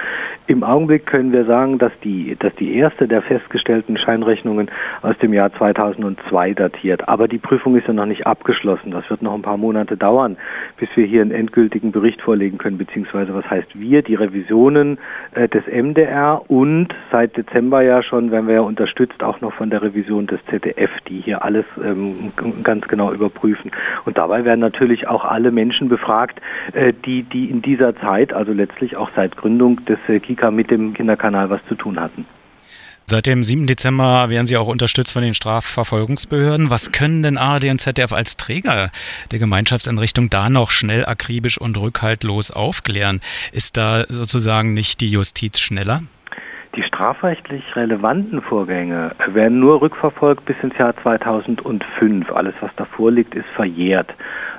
Im 0.47 0.63
Augenblick 0.63 1.07
können 1.07 1.33
wir 1.33 1.45
sagen, 1.45 1.79
dass 1.79 1.93
die, 2.03 2.37
dass 2.39 2.55
die 2.57 2.75
erste 2.77 3.09
der 3.09 3.23
festgestellten 3.23 3.97
Scheinrechnungen 3.97 4.71
aus 5.03 5.17
dem 5.19 5.33
Jahr 5.33 5.53
2002 5.53 6.55
datiert. 6.55 7.09
Aber 7.09 7.29
die 7.29 7.39
Prüfung 7.39 7.77
ist 7.77 7.87
ja 7.87 7.93
noch 7.93 8.07
nicht 8.07 8.27
abgeschlossen. 8.27 8.91
Das 8.91 9.09
wird 9.09 9.23
noch 9.23 9.35
ein 9.35 9.43
paar 9.43 9.57
Monate 9.57 9.97
dauern, 9.97 10.37
bis 10.79 10.89
wir 10.95 11.07
hier 11.07 11.23
einen 11.23 11.31
endgültigen 11.31 11.93
Bericht 11.93 12.21
vorlegen 12.21 12.59
können, 12.59 12.79
beziehungsweise 12.79 13.35
was 13.35 13.49
heißt 13.49 13.79
wir, 13.79 14.03
die 14.03 14.15
Revisionen 14.15 14.99
des 15.53 15.67
MDR 15.67 16.43
und 16.49 16.95
seit 17.11 17.37
Dezember 17.37 17.83
ja 17.83 18.03
schon 18.03 18.31
werden 18.31 18.47
wir 18.47 18.55
ja 18.55 18.61
unterstützt 18.61 19.23
auch 19.23 19.41
noch 19.41 19.53
von 19.53 19.71
der 19.71 19.83
Revision 19.83 20.27
des 20.27 20.39
ZDF, 20.47 20.91
die 21.09 21.21
hier 21.21 21.43
alles 21.43 21.65
ähm, 21.83 22.33
ganz 22.63 22.87
genau 22.89 23.13
überprüfen. 23.13 23.71
Und 24.05 24.19
dabei 24.19 24.45
werden 24.45 24.61
natürlich 24.61 25.09
auch 25.09 25.25
alle 25.25 25.51
Menschen 25.51 25.89
befragt, 25.89 26.41
äh, 26.73 26.93
die, 27.05 27.23
die 27.23 27.51
in 27.51 27.63
dieser 27.63 27.97
Zeit, 27.97 28.33
also 28.33 28.53
letztlich 28.53 28.97
auch 28.97 29.11
seit 29.17 29.37
Gründung 29.37 29.85
des 29.85 29.99
äh, 30.09 30.21
KIKA 30.21 30.51
mit 30.51 30.71
dem 30.71 30.95
Kinderkanal 30.95 31.51
was 31.51 31.65
zu 31.67 31.75
tun 31.75 32.01
hatten. 32.01 32.27
Seit 33.07 33.27
dem 33.27 33.45
7. 33.45 33.67
Dezember 33.67 34.31
werden 34.31 34.47
Sie 34.47 34.57
auch 34.57 34.67
unterstützt 34.67 35.13
von 35.13 35.21
den 35.21 35.35
Strafverfolgungsbehörden. 35.35 36.71
Was 36.71 36.91
können 36.91 37.23
denn 37.23 37.37
ARD 37.37 37.65
und 37.65 37.79
ZDF 37.79 38.15
als 38.15 38.39
Träger 38.39 38.91
der 39.31 39.39
Gemeinschaftseinrichtung 39.39 40.31
da 40.31 40.49
noch 40.49 40.71
schnell, 40.71 41.05
akribisch 41.05 41.61
und 41.61 41.77
rückhaltlos 41.77 42.51
aufklären? 42.51 43.21
Ist 43.53 43.77
da 43.77 44.05
sozusagen 44.09 44.73
nicht 44.73 45.03
die 45.03 45.11
Justiz 45.11 45.61
schneller? 45.61 46.01
Die 46.77 46.83
strafrechtlich 46.83 47.63
relevanten 47.77 48.41
Vorgänge 48.41 49.13
werden 49.29 49.61
nur 49.61 49.83
rückverfolgt 49.83 50.47
bis 50.47 50.57
ins 50.63 50.77
Jahr 50.79 50.97
2005. 51.03 52.33
Alles, 52.33 52.55
was 52.61 52.71
davor 52.77 53.13
liegt, 53.13 53.35
ist 53.35 53.49
verjährt. 53.55 54.13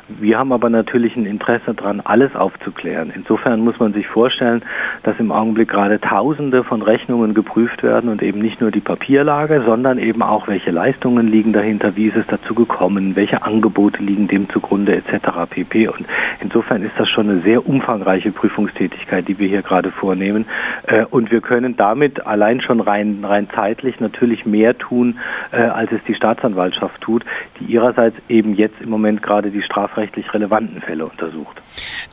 Wir 0.08 0.38
haben 0.38 0.54
aber 0.54 0.70
natürlich 0.70 1.16
ein 1.16 1.26
Interesse 1.26 1.74
daran, 1.74 2.00
alles 2.00 2.36
aufzuklären. 2.36 3.12
Insofern 3.16 3.62
muss 3.62 3.80
man 3.80 3.92
sich 3.94 4.06
vorstellen, 4.06 4.62
dass 5.02 5.20
im 5.20 5.32
Augenblick 5.32 5.70
gerade 5.70 6.00
Tausende 6.00 6.64
von 6.64 6.84
Rechnungen 6.84 7.34
geprüft 7.34 7.82
werden 7.82 8.12
und 8.12 8.22
eben 8.22 8.40
nicht 8.40 8.62
nur 8.62 8.70
die 8.70 8.82
Papierlage, 8.82 9.64
sondern 9.66 9.98
eben 9.98 10.22
auch, 10.22 10.48
welche 10.48 10.70
Leistungen 10.70 11.28
liegen 11.28 11.54
dahinter, 11.54 11.96
wie 11.96 12.08
ist 12.08 12.18
es 12.18 12.28
dazu 12.28 12.54
gekommen, 12.54 13.16
welche 13.16 13.42
Angebote 13.42 14.04
liegen 14.04 14.28
dem 14.28 14.48
zugrunde 14.50 14.96
etc. 14.96 15.50
pp. 15.50 15.88
Und 15.88 16.06
insofern 16.40 16.84
ist 16.84 16.94
das 17.00 17.10
schon 17.10 17.28
eine 17.28 17.40
sehr 17.40 17.68
umfangreiche 17.68 18.32
Prüfungstätigkeit, 18.32 19.28
die 19.28 19.40
wir 19.40 19.48
hier 19.48 19.64
gerade 19.64 19.90
vornehmen. 19.90 20.46
Äh, 20.86 21.06
und 21.06 21.32
wir 21.32 21.42
können 21.42 21.78
damit 21.78 22.28
allein 22.28 22.62
schon 22.62 22.80
rein, 22.80 23.26
rein 23.26 23.48
zeitlich 23.56 24.00
natürlich 24.00 24.46
mehr 24.46 24.78
tun, 24.78 25.18
äh, 25.52 25.62
als 25.62 25.92
es 25.92 26.04
die 26.08 26.14
Staatsanwaltschaft 26.14 27.02
tut, 27.02 27.26
die 27.60 27.66
ihrerseits 27.66 28.18
eben 28.30 28.54
jetzt 28.54 28.80
im 28.82 28.92
Moment 28.92 29.24
gerade 29.24 29.50
die 29.50 29.64
Straf 29.64 29.95
strafrechtlich 29.96 30.34
relevanten 30.34 30.82
Fälle 30.82 31.06
untersucht. 31.06 31.62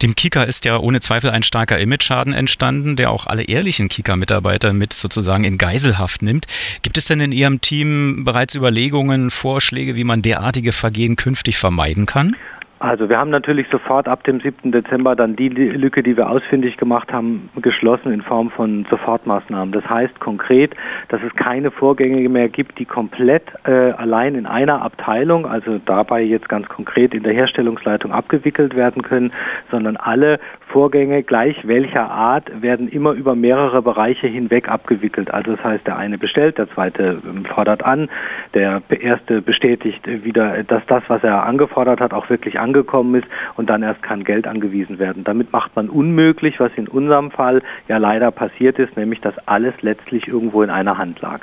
Dem 0.03 0.15
Kika 0.15 0.45
ist 0.45 0.65
ja 0.65 0.79
ohne 0.79 1.01
Zweifel 1.01 1.31
ein 1.31 1.43
starker 1.43 1.79
Imageschaden 1.79 2.33
entstanden, 2.33 2.97
der 2.97 3.11
auch 3.11 3.27
alle 3.27 3.43
ehrlichen 3.43 3.89
Kika-Mitarbeiter 3.89 4.73
mit 4.73 4.93
sozusagen 4.93 5.45
in 5.45 5.59
Geiselhaft 5.59 6.23
nimmt. 6.23 6.47
Gibt 6.83 6.97
es 6.97 7.07
denn 7.07 7.21
in 7.21 7.33
Ihrem 7.33 7.61
Team 7.61 8.25
bereits 8.25 8.55
Überlegungen, 8.55 9.31
Vorschläge, 9.31 9.97
wie 9.97 10.05
man 10.05 10.23
derartige 10.23 10.73
Vergehen 10.73 11.17
künftig 11.17 11.59
vermeiden 11.59 12.07
kann? 12.07 12.37
Also 12.83 13.09
wir 13.09 13.17
haben 13.17 13.31
natürlich 13.31 13.69
sofort 13.71 14.09
ab 14.09 14.25
dem 14.25 14.41
7. 14.41 14.73
Dezember 14.73 15.15
dann 15.15 15.37
die 15.37 15.49
Lücke, 15.49 16.03
die 16.03 16.17
wir 16.17 16.29
ausfindig 16.29 16.77
gemacht 16.79 17.13
haben, 17.13 17.49
geschlossen 17.63 18.13
in 18.13 18.23
Form 18.23 18.51
von 18.51 18.85
Sofortmaßnahmen. 18.91 19.71
Das 19.71 19.89
heißt 19.89 20.19
konkret, 20.19 20.75
dass 21.09 21.23
es 21.23 21.33
keine 21.37 21.71
Vorgänge 21.71 22.29
mehr 22.29 22.49
gibt, 22.49 22.81
die 22.81 22.85
komplett 22.85 23.45
äh, 23.63 23.93
allein 23.93 24.35
in 24.35 24.47
einer 24.47 24.83
Abteilung, 24.83 25.47
also 25.47 25.79
dabei 25.79 26.23
jetzt 26.23 26.49
ganz 26.49 26.69
konkret 26.69 27.15
in 27.15 27.23
der 27.23 27.33
Herstellungsleitung 27.33 28.11
abgewickelt 28.11 28.75
werden 28.75 29.03
können, 29.03 29.33
sondern 29.71 29.97
alle 29.97 30.41
Vorgänge 30.67 31.23
gleich 31.23 31.57
welcher 31.69 32.11
Art 32.11 32.63
werden 32.63 32.89
immer 32.89 33.13
über 33.13 33.37
mehrere 33.37 33.83
Bereiche 33.83 34.27
hinweg 34.27 34.69
abgewickelt. 34.69 35.33
Also 35.33 35.55
das 35.55 35.63
heißt, 35.63 35.87
der 35.87 35.99
eine 35.99 36.19
bestellt, 36.19 36.59
der 36.59 36.69
zweite 36.71 37.23
ähm, 37.25 37.45
fordert 37.45 37.85
an, 37.85 38.09
der 38.55 38.83
erste 38.89 39.41
bestätigt 39.41 40.01
wieder, 40.25 40.65
dass 40.65 40.85
das, 40.87 41.05
was 41.07 41.23
er 41.23 41.45
angefordert 41.45 42.01
hat, 42.01 42.13
auch 42.13 42.29
wirklich 42.29 42.59
angekommen 42.73 43.15
ist 43.15 43.29
und 43.57 43.69
dann 43.69 43.83
erst 43.83 44.03
kann 44.03 44.25
Geld 44.25 44.47
angewiesen 44.47 44.99
werden. 44.99 45.25
Damit 45.25 45.53
macht 45.53 45.77
man 45.77 45.89
unmöglich, 45.89 46.59
was 46.59 46.73
in 46.77 46.89
unserem 46.89 47.31
Fall 47.31 47.63
ja 47.89 47.99
leider 47.99 48.31
passiert 48.31 48.79
ist, 48.79 48.97
nämlich 48.97 49.21
dass 49.21 49.35
alles 49.47 49.75
letztlich 49.83 50.27
irgendwo 50.27 50.63
in 50.63 50.71
einer 50.71 50.97
Hand 50.97 51.21
lag. 51.21 51.41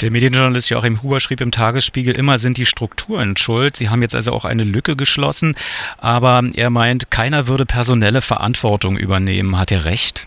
Der 0.00 0.10
Medienjournalist 0.10 0.70
Joachim 0.70 1.02
Huber 1.02 1.20
schrieb 1.20 1.40
im 1.40 1.50
Tagesspiegel, 1.50 2.14
immer 2.14 2.38
sind 2.38 2.56
die 2.56 2.66
Strukturen 2.66 3.36
schuld. 3.36 3.76
Sie 3.76 3.90
haben 3.90 4.02
jetzt 4.02 4.14
also 4.14 4.32
auch 4.32 4.44
eine 4.44 4.64
Lücke 4.64 4.96
geschlossen, 4.96 5.54
aber 5.98 6.42
er 6.54 6.70
meint, 6.70 7.10
keiner 7.10 7.48
würde 7.48 7.66
personelle 7.66 8.22
Verantwortung 8.22 8.96
übernehmen. 8.96 9.58
Hat 9.58 9.72
er 9.72 9.84
recht? 9.84 10.26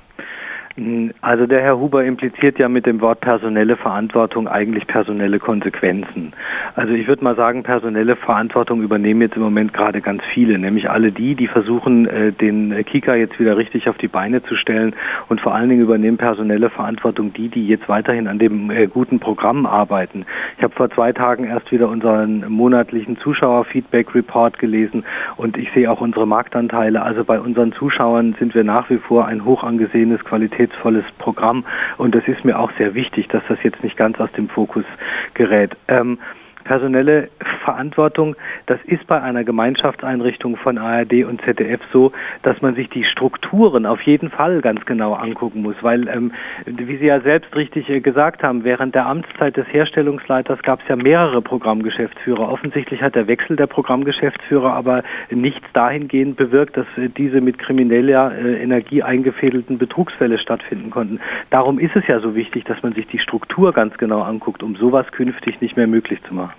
Also 1.21 1.47
der 1.47 1.61
Herr 1.61 1.79
Huber 1.79 2.03
impliziert 2.03 2.59
ja 2.59 2.67
mit 2.67 2.85
dem 2.85 2.99
Wort 2.99 3.21
personelle 3.21 3.77
Verantwortung 3.77 4.49
eigentlich 4.49 4.85
personelle 4.87 5.39
Konsequenzen. 5.39 6.33
Also 6.75 6.91
ich 6.93 7.07
würde 7.07 7.23
mal 7.23 7.37
sagen, 7.37 7.63
personelle 7.63 8.17
Verantwortung 8.17 8.81
übernehmen 8.81 9.21
jetzt 9.21 9.37
im 9.37 9.41
Moment 9.41 9.71
gerade 9.71 10.01
ganz 10.01 10.21
viele, 10.33 10.59
nämlich 10.59 10.89
alle 10.89 11.13
die, 11.13 11.35
die 11.35 11.47
versuchen, 11.47 12.07
äh, 12.07 12.33
den 12.33 12.75
Kika 12.85 13.15
jetzt 13.15 13.39
wieder 13.39 13.55
richtig 13.55 13.87
auf 13.87 13.97
die 13.97 14.09
Beine 14.09 14.43
zu 14.43 14.57
stellen 14.57 14.93
und 15.29 15.39
vor 15.39 15.55
allen 15.55 15.69
Dingen 15.69 15.81
übernehmen 15.81 16.17
personelle 16.17 16.69
Verantwortung 16.69 17.31
die, 17.31 17.47
die 17.47 17.65
jetzt 17.65 17.87
weiterhin 17.87 18.27
an 18.27 18.37
dem 18.37 18.69
äh, 18.69 18.87
guten 18.87 19.21
Programm 19.21 19.65
arbeiten. 19.65 20.25
Ich 20.57 20.63
habe 20.63 20.75
vor 20.75 20.89
zwei 20.89 21.13
Tagen 21.13 21.45
erst 21.45 21.71
wieder 21.71 21.87
unseren 21.87 22.49
monatlichen 22.49 23.17
Zuschauerfeedback-Report 23.19 24.59
gelesen 24.59 25.05
und 25.37 25.55
ich 25.55 25.71
sehe 25.71 25.89
auch 25.89 26.01
unsere 26.01 26.27
Marktanteile. 26.27 27.01
Also 27.01 27.23
bei 27.23 27.39
unseren 27.39 27.71
Zuschauern 27.71 28.35
sind 28.39 28.53
wir 28.53 28.65
nach 28.65 28.89
wie 28.89 28.97
vor 28.97 29.25
ein 29.25 29.45
hoch 29.45 29.63
angesehenes 29.63 30.21
Qualität 30.25 30.64
qualitätsvolles 30.65 31.05
Programm 31.17 31.65
und 31.97 32.15
das 32.15 32.27
ist 32.27 32.43
mir 32.45 32.59
auch 32.59 32.71
sehr 32.77 32.93
wichtig, 32.93 33.27
dass 33.29 33.43
das 33.47 33.57
jetzt 33.63 33.83
nicht 33.83 33.97
ganz 33.97 34.19
aus 34.19 34.31
dem 34.33 34.49
Fokus 34.49 34.85
gerät. 35.33 35.75
Ähm, 35.87 36.19
personelle 36.65 37.29
Verantwortung, 37.63 38.35
das 38.65 38.79
ist 38.85 39.07
bei 39.07 39.21
einer 39.21 39.43
Gemeinschaftseinrichtung 39.43 40.57
von 40.57 40.77
ARD 40.77 41.23
und 41.23 41.41
ZDF 41.41 41.79
so, 41.93 42.11
dass 42.43 42.61
man 42.61 42.75
sich 42.75 42.89
die 42.89 43.05
Strukturen 43.05 43.85
auf 43.85 44.01
jeden 44.01 44.29
Fall 44.29 44.61
ganz 44.61 44.85
genau 44.85 45.13
angucken 45.13 45.61
muss, 45.61 45.75
weil, 45.81 46.07
ähm, 46.07 46.33
wie 46.65 46.97
Sie 46.97 47.05
ja 47.05 47.21
selbst 47.21 47.55
richtig 47.55 47.89
äh, 47.89 48.01
gesagt 48.01 48.43
haben, 48.43 48.63
während 48.63 48.95
der 48.95 49.05
Amtszeit 49.05 49.55
des 49.55 49.67
Herstellungsleiters 49.71 50.61
gab 50.63 50.81
es 50.81 50.87
ja 50.87 50.95
mehrere 50.95 51.41
Programmgeschäftsführer. 51.41 52.49
Offensichtlich 52.49 53.01
hat 53.01 53.15
der 53.15 53.27
Wechsel 53.27 53.55
der 53.55 53.67
Programmgeschäftsführer 53.67 54.73
aber 54.73 55.03
nichts 55.29 55.65
dahingehend 55.73 56.35
bewirkt, 56.35 56.75
dass 56.77 56.87
äh, 56.97 57.09
diese 57.09 57.41
mit 57.41 57.57
krimineller 57.59 58.33
äh, 58.35 58.61
Energie 58.61 59.03
eingefädelten 59.03 59.77
Betrugsfälle 59.77 60.39
stattfinden 60.39 60.89
konnten. 60.89 61.19
Darum 61.51 61.79
ist 61.79 61.95
es 61.95 62.05
ja 62.07 62.19
so 62.19 62.35
wichtig, 62.35 62.65
dass 62.65 62.81
man 62.83 62.93
sich 62.93 63.07
die 63.07 63.19
Struktur 63.19 63.71
ganz 63.71 63.97
genau 63.97 64.21
anguckt, 64.21 64.63
um 64.63 64.75
sowas 64.75 65.05
künftig 65.11 65.61
nicht 65.61 65.77
mehr 65.77 65.87
möglich 65.87 66.21
zu 66.23 66.33
machen. 66.33 66.54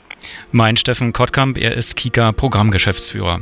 Mein 0.53 0.77
Steffen 0.77 1.13
Kottkamp, 1.13 1.59
er 1.59 1.75
ist 1.75 1.97
Kika 1.97 2.33
Programmgeschäftsführer. 2.33 3.41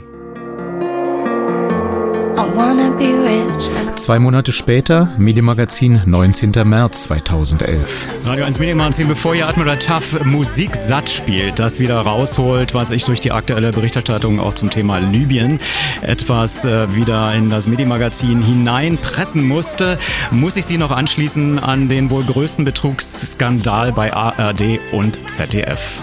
Zwei 3.96 4.18
Monate 4.18 4.52
später, 4.52 5.08
Medienmagazin, 5.16 6.02
19. 6.04 6.52
März 6.64 7.04
2011. 7.04 8.08
Radio 8.24 8.44
1 8.44 8.58
Medienmagazin, 8.58 9.08
bevor 9.08 9.34
ihr 9.34 9.48
Admiral 9.48 9.78
Tough 9.78 10.24
Musik 10.24 10.74
satt 10.74 11.08
spielt, 11.08 11.58
das 11.58 11.80
wieder 11.80 12.00
rausholt, 12.00 12.74
was 12.74 12.90
ich 12.90 13.04
durch 13.04 13.20
die 13.20 13.32
aktuelle 13.32 13.70
Berichterstattung 13.70 14.40
auch 14.40 14.54
zum 14.54 14.70
Thema 14.70 14.98
Libyen 14.98 15.58
etwas 16.02 16.64
äh, 16.64 16.94
wieder 16.94 17.32
in 17.34 17.50
das 17.50 17.66
Medienmagazin 17.66 18.42
hineinpressen 18.42 19.46
musste, 19.46 19.98
muss 20.30 20.56
ich 20.56 20.66
Sie 20.66 20.78
noch 20.78 20.90
anschließen 20.90 21.58
an 21.58 21.88
den 21.88 22.10
wohl 22.10 22.24
größten 22.24 22.64
Betrugsskandal 22.64 23.92
bei 23.92 24.12
ARD 24.12 24.80
und 24.92 25.18
ZDF. 25.30 26.00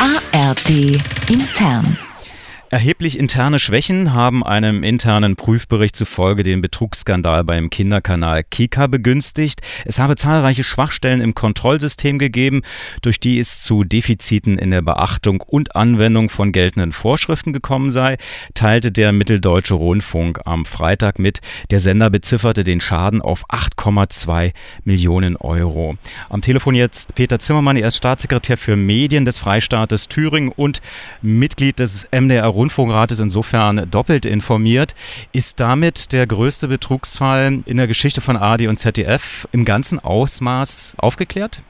ARD 0.00 1.00
intern. 1.28 1.96
Erheblich 2.68 3.16
interne 3.16 3.60
Schwächen 3.60 4.12
haben 4.12 4.44
einem 4.44 4.82
internen 4.82 5.36
Prüfbericht 5.36 5.94
zufolge 5.94 6.42
den 6.42 6.60
Betrugsskandal 6.60 7.44
beim 7.44 7.70
Kinderkanal 7.70 8.42
Kika 8.42 8.88
begünstigt. 8.88 9.60
Es 9.84 10.00
habe 10.00 10.16
zahlreiche 10.16 10.64
Schwachstellen 10.64 11.20
im 11.20 11.36
Kontrollsystem 11.36 12.18
gegeben, 12.18 12.62
durch 13.02 13.20
die 13.20 13.38
es 13.38 13.62
zu 13.62 13.84
Defiziten 13.84 14.58
in 14.58 14.72
der 14.72 14.82
Beachtung 14.82 15.42
und 15.42 15.76
Anwendung 15.76 16.28
von 16.28 16.50
geltenden 16.50 16.92
Vorschriften 16.92 17.52
gekommen 17.52 17.92
sei, 17.92 18.16
teilte 18.54 18.90
der 18.90 19.12
Mitteldeutsche 19.12 19.74
Rundfunk 19.74 20.40
am 20.44 20.64
Freitag 20.64 21.20
mit. 21.20 21.38
Der 21.70 21.78
Sender 21.78 22.10
bezifferte 22.10 22.64
den 22.64 22.80
Schaden 22.80 23.22
auf 23.22 23.48
8,2 23.48 24.52
Millionen 24.82 25.36
Euro. 25.36 25.94
Am 26.28 26.42
Telefon 26.42 26.74
jetzt 26.74 27.14
Peter 27.14 27.38
Zimmermann, 27.38 27.76
er 27.76 27.88
ist 27.88 27.98
Staatssekretär 27.98 28.56
für 28.56 28.74
Medien 28.74 29.24
des 29.24 29.38
Freistaates 29.38 30.08
Thüringen 30.08 30.50
und 30.50 30.80
Mitglied 31.22 31.78
des 31.78 32.08
MDR 32.10 32.55
Rundfunkrat 32.56 33.12
ist 33.12 33.20
insofern 33.20 33.88
doppelt 33.90 34.24
informiert. 34.26 34.94
Ist 35.32 35.60
damit 35.60 36.12
der 36.12 36.26
größte 36.26 36.68
Betrugsfall 36.68 37.62
in 37.66 37.76
der 37.76 37.86
Geschichte 37.86 38.20
von 38.20 38.36
ARD 38.36 38.66
und 38.66 38.78
ZDF 38.78 39.46
im 39.52 39.64
ganzen 39.64 40.00
Ausmaß 40.00 40.96
aufgeklärt? 40.98 41.62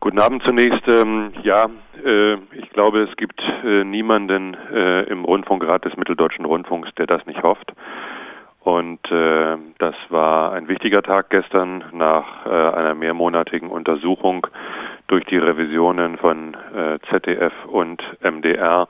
Guten 0.00 0.20
Abend 0.20 0.42
zunächst. 0.44 0.86
Ähm, 0.88 1.32
ja, 1.42 1.68
äh, 2.04 2.34
ich 2.52 2.70
glaube, 2.72 3.02
es 3.02 3.16
gibt 3.16 3.40
äh, 3.64 3.84
niemanden 3.84 4.56
äh, 4.72 5.02
im 5.04 5.24
Rundfunkrat 5.24 5.84
des 5.84 5.96
Mitteldeutschen 5.96 6.44
Rundfunks, 6.44 6.88
der 6.96 7.06
das 7.06 7.24
nicht 7.26 7.42
hofft. 7.42 7.72
Und 8.62 9.00
das 9.10 9.94
war 10.10 10.52
ein 10.52 10.68
wichtiger 10.68 11.02
Tag 11.02 11.30
gestern 11.30 11.82
nach 11.92 12.44
einer 12.44 12.94
mehrmonatigen 12.94 13.70
Untersuchung 13.70 14.46
durch 15.08 15.24
die 15.24 15.38
Revisionen 15.38 16.18
von 16.18 16.54
ZDF 17.08 17.54
und 17.68 18.02
MDR 18.22 18.86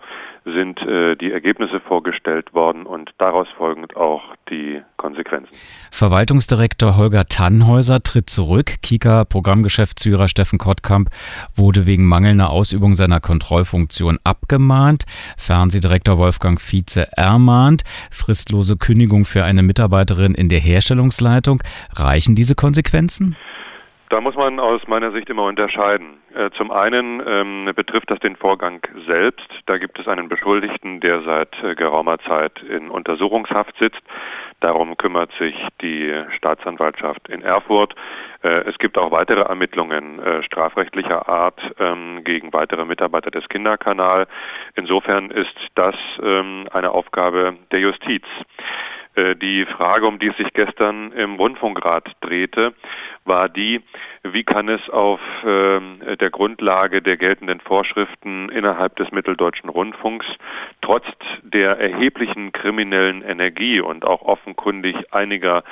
sind 0.52 0.80
äh, 0.82 1.16
die 1.16 1.32
Ergebnisse 1.32 1.80
vorgestellt 1.80 2.52
worden 2.54 2.86
und 2.86 3.10
daraus 3.18 3.48
folgend 3.56 3.96
auch 3.96 4.22
die 4.48 4.82
Konsequenzen. 4.96 5.50
Verwaltungsdirektor 5.90 6.96
Holger 6.96 7.24
Tannhäuser 7.26 8.02
tritt 8.02 8.28
zurück. 8.30 8.74
Kika 8.82 9.24
Programmgeschäftsführer 9.24 10.28
Steffen 10.28 10.58
Kottkamp 10.58 11.10
wurde 11.54 11.86
wegen 11.86 12.06
mangelnder 12.06 12.50
Ausübung 12.50 12.94
seiner 12.94 13.20
Kontrollfunktion 13.20 14.18
abgemahnt. 14.24 15.04
Fernsehdirektor 15.36 16.18
Wolfgang 16.18 16.60
Vize 16.60 17.06
ermahnt. 17.16 17.82
Fristlose 18.10 18.76
Kündigung 18.76 19.24
für 19.24 19.44
eine 19.44 19.62
Mitarbeiterin 19.62 20.34
in 20.34 20.48
der 20.48 20.60
Herstellungsleitung. 20.60 21.62
Reichen 21.94 22.34
diese 22.34 22.54
Konsequenzen? 22.54 23.36
Da 24.10 24.20
muss 24.20 24.34
man 24.34 24.58
aus 24.58 24.88
meiner 24.88 25.12
Sicht 25.12 25.30
immer 25.30 25.44
unterscheiden. 25.44 26.20
Äh, 26.34 26.50
zum 26.56 26.72
einen 26.72 27.22
ähm, 27.24 27.70
betrifft 27.76 28.10
das 28.10 28.18
den 28.18 28.34
Vorgang 28.34 28.84
selbst. 29.06 29.48
Da 29.66 29.78
gibt 29.78 30.00
es 30.00 30.08
einen 30.08 30.28
Beschuldigten, 30.28 30.98
der 30.98 31.22
seit 31.22 31.54
äh, 31.62 31.76
geraumer 31.76 32.18
Zeit 32.18 32.60
in 32.60 32.90
Untersuchungshaft 32.90 33.72
sitzt. 33.78 34.02
Darum 34.58 34.96
kümmert 34.96 35.30
sich 35.38 35.54
die 35.80 36.12
Staatsanwaltschaft 36.30 37.28
in 37.28 37.42
Erfurt. 37.42 37.94
Äh, 38.42 38.68
es 38.68 38.78
gibt 38.78 38.98
auch 38.98 39.12
weitere 39.12 39.42
Ermittlungen 39.42 40.18
äh, 40.18 40.42
strafrechtlicher 40.42 41.28
Art 41.28 41.60
ähm, 41.78 42.24
gegen 42.24 42.52
weitere 42.52 42.84
Mitarbeiter 42.84 43.30
des 43.30 43.48
Kinderkanal. 43.48 44.26
Insofern 44.74 45.30
ist 45.30 45.54
das 45.76 45.94
ähm, 46.20 46.66
eine 46.72 46.90
Aufgabe 46.90 47.56
der 47.70 47.78
Justiz. 47.78 48.24
Äh, 49.14 49.36
die 49.36 49.64
Frage, 49.66 50.06
um 50.06 50.18
die 50.18 50.28
es 50.28 50.36
sich 50.36 50.52
gestern 50.52 51.12
im 51.12 51.34
Rundfunkrat 51.34 52.10
drehte, 52.20 52.74
war 53.30 53.48
die, 53.48 53.80
wie 54.24 54.42
kann 54.42 54.68
es 54.68 54.90
auf 54.90 55.20
äh, 55.44 56.16
der 56.16 56.30
Grundlage 56.30 57.00
der 57.00 57.16
geltenden 57.16 57.60
Vorschriften 57.60 58.48
innerhalb 58.48 58.96
des 58.96 59.12
Mitteldeutschen 59.12 59.70
Rundfunks 59.70 60.26
trotz 60.82 61.04
der 61.42 61.78
erheblichen 61.78 62.50
kriminellen 62.50 63.22
Energie 63.22 63.80
und 63.80 64.04
auch 64.04 64.22
offenkundig 64.22 64.96
einiger 65.12 65.62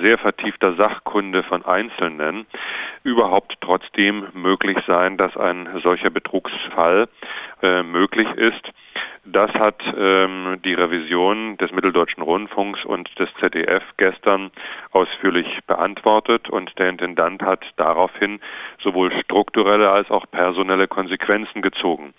sehr 0.00 0.16
vertiefter 0.16 0.74
Sachkunde 0.76 1.42
von 1.42 1.62
Einzelnen 1.64 2.46
überhaupt 3.02 3.58
trotzdem 3.60 4.28
möglich 4.32 4.78
sein, 4.86 5.18
dass 5.18 5.36
ein 5.36 5.68
solcher 5.82 6.08
Betrugsfall 6.08 7.08
äh, 7.62 7.82
möglich 7.82 8.28
ist. 8.36 8.70
Das 9.26 9.50
hat 9.54 9.82
ähm, 9.96 10.60
die 10.64 10.74
Revision 10.74 11.56
des 11.56 11.72
Mitteldeutschen 11.72 12.22
Rundfunks 12.22 12.84
und 12.84 13.08
des 13.18 13.28
ZDF 13.40 13.82
gestern 13.96 14.50
ausführlich 14.92 15.46
beantwortet 15.66 16.50
und 16.50 16.78
der 16.78 16.90
Intendant 16.94 17.42
hat 17.42 17.64
daraufhin 17.76 18.40
sowohl 18.82 19.10
strukturelle 19.12 19.90
als 19.90 20.10
auch 20.10 20.26
personelle 20.30 20.86
Konsequenzen 20.86 21.60
gezogen. 21.60 22.14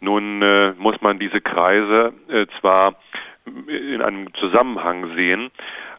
Nun 0.00 0.42
äh, 0.42 0.72
muss 0.78 1.00
man 1.00 1.18
diese 1.18 1.40
Kreise 1.40 2.12
äh, 2.28 2.46
zwar 2.60 2.94
in 3.66 4.00
einem 4.00 4.32
Zusammenhang 4.34 5.14
sehen, 5.16 5.50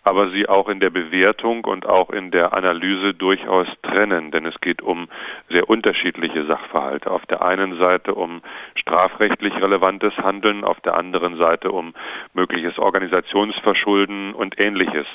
aber 0.06 0.30
sie 0.30 0.48
auch 0.48 0.70
in 0.70 0.80
der 0.80 0.92
Bewertung 0.92 1.66
und 1.66 1.88
auch 1.88 2.12
in 2.12 2.30
der 2.30 2.54
Analyse 2.54 3.16
durchaus 3.16 3.68
trennen, 3.82 4.30
denn 4.30 4.46
es 4.46 4.62
geht 4.62 4.84
um 4.84 5.10
sehr 5.50 5.68
unterschiedliche 5.68 6.46
Sachverhalte. 6.46 7.10
Auf 7.10 7.26
der 7.26 7.42
einen 7.44 7.80
Seite 7.80 8.14
um 8.14 8.42
strafrechtlich 8.76 9.54
relevantes 9.56 10.16
Handeln, 10.18 10.64
auf 10.64 10.80
der 10.82 10.96
anderen 10.96 11.38
Seite 11.38 11.72
um 11.72 11.96
mögliches 12.36 12.78
Organisationsverschulden 12.78 14.36
und 14.36 14.60
ähnliches. 14.60 15.08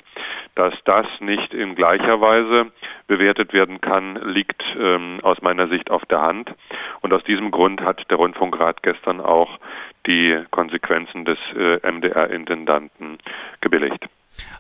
Dass 0.57 0.75
das 0.85 1.07
nicht 1.21 1.55
in 1.55 1.77
gleicher 1.77 2.21
Weise 2.21 2.73
bewertet 3.07 3.53
werden 3.53 3.81
kann, 3.81 4.17
liegt 4.25 4.65
ähm, 4.77 5.21
aus 5.23 5.41
meiner 5.41 5.69
Sicht 5.69 5.93
auf 5.93 6.05
der 6.07 6.21
Hand. 6.21 6.53
Und 7.01 7.13
aus 7.13 7.23
diesem 7.23 7.53
Grund 7.53 7.81
hat 7.81 8.11
der 8.11 8.17
Rundfunkrat 8.17 8.83
gestern 8.83 9.21
auch 9.21 9.61
die 10.09 10.37
Konsequenzen 10.51 11.25
des 11.25 11.39
äh, 11.57 11.79
MDR-Intendanten 11.89 13.19
gebilligt. 13.61 14.09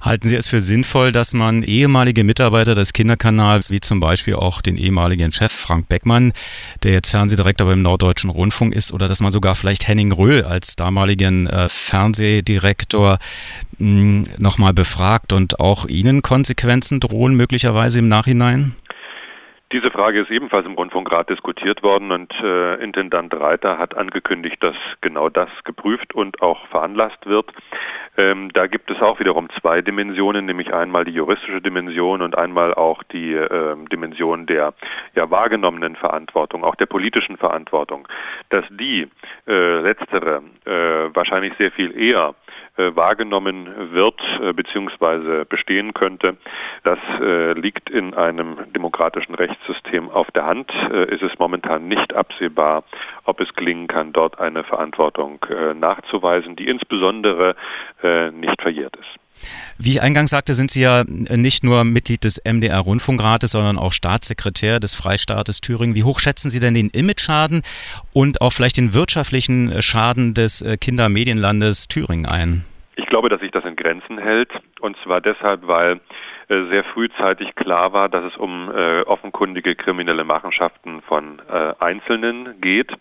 Halten 0.01 0.29
Sie 0.29 0.37
es 0.37 0.49
für 0.49 0.61
sinnvoll, 0.61 1.13
dass 1.13 1.35
man 1.35 1.63
ehemalige 1.63 2.25
Mitarbeiter 2.25 2.75
des 2.75 2.93
Kinderkanals, 2.93 3.71
wie 3.71 3.81
zum 3.81 4.01
Beispiel 4.01 4.35
auch 4.35 4.63
den 4.63 4.77
ehemaligen 4.77 5.31
Chef 5.33 5.53
Frank 5.53 5.89
Beckmann, 5.89 6.33
der 6.83 6.93
jetzt 6.93 7.11
Fernsehdirektor 7.11 7.67
beim 7.67 7.83
Norddeutschen 7.83 8.31
Rundfunk 8.31 8.75
ist, 8.75 8.93
oder 8.93 9.09
dass 9.09 9.21
man 9.21 9.31
sogar 9.31 9.55
vielleicht 9.55 9.87
Henning 9.89 10.13
Röhl 10.13 10.45
als 10.45 10.77
damaligen 10.77 11.47
äh, 11.47 11.69
Fernsehdirektor 11.69 13.19
hm, 13.79 14.25
nochmal 14.39 14.73
befragt 14.73 15.33
und 15.33 15.61
auch 15.61 15.87
Ihnen 15.87 16.23
Konsequenzen 16.23 17.01
drohen 17.01 17.35
möglicherweise 17.35 17.99
im 17.99 18.09
Nachhinein? 18.09 18.75
Diese 19.73 19.93
Frage 19.93 20.21
ist 20.21 20.33
ebenfalls 20.33 20.67
im 20.67 20.73
Rundfunkrat 20.73 21.31
diskutiert 21.31 21.85
worden 21.85 22.11
und 22.11 22.33
äh, 22.43 22.83
Intendant 22.83 23.33
Reiter 23.35 23.79
hat 23.79 23.97
angekündigt, 23.97 24.57
dass 24.61 24.75
genau 25.01 25.29
das 25.29 25.49
geprüft 25.63 26.13
und 26.13 26.43
auch 26.43 26.67
veranlasst 26.69 27.25
wird. 27.25 27.47
Ähm, 28.21 28.51
da 28.53 28.67
gibt 28.67 28.91
es 28.91 29.01
auch 29.01 29.19
wiederum 29.19 29.49
zwei 29.61 29.81
Dimensionen, 29.81 30.45
nämlich 30.45 30.75
einmal 30.75 31.07
die 31.07 31.13
juristische 31.13 31.63
Dimension 31.63 32.21
und 32.21 32.37
einmal 32.37 32.75
auch 32.75 33.03
die 33.03 33.33
äh, 33.33 33.77
Dimension 33.91 34.45
der 34.45 34.75
ja, 35.15 35.31
wahrgenommenen 35.31 35.97
Verantwortung, 35.97 36.63
auch 36.63 36.75
der 36.75 36.85
politischen 36.85 37.39
Verantwortung. 37.39 38.07
Dass 38.51 38.67
die 38.69 39.09
äh, 39.49 39.81
letztere 39.81 40.43
äh, 40.67 41.15
wahrscheinlich 41.15 41.55
sehr 41.57 41.71
viel 41.71 41.99
eher 41.99 42.35
wahrgenommen 42.95 43.93
wird 43.93 44.21
äh, 44.43 44.53
bzw. 44.53 45.45
bestehen 45.45 45.95
könnte. 45.95 46.37
Das 46.85 46.99
äh, 47.21 47.53
liegt 47.53 47.91
in 47.91 48.15
einem 48.15 48.57
demokratischen 48.73 49.35
Rechtssystem 49.35 50.11
auf 50.11 50.31
der 50.33 50.47
Hand. 50.47 50.71
ist 51.09 51.23
es 51.23 51.39
momentan 51.39 51.89
nicht 51.89 52.15
absehbar, 52.15 52.85
ob 53.25 53.41
es 53.41 53.53
gelingen 53.55 53.87
kann, 53.87 54.13
dort 54.13 54.39
eine 54.39 54.65
Verantwortung 54.65 55.45
nachzuweisen, 55.79 56.57
die 56.57 56.69
insbesondere 56.69 57.55
nicht 58.33 58.61
verjährt 58.63 58.97
ist. 58.97 59.30
Wie 59.79 59.91
ich 59.91 60.03
eingangs 60.03 60.31
sagte, 60.31 60.53
sind 60.53 60.71
Sie 60.71 60.83
ja 60.83 61.05
nicht 61.05 61.65
nur 61.65 61.85
Mitglied 61.85 62.25
des 62.25 62.41
MDR-Rundfunkrates, 62.45 63.53
sondern 63.53 63.79
auch 63.79 63.93
Staatssekretär 63.93 64.81
des 64.81 64.95
Freistaates 64.95 65.61
Thüringen. 65.61 65.95
Wie 65.95 66.05
hoch 66.05 66.19
schätzen 66.19 66.51
Sie 66.51 66.61
denn 66.61 66.75
den 66.75 66.91
Image-Schaden 66.91 67.63
und 68.13 68.41
auch 68.41 68.53
vielleicht 68.53 68.77
den 68.77 68.95
wirtschaftlichen 68.95 69.81
Schaden 69.83 70.35
des 70.35 70.65
Kindermedienlandes 70.81 71.89
Thüringen 71.89 72.27
ein? 72.27 72.65
Ich 72.97 73.07
glaube, 73.07 73.29
dass 73.29 73.41
sich 73.41 73.51
das 73.51 73.65
in 73.65 73.77
Grenzen 73.77 74.19
hält. 74.19 74.51
Und 74.81 74.97
zwar 75.03 75.21
deshalb, 75.21 75.67
weil 75.67 75.95
äh, 75.95 75.99
sehr 76.51 76.83
frühzeitig 76.83 77.55
klar 77.55 77.93
war, 77.93 78.09
dass 78.09 78.25
es 78.25 78.37
um 78.37 78.71
äh, 78.75 79.03
offenkundige 79.03 79.77
kriminelle 79.77 80.25
Machenschaften 80.25 81.01
von 81.03 81.41
äh, 81.49 81.75
Einzelnen 81.79 82.61
geht 82.61 82.93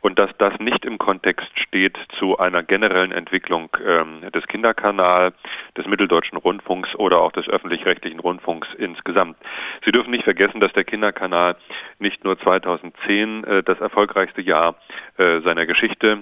und 0.00 0.18
dass 0.18 0.30
das 0.38 0.58
nicht 0.60 0.84
im 0.86 0.96
Kontext 0.96 1.46
steht 1.58 1.98
zu 2.18 2.38
einer 2.38 2.62
generellen 2.62 3.12
Entwicklung 3.12 3.68
ähm, 3.84 4.22
des 4.32 4.46
Kinderkanal, 4.46 5.32
des 5.76 5.86
Mitteldeutschen 5.86 6.38
Rundfunks 6.38 6.94
oder 6.94 7.20
auch 7.20 7.32
des 7.32 7.48
öffentlich-rechtlichen 7.48 8.20
Rundfunks 8.20 8.68
insgesamt. 8.78 9.36
Sie 9.84 9.92
dürfen 9.92 10.10
nicht 10.10 10.24
vergessen, 10.24 10.60
dass 10.60 10.72
der 10.72 10.84
Kinderkanal 10.84 11.56
nicht 11.98 12.24
nur 12.24 12.38
2010 12.38 13.44
äh, 13.44 13.62
das 13.62 13.80
erfolgreichste 13.80 14.42
Jahr 14.42 14.76
äh, 15.18 15.40
seiner 15.40 15.66
Geschichte 15.66 16.18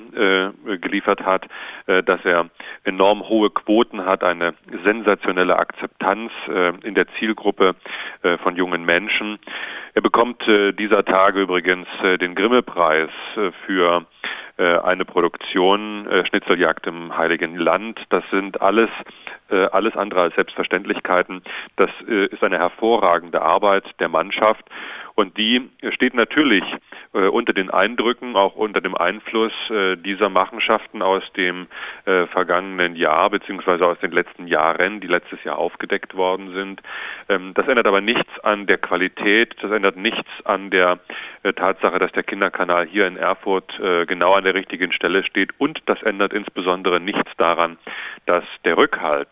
äh, 0.66 0.78
geliefert 0.78 1.24
hat, 1.24 1.46
dass 1.86 2.24
er 2.24 2.48
enorm 2.84 3.28
hohe 3.28 3.50
Quoten 3.50 4.06
hat, 4.06 4.24
eine 4.24 4.54
sensationelle 4.84 5.58
Akzeptanz 5.58 6.32
in 6.82 6.94
der 6.94 7.06
Zielgruppe 7.18 7.74
von 8.42 8.56
jungen 8.56 8.84
Menschen. 8.84 9.38
Er 9.94 10.02
bekommt 10.02 10.42
dieser 10.46 11.04
Tage 11.04 11.42
übrigens 11.42 11.86
den 12.20 12.34
Grimme-Preis 12.34 13.10
für 13.66 14.06
eine 14.56 15.04
Produktion 15.04 16.08
Schnitzeljagd 16.28 16.86
im 16.86 17.16
Heiligen 17.16 17.56
Land. 17.56 18.00
Das 18.10 18.24
sind 18.30 18.62
alles 18.62 18.90
alles 19.72 19.94
andere 19.94 20.22
als 20.22 20.34
Selbstverständlichkeiten. 20.36 21.42
Das 21.76 21.90
ist 22.06 22.42
eine 22.42 22.58
hervorragende 22.58 23.42
Arbeit 23.42 23.84
der 24.00 24.08
Mannschaft 24.08 24.64
und 25.14 25.36
die 25.38 25.70
steht 25.90 26.14
natürlich 26.14 26.64
äh, 27.12 27.28
unter 27.28 27.52
den 27.52 27.70
Eindrücken, 27.70 28.34
auch 28.34 28.56
unter 28.56 28.80
dem 28.80 28.96
Einfluss 28.96 29.52
äh, 29.70 29.96
dieser 29.96 30.28
Machenschaften 30.28 31.02
aus 31.02 31.22
dem 31.36 31.68
äh, 32.04 32.26
vergangenen 32.26 32.96
Jahr 32.96 33.30
beziehungsweise 33.30 33.86
aus 33.86 33.98
den 34.00 34.10
letzten 34.10 34.48
Jahren, 34.48 35.00
die 35.00 35.06
letztes 35.06 35.42
Jahr 35.44 35.58
aufgedeckt 35.58 36.14
worden 36.14 36.52
sind. 36.52 36.82
Ähm, 37.28 37.54
das 37.54 37.68
ändert 37.68 37.86
aber 37.86 38.00
nichts 38.00 38.40
an 38.40 38.66
der 38.66 38.78
Qualität, 38.78 39.54
das 39.60 39.70
ändert 39.70 39.96
nichts 39.96 40.28
an 40.44 40.70
der 40.70 40.98
äh, 41.44 41.52
Tatsache, 41.52 41.98
dass 42.00 42.10
der 42.12 42.24
Kinderkanal 42.24 42.86
hier 42.86 43.06
in 43.06 43.16
Erfurt 43.16 43.78
äh, 43.78 44.06
genau 44.06 44.34
an 44.34 44.44
der 44.44 44.54
richtigen 44.54 44.90
Stelle 44.90 45.22
steht 45.22 45.50
und 45.58 45.80
das 45.86 46.02
ändert 46.02 46.32
insbesondere 46.32 46.98
nichts 46.98 47.30
daran, 47.36 47.78
dass 48.26 48.44
der 48.64 48.76
Rückhalt 48.76 49.28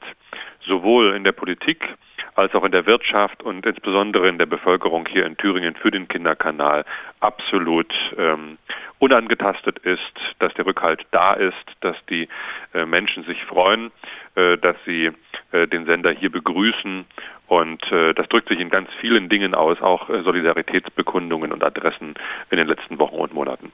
sowohl 0.67 1.15
in 1.15 1.25
der 1.25 1.33
Politik 1.33 1.89
als 2.35 2.55
auch 2.55 2.65
in 2.65 2.73
der 2.73 2.87
Wirtschaft 2.87 3.43
und 3.43 3.67
insbesondere 3.67 4.29
in 4.29 4.39
der 4.39 4.47
Bevölkerung 4.47 5.07
hier 5.07 5.27
in 5.27 5.37
Thüringen 5.37 5.75
für 5.75 5.91
den 5.91 6.09
Kinderkanal 6.09 6.85
absolut 7.21 7.93
ähm, 8.17 8.57
unangetastet 8.99 9.79
ist, 9.81 10.01
dass 10.39 10.55
der 10.55 10.65
Rückhalt 10.65 11.05
da 11.11 11.35
ist, 11.35 11.55
dass 11.81 11.97
die 12.09 12.29
äh, 12.73 12.87
Menschen 12.87 13.25
sich 13.25 13.45
freuen, 13.45 13.91
äh, 14.35 14.57
dass 14.57 14.77
sie 14.87 15.11
äh, 15.51 15.67
den 15.67 15.85
Sender 15.85 16.13
hier 16.13 16.31
begrüßen 16.31 17.05
und 17.49 17.93
äh, 17.93 18.15
das 18.15 18.29
drückt 18.29 18.49
sich 18.49 18.61
in 18.61 18.71
ganz 18.71 18.89
vielen 19.01 19.29
Dingen 19.29 19.55
aus, 19.55 19.83
auch 19.83 20.09
äh, 20.09 20.23
Solidaritätsbekundungen 20.23 21.53
und 21.53 21.63
Adressen 21.63 22.15
in 22.51 22.57
den 22.57 22.67
letzten 22.67 22.99
Wochen 22.99 23.17
und 23.17 23.35
Monaten. 23.35 23.71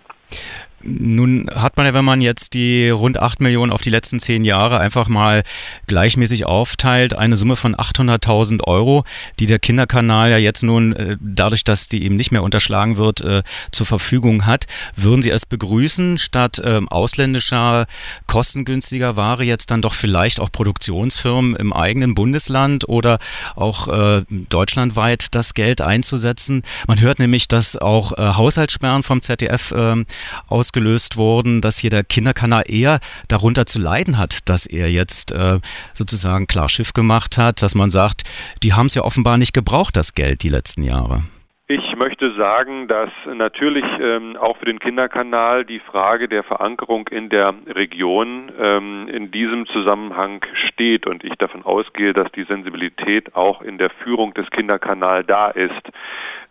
Nun 0.81 1.51
hat 1.53 1.77
man 1.77 1.87
ja, 1.87 1.95
wenn 1.95 2.05
man 2.05 2.21
jetzt 2.21 2.55
die 2.55 2.89
rund 2.89 3.21
8 3.21 3.41
Millionen 3.41 3.73
auf 3.73 3.81
die 3.81 3.91
letzten 3.91 4.21
zehn 4.21 4.45
Jahre 4.45 4.79
einfach 4.79 5.09
mal 5.09 5.43
gleichmäßig 5.89 6.47
aufteilt, 6.47 7.15
eine 7.15 7.37
Summe 7.37 7.57
von 7.57 7.75
800.000 7.75 8.63
Euro, 8.63 9.05
die 9.41 9.47
der 9.47 9.59
Kinderkanal 9.59 10.31
ja 10.31 10.39
jetzt 10.39 10.63
nun, 10.63 10.93
äh, 10.93 11.17
dadurch, 11.21 11.65
dass 11.65 11.89
die 11.89 12.05
eben 12.05 12.17
nicht 12.17 12.31
mehr 12.31 12.45
unterschlagen 12.45 12.97
wird, 12.97 13.23
äh, 13.23 13.43
zur 13.73 13.87
Verfügung 13.87 14.47
hat. 14.47 14.67
Würden 14.95 15.23
Sie 15.23 15.31
es 15.31 15.47
begrüßen, 15.47 16.17
statt 16.17 16.63
ähm, 16.65 16.89
ausländischer, 16.89 17.87
kostengünstiger 18.29 19.17
Ware 19.17 19.43
jetzt 19.43 19.73
dann 19.73 19.83
doch 19.83 19.95
vielleicht 19.95 20.39
auch 20.39 20.53
Produktionsfirmen 20.53 21.57
im 21.57 21.73
eigenen 21.73 22.15
Bundesland 22.15 22.89
oder 22.89 23.19
auch 23.57 23.89
äh, 23.89 24.23
deutschlandweit 24.29 25.35
das 25.35 25.55
Geld 25.55 25.81
einzusetzen? 25.81 26.63
Man 26.87 27.01
hört 27.01 27.19
nämlich, 27.19 27.49
dass 27.49 27.77
auch 27.77 28.13
Haushaltssperren 28.17 29.03
vom 29.03 29.23
ZDF 29.23 29.75
ähm, 29.77 30.07
ausgelöst 30.49 31.17
wurden, 31.17 31.61
dass 31.61 31.79
hier 31.79 31.91
der 31.91 32.05
Kinderkanal 32.05 32.65
eher 32.67 33.01
darunter 33.29 33.67
zu 33.67 33.81
leiden 33.81 34.19
hat, 34.19 34.49
dass 34.49 34.67
er 34.67 34.91
jetzt 34.91 35.33
äh, 35.33 35.61
sozusagen 35.95 36.47
klar 36.47 36.69
Schiff 36.69 36.93
gemacht 36.93 37.39
hat, 37.39 37.63
dass 37.63 37.75
man 37.75 37.91
sagt, 37.91 38.25
die 38.63 38.73
haben 38.73 38.87
es 38.87 38.95
ja 38.95 39.03
offenbar 39.03 39.39
nicht 39.39 39.53
gebraucht, 39.53 39.97
das 39.97 40.15
Geld, 40.15 40.43
die 40.43 40.49
letzten 40.49 40.83
Jahre. 40.83 41.23
Ich 41.71 41.97
möchte 41.97 42.33
sagen, 42.33 42.89
dass 42.89 43.11
natürlich 43.27 43.85
ähm, 44.01 44.39
auch 44.39 44.57
für 44.57 44.65
den 44.65 44.79
Kinderkanal 44.79 45.67
die 45.67 45.81
Frage 45.81 46.27
der 46.27 46.43
Verankerung 46.43 47.09
in 47.09 47.29
der 47.29 47.53
Region 47.67 48.51
ähm, 48.59 49.07
in 49.07 49.31
diesem 49.31 49.67
Zusammenhang 49.67 50.41
steht 50.55 51.07
und 51.07 51.25
ich 51.25 51.35
davon 51.35 51.67
ausgehe, 51.67 52.15
dass 52.15 52.33
die 52.33 52.45
Sensibilität 52.45 53.37
auch 53.37 53.61
in 53.61 53.77
der 53.77 53.91
Führung 53.91 54.33
des 54.33 54.49
Kinderkanal 54.49 55.25
da 55.25 55.51
ist, 55.51 55.91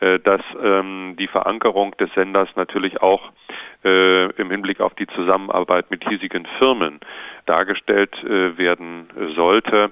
äh, 0.02 0.20
dass 0.20 0.42
ähm, 0.64 1.16
die 1.18 1.28
Verankerung 1.28 1.98
des 1.98 2.14
Senders 2.14 2.50
natürlich 2.56 3.02
auch 3.02 3.32
äh, 3.88 4.42
im 4.42 4.52
Hinblick 4.52 4.82
auf 4.82 4.94
die 4.96 5.08
Zusammenarbeit 5.08 5.90
mit 5.92 6.08
hiesigen 6.08 6.48
Firmen 6.58 7.00
dargestellt 7.46 8.16
äh, 8.24 8.58
werden 8.58 9.08
sollte. 9.36 9.92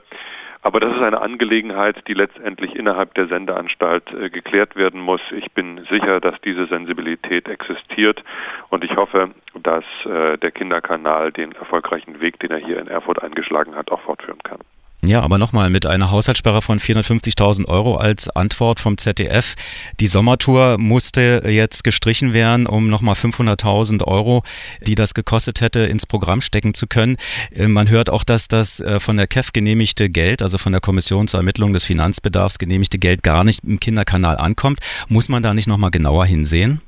Aber 0.65 0.79
das 0.79 0.95
ist 0.95 1.03
eine 1.03 1.21
Angelegenheit, 1.21 2.07
die 2.07 2.15
letztendlich 2.15 2.75
innerhalb 2.75 3.13
der 3.13 3.27
Sendeanstalt 3.27 4.11
äh, 4.11 4.31
geklärt 4.31 4.75
werden 4.75 4.99
muss. 4.99 5.21
Ich 5.29 5.51
bin 5.51 5.85
sicher, 5.91 6.19
dass 6.19 6.41
diese 6.41 6.65
Sensibilität 6.65 7.47
existiert 7.47 8.23
und 8.69 8.83
ich 8.83 8.95
hoffe, 8.95 9.29
dass 9.61 9.85
äh, 10.05 10.39
der 10.39 10.49
Kinderkanal 10.51 11.31
den 11.31 11.51
erfolgreichen 11.51 12.19
Weg, 12.19 12.39
den 12.39 12.49
er 12.49 12.57
hier 12.57 12.79
in 12.79 12.87
Erfurt 12.87 13.21
eingeschlagen 13.21 13.75
hat, 13.75 13.91
auch 13.91 14.01
fortführen 14.01 14.41
kann. 14.43 14.59
Ja, 15.05 15.21
aber 15.21 15.37
nochmal 15.37 15.69
mit 15.69 15.85
einer 15.85 16.09
Haushaltssperre 16.09 16.63
von 16.63 16.79
450.000 16.79 17.67
Euro 17.67 17.97
als 17.97 18.27
Antwort 18.27 18.79
vom 18.79 18.97
ZDF. 18.97 19.53
Die 19.99 20.07
Sommertour 20.07 20.79
musste 20.79 21.43
jetzt 21.47 21.83
gestrichen 21.83 22.33
werden, 22.33 22.65
um 22.65 22.89
nochmal 22.89 23.13
500.000 23.13 24.03
Euro, 24.03 24.41
die 24.81 24.95
das 24.95 25.13
gekostet 25.13 25.61
hätte, 25.61 25.81
ins 25.81 26.07
Programm 26.07 26.41
stecken 26.41 26.73
zu 26.73 26.87
können. 26.87 27.17
Äh, 27.51 27.67
man 27.67 27.87
hört 27.89 28.09
auch, 28.09 28.23
dass 28.23 28.47
das 28.47 28.79
äh, 28.79 28.99
von 28.99 29.17
der 29.17 29.27
KEF 29.27 29.53
genehmigte 29.53 30.09
Geld, 30.09 30.41
also 30.41 30.57
von 30.57 30.71
der 30.71 30.81
Kommission 30.81 31.27
zur 31.27 31.39
Ermittlung 31.39 31.73
des 31.73 31.83
Finanzbedarfs 31.83 32.57
genehmigte 32.57 32.97
Geld 32.97 33.21
gar 33.21 33.43
nicht 33.43 33.63
im 33.63 33.79
Kinderkanal 33.79 34.37
ankommt. 34.37 34.79
Muss 35.07 35.29
man 35.29 35.43
da 35.43 35.53
nicht 35.53 35.67
nochmal 35.67 35.91
genauer 35.91 36.25
hinsehen? 36.25 36.81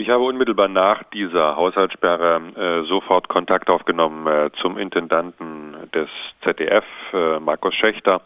Ich 0.00 0.08
habe 0.08 0.24
unmittelbar 0.24 0.68
nach 0.68 1.02
dieser 1.12 1.56
Haushaltssperre 1.56 2.40
äh, 2.56 2.88
sofort 2.88 3.28
Kontakt 3.28 3.68
aufgenommen 3.68 4.26
äh, 4.26 4.50
zum 4.58 4.78
Intendanten 4.78 5.76
des 5.94 6.08
ZDF, 6.42 6.86
äh, 7.12 7.38
Markus 7.38 7.74
Schächter. 7.74 8.22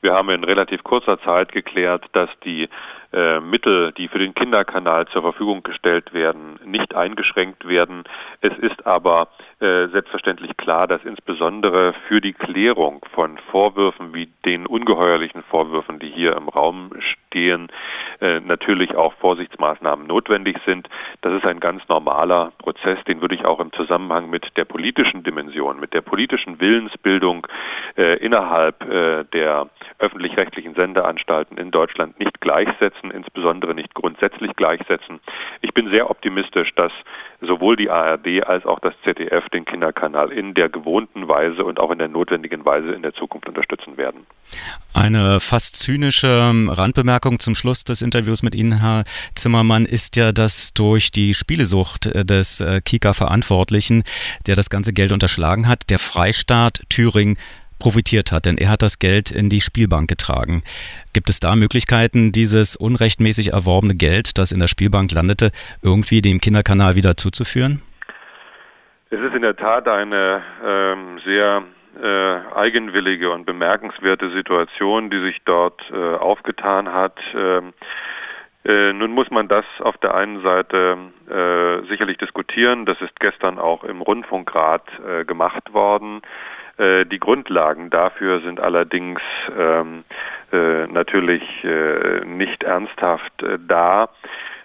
Wir 0.00 0.14
haben 0.14 0.30
in 0.30 0.42
relativ 0.42 0.82
kurzer 0.84 1.20
Zeit 1.20 1.52
geklärt, 1.52 2.06
dass 2.12 2.30
die 2.46 2.70
äh, 3.12 3.40
Mittel, 3.40 3.92
die 3.92 4.08
für 4.08 4.18
den 4.18 4.32
Kinderkanal 4.32 5.06
zur 5.08 5.20
Verfügung 5.20 5.62
gestellt 5.62 6.14
werden, 6.14 6.58
nicht 6.64 6.94
eingeschränkt 6.94 7.68
werden. 7.68 8.04
Es 8.40 8.56
ist 8.56 8.86
aber 8.86 9.28
äh, 9.60 9.88
selbstverständlich 9.88 10.56
klar, 10.56 10.86
dass 10.86 11.04
insbesondere 11.04 11.92
für 12.06 12.20
die 12.20 12.32
Klärung 12.32 13.04
von 13.12 13.38
Vorwürfen 13.50 14.14
wie 14.14 14.28
den 14.44 14.66
ungeheuerlichen 14.66 15.42
Vorwürfen, 15.42 15.98
die 15.98 16.10
hier 16.10 16.36
im 16.36 16.48
Raum 16.48 16.92
stehen, 17.00 17.66
äh, 18.20 18.38
natürlich 18.38 18.94
auch 18.94 19.14
Vorsichtsmaßnahmen 19.14 20.06
notwendig 20.06 20.58
sind. 20.64 20.88
Das 21.22 21.32
ist 21.32 21.44
ein 21.44 21.58
ganz 21.58 21.82
normaler 21.88 22.52
Prozess, 22.58 23.02
den 23.08 23.20
würde 23.20 23.34
ich 23.34 23.46
auch 23.46 23.58
im 23.58 23.72
Zusammenhang 23.72 24.30
mit 24.30 24.56
der 24.56 24.64
politischen 24.64 25.24
Dimension, 25.24 25.80
mit 25.80 25.92
der 25.92 26.02
politischen 26.02 26.60
Willensbildung 26.60 27.44
äh, 27.96 28.16
innerhalb 28.18 28.78
der 29.32 29.68
öffentlich-rechtlichen 29.98 30.74
Sendeanstalten 30.74 31.58
in 31.58 31.70
Deutschland 31.70 32.18
nicht 32.18 32.40
gleichsetzen, 32.40 33.10
insbesondere 33.10 33.74
nicht 33.74 33.94
grundsätzlich 33.94 34.54
gleichsetzen. 34.54 35.20
Ich 35.60 35.74
bin 35.74 35.90
sehr 35.90 36.10
optimistisch, 36.10 36.74
dass 36.74 36.92
sowohl 37.40 37.76
die 37.76 37.90
ARD 37.90 38.46
als 38.46 38.64
auch 38.66 38.78
das 38.80 38.94
ZDF 39.02 39.47
den 39.52 39.64
Kinderkanal 39.64 40.32
in 40.32 40.54
der 40.54 40.68
gewohnten 40.68 41.28
Weise 41.28 41.64
und 41.64 41.78
auch 41.78 41.90
in 41.90 41.98
der 41.98 42.08
notwendigen 42.08 42.64
Weise 42.64 42.92
in 42.92 43.02
der 43.02 43.14
Zukunft 43.14 43.48
unterstützen 43.48 43.96
werden. 43.96 44.26
Eine 44.94 45.40
fast 45.40 45.76
zynische 45.76 46.28
ähm, 46.28 46.68
Randbemerkung 46.70 47.38
zum 47.38 47.54
Schluss 47.54 47.84
des 47.84 48.02
Interviews 48.02 48.42
mit 48.42 48.54
Ihnen, 48.54 48.80
Herr 48.80 49.04
Zimmermann, 49.34 49.84
ist 49.84 50.16
ja, 50.16 50.32
dass 50.32 50.72
durch 50.74 51.10
die 51.10 51.34
Spielesucht 51.34 52.06
äh, 52.06 52.24
des 52.24 52.60
äh, 52.60 52.80
Kika-Verantwortlichen, 52.84 54.04
der 54.46 54.56
das 54.56 54.70
ganze 54.70 54.92
Geld 54.92 55.12
unterschlagen 55.12 55.68
hat, 55.68 55.90
der 55.90 55.98
Freistaat 55.98 56.82
Thüringen 56.88 57.36
profitiert 57.78 58.32
hat, 58.32 58.46
denn 58.46 58.58
er 58.58 58.70
hat 58.70 58.82
das 58.82 58.98
Geld 58.98 59.30
in 59.30 59.50
die 59.50 59.60
Spielbank 59.60 60.08
getragen. 60.08 60.62
Gibt 61.12 61.30
es 61.30 61.40
da 61.40 61.56
Möglichkeiten, 61.56 62.32
dieses 62.32 62.76
unrechtmäßig 62.76 63.52
erworbene 63.52 63.94
Geld, 63.94 64.38
das 64.38 64.52
in 64.52 64.60
der 64.60 64.68
Spielbank 64.68 65.12
landete, 65.12 65.52
irgendwie 65.82 66.22
dem 66.22 66.40
Kinderkanal 66.40 66.96
wieder 66.96 67.16
zuzuführen? 67.16 67.82
Es 69.10 69.20
ist 69.20 69.34
in 69.34 69.40
der 69.40 69.56
Tat 69.56 69.88
eine 69.88 70.42
ähm, 70.62 71.18
sehr 71.24 71.62
äh, 72.02 72.54
eigenwillige 72.54 73.30
und 73.30 73.46
bemerkenswerte 73.46 74.30
Situation, 74.30 75.08
die 75.08 75.20
sich 75.20 75.38
dort 75.46 75.80
äh, 75.90 76.14
aufgetan 76.16 76.92
hat. 76.92 77.18
Ähm, 77.34 77.72
äh, 78.66 78.92
nun 78.92 79.12
muss 79.12 79.30
man 79.30 79.48
das 79.48 79.64
auf 79.80 79.96
der 79.96 80.14
einen 80.14 80.42
Seite 80.42 80.98
äh, 81.26 81.88
sicherlich 81.88 82.18
diskutieren. 82.18 82.84
Das 82.84 83.00
ist 83.00 83.18
gestern 83.18 83.58
auch 83.58 83.82
im 83.82 84.02
Rundfunkrat 84.02 84.84
äh, 85.00 85.24
gemacht 85.24 85.72
worden. 85.72 86.20
Äh, 86.76 87.06
die 87.06 87.18
Grundlagen 87.18 87.88
dafür 87.88 88.40
sind 88.40 88.60
allerdings 88.60 89.20
ähm, 89.58 90.04
äh, 90.52 90.86
natürlich 90.86 91.42
nicht 92.26 92.62
ernsthaft 92.62 93.32
da. 93.66 94.10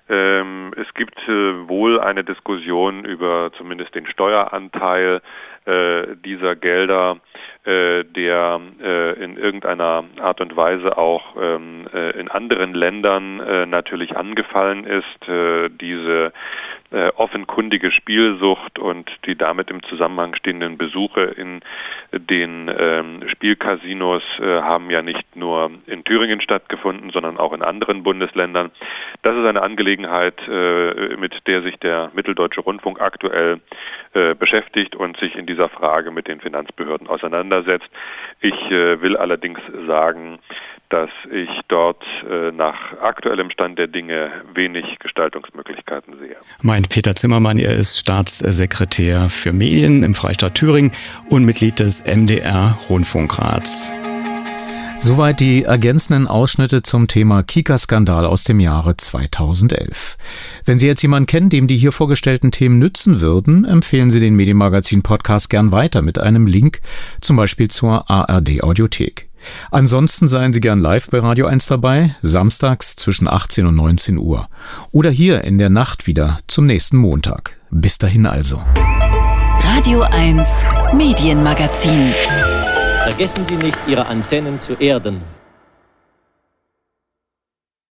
Ähm, 0.09 0.73
es 0.75 0.93
gibt 0.93 1.17
äh, 1.27 1.67
wohl 1.67 1.99
eine 1.99 2.23
Diskussion 2.23 3.05
über 3.05 3.51
zumindest 3.57 3.95
den 3.95 4.05
Steueranteil 4.07 5.21
äh, 5.65 6.15
dieser 6.25 6.55
Gelder, 6.55 7.17
der 7.65 8.59
in 9.21 9.38
irgendeiner 9.38 10.03
Art 10.19 10.41
und 10.41 10.53
Weise 10.57 10.97
auch 10.97 11.38
ähm, 11.41 11.88
in 12.19 12.27
anderen 12.27 12.73
Ländern 12.73 13.69
natürlich 13.69 14.17
angefallen 14.17 14.85
ist. 14.85 15.80
diese 15.80 16.34
äh, 16.93 17.09
offenkundige 17.15 17.91
Spielsucht 17.91 18.77
und 18.77 19.09
die 19.25 19.35
damit 19.35 19.71
im 19.71 19.81
Zusammenhang 19.83 20.35
stehenden 20.35 20.77
Besuche 20.77 21.21
in 21.21 21.61
den 22.11 22.71
ähm, 22.77 23.27
Spielcasinos 23.27 24.21
äh, 24.39 24.61
haben 24.61 24.91
ja 24.91 25.01
nicht 25.01 25.35
nur 25.35 25.71
in 25.87 26.03
Thüringen 26.03 26.39
stattgefunden, 26.39 27.09
sondern 27.09 27.37
auch 27.37 27.51
in 27.53 27.63
anderen 27.63 28.03
Bundesländern. 28.03 28.71
Das 29.23 29.35
ist 29.35 29.45
eine 29.45 29.63
Angelegenheit, 29.63 30.39
äh, 30.47 31.15
mit 31.17 31.47
der 31.47 31.63
sich 31.63 31.77
der 31.77 32.11
Mitteldeutsche 32.13 32.61
Rundfunk 32.61 33.01
aktuell 33.01 33.59
äh, 34.13 34.35
beschäftigt 34.35 34.95
und 34.95 35.17
sich 35.17 35.35
in 35.35 35.47
dieser 35.47 35.69
Frage 35.69 36.11
mit 36.11 36.27
den 36.27 36.39
Finanzbehörden 36.41 37.07
auseinandersetzt. 37.07 37.89
Ich 38.39 38.53
äh, 38.69 39.01
will 39.01 39.17
allerdings 39.17 39.59
sagen, 39.87 40.37
dass 40.93 41.09
ich 41.31 41.49
dort 41.69 42.03
äh, 42.29 42.51
nach 42.51 42.75
aktuellem 43.01 43.49
Stand 43.49 43.79
der 43.79 43.87
Dinge 43.87 44.31
wenig 44.53 44.85
Gestaltungsmöglichkeiten 44.99 46.19
sehe. 46.19 46.35
Meint 46.61 46.89
Peter 46.89 47.15
Zimmermann, 47.15 47.57
er 47.57 47.75
ist 47.75 47.97
Staatssekretär 47.97 49.29
für 49.29 49.53
Medien 49.53 50.03
im 50.03 50.13
Freistaat 50.13 50.53
Thüringen 50.53 50.91
und 51.29 51.45
Mitglied 51.45 51.79
des 51.79 52.05
MDR 52.05 52.77
Rundfunkrats. 52.89 53.91
Soweit 54.99 55.39
die 55.39 55.63
ergänzenden 55.63 56.27
Ausschnitte 56.27 56.83
zum 56.83 57.07
Thema 57.07 57.41
Kika-Skandal 57.41 58.27
aus 58.27 58.43
dem 58.43 58.59
Jahre 58.59 58.95
2011. 58.95 60.17
Wenn 60.63 60.77
Sie 60.77 60.85
jetzt 60.85 61.01
jemanden 61.01 61.25
kennen, 61.25 61.49
dem 61.49 61.67
die 61.67 61.75
hier 61.75 61.91
vorgestellten 61.91 62.51
Themen 62.51 62.77
nützen 62.77 63.19
würden, 63.19 63.65
empfehlen 63.65 64.11
Sie 64.11 64.19
den 64.19 64.35
Medienmagazin-Podcast 64.35 65.49
gern 65.49 65.71
weiter 65.71 66.03
mit 66.03 66.19
einem 66.19 66.45
Link, 66.45 66.81
zum 67.19 67.35
Beispiel 67.35 67.67
zur 67.67 68.09
ARD-Audiothek. 68.11 69.32
Ansonsten 69.71 70.27
seien 70.27 70.53
Sie 70.53 70.61
gern 70.61 70.79
live 70.79 71.09
bei 71.09 71.19
Radio 71.19 71.47
1 71.47 71.67
dabei, 71.67 72.15
samstags 72.21 72.95
zwischen 72.95 73.27
18 73.27 73.65
und 73.65 73.75
19 73.75 74.17
Uhr. 74.17 74.47
Oder 74.91 75.09
hier 75.09 75.43
in 75.43 75.57
der 75.57 75.69
Nacht 75.69 76.07
wieder 76.07 76.39
zum 76.47 76.65
nächsten 76.65 76.97
Montag. 76.97 77.57
Bis 77.69 77.97
dahin 77.97 78.25
also. 78.25 78.61
Radio 79.63 80.01
1 80.01 80.63
Medienmagazin. 80.95 82.13
Vergessen 83.01 83.45
Sie 83.45 83.55
nicht, 83.55 83.77
Ihre 83.87 84.05
Antennen 84.05 84.61
zu 84.61 84.73
erden. 84.75 85.21